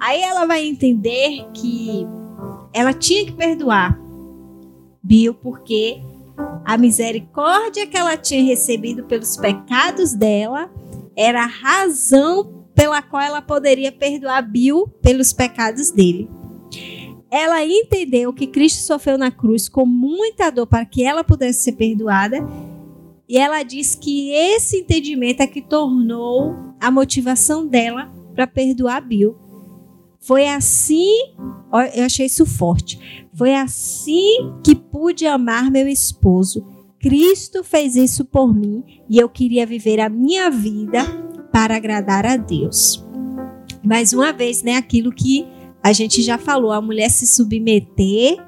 Aí 0.00 0.20
ela 0.20 0.46
vai 0.46 0.66
entender 0.66 1.46
que 1.54 2.04
ela 2.72 2.92
tinha 2.92 3.24
que 3.24 3.32
perdoar 3.32 3.96
Bill 5.02 5.32
porque 5.34 6.02
a 6.64 6.76
misericórdia 6.76 7.86
que 7.86 7.96
ela 7.96 8.16
tinha 8.16 8.42
recebido 8.42 9.04
pelos 9.04 9.36
pecados 9.36 10.12
dela 10.12 10.70
era 11.16 11.44
a 11.44 11.46
razão 11.46 12.66
pela 12.74 13.02
qual 13.02 13.22
ela 13.22 13.42
poderia 13.42 13.92
perdoar 13.92 14.42
Bill 14.42 14.88
pelos 15.02 15.32
pecados 15.32 15.90
dele. 15.90 16.28
Ela 17.30 17.64
entendeu 17.64 18.32
que 18.32 18.46
Cristo 18.46 18.82
sofreu 18.82 19.16
na 19.16 19.30
cruz 19.30 19.68
com 19.68 19.86
muita 19.86 20.50
dor 20.50 20.66
para 20.66 20.84
que 20.84 21.04
ela 21.04 21.22
pudesse 21.22 21.62
ser 21.62 21.72
perdoada. 21.72 22.38
E 23.30 23.38
ela 23.38 23.62
diz 23.62 23.94
que 23.94 24.32
esse 24.32 24.78
entendimento 24.78 25.40
é 25.40 25.46
que 25.46 25.62
tornou 25.62 26.52
a 26.80 26.90
motivação 26.90 27.64
dela 27.64 28.12
para 28.34 28.44
perdoar 28.44 29.00
Bill. 29.06 29.36
Foi 30.18 30.48
assim, 30.48 31.14
eu 31.94 32.04
achei 32.04 32.26
isso 32.26 32.44
forte. 32.44 33.28
Foi 33.32 33.54
assim 33.54 34.52
que 34.64 34.74
pude 34.74 35.26
amar 35.26 35.70
meu 35.70 35.86
esposo. 35.86 36.66
Cristo 36.98 37.62
fez 37.62 37.94
isso 37.94 38.24
por 38.24 38.52
mim 38.52 38.82
e 39.08 39.18
eu 39.18 39.28
queria 39.28 39.64
viver 39.64 40.00
a 40.00 40.08
minha 40.08 40.50
vida 40.50 41.04
para 41.52 41.76
agradar 41.76 42.26
a 42.26 42.36
Deus. 42.36 43.06
Mais 43.80 44.12
uma 44.12 44.32
vez, 44.32 44.64
né, 44.64 44.74
aquilo 44.74 45.12
que 45.12 45.46
a 45.80 45.92
gente 45.92 46.20
já 46.20 46.36
falou, 46.36 46.72
a 46.72 46.82
mulher 46.82 47.08
se 47.08 47.28
submeter 47.28 48.44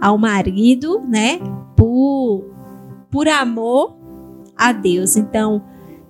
ao 0.00 0.16
marido, 0.16 1.00
né, 1.06 1.38
por 1.76 2.50
por 3.10 3.28
amor 3.28 4.01
a 4.62 4.72
Deus. 4.72 5.16
Então, 5.16 5.64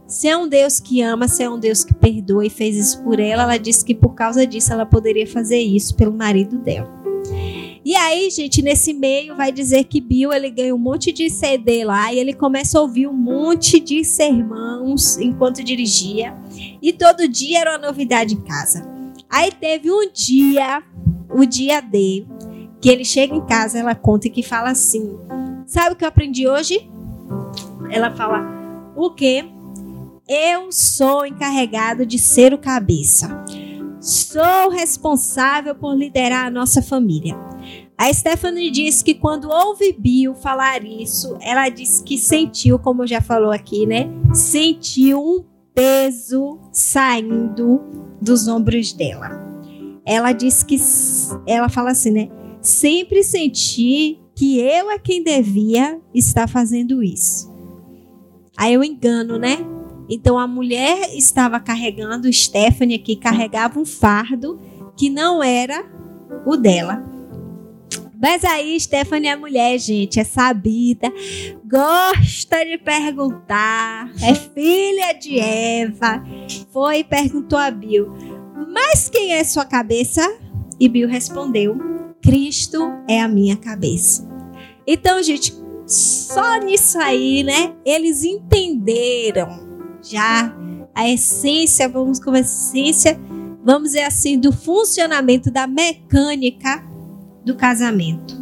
se 0.06 0.28
é 0.28 0.36
um 0.36 0.46
Deus 0.46 0.78
que 0.78 1.00
ama, 1.00 1.26
se 1.26 1.42
é 1.42 1.48
um 1.48 1.58
Deus 1.58 1.84
que 1.84 1.94
perdoa 1.94 2.44
e 2.44 2.50
fez 2.50 2.76
isso 2.76 3.02
por 3.02 3.18
ela, 3.18 3.44
ela 3.44 3.56
disse 3.56 3.82
que 3.82 3.94
por 3.94 4.14
causa 4.14 4.46
disso 4.46 4.72
ela 4.72 4.84
poderia 4.84 5.26
fazer 5.26 5.58
isso 5.58 5.96
pelo 5.96 6.12
marido 6.12 6.58
dela. 6.58 7.02
E 7.84 7.96
aí, 7.96 8.30
gente, 8.30 8.62
nesse 8.62 8.92
meio 8.92 9.34
vai 9.34 9.50
dizer 9.50 9.84
que 9.84 10.00
Bill 10.00 10.32
ele 10.32 10.50
ganha 10.50 10.74
um 10.74 10.78
monte 10.78 11.10
de 11.10 11.28
CD 11.30 11.82
lá 11.84 12.12
e 12.12 12.18
ele 12.18 12.32
começa 12.32 12.78
a 12.78 12.82
ouvir 12.82 13.08
um 13.08 13.12
monte 13.12 13.80
de 13.80 14.04
sermãos 14.04 15.16
enquanto 15.16 15.64
dirigia. 15.64 16.36
E 16.80 16.92
todo 16.92 17.26
dia 17.26 17.60
era 17.60 17.72
uma 17.72 17.86
novidade 17.86 18.34
em 18.34 18.40
casa. 18.40 18.86
Aí 19.28 19.50
teve 19.50 19.90
um 19.90 20.08
dia, 20.12 20.82
o 21.30 21.44
dia 21.44 21.80
D, 21.80 22.24
que 22.80 22.88
ele 22.88 23.04
chega 23.04 23.34
em 23.34 23.44
casa, 23.46 23.78
ela 23.78 23.94
conta 23.94 24.28
e 24.28 24.30
que 24.30 24.42
fala 24.42 24.70
assim: 24.70 25.18
Sabe 25.66 25.94
o 25.94 25.96
que 25.96 26.04
eu 26.04 26.08
aprendi 26.08 26.46
hoje? 26.46 26.88
Ela 27.92 28.10
fala: 28.16 28.42
O 28.96 29.10
quê? 29.10 29.44
Eu 30.26 30.72
sou 30.72 31.26
encarregado 31.26 32.06
de 32.06 32.18
ser 32.18 32.54
o 32.54 32.58
cabeça. 32.58 33.28
Sou 34.00 34.70
responsável 34.70 35.74
por 35.74 35.94
liderar 35.94 36.46
a 36.46 36.50
nossa 36.50 36.80
família. 36.80 37.36
A 37.98 38.12
Stephanie 38.12 38.70
diz 38.70 39.02
que 39.02 39.14
quando 39.14 39.50
ouve 39.50 39.92
Bill 39.92 40.34
falar 40.34 40.82
isso, 40.82 41.36
ela 41.40 41.68
diz 41.68 42.00
que 42.00 42.16
sentiu, 42.16 42.78
como 42.78 43.06
já 43.06 43.20
falou 43.20 43.52
aqui, 43.52 43.86
né? 43.86 44.08
Sentiu 44.32 45.20
um 45.22 45.44
peso 45.74 46.58
saindo 46.72 47.80
dos 48.20 48.48
ombros 48.48 48.92
dela. 48.92 49.28
Ela 50.04 50.32
diz 50.32 50.62
que 50.62 50.76
ela 51.46 51.68
fala 51.68 51.90
assim, 51.90 52.10
né? 52.10 52.28
Sempre 52.60 53.22
senti 53.22 54.18
que 54.34 54.58
eu 54.58 54.90
é 54.90 54.98
quem 54.98 55.22
devia 55.22 56.00
estar 56.14 56.48
fazendo 56.48 57.02
isso. 57.02 57.51
Aí 58.56 58.74
eu 58.74 58.84
engano, 58.84 59.38
né? 59.38 59.58
Então 60.08 60.38
a 60.38 60.46
mulher 60.46 61.14
estava 61.14 61.58
carregando, 61.58 62.32
Stephanie 62.32 62.96
aqui 62.96 63.16
carregava 63.16 63.78
um 63.78 63.84
fardo 63.84 64.60
que 64.96 65.08
não 65.08 65.42
era 65.42 65.84
o 66.44 66.56
dela. 66.56 67.12
Mas 68.22 68.44
aí, 68.44 68.78
Stephanie 68.78 69.30
é 69.30 69.34
mulher, 69.34 69.76
gente, 69.80 70.20
é 70.20 70.22
sabida, 70.22 71.12
gosta 71.68 72.64
de 72.64 72.78
perguntar, 72.78 74.12
é 74.22 74.32
filha 74.32 75.12
de 75.12 75.40
Eva. 75.40 76.22
Foi 76.72 76.98
e 76.98 77.04
perguntou 77.04 77.58
a 77.58 77.68
Bill: 77.68 78.12
Mas 78.72 79.08
quem 79.08 79.32
é 79.32 79.42
sua 79.42 79.64
cabeça? 79.64 80.22
E 80.78 80.88
Bill 80.88 81.08
respondeu: 81.08 81.76
Cristo 82.22 82.92
é 83.08 83.20
a 83.20 83.26
minha 83.26 83.56
cabeça. 83.56 84.28
Então, 84.86 85.20
gente, 85.20 85.52
só 85.86 86.58
nisso 86.58 86.98
aí, 86.98 87.42
né? 87.42 87.74
Eles 87.84 88.24
entenderam 88.24 89.68
já 90.02 90.54
a 90.94 91.08
essência, 91.08 91.88
vamos 91.88 92.18
com 92.18 92.30
a 92.30 92.40
essência, 92.40 93.18
vamos 93.64 93.90
dizer 93.90 94.04
assim, 94.04 94.38
do 94.38 94.52
funcionamento 94.52 95.50
da 95.50 95.66
mecânica 95.66 96.84
do 97.44 97.56
casamento. 97.56 98.41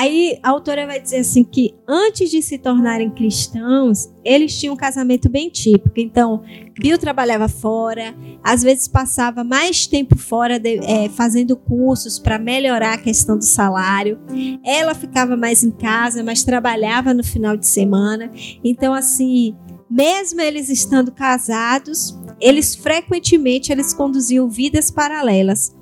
Aí 0.00 0.38
a 0.42 0.48
autora 0.48 0.86
vai 0.86 0.98
dizer 0.98 1.18
assim 1.18 1.44
que 1.44 1.74
antes 1.86 2.30
de 2.30 2.40
se 2.40 2.56
tornarem 2.56 3.10
cristãos, 3.10 4.10
eles 4.24 4.58
tinham 4.58 4.72
um 4.72 4.76
casamento 4.76 5.28
bem 5.28 5.50
típico. 5.50 6.00
Então, 6.00 6.42
Bill 6.80 6.96
trabalhava 6.96 7.48
fora, 7.48 8.14
às 8.42 8.62
vezes 8.62 8.88
passava 8.88 9.44
mais 9.44 9.86
tempo 9.86 10.16
fora 10.16 10.58
de, 10.58 10.78
é, 10.78 11.10
fazendo 11.10 11.54
cursos 11.54 12.18
para 12.18 12.38
melhorar 12.38 12.94
a 12.94 12.96
questão 12.98 13.36
do 13.36 13.44
salário. 13.44 14.18
Ela 14.64 14.94
ficava 14.94 15.36
mais 15.36 15.62
em 15.62 15.70
casa, 15.70 16.24
mas 16.24 16.42
trabalhava 16.44 17.12
no 17.12 17.22
final 17.22 17.54
de 17.54 17.66
semana. 17.66 18.30
Então, 18.64 18.94
assim, 18.94 19.54
mesmo 19.90 20.40
eles 20.40 20.70
estando 20.70 21.12
casados, 21.12 22.18
eles 22.40 22.74
frequentemente 22.74 23.70
eles 23.70 23.92
conduziam 23.92 24.48
vidas 24.48 24.90
paralelas 24.90 25.78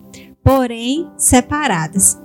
porém 0.49 1.07
separadas. 1.19 2.19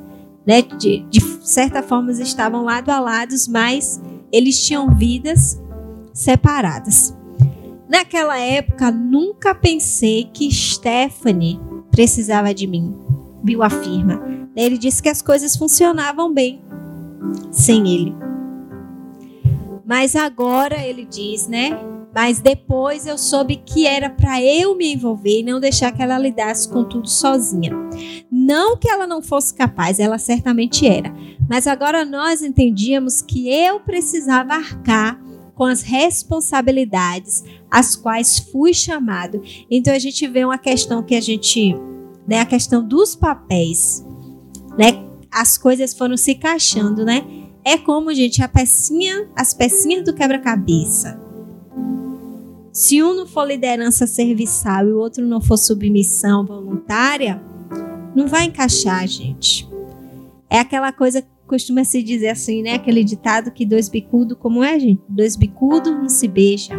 Né? 0.46 0.62
De, 0.62 1.06
de 1.10 1.22
certa 1.42 1.82
forma, 1.82 2.12
estavam 2.12 2.64
lado 2.64 2.90
a 2.90 3.00
lado, 3.00 3.34
mas 3.50 4.02
eles 4.32 4.62
tinham 4.66 4.94
vidas 4.96 5.62
separadas. 6.14 7.16
Naquela 7.88 8.40
época, 8.40 8.92
nunca 8.92 9.54
pensei 9.54 10.30
que 10.34 10.52
Stephanie 10.52 11.60
precisava 11.92 12.54
de 12.54 12.66
mim, 12.66 12.96
Bill 13.44 13.62
afirma. 13.62 14.22
Ele 14.56 14.78
disse 14.78 15.02
que 15.02 15.10
as 15.10 15.22
coisas 15.22 15.56
funcionavam 15.56 16.34
bem 16.34 16.62
sem 17.52 17.88
ele. 17.88 18.16
Mas 19.86 20.16
agora 20.16 20.78
ele 20.78 21.06
diz, 21.06 21.48
né? 21.48 21.78
Mas 22.14 22.40
depois 22.40 23.08
eu 23.08 23.18
soube 23.18 23.56
que 23.56 23.88
era 23.88 24.10
para 24.10 24.42
eu 24.42 24.76
me 24.76 24.94
envolver 24.94 25.40
e 25.40 25.44
não 25.44 25.60
deixar 25.60 25.92
que 25.92 26.02
ela 26.02 26.18
lidasse 26.18 26.70
com 26.70 26.84
tudo 26.84 27.10
sozinha. 27.10 27.72
Não 28.32 28.78
que 28.78 28.88
ela 28.88 29.08
não 29.08 29.22
fosse 29.22 29.54
capaz, 29.54 30.00
ela 30.00 30.18
certamente 30.18 30.86
era. 30.86 31.14
Mas 31.50 31.66
agora 31.66 32.06
nós 32.06 32.42
entendíamos 32.42 33.22
que 33.22 33.50
eu 33.50 33.80
precisava 33.80 34.54
arcar 34.54 35.20
com 35.56 35.66
as 35.66 35.82
responsabilidades 35.82 37.44
às 37.70 37.96
quais 37.96 38.40
fui 38.40 38.74
chamado. 38.74 39.42
Então 39.70 39.94
a 39.94 40.00
gente 40.00 40.28
vê 40.28 40.46
uma 40.46 40.58
questão 40.58 41.04
que 41.04 41.16
a 41.16 41.22
gente, 41.22 41.76
né, 42.28 42.40
a 42.42 42.46
questão 42.46 42.86
dos 42.88 43.16
papéis, 43.16 44.06
né? 44.78 45.04
As 45.32 45.58
coisas 45.58 45.94
foram 45.96 46.16
se 46.16 46.34
encaixando, 46.34 47.04
né? 47.04 47.26
É 47.66 47.78
como, 47.78 48.14
gente, 48.14 48.44
a 48.44 48.48
pecinha, 48.48 49.28
as 49.36 49.54
pecinhas 49.54 50.04
do 50.04 50.14
quebra-cabeça. 50.14 51.23
Se 52.74 53.04
um 53.04 53.14
não 53.14 53.28
for 53.28 53.46
liderança 53.46 54.08
serviçal 54.08 54.88
e 54.88 54.94
o 54.94 54.98
outro 54.98 55.24
não 55.24 55.40
for 55.40 55.58
submissão 55.58 56.44
voluntária, 56.44 57.40
não 58.16 58.28
vai 58.28 58.46
encaixar, 58.46 59.08
gente. 59.08 59.70
É 60.50 60.58
aquela 60.58 60.92
coisa 60.92 61.22
que 61.22 61.28
costuma 61.46 61.84
se 61.84 62.02
dizer 62.02 62.30
assim, 62.30 62.64
né? 62.64 62.74
Aquele 62.74 63.04
ditado 63.04 63.52
que 63.52 63.64
dois 63.64 63.90
bicudos, 63.90 64.36
como 64.40 64.64
é, 64.64 64.80
gente? 64.80 65.04
Dois 65.08 65.36
bicudos 65.36 65.94
não 65.94 66.10
se 66.10 66.28
beijam. 66.28 66.76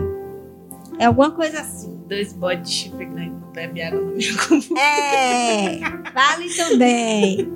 É 0.98 1.04
alguma 1.04 1.30
coisa 1.30 1.60
assim. 1.60 1.96
Dois 2.08 2.32
bodes 2.32 2.68
de 2.68 2.74
chifre 2.74 3.04
grande 3.04 3.30
não 3.30 3.52
bebe 3.52 3.80
água 3.80 4.00
no 4.00 4.16
meu 4.16 4.76
É, 4.76 5.78
vale 6.12 6.54
também. 6.56 7.48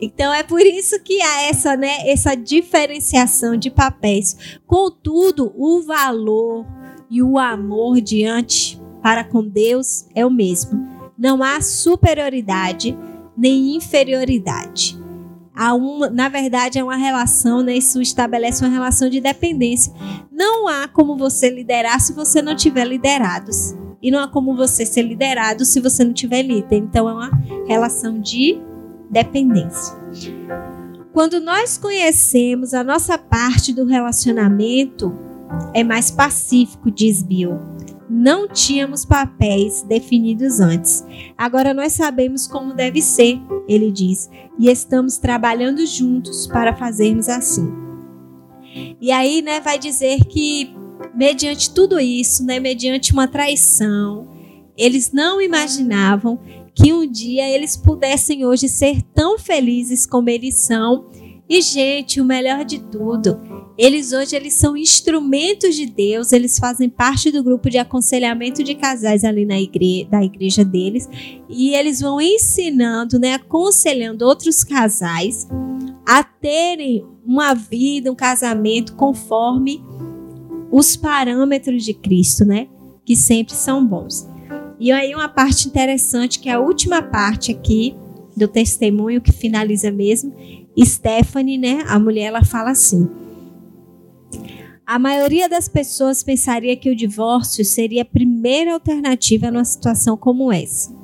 Então 0.00 0.32
é 0.32 0.42
por 0.42 0.60
isso 0.62 0.98
que 1.00 1.20
há 1.20 1.42
essa, 1.42 1.76
né, 1.76 2.10
essa 2.10 2.34
diferenciação 2.34 3.56
de 3.56 3.70
papéis. 3.70 4.58
Contudo, 4.66 5.52
o 5.54 5.82
valor 5.82 6.66
e 7.12 7.22
o 7.22 7.38
amor 7.38 8.00
diante 8.00 8.80
para 9.02 9.22
com 9.22 9.46
Deus 9.46 10.06
é 10.14 10.24
o 10.24 10.30
mesmo. 10.30 10.88
Não 11.18 11.42
há 11.42 11.60
superioridade 11.60 12.96
nem 13.36 13.76
inferioridade. 13.76 14.98
Há 15.54 15.74
uma, 15.74 16.08
na 16.08 16.30
verdade, 16.30 16.78
é 16.78 16.82
uma 16.82 16.96
relação, 16.96 17.62
né? 17.62 17.74
Isso 17.74 18.00
estabelece 18.00 18.64
uma 18.64 18.72
relação 18.72 19.10
de 19.10 19.20
dependência. 19.20 19.92
Não 20.30 20.66
há 20.66 20.88
como 20.88 21.14
você 21.14 21.50
liderar 21.50 22.00
se 22.00 22.14
você 22.14 22.40
não 22.40 22.56
tiver 22.56 22.86
liderados. 22.86 23.74
E 24.00 24.10
não 24.10 24.20
há 24.20 24.28
como 24.28 24.56
você 24.56 24.86
ser 24.86 25.02
liderado 25.02 25.66
se 25.66 25.80
você 25.80 26.02
não 26.02 26.14
tiver 26.14 26.42
líder. 26.42 26.76
Então 26.76 27.06
é 27.10 27.12
uma 27.12 27.30
relação 27.68 28.18
de 28.18 28.58
dependência. 29.10 29.94
Quando 31.12 31.40
nós 31.40 31.76
conhecemos 31.76 32.72
a 32.72 32.82
nossa 32.82 33.18
parte 33.18 33.70
do 33.70 33.84
relacionamento, 33.84 35.14
é 35.74 35.82
mais 35.82 36.10
pacífico, 36.10 36.90
diz 36.90 37.22
Bill. 37.22 37.58
Não 38.08 38.46
tínhamos 38.46 39.04
papéis 39.04 39.82
definidos 39.82 40.60
antes. 40.60 41.04
Agora 41.36 41.72
nós 41.72 41.92
sabemos 41.92 42.46
como 42.46 42.74
deve 42.74 43.00
ser, 43.00 43.40
ele 43.66 43.90
diz, 43.90 44.28
e 44.58 44.68
estamos 44.68 45.16
trabalhando 45.16 45.86
juntos 45.86 46.46
para 46.46 46.76
fazermos 46.76 47.28
assim. 47.28 47.72
E 49.00 49.10
aí, 49.10 49.42
né, 49.42 49.60
vai 49.60 49.78
dizer 49.78 50.24
que 50.26 50.74
mediante 51.14 51.72
tudo 51.72 51.98
isso, 51.98 52.44
né, 52.44 52.60
mediante 52.60 53.12
uma 53.12 53.26
traição, 53.26 54.28
eles 54.76 55.12
não 55.12 55.40
imaginavam 55.40 56.38
que 56.74 56.92
um 56.92 57.06
dia 57.06 57.48
eles 57.48 57.76
pudessem 57.76 58.44
hoje 58.46 58.68
ser 58.68 59.02
tão 59.14 59.38
felizes 59.38 60.06
como 60.06 60.30
eles 60.30 60.54
são. 60.56 61.06
E 61.52 61.60
gente, 61.60 62.18
o 62.18 62.24
melhor 62.24 62.64
de 62.64 62.78
tudo, 62.78 63.38
eles 63.76 64.14
hoje 64.14 64.34
eles 64.34 64.54
são 64.54 64.74
instrumentos 64.74 65.76
de 65.76 65.84
Deus, 65.84 66.32
eles 66.32 66.58
fazem 66.58 66.88
parte 66.88 67.30
do 67.30 67.44
grupo 67.44 67.68
de 67.68 67.76
aconselhamento 67.76 68.64
de 68.64 68.74
casais 68.74 69.22
ali 69.22 69.44
na 69.44 69.60
igreja, 69.60 70.08
da 70.08 70.24
igreja 70.24 70.64
deles, 70.64 71.06
e 71.50 71.74
eles 71.74 72.00
vão 72.00 72.18
ensinando, 72.18 73.18
né, 73.18 73.34
aconselhando 73.34 74.24
outros 74.24 74.64
casais 74.64 75.46
a 76.08 76.24
terem 76.24 77.04
uma 77.22 77.52
vida, 77.52 78.10
um 78.10 78.16
casamento 78.16 78.94
conforme 78.94 79.84
os 80.70 80.96
parâmetros 80.96 81.84
de 81.84 81.92
Cristo, 81.92 82.46
né, 82.46 82.66
que 83.04 83.14
sempre 83.14 83.54
são 83.54 83.86
bons. 83.86 84.26
E 84.80 84.90
aí 84.90 85.14
uma 85.14 85.28
parte 85.28 85.68
interessante 85.68 86.40
que 86.40 86.48
é 86.48 86.52
a 86.52 86.60
última 86.60 87.02
parte 87.02 87.52
aqui 87.52 87.94
do 88.34 88.48
testemunho 88.48 89.20
que 89.20 89.30
finaliza 89.30 89.90
mesmo, 89.90 90.32
Stephanie, 90.80 91.58
né, 91.58 91.84
a 91.86 91.98
mulher, 91.98 92.24
ela 92.24 92.44
fala 92.44 92.70
assim: 92.70 93.08
A 94.86 94.98
maioria 94.98 95.48
das 95.48 95.68
pessoas 95.68 96.22
pensaria 96.22 96.76
que 96.76 96.90
o 96.90 96.96
divórcio 96.96 97.64
seria 97.64 98.02
a 98.02 98.06
primeira 98.06 98.74
alternativa 98.74 99.50
numa 99.50 99.64
situação 99.64 100.16
como 100.16 100.52
essa. 100.52 100.94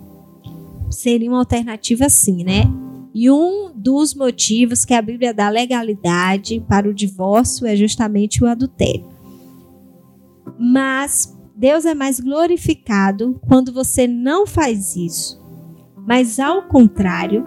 Seria 0.91 1.31
uma 1.31 1.41
alternativa 1.41 2.09
sim, 2.09 2.45
né? 2.45 2.63
E 3.15 3.31
um 3.31 3.73
dos 3.75 4.15
motivos 4.15 4.85
que 4.85 4.95
a 4.95 5.03
Bíblia 5.03 5.35
dá 5.35 5.49
legalidade 5.49 6.65
para 6.69 6.89
o 6.89 6.95
divórcio 6.95 7.67
é 7.67 7.75
justamente 7.77 8.43
o 8.43 8.47
adultério. 8.47 9.07
Mas 10.59 11.37
Deus 11.55 11.85
é 11.85 11.95
mais 11.95 12.21
glorificado 12.21 13.41
quando 13.49 13.73
você 13.73 14.07
não 14.07 14.47
faz 14.47 14.95
isso. 14.95 15.41
Mas 16.07 16.39
ao 16.39 16.69
contrário, 16.69 17.45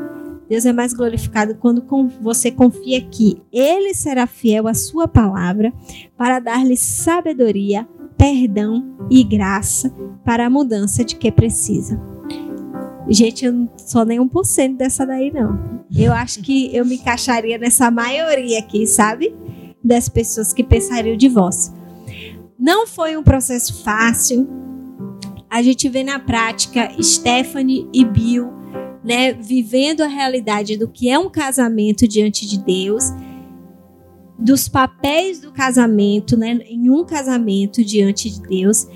Deus 0.51 0.65
é 0.65 0.73
mais 0.73 0.93
glorificado 0.93 1.55
quando 1.55 1.81
você 2.19 2.51
confia 2.51 2.99
que 2.99 3.41
Ele 3.53 3.93
será 3.93 4.27
fiel 4.27 4.67
à 4.67 4.73
Sua 4.73 5.07
palavra 5.07 5.71
para 6.17 6.39
dar-lhe 6.39 6.75
sabedoria, 6.75 7.87
perdão 8.17 8.97
e 9.09 9.23
graça 9.23 9.95
para 10.25 10.45
a 10.45 10.49
mudança 10.49 11.05
de 11.05 11.15
que 11.15 11.31
precisa. 11.31 11.97
Gente, 13.07 13.45
eu 13.45 13.53
não 13.53 13.69
sou 13.77 14.03
nem 14.03 14.19
um 14.19 14.27
por 14.27 14.43
cento 14.43 14.75
dessa 14.75 15.05
daí, 15.05 15.31
não. 15.31 15.85
Eu 15.89 16.11
acho 16.11 16.41
que 16.41 16.75
eu 16.75 16.85
me 16.85 16.95
encaixaria 16.95 17.57
nessa 17.57 17.89
maioria 17.89 18.59
aqui, 18.59 18.85
sabe? 18.85 19.33
Das 19.81 20.09
pessoas 20.09 20.51
que 20.51 20.65
pensariam 20.65 21.15
o 21.15 21.17
divórcio. 21.17 21.73
Não 22.59 22.85
foi 22.85 23.15
um 23.15 23.23
processo 23.23 23.81
fácil. 23.85 24.45
A 25.49 25.61
gente 25.63 25.87
vê 25.87 26.03
na 26.03 26.19
prática 26.19 26.91
Stephanie 27.01 27.87
e 27.93 28.03
Bill 28.03 28.59
né, 29.03 29.33
vivendo 29.33 30.01
a 30.01 30.07
realidade 30.07 30.77
do 30.77 30.87
que 30.87 31.09
é 31.09 31.17
um 31.17 31.29
casamento 31.29 32.07
diante 32.07 32.47
de 32.47 32.59
Deus, 32.59 33.05
dos 34.37 34.67
papéis 34.67 35.39
do 35.39 35.51
casamento, 35.51 36.35
né, 36.35 36.59
em 36.65 36.89
um 36.89 37.03
casamento 37.05 37.83
diante 37.83 38.29
de 38.29 38.41
Deus. 38.41 38.87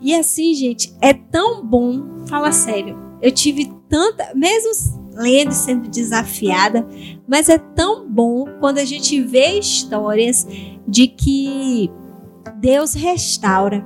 E 0.00 0.14
assim, 0.14 0.54
gente, 0.54 0.94
é 1.00 1.12
tão 1.12 1.64
bom, 1.64 2.26
fala 2.26 2.52
sério. 2.52 2.96
Eu 3.20 3.32
tive 3.32 3.70
tanta, 3.88 4.32
mesmo 4.34 4.70
lendo 5.14 5.50
e 5.50 5.54
sendo 5.54 5.88
desafiada, 5.88 6.86
mas 7.26 7.48
é 7.48 7.58
tão 7.58 8.08
bom 8.08 8.46
quando 8.60 8.78
a 8.78 8.84
gente 8.84 9.20
vê 9.20 9.58
histórias 9.58 10.46
de 10.86 11.08
que 11.08 11.90
Deus 12.60 12.94
restaura. 12.94 13.84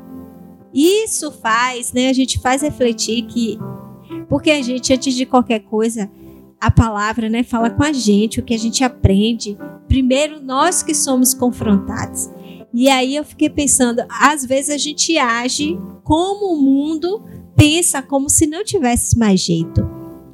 Isso 0.75 1.33
faz, 1.33 1.93
né, 1.93 2.09
a 2.09 2.13
gente 2.13 2.39
faz 2.39 2.63
refletir 2.63 3.23
que 3.23 3.59
porque 4.29 4.51
a 4.51 4.63
gente, 4.63 4.93
antes 4.93 5.15
de 5.15 5.27
qualquer 5.27 5.61
coisa, 5.61 6.11
a 6.61 6.71
palavra 6.71 7.29
né, 7.29 7.43
fala 7.43 7.71
com 7.71 7.83
a 7.83 7.93
gente, 7.93 8.39
o 8.39 8.43
que 8.45 8.55
a 8.55 8.59
gente 8.59 8.85
aprende. 8.85 9.59
Primeiro, 9.89 10.41
nós 10.41 10.83
que 10.83 10.95
somos 10.95 11.35
confrontados. 11.35 12.31
E 12.73 12.89
aí 12.89 13.17
eu 13.17 13.25
fiquei 13.25 13.51
pensando, 13.51 14.03
às 14.09 14.47
vezes 14.47 14.71
a 14.71 14.79
gente 14.79 15.19
age 15.19 15.77
como 16.05 16.55
o 16.55 16.63
mundo 16.63 17.23
pensa, 17.57 18.01
como 18.01 18.31
se 18.31 18.47
não 18.47 18.65
tivesse 18.65 19.19
mais 19.19 19.41
jeito. 19.41 19.85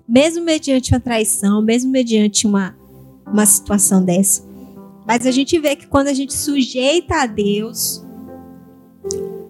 Mesmo 0.06 0.44
mediante 0.44 0.92
uma 0.92 1.00
traição, 1.00 1.62
mesmo 1.62 1.90
mediante 1.90 2.46
uma, 2.46 2.76
uma 3.26 3.46
situação 3.46 4.04
dessa. 4.04 4.46
Mas 5.06 5.26
a 5.26 5.30
gente 5.30 5.58
vê 5.58 5.74
que 5.74 5.86
quando 5.86 6.08
a 6.08 6.14
gente 6.14 6.34
sujeita 6.34 7.22
a 7.22 7.26
Deus 7.26 8.04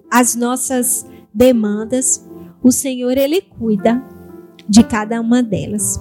as 0.09 0.33
nossas 0.33 1.05
demandas, 1.33 2.25
o 2.63 2.71
Senhor 2.71 3.17
ele 3.17 3.41
cuida 3.41 4.01
de 4.69 4.83
cada 4.83 5.19
uma 5.19 5.41
delas. 5.41 5.99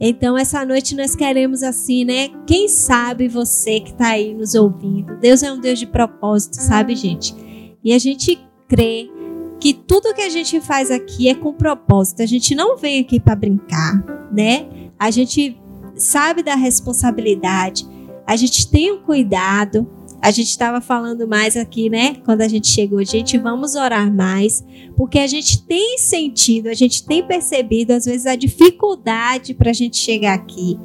Então, 0.00 0.38
essa 0.38 0.64
noite 0.64 0.94
nós 0.94 1.16
queremos 1.16 1.62
assim, 1.62 2.04
né? 2.04 2.28
Quem 2.46 2.68
sabe 2.68 3.26
você 3.26 3.80
que 3.80 3.90
está 3.90 4.10
aí 4.10 4.32
nos 4.32 4.54
ouvindo. 4.54 5.16
Deus 5.16 5.42
é 5.42 5.52
um 5.52 5.60
Deus 5.60 5.78
de 5.78 5.86
propósito, 5.86 6.54
sabe, 6.54 6.94
gente? 6.94 7.34
E 7.82 7.92
a 7.92 7.98
gente 7.98 8.38
crê 8.68 9.10
que 9.58 9.74
tudo 9.74 10.14
que 10.14 10.20
a 10.20 10.28
gente 10.28 10.60
faz 10.60 10.90
aqui 10.90 11.28
é 11.28 11.34
com 11.34 11.52
propósito. 11.52 12.22
A 12.22 12.26
gente 12.26 12.54
não 12.54 12.76
vem 12.76 13.00
aqui 13.00 13.18
para 13.18 13.34
brincar, 13.34 14.04
né? 14.32 14.68
A 14.96 15.10
gente 15.10 15.60
sabe 15.96 16.44
da 16.44 16.54
responsabilidade. 16.54 17.84
A 18.24 18.36
gente 18.36 18.70
tem 18.70 18.92
um 18.92 19.00
cuidado 19.00 19.88
a 20.20 20.30
gente 20.30 20.48
estava 20.48 20.80
falando 20.80 21.28
mais 21.28 21.56
aqui, 21.56 21.88
né? 21.88 22.16
Quando 22.24 22.40
a 22.40 22.48
gente 22.48 22.66
chegou, 22.66 23.02
gente, 23.04 23.38
vamos 23.38 23.74
orar 23.74 24.12
mais, 24.12 24.64
porque 24.96 25.18
a 25.18 25.26
gente 25.26 25.62
tem 25.62 25.96
sentido, 25.98 26.68
a 26.68 26.74
gente 26.74 27.06
tem 27.06 27.24
percebido 27.24 27.92
às 27.92 28.04
vezes 28.04 28.26
a 28.26 28.34
dificuldade 28.34 29.54
para 29.54 29.70
a 29.70 29.72
gente 29.74 29.96
chegar 29.96 30.34
aqui, 30.34 30.78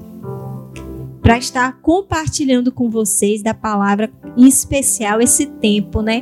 para 1.22 1.38
estar 1.38 1.81
compartilhando 1.81 2.72
com 2.72 2.89
vocês 2.89 3.41
da 3.41 3.53
palavra, 3.53 4.11
em 4.38 4.47
especial 4.47 5.19
esse 5.19 5.47
tempo, 5.47 6.01
né? 6.01 6.22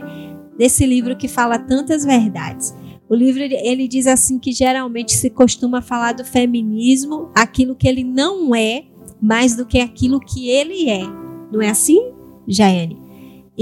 Desse 0.57 0.85
livro 0.85 1.17
que 1.17 1.27
fala 1.27 1.59
tantas 1.59 2.05
verdades. 2.05 2.73
O 3.09 3.15
livro 3.15 3.41
ele 3.43 3.89
diz 3.89 4.07
assim 4.07 4.39
que 4.39 4.53
geralmente 4.53 5.11
se 5.13 5.29
costuma 5.29 5.81
falar 5.81 6.13
do 6.13 6.23
feminismo, 6.23 7.29
aquilo 7.35 7.75
que 7.75 7.87
ele 7.87 8.05
não 8.05 8.55
é, 8.55 8.85
mais 9.21 9.53
do 9.53 9.65
que 9.65 9.81
aquilo 9.81 10.17
que 10.17 10.49
ele 10.49 10.89
é. 10.89 11.03
Não 11.51 11.61
é 11.61 11.69
assim? 11.69 12.13
Jaiane. 12.47 13.00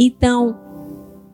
Então, 0.02 0.58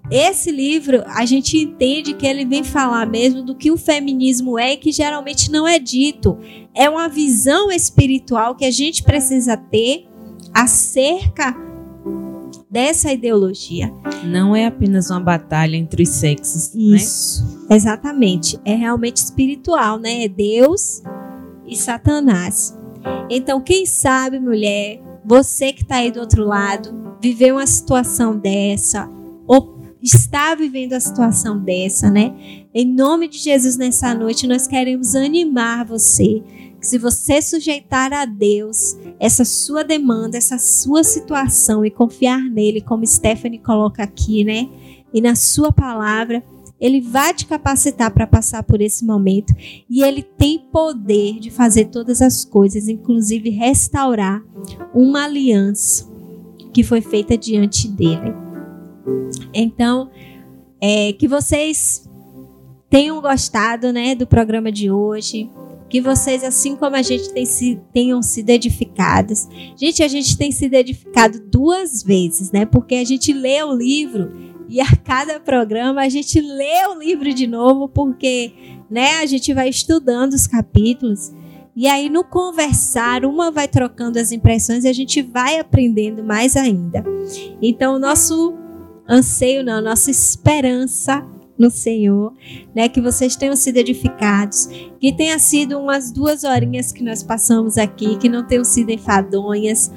esse 0.10 0.52
livro, 0.52 1.04
a 1.06 1.24
gente 1.24 1.56
entende 1.56 2.16
que 2.16 2.26
ele 2.26 2.46
vem 2.46 2.64
falar 2.64 3.06
mesmo 3.06 3.44
do 3.44 3.54
que 3.54 3.70
o 3.70 3.78
feminismo 3.78 4.58
é 4.58 4.74
e 4.74 4.78
que 4.78 4.92
geralmente 4.92 5.52
não 5.52 5.68
é 5.68 5.78
dito. 5.78 6.40
É 6.74 6.90
uma 6.90 7.08
visão 7.08 7.72
espiritual 7.72 8.56
que 8.56 8.66
a 8.66 8.72
gente 8.72 9.04
precisa 9.04 9.56
ter 9.56 10.08
acerca 10.52 11.56
dessa 12.72 13.12
ideologia. 13.12 13.94
Não 14.24 14.56
é 14.56 14.66
apenas 14.66 15.12
uma 15.12 15.20
batalha 15.20 15.78
entre 15.78 16.02
os 16.02 16.10
sexos, 16.10 16.74
né? 16.74 16.96
Isso, 16.96 17.46
né? 17.70 17.76
exatamente. 17.76 18.60
É 18.66 18.74
realmente 18.74 19.18
espiritual, 19.18 20.00
né? 20.00 20.26
É 20.26 20.28
Deus 20.28 21.04
e 21.68 21.76
Satanás. 21.76 22.76
Então, 23.30 23.62
quem 23.62 23.86
sabe, 23.86 24.40
mulher, 24.40 25.02
você 25.26 25.74
que 25.74 25.82
está 25.82 25.98
aí 25.98 26.12
do 26.12 26.20
outro 26.20 26.46
lado, 26.46 27.18
viveu 27.22 27.56
uma 27.56 27.66
situação 27.66 28.38
dessa, 28.38 29.10
ou 29.48 29.76
está 30.02 30.54
vivendo 30.54 30.94
a 30.94 31.00
situação 31.00 31.58
dessa, 31.58 32.12
né? 32.12 32.34
Em 32.74 32.86
nome 32.86 33.28
de 33.28 33.40
Jesus, 33.40 33.76
nessa 33.76 34.14
noite, 34.14 34.46
nós 34.46 34.68
queremos 34.68 35.16
animar 35.16 35.84
você. 35.86 36.44
Que 36.80 36.86
se 36.86 37.00
você 37.00 37.42
sujeitar 37.42 38.14
a 38.14 38.26
Deus 38.26 38.96
essa 39.20 39.44
sua 39.44 39.84
demanda, 39.84 40.38
essa 40.38 40.60
sua 40.60 41.04
situação 41.04 41.84
e 41.84 41.90
confiar 41.90 42.40
nele, 42.44 42.82
como 42.82 43.08
Stephanie 43.08 43.58
coloca 43.58 44.04
aqui, 44.04 44.44
né? 44.44 44.70
E 45.12 45.22
na 45.22 45.34
sua 45.34 45.72
palavra, 45.72 46.44
ele 46.86 47.02
vai 47.02 47.34
te 47.34 47.46
capacitar 47.46 48.12
para 48.12 48.28
passar 48.28 48.64
por 48.64 48.82
esse 48.82 49.06
momento 49.06 49.54
e 49.90 50.04
ele 50.04 50.22
tem 50.22 50.60
poder 50.60 51.40
de 51.40 51.50
fazer 51.50 51.86
todas 51.86 52.22
as 52.22 52.46
coisas, 52.46 52.88
inclusive 52.88 53.50
restaurar 53.50 54.44
uma 54.94 55.26
aliança 55.26 56.08
que 56.74 56.84
foi 56.84 57.02
feita 57.02 57.38
diante 57.38 57.88
dele. 57.88 58.34
Então, 59.54 60.10
é, 60.82 61.14
que 61.14 61.28
vocês 61.28 62.08
tenham 62.90 63.20
gostado 63.22 63.92
né, 63.92 64.16
do 64.16 64.28
programa 64.28 64.72
de 64.72 64.92
hoje. 64.92 65.50
Que 65.90 66.02
vocês, 66.02 66.44
assim 66.44 66.76
como 66.76 66.96
a 66.96 67.02
gente 67.02 67.32
tem 67.32 67.46
se, 67.46 67.80
tenham 67.94 68.22
sido 68.22 68.50
edificados. 68.50 69.48
Gente, 69.76 70.02
a 70.02 70.08
gente 70.08 70.38
tem 70.38 70.52
sido 70.52 70.74
edificado 70.74 71.40
duas 71.40 72.02
vezes, 72.02 72.52
né? 72.52 72.66
Porque 72.66 72.96
a 72.96 73.04
gente 73.04 73.32
lê 73.32 73.62
o 73.64 73.74
livro 73.74 74.55
e 74.68 74.82
a 74.82 74.96
cada 75.04 75.40
programa 75.40 76.02
a 76.02 76.10
gente 76.10 76.40
lê 76.42 76.86
o 76.88 77.00
livro 77.00 77.34
de 77.34 77.48
novo, 77.48 77.88
porque 77.88 78.52
né, 78.90 79.20
a 79.20 79.26
gente 79.26 79.54
vai 79.54 79.70
estudando 79.70 80.34
os 80.34 80.48
capítulos. 80.48 81.32
E 81.76 81.88
aí, 81.88 82.10
no 82.10 82.24
conversar, 82.24 83.26
uma 83.26 83.52
vai 83.52 83.68
trocando 83.68 84.18
as 84.18 84.32
impressões 84.32 84.86
e 84.86 84.88
a 84.88 84.94
gente 84.94 85.22
vai 85.22 85.60
aprendendo 85.60 86.24
mais 86.24 86.56
ainda. 86.56 87.04
Então, 87.62 87.96
o 87.96 88.00
nosso 88.00 88.54
anseio, 89.08 89.64
não, 89.64 89.82
nossa 89.82 90.10
esperança 90.10 91.26
no 91.58 91.70
Senhor, 91.70 92.34
né? 92.74 92.90
Que 92.90 93.02
vocês 93.02 93.36
tenham 93.36 93.56
sido 93.56 93.78
edificados, 93.78 94.68
que 95.00 95.14
tenha 95.14 95.40
sido 95.40 95.80
umas 95.80 96.12
duas 96.12 96.44
horinhas 96.44 96.92
que 96.92 97.04
nós 97.04 97.24
passamos 97.24 97.78
aqui, 97.78 98.18
que 98.18 98.30
não 98.30 98.46
tenham 98.46 98.64
sido 98.64 98.90
enfadonhas, 98.90 99.92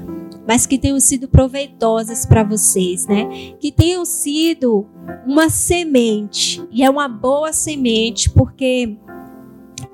mas 0.48 0.64
que 0.64 0.78
tenham 0.78 0.98
sido 0.98 1.28
proveitosas 1.28 2.24
para 2.24 2.42
vocês, 2.42 3.06
né? 3.06 3.28
Que 3.60 3.70
tenham 3.70 4.02
sido 4.06 4.86
uma 5.26 5.50
semente, 5.50 6.66
e 6.72 6.82
é 6.82 6.88
uma 6.88 7.06
boa 7.06 7.52
semente, 7.52 8.30
porque 8.30 8.96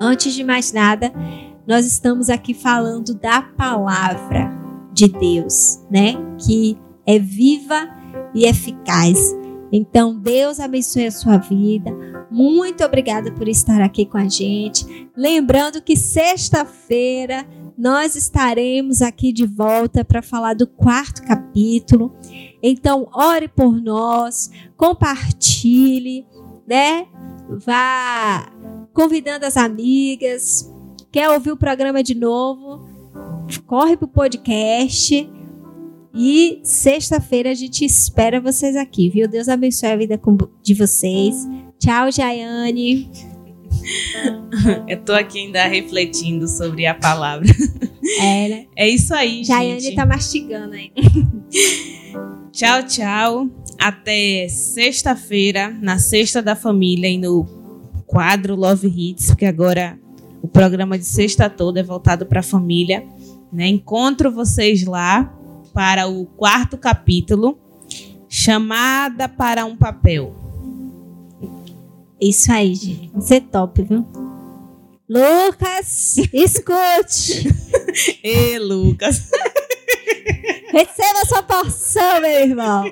antes 0.00 0.32
de 0.32 0.44
mais 0.44 0.72
nada, 0.72 1.12
nós 1.66 1.84
estamos 1.84 2.30
aqui 2.30 2.54
falando 2.54 3.14
da 3.14 3.42
palavra 3.42 4.48
de 4.92 5.08
Deus, 5.08 5.80
né? 5.90 6.14
Que 6.46 6.78
é 7.04 7.18
viva 7.18 7.88
e 8.32 8.46
eficaz. 8.46 9.18
Então, 9.72 10.16
Deus 10.16 10.60
abençoe 10.60 11.06
a 11.06 11.10
sua 11.10 11.36
vida. 11.36 11.90
Muito 12.30 12.84
obrigada 12.84 13.32
por 13.32 13.48
estar 13.48 13.80
aqui 13.80 14.06
com 14.06 14.18
a 14.18 14.28
gente. 14.28 15.08
Lembrando 15.16 15.82
que 15.82 15.96
sexta-feira 15.96 17.44
nós 17.76 18.14
estaremos 18.14 19.02
aqui 19.02 19.32
de 19.32 19.46
volta 19.46 20.04
para 20.04 20.22
falar 20.22 20.54
do 20.54 20.66
quarto 20.66 21.22
capítulo. 21.22 22.14
Então, 22.62 23.08
ore 23.12 23.48
por 23.48 23.80
nós, 23.80 24.50
compartilhe, 24.76 26.26
né? 26.66 27.06
Vá 27.48 28.50
convidando 28.92 29.44
as 29.44 29.56
amigas. 29.56 30.72
Quer 31.10 31.30
ouvir 31.30 31.50
o 31.50 31.56
programa 31.56 32.02
de 32.02 32.14
novo? 32.14 32.88
Corre 33.66 33.96
pro 33.96 34.08
podcast. 34.08 35.30
E 36.16 36.60
sexta-feira 36.62 37.50
a 37.50 37.54
gente 37.54 37.84
espera 37.84 38.40
vocês 38.40 38.76
aqui, 38.76 39.10
viu? 39.10 39.26
Deus 39.26 39.48
abençoe 39.48 39.90
a 39.90 39.96
vida 39.96 40.20
de 40.62 40.74
vocês. 40.74 41.34
Tchau, 41.78 42.10
Jaiane. 42.12 43.33
Eu 44.88 45.00
tô 45.02 45.12
aqui 45.12 45.40
ainda 45.40 45.64
refletindo 45.66 46.48
sobre 46.48 46.86
a 46.86 46.94
palavra. 46.94 47.46
É, 48.20 48.48
né? 48.48 48.66
É 48.76 48.88
isso 48.88 49.14
aí, 49.14 49.44
Jaiane 49.44 49.80
gente. 49.80 49.96
tá 49.96 50.04
mastigando 50.06 50.74
aí. 50.74 50.90
Tchau, 52.52 52.84
tchau. 52.84 53.48
Até 53.80 54.46
sexta-feira, 54.48 55.70
na 55.82 55.98
Sexta 55.98 56.40
da 56.40 56.54
Família 56.54 57.08
e 57.08 57.18
no 57.18 57.44
quadro 58.06 58.54
Love 58.54 58.86
Hits, 58.86 59.26
porque 59.26 59.44
agora 59.44 59.98
o 60.40 60.46
programa 60.46 60.96
de 60.96 61.04
sexta 61.04 61.50
toda 61.50 61.80
é 61.80 61.82
voltado 61.82 62.26
para 62.26 62.40
a 62.40 62.44
família. 62.44 63.04
Né? 63.52 63.66
Encontro 63.66 64.30
vocês 64.30 64.84
lá 64.84 65.34
para 65.72 66.06
o 66.06 66.26
quarto 66.26 66.78
capítulo, 66.78 67.58
chamada 68.28 69.28
para 69.28 69.64
um 69.64 69.76
papel. 69.76 70.43
Isso 72.24 72.50
aí, 72.50 72.74
gente. 72.74 73.12
Isso 73.18 73.34
é 73.34 73.40
top, 73.40 73.82
viu? 73.82 74.06
Lucas, 75.06 76.16
escute. 76.32 77.46
Ê, 78.22 78.58
Lucas. 78.58 79.30
Receba 80.72 81.26
sua 81.26 81.42
porção, 81.42 82.22
meu 82.22 82.30
irmão. 82.30 82.84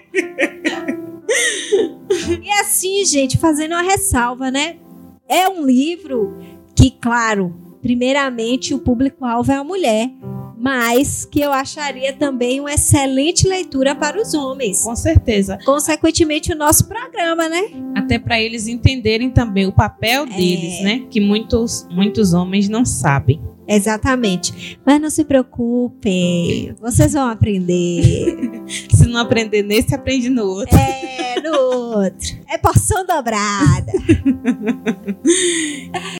E 2.42 2.50
assim, 2.60 3.02
gente, 3.06 3.38
fazendo 3.38 3.72
uma 3.72 3.82
ressalva, 3.82 4.50
né? 4.50 4.76
É 5.26 5.48
um 5.48 5.64
livro 5.64 6.36
que, 6.76 6.90
claro, 6.90 7.54
primeiramente 7.80 8.74
o 8.74 8.78
público-alvo 8.78 9.50
é 9.50 9.56
a 9.56 9.64
mulher, 9.64 10.10
mas 10.62 11.24
que 11.24 11.40
eu 11.40 11.52
acharia 11.52 12.12
também 12.12 12.60
uma 12.60 12.72
excelente 12.72 13.48
leitura 13.48 13.96
para 13.96 14.16
os 14.22 14.32
homens. 14.32 14.84
Com 14.84 14.94
certeza. 14.94 15.58
Consequentemente, 15.64 16.52
o 16.52 16.56
nosso 16.56 16.86
programa, 16.86 17.48
né? 17.48 17.62
Até 17.96 18.16
para 18.16 18.40
eles 18.40 18.68
entenderem 18.68 19.28
também 19.28 19.66
o 19.66 19.72
papel 19.72 20.24
deles, 20.24 20.74
É. 20.78 20.82
né? 20.84 21.02
Que 21.10 21.20
muitos, 21.20 21.84
muitos 21.90 22.32
homens 22.32 22.68
não 22.68 22.84
sabem. 22.84 23.42
Exatamente. 23.66 24.78
Mas 24.86 25.00
não 25.00 25.10
se 25.10 25.24
preocupe, 25.24 26.72
vocês 26.80 27.12
vão 27.12 27.28
aprender. 27.28 28.62
Se 28.94 29.06
não 29.06 29.20
aprender 29.20 29.62
nesse, 29.62 29.94
aprende 29.94 30.28
no 30.28 30.44
outro. 30.44 30.76
É, 30.76 31.40
no 31.40 31.56
outro. 31.96 32.36
É 32.48 32.58
porção 32.58 33.04
dobrada. 33.06 33.92